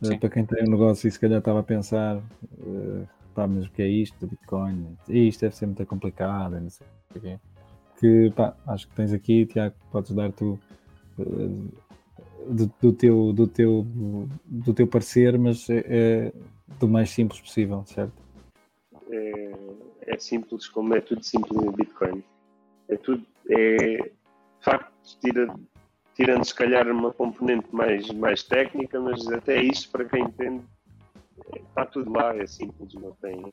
Uh, 0.03 0.19
para 0.19 0.31
quem 0.31 0.47
tem 0.47 0.65
um 0.65 0.71
negócio 0.71 1.09
e 1.09 1.11
se 1.11 1.19
calhar 1.19 1.41
estava 1.41 1.61
a 1.61 1.65
pensar. 1.65 2.23
Uh, 2.59 3.07
pá, 3.35 3.47
mas 3.47 3.67
o 3.67 3.71
que 3.71 3.83
é 3.83 3.89
isto 3.89 4.19
do 4.19 4.27
Bitcoin? 4.27 4.97
Isto 5.09 5.43
deve 5.43 5.57
ser 5.57 5.67
muito 5.67 5.87
complicado, 5.87 6.61
não 6.61 6.71
sei 6.71 6.87
o 7.15 7.21
quê. 7.21 7.39
Que, 7.99 8.31
pá, 8.35 8.57
acho 8.67 8.89
que 8.89 8.95
tens 8.95 9.13
aqui, 9.13 9.47
Tiago, 9.47 9.75
podes 9.91 10.13
dar 10.13 10.33
tu 10.33 10.59
uh, 11.19 11.69
do, 12.49 12.73
do, 12.81 12.93
teu, 12.93 13.33
do, 13.33 13.47
teu, 13.47 13.87
do 14.47 14.73
teu 14.75 14.87
parecer, 14.87 15.39
mas 15.39 15.69
é, 15.69 15.85
é 15.87 16.33
do 16.79 16.89
mais 16.89 17.11
simples 17.11 17.41
possível, 17.41 17.85
certo? 17.87 18.13
É, 19.11 19.53
é, 20.07 20.19
simples, 20.19 20.69
como 20.69 20.95
é 20.95 21.01
tudo 21.01 21.23
simples 21.23 21.61
no 21.61 21.73
Bitcoin. 21.73 22.23
É 22.89 22.97
tudo, 22.97 23.25
é, 23.51 23.97
de 23.97 24.65
facto, 24.65 24.93
tira, 25.21 25.55
tirando 26.15 26.45
se 26.45 26.55
calhar 26.55 26.89
uma 26.91 27.13
componente 27.13 27.67
mais, 27.75 28.09
mais 28.11 28.43
técnica, 28.43 29.01
mas 29.01 29.27
até 29.29 29.63
isso, 29.63 29.91
para 29.91 30.05
quem 30.05 30.25
entende, 30.25 30.65
está 31.69 31.87
tudo 31.87 32.13
lá, 32.13 32.35
é 32.37 32.47
simples, 32.47 32.93
não 32.95 33.13
tem. 33.23 33.45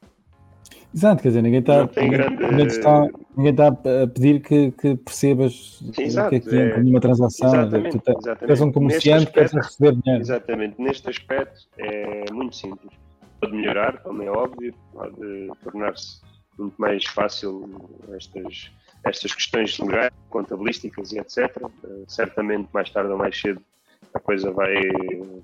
Exato, 0.93 1.21
quer 1.21 1.27
dizer, 1.29 1.41
ninguém 1.41 1.59
está, 1.59 1.85
grande- 1.85 2.67
está, 2.67 3.07
ninguém 3.35 3.51
está 3.51 3.67
a 3.67 4.07
pedir 4.07 4.41
que, 4.41 4.71
que 4.71 4.95
percebas 4.95 5.79
Sim, 5.93 6.03
exato, 6.03 6.29
que 6.29 6.35
aqui 6.37 6.55
é 6.57 6.69
é- 6.71 6.77
uma 6.77 6.99
transação. 7.01 7.47
Exatamente, 7.49 7.91
tu 7.91 7.99
te- 7.99 8.17
exatamente. 8.17 8.51
és 8.51 8.61
um 8.61 8.71
comerciante, 8.71 9.31
queres 9.31 9.53
aspecto- 9.55 9.65
receber 9.67 10.01
dinheiro. 10.01 10.21
Exatamente, 10.23 10.81
neste 10.81 11.09
aspecto 11.09 11.59
é 11.77 12.31
muito 12.31 12.55
simples. 12.55 12.91
Pode 13.41 13.53
melhorar, 13.53 13.97
como 14.03 14.23
é 14.23 14.29
óbvio, 14.31 14.73
pode 14.93 15.51
tornar-se 15.63 16.21
muito 16.57 16.75
mais 16.79 17.03
fácil 17.05 17.69
estas, 18.15 18.71
estas 19.03 19.33
questões 19.33 19.77
legais, 19.77 20.11
contabilísticas 20.29 21.11
e 21.11 21.19
etc. 21.19 21.37
Eh, 21.83 22.03
certamente, 22.07 22.69
mais 22.73 22.89
tarde 22.89 23.11
ou 23.11 23.17
mais 23.17 23.37
cedo, 23.39 23.61
a 24.13 24.19
coisa 24.19 24.51
vai, 24.51 24.73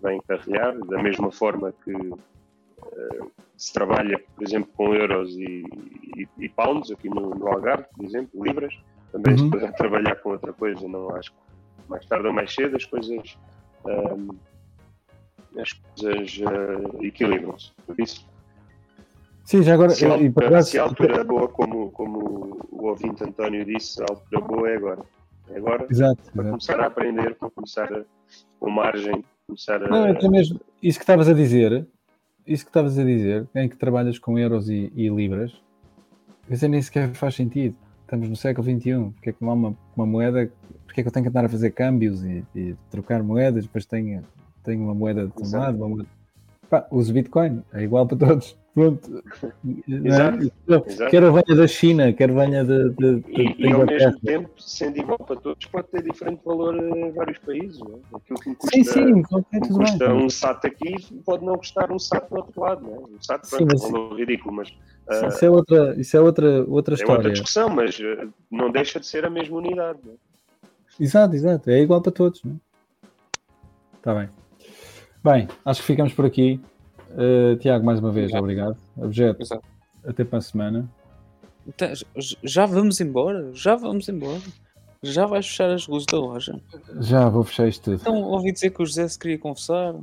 vai 0.01 0.15
encarrilhar, 0.15 0.77
da 0.85 1.01
mesma 1.01 1.31
forma 1.31 1.73
que 1.83 1.91
eh, 1.93 3.19
se 3.57 3.73
trabalha, 3.73 4.19
por 4.35 4.43
exemplo, 4.43 4.71
com 4.75 4.93
euros 4.93 5.31
e, 5.37 5.63
e, 6.17 6.27
e 6.37 6.49
pounds, 6.49 6.91
aqui 6.91 7.09
no, 7.09 7.29
no 7.29 7.47
Algarve, 7.47 7.85
por 7.95 8.05
exemplo, 8.05 8.43
libras, 8.43 8.73
também 9.11 9.33
Uhum. 9.33 9.37
se 9.39 9.49
poderá 9.49 9.71
trabalhar 9.73 10.15
com 10.17 10.29
outra 10.31 10.53
coisa, 10.53 10.87
não 10.87 11.15
acho 11.15 11.31
que 11.31 11.37
mais 11.89 12.05
tarde 12.05 12.27
ou 12.27 12.33
mais 12.33 12.53
cedo 12.53 12.75
as 12.77 12.85
coisas 12.85 13.37
ahm, 13.85 14.29
as 15.59 15.73
coisas 15.73 16.39
ah, 16.47 16.97
equilibram-se. 17.05 17.71
Por 17.85 17.99
isso, 17.99 18.25
Sim, 19.43 19.63
já 19.63 19.73
agora, 19.73 19.89
se 19.89 20.05
a, 20.05 20.17
e 20.17 20.31
para 20.31 20.61
se 20.61 20.79
a 20.79 20.83
altura 20.83 21.23
boa, 21.25 21.47
como, 21.49 21.91
como 21.91 22.57
o 22.71 22.85
ouvinte 22.87 23.23
António 23.23 23.65
disse, 23.65 24.01
a 24.01 24.05
altura 24.09 24.41
boa 24.41 24.69
é 24.69 24.77
agora. 24.77 25.01
É 25.49 25.57
agora 25.57 25.87
exato, 25.89 26.21
para 26.23 26.31
exato. 26.31 26.49
começar 26.49 26.79
a 26.79 26.85
aprender, 26.85 27.35
para 27.35 27.49
começar 27.49 27.91
a, 27.93 28.01
com 28.59 28.69
margem, 28.69 29.23
começar 29.47 29.83
a. 29.83 29.87
Não, 29.87 30.05
é 30.05 30.11
até 30.11 30.29
mesmo 30.29 30.59
isso 30.81 30.97
que 30.97 31.03
estavas 31.03 31.29
a 31.29 31.33
dizer, 31.33 31.85
isso 32.45 32.63
que 32.63 32.69
estavas 32.69 32.97
a 32.97 33.03
dizer, 33.03 33.47
em 33.55 33.69
que 33.69 33.75
trabalhas 33.75 34.17
com 34.17 34.37
euros 34.37 34.69
e, 34.69 34.91
e 34.95 35.09
libras, 35.09 35.53
dizer, 36.49 36.67
nem 36.67 36.81
sequer 36.81 37.13
faz 37.13 37.35
sentido. 37.35 37.75
Estamos 38.01 38.27
no 38.27 38.35
século 38.35 38.65
XXI, 38.65 39.11
porque 39.13 39.29
é 39.29 39.33
que 39.33 39.41
não 39.41 39.51
há 39.51 39.53
uma, 39.53 39.77
uma 39.95 40.05
moeda, 40.05 40.51
porque 40.85 40.99
é 40.99 41.03
que 41.03 41.07
eu 41.07 41.13
tenho 41.13 41.23
que 41.23 41.29
andar 41.29 41.45
a 41.45 41.49
fazer 41.49 41.71
câmbios 41.71 42.25
e, 42.25 42.43
e 42.53 42.75
trocar 42.89 43.23
moedas, 43.23 43.63
depois 43.63 43.85
tenho, 43.85 44.21
tenho 44.63 44.83
uma 44.83 44.93
moeda 44.93 45.27
de 45.27 45.43
um 45.43 45.57
lado, 45.57 45.77
uma 45.77 45.87
moeda... 45.87 46.09
Pá, 46.69 46.85
uso 46.91 47.13
Bitcoin, 47.13 47.63
é 47.73 47.83
igual 47.83 48.05
para 48.05 48.17
todos. 48.17 48.57
Pronto. 48.73 49.21
É? 49.43 49.51
Exato. 50.07 50.51
Exato. 50.87 51.09
Quer 51.11 51.21
venha 51.29 51.57
da 51.57 51.67
China, 51.67 52.13
quer 52.13 52.31
venha 52.31 52.63
de, 52.63 52.89
de, 52.91 53.19
de, 53.19 53.31
E, 53.41 53.67
e 53.67 53.71
ao 53.73 53.85
mesmo 53.85 54.19
tempo, 54.21 54.49
sendo 54.57 54.97
igual 54.97 55.17
para 55.19 55.35
todos, 55.35 55.65
pode 55.67 55.87
ter 55.89 56.03
diferente 56.03 56.39
valor 56.45 56.75
em 56.77 57.11
vários 57.11 57.37
países. 57.39 57.79
Não 57.79 57.95
é? 58.13 58.15
Aquilo 58.17 58.39
que 58.39 58.49
me 58.49 58.55
custa, 58.55 58.77
Sim, 58.77 58.83
sim, 58.85 59.23
que 59.23 59.35
me 59.35 59.43
tudo 59.67 59.79
bem. 59.79 59.87
custa 59.87 60.13
um 60.13 60.29
SAT 60.29 60.65
aqui 60.65 60.95
pode 61.25 61.43
não 61.45 61.57
custar 61.57 61.91
um 61.91 61.99
SAT 61.99 62.29
do 62.29 62.35
outro 62.37 62.61
lado. 62.61 62.81
Não 62.83 62.93
é? 62.93 62.99
Um 62.99 63.21
SAT, 63.21 63.43
Sim, 63.45 63.57
pronto, 63.57 63.71
mas- 63.73 63.83
é 63.83 63.87
um 63.87 63.91
valor 63.91 64.19
ridículo, 64.19 64.55
mas 64.55 64.67
Isso- 64.69 64.77
ah, 65.25 65.27
Isso 65.27 65.45
é 65.45 65.49
outra, 65.49 65.95
isso 65.99 66.17
é 66.17 66.19
outra, 66.21 66.47
outra 66.47 66.63
é 66.63 66.69
outra 66.69 66.93
história. 66.95 67.31
discussão, 67.31 67.69
mas 67.69 67.99
ah, 68.01 68.27
não 68.49 68.71
deixa 68.71 68.99
de 69.01 69.05
ser 69.05 69.25
a 69.25 69.29
mesma 69.29 69.57
unidade. 69.57 69.99
Não 70.05 70.13
é? 70.13 70.15
Exato, 70.99 71.35
exato. 71.35 71.69
É 71.69 71.81
igual 71.81 72.01
para 72.01 72.11
todos. 72.13 72.41
Não 72.43 72.57
Está 73.97 74.15
bem. 74.15 74.29
Bem, 75.23 75.47
acho 75.65 75.81
que 75.81 75.87
ficamos 75.87 76.13
por 76.13 76.25
aqui. 76.25 76.59
Uh, 77.13 77.55
Tiago, 77.57 77.85
mais 77.85 77.99
uma 77.99 78.11
vez, 78.11 78.33
obrigado. 78.33 78.77
Objeto, 78.97 79.41
Exato. 79.41 79.63
até 80.05 80.23
para 80.23 80.39
a 80.39 80.41
semana. 80.41 80.89
Então, 81.67 81.89
já 82.43 82.65
vamos 82.65 82.99
embora? 83.01 83.51
Já 83.53 83.75
vamos 83.75 84.07
embora? 84.09 84.41
Já 85.03 85.25
vais 85.25 85.45
fechar 85.47 85.69
as 85.71 85.87
luzes 85.87 86.05
da 86.05 86.19
loja? 86.19 86.59
Já 86.99 87.27
vou 87.29 87.43
fechar 87.43 87.67
isto 87.67 87.83
tudo. 87.85 88.01
Então, 88.01 88.21
ouvi 88.23 88.51
dizer 88.51 88.69
que 88.71 88.81
o 88.81 88.85
José 88.85 89.07
se 89.07 89.17
queria 89.17 89.37
confessar. 89.37 89.95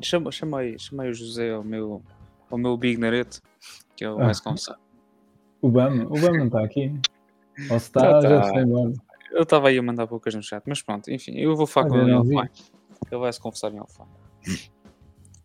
Chama, 0.00 0.30
chamei, 0.30 0.78
chamei 0.78 1.10
o 1.10 1.14
José 1.14 1.52
ao 1.52 1.64
meu, 1.64 2.02
ao 2.50 2.56
meu 2.56 2.76
Big 2.76 2.98
Nareto, 2.98 3.40
que 3.96 4.04
ele 4.04 4.14
vai 4.14 4.32
se 4.32 4.42
confessar. 4.42 4.78
O 5.60 5.68
BAM, 5.68 6.04
o 6.06 6.20
BAM 6.20 6.38
não 6.38 6.46
está 6.46 6.62
aqui. 6.64 6.94
Ou 7.68 7.78
se 7.80 7.86
está, 7.86 8.20
Já 8.20 8.28
já, 8.28 8.42
se 8.44 8.50
foi 8.52 8.62
embora. 8.62 8.92
Eu 9.32 9.42
estava 9.42 9.68
aí 9.68 9.78
a 9.78 9.82
mandar 9.82 10.06
poucas 10.06 10.34
no 10.34 10.42
chat, 10.42 10.62
mas 10.66 10.80
pronto, 10.82 11.10
enfim, 11.10 11.32
eu 11.36 11.54
vou 11.56 11.66
falar 11.66 11.86
Ah, 11.86 11.90
com 11.90 11.96
ele 11.98 12.12
offline. 12.12 12.50
Ele 13.10 13.20
vai 13.20 13.32
se 13.32 13.40
confessar 13.40 13.72
em 13.72 13.80
offline. 13.80 14.08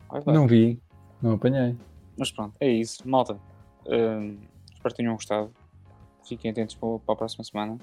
Vai, 0.10 0.22
vai. 0.22 0.36
Não 0.36 0.48
vi, 0.48 0.80
não 1.24 1.34
apanhei. 1.34 1.76
Mas 2.18 2.32
pronto, 2.32 2.56
é 2.60 2.70
isso, 2.70 3.08
malta. 3.08 3.40
Hum, 3.88 4.38
espero 4.72 4.94
que 4.94 4.98
tenham 4.98 5.14
gostado. 5.16 5.52
Fiquem 6.28 6.52
atentos 6.52 6.76
para, 6.76 7.00
para 7.00 7.14
a 7.14 7.18
próxima 7.18 7.44
semana. 7.44 7.78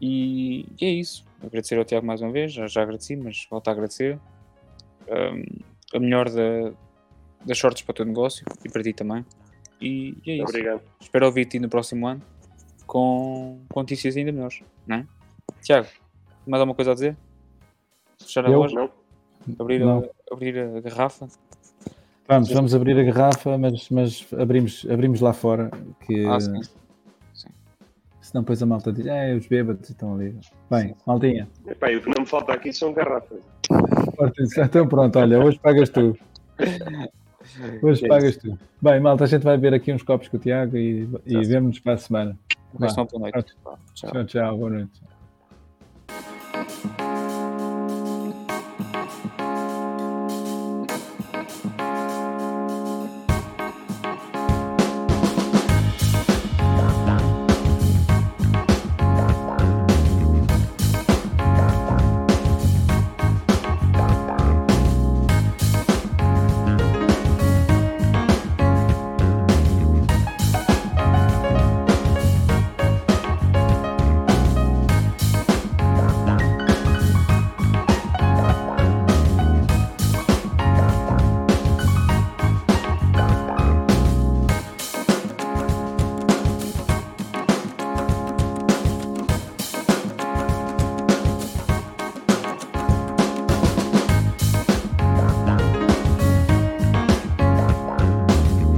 E, 0.00 0.66
e 0.80 0.84
é 0.84 0.90
isso. 0.90 1.24
Agradecer 1.42 1.78
ao 1.78 1.84
Tiago 1.84 2.06
mais 2.06 2.20
uma 2.20 2.30
vez, 2.30 2.52
já, 2.52 2.66
já 2.66 2.82
agradeci, 2.82 3.16
mas 3.16 3.46
volto 3.50 3.68
a 3.68 3.72
agradecer. 3.72 4.18
Hum, 5.08 5.44
a 5.94 5.98
melhor 5.98 6.28
da, 6.30 6.72
das 7.44 7.58
sortes 7.58 7.82
para 7.82 7.92
o 7.92 7.94
teu 7.94 8.04
negócio 8.04 8.44
e 8.64 8.68
para 8.68 8.82
ti 8.82 8.92
também. 8.92 9.24
E, 9.80 10.16
e 10.24 10.30
é 10.30 10.34
isso. 10.36 10.44
Obrigado. 10.44 10.82
Espero 11.00 11.26
ouvir-te 11.26 11.58
no 11.58 11.68
próximo 11.68 12.06
ano 12.06 12.22
com, 12.86 13.60
com 13.68 13.80
notícias 13.80 14.16
ainda 14.16 14.32
melhores, 14.32 14.62
não 14.86 14.96
é? 14.96 15.06
Tiago, 15.62 15.88
mais 16.46 16.60
alguma 16.60 16.74
coisa 16.74 16.92
a 16.92 16.94
dizer? 16.94 17.16
Fechar 18.20 18.46
a 18.46 18.50
Eu? 18.50 18.60
loja? 18.60 18.74
Não? 18.74 18.90
Abrir, 19.58 19.80
Não. 19.80 19.98
a, 19.98 20.34
abrir 20.34 20.58
a 20.58 20.80
garrafa? 20.80 21.28
Vamos, 22.26 22.50
vamos 22.50 22.74
abrir 22.74 22.98
a 22.98 23.02
garrafa, 23.12 23.58
mas, 23.58 23.88
mas 23.90 24.26
abrimos, 24.38 24.86
abrimos 24.90 25.20
lá 25.20 25.32
fora, 25.32 25.70
que 26.06 26.24
Ah, 26.26 26.40
sim. 26.40 26.60
senão 28.22 28.42
depois 28.42 28.62
a 28.62 28.66
malta 28.66 28.90
diz, 28.92 29.06
é, 29.06 29.34
os 29.34 29.46
bêbados 29.46 29.90
estão 29.90 30.14
ali. 30.14 30.34
Bem, 30.70 30.88
Sim. 30.88 30.94
maltinha, 31.06 31.48
Epá, 31.66 31.88
o 31.88 32.00
que 32.00 32.08
não 32.08 32.22
me 32.22 32.26
falta 32.26 32.52
aqui 32.54 32.72
são 32.72 32.92
garrafas. 32.94 33.40
então 34.58 34.88
pronto, 34.88 35.18
olha, 35.18 35.38
hoje 35.38 35.58
pagas 35.58 35.90
tu. 35.90 36.16
Hoje 37.82 38.06
É 38.06 38.08
pagas 38.08 38.38
tu. 38.38 38.58
Bem, 38.80 38.98
malta, 39.00 39.24
a 39.24 39.26
gente 39.26 39.42
vai 39.42 39.58
ver 39.58 39.74
aqui 39.74 39.92
uns 39.92 40.02
copos 40.02 40.28
com 40.28 40.38
o 40.38 40.40
Tiago 40.40 40.78
e, 40.78 41.06
e 41.26 41.44
vemos-nos 41.44 41.78
para 41.78 41.92
a 41.92 41.98
semana. 41.98 42.38
Vá. 42.72 42.86
uma 42.96 43.04
boa 43.04 43.30
noite. 43.30 43.54
Tchau. 43.94 44.10
Tchau, 44.12 44.24
tchau, 44.24 44.56
boa 44.58 44.70
noite. 44.70 45.02